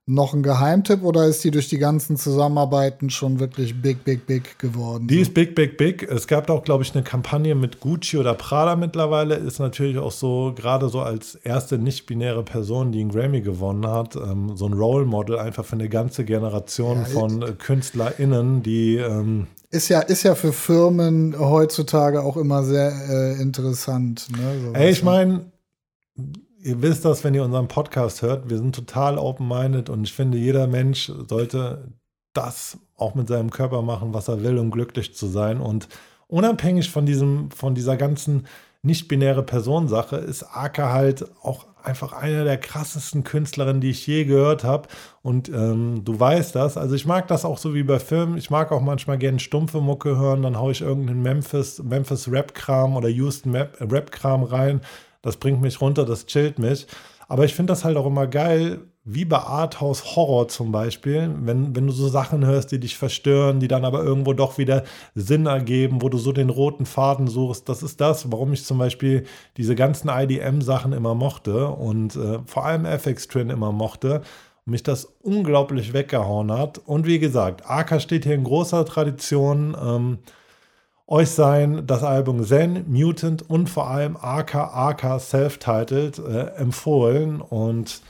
noch 0.04 0.34
ein 0.34 0.42
Geheimtipp 0.42 1.04
oder 1.04 1.26
ist 1.26 1.44
die 1.44 1.52
durch 1.52 1.68
die 1.68 1.78
ganzen 1.78 2.16
Zusammenarbeiten 2.16 3.08
schon 3.08 3.38
wirklich 3.38 3.80
big, 3.80 4.02
big, 4.02 4.26
big 4.26 4.58
geworden? 4.58 5.06
Die 5.06 5.20
ist 5.20 5.32
big, 5.32 5.54
big, 5.54 5.76
big. 5.76 6.02
Es 6.02 6.26
gab 6.26 6.50
auch, 6.50 6.64
glaube 6.64 6.82
ich, 6.82 6.92
eine 6.92 7.04
Kampagne 7.04 7.54
mit 7.54 7.78
Gucci 7.78 8.18
oder 8.18 8.34
Prada 8.34 8.74
mittlerweile. 8.74 9.36
Ist 9.36 9.60
natürlich 9.60 9.98
auch 9.98 10.10
so, 10.10 10.52
gerade 10.56 10.88
so 10.88 11.00
als 11.00 11.36
erste 11.36 11.78
nicht-binäre 11.78 12.42
Person, 12.42 12.90
die 12.90 13.00
einen 13.00 13.10
Grammy 13.10 13.42
gewonnen 13.42 13.86
hat, 13.86 14.16
ähm, 14.16 14.56
so 14.56 14.66
ein 14.66 14.72
Role 14.72 15.06
Model 15.06 15.38
einfach 15.38 15.64
für 15.64 15.74
eine 15.74 15.88
ganze 15.88 16.24
Generation 16.24 16.98
ja, 16.98 17.04
von 17.04 17.42
äh, 17.42 17.52
KünstlerInnen, 17.52 18.62
die. 18.64 18.96
Ähm, 18.96 19.46
ist 19.70 19.88
ja, 19.88 20.00
ist 20.00 20.24
ja 20.24 20.34
für 20.34 20.52
Firmen 20.52 21.38
heutzutage 21.38 22.22
auch 22.22 22.36
immer 22.36 22.64
sehr 22.64 22.92
äh, 23.08 23.40
interessant. 23.40 24.26
Ne? 24.36 24.72
Ey, 24.74 24.90
ich 24.90 25.02
meine, 25.02 25.46
ihr 26.62 26.80
wisst 26.80 27.04
das, 27.04 27.24
wenn 27.24 27.34
ihr 27.34 27.44
unseren 27.44 27.68
Podcast 27.68 28.22
hört, 28.22 28.48
wir 28.48 28.56
sind 28.56 28.74
total 28.74 29.18
open-minded 29.18 29.90
und 29.90 30.04
ich 30.04 30.12
finde, 30.12 30.38
jeder 30.38 30.66
Mensch 30.66 31.10
sollte 31.28 31.88
das 32.32 32.78
auch 32.96 33.14
mit 33.14 33.28
seinem 33.28 33.50
Körper 33.50 33.82
machen, 33.82 34.14
was 34.14 34.28
er 34.28 34.42
will, 34.42 34.58
um 34.58 34.70
glücklich 34.70 35.14
zu 35.14 35.26
sein. 35.26 35.60
Und 35.60 35.88
unabhängig 36.28 36.90
von 36.90 37.04
diesem, 37.04 37.50
von 37.50 37.74
dieser 37.74 37.96
ganzen 37.96 38.46
nicht-binäre 38.82 39.42
Personensache 39.42 40.16
ist 40.16 40.44
Aka 40.44 40.92
halt 40.92 41.26
auch 41.42 41.66
einfach 41.84 42.12
eine 42.12 42.44
der 42.44 42.58
krassesten 42.58 43.24
Künstlerinnen, 43.24 43.80
die 43.80 43.90
ich 43.90 44.06
je 44.06 44.24
gehört 44.24 44.64
habe. 44.64 44.88
Und 45.22 45.48
ähm, 45.48 46.02
du 46.04 46.18
weißt 46.18 46.54
das. 46.54 46.76
Also 46.76 46.94
ich 46.94 47.06
mag 47.06 47.28
das 47.28 47.44
auch 47.44 47.58
so 47.58 47.74
wie 47.74 47.82
bei 47.82 47.98
Filmen. 47.98 48.38
Ich 48.38 48.50
mag 48.50 48.72
auch 48.72 48.80
manchmal 48.80 49.18
gerne 49.18 49.40
stumpfe 49.40 49.80
Mucke 49.80 50.16
hören. 50.16 50.42
Dann 50.42 50.58
haue 50.58 50.72
ich 50.72 50.80
irgendeinen 50.80 51.22
Memphis, 51.22 51.82
Memphis 51.82 52.30
Rap-Kram 52.30 52.96
oder 52.96 53.08
Houston 53.08 53.54
Rap-Kram 53.54 54.44
rein 54.44 54.80
das 55.22 55.36
bringt 55.36 55.62
mich 55.62 55.80
runter, 55.80 56.04
das 56.04 56.26
chillt 56.26 56.58
mich. 56.58 56.86
Aber 57.28 57.44
ich 57.44 57.54
finde 57.54 57.72
das 57.72 57.84
halt 57.84 57.96
auch 57.96 58.06
immer 58.06 58.26
geil, 58.26 58.80
wie 59.04 59.24
bei 59.24 59.38
Arthouse 59.38 60.14
Horror 60.14 60.48
zum 60.48 60.70
Beispiel, 60.70 61.34
wenn, 61.40 61.74
wenn 61.74 61.86
du 61.86 61.92
so 61.92 62.08
Sachen 62.08 62.44
hörst, 62.46 62.70
die 62.70 62.78
dich 62.78 62.96
verstören, 62.96 63.58
die 63.58 63.66
dann 63.66 63.84
aber 63.84 64.04
irgendwo 64.04 64.32
doch 64.32 64.58
wieder 64.58 64.84
Sinn 65.14 65.46
ergeben, 65.46 66.02
wo 66.02 66.08
du 66.08 66.18
so 66.18 66.32
den 66.32 66.50
roten 66.50 66.86
Faden 66.86 67.26
suchst. 67.26 67.68
Das 67.68 67.82
ist 67.82 68.00
das, 68.00 68.30
warum 68.30 68.52
ich 68.52 68.64
zum 68.64 68.78
Beispiel 68.78 69.24
diese 69.56 69.74
ganzen 69.74 70.08
IDM-Sachen 70.08 70.92
immer 70.92 71.14
mochte 71.14 71.68
und 71.68 72.14
äh, 72.14 72.38
vor 72.46 72.64
allem 72.64 72.84
FX 72.84 73.26
Twin 73.28 73.50
immer 73.50 73.72
mochte 73.72 74.22
mich 74.64 74.82
das 74.82 75.16
unglaublich 75.22 75.92
weggehauen 75.92 76.52
hat. 76.52 76.78
Und 76.78 77.06
wie 77.06 77.18
gesagt, 77.18 77.68
Aka 77.68 77.98
steht 77.98 78.24
hier 78.24 78.34
in 78.34 78.44
großer 78.44 78.84
Tradition. 78.84 79.76
Ähm, 79.82 80.18
euch 81.12 81.28
sein 81.28 81.86
das 81.86 82.02
Album 82.02 82.42
Zen, 82.42 82.90
Mutant 82.90 83.48
und 83.50 83.68
vor 83.68 83.90
allem 83.90 84.16
AK 84.16 84.54
AK 84.54 85.20
Self-Titled 85.20 86.18
äh, 86.18 86.46
empfohlen. 86.56 87.42
Und 87.42 88.00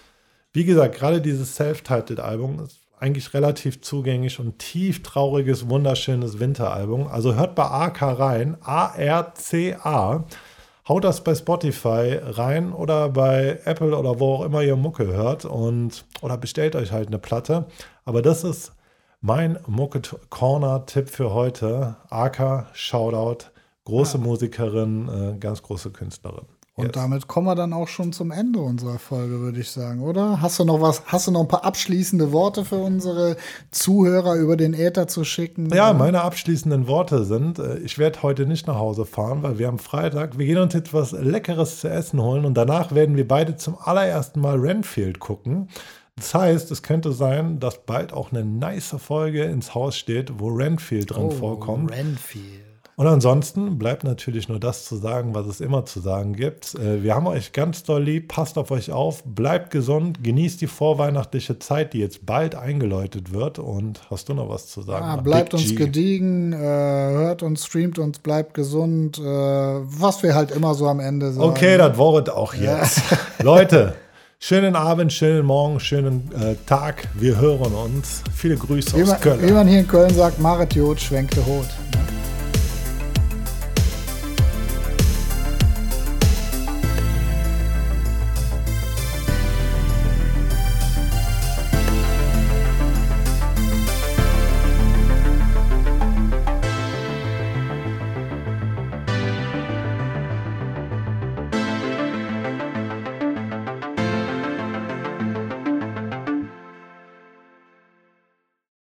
wie 0.52 0.64
gesagt, 0.64 0.94
gerade 0.94 1.20
dieses 1.20 1.56
Self-Titled-Album 1.56 2.60
ist 2.60 2.78
eigentlich 3.00 3.34
relativ 3.34 3.80
zugänglich 3.80 4.38
und 4.38 4.60
tief 4.60 5.02
trauriges, 5.02 5.68
wunderschönes 5.68 6.38
Winteralbum. 6.38 7.08
Also 7.08 7.34
hört 7.34 7.56
bei 7.56 7.64
AK 7.64 8.02
rein. 8.20 8.56
A-R-C-A. 8.62 10.24
haut 10.88 11.04
das 11.04 11.24
bei 11.24 11.34
Spotify 11.34 12.20
rein 12.22 12.72
oder 12.72 13.08
bei 13.08 13.58
Apple 13.64 13.98
oder 13.98 14.20
wo 14.20 14.34
auch 14.34 14.44
immer 14.44 14.62
ihr 14.62 14.76
Mucke 14.76 15.08
hört 15.08 15.44
und 15.44 16.04
oder 16.20 16.36
bestellt 16.36 16.76
euch 16.76 16.92
halt 16.92 17.08
eine 17.08 17.18
Platte. 17.18 17.66
Aber 18.04 18.22
das 18.22 18.44
ist 18.44 18.70
mein 19.22 19.58
Mucke 19.66 20.02
Corner 20.28 20.84
Tipp 20.84 21.08
für 21.08 21.32
heute. 21.32 21.96
Aka 22.10 22.66
Shoutout, 22.74 23.46
große 23.84 24.18
ja. 24.18 24.24
Musikerin, 24.24 25.08
äh, 25.08 25.38
ganz 25.38 25.62
große 25.62 25.90
Künstlerin. 25.90 26.44
Und 26.74 26.86
yes. 26.86 26.92
damit 26.94 27.28
kommen 27.28 27.46
wir 27.46 27.54
dann 27.54 27.74
auch 27.74 27.86
schon 27.86 28.14
zum 28.14 28.30
Ende 28.30 28.58
unserer 28.58 28.98
Folge, 28.98 29.40
würde 29.40 29.60
ich 29.60 29.70
sagen, 29.70 30.02
oder? 30.02 30.40
Hast 30.40 30.58
du 30.58 30.64
noch 30.64 30.80
was, 30.80 31.02
hast 31.04 31.26
du 31.26 31.30
noch 31.30 31.42
ein 31.42 31.48
paar 31.48 31.66
abschließende 31.66 32.32
Worte 32.32 32.64
für 32.64 32.76
unsere 32.76 33.36
Zuhörer 33.70 34.36
über 34.36 34.56
den 34.56 34.72
Äther 34.72 35.06
zu 35.06 35.22
schicken? 35.22 35.68
Ja, 35.72 35.92
meine 35.92 36.22
abschließenden 36.22 36.88
Worte 36.88 37.24
sind, 37.24 37.58
äh, 37.58 37.78
ich 37.78 37.98
werde 37.98 38.22
heute 38.22 38.46
nicht 38.46 38.66
nach 38.66 38.76
Hause 38.76 39.04
fahren, 39.04 39.42
weil 39.42 39.58
wir 39.58 39.68
am 39.68 39.78
Freitag, 39.78 40.38
wir 40.38 40.46
gehen 40.46 40.58
uns 40.58 40.74
etwas 40.74 41.12
Leckeres 41.12 41.80
zu 41.80 41.90
essen 41.90 42.20
holen 42.20 42.46
und 42.46 42.54
danach 42.54 42.92
werden 42.92 43.16
wir 43.16 43.28
beide 43.28 43.54
zum 43.56 43.76
allerersten 43.78 44.40
Mal 44.40 44.58
Renfield 44.58 45.20
gucken. 45.20 45.68
Das 46.16 46.34
heißt, 46.34 46.70
es 46.70 46.82
könnte 46.82 47.12
sein, 47.12 47.58
dass 47.58 47.84
bald 47.84 48.12
auch 48.12 48.32
eine 48.32 48.44
nice 48.44 48.96
Folge 48.98 49.44
ins 49.44 49.74
Haus 49.74 49.96
steht, 49.96 50.38
wo 50.38 50.48
Renfield 50.48 51.10
drin 51.10 51.24
oh, 51.24 51.30
vorkommt. 51.30 51.90
Renfield. 51.90 52.72
Und 52.96 53.06
ansonsten 53.06 53.78
bleibt 53.78 54.04
natürlich 54.04 54.48
nur 54.48 54.60
das 54.60 54.84
zu 54.84 54.96
sagen, 54.96 55.34
was 55.34 55.46
es 55.46 55.62
immer 55.62 55.86
zu 55.86 56.00
sagen 56.00 56.34
gibt. 56.34 56.74
Äh, 56.74 57.02
wir 57.02 57.14
haben 57.14 57.26
euch 57.26 57.52
ganz 57.52 57.82
doll 57.84 58.02
lieb, 58.02 58.28
passt 58.28 58.58
auf 58.58 58.70
euch 58.70 58.92
auf, 58.92 59.24
bleibt 59.24 59.70
gesund, 59.70 60.22
genießt 60.22 60.60
die 60.60 60.66
vorweihnachtliche 60.66 61.58
Zeit, 61.58 61.94
die 61.94 61.98
jetzt 61.98 62.26
bald 62.26 62.54
eingeläutet 62.54 63.32
wird. 63.32 63.58
Und 63.58 64.02
hast 64.10 64.28
du 64.28 64.34
noch 64.34 64.50
was 64.50 64.66
zu 64.66 64.82
sagen? 64.82 65.06
Ja, 65.06 65.16
bleibt 65.16 65.54
uns 65.54 65.74
gediegen, 65.74 66.52
äh, 66.52 66.58
hört 66.58 67.42
uns, 67.42 67.64
streamt 67.64 67.98
uns, 67.98 68.18
bleibt 68.18 68.52
gesund, 68.52 69.18
äh, 69.18 69.22
was 69.22 70.22
wir 70.22 70.34
halt 70.34 70.50
immer 70.50 70.74
so 70.74 70.86
am 70.86 71.00
Ende 71.00 71.32
sagen. 71.32 71.48
Okay, 71.48 71.78
das 71.78 71.96
Wort 71.96 72.28
auch 72.28 72.52
jetzt. 72.52 72.98
Ja. 73.10 73.18
Leute, 73.42 73.94
Schönen 74.44 74.74
Abend, 74.74 75.12
schönen 75.12 75.46
Morgen, 75.46 75.78
schönen 75.78 76.28
äh, 76.32 76.56
Tag. 76.66 77.06
Wir 77.14 77.38
hören 77.38 77.72
uns. 77.74 78.24
Viele 78.34 78.56
Grüße 78.56 78.96
wie 78.96 79.04
aus 79.04 79.10
man, 79.10 79.20
Köln. 79.20 79.40
Wie 79.40 79.52
man 79.52 79.68
hier 79.68 79.78
in 79.78 79.86
Köln 79.86 80.12
sagt, 80.12 80.40
Marit 80.40 80.74
Jod 80.74 81.00
schwenkte 81.00 81.38
Rot. 81.42 81.68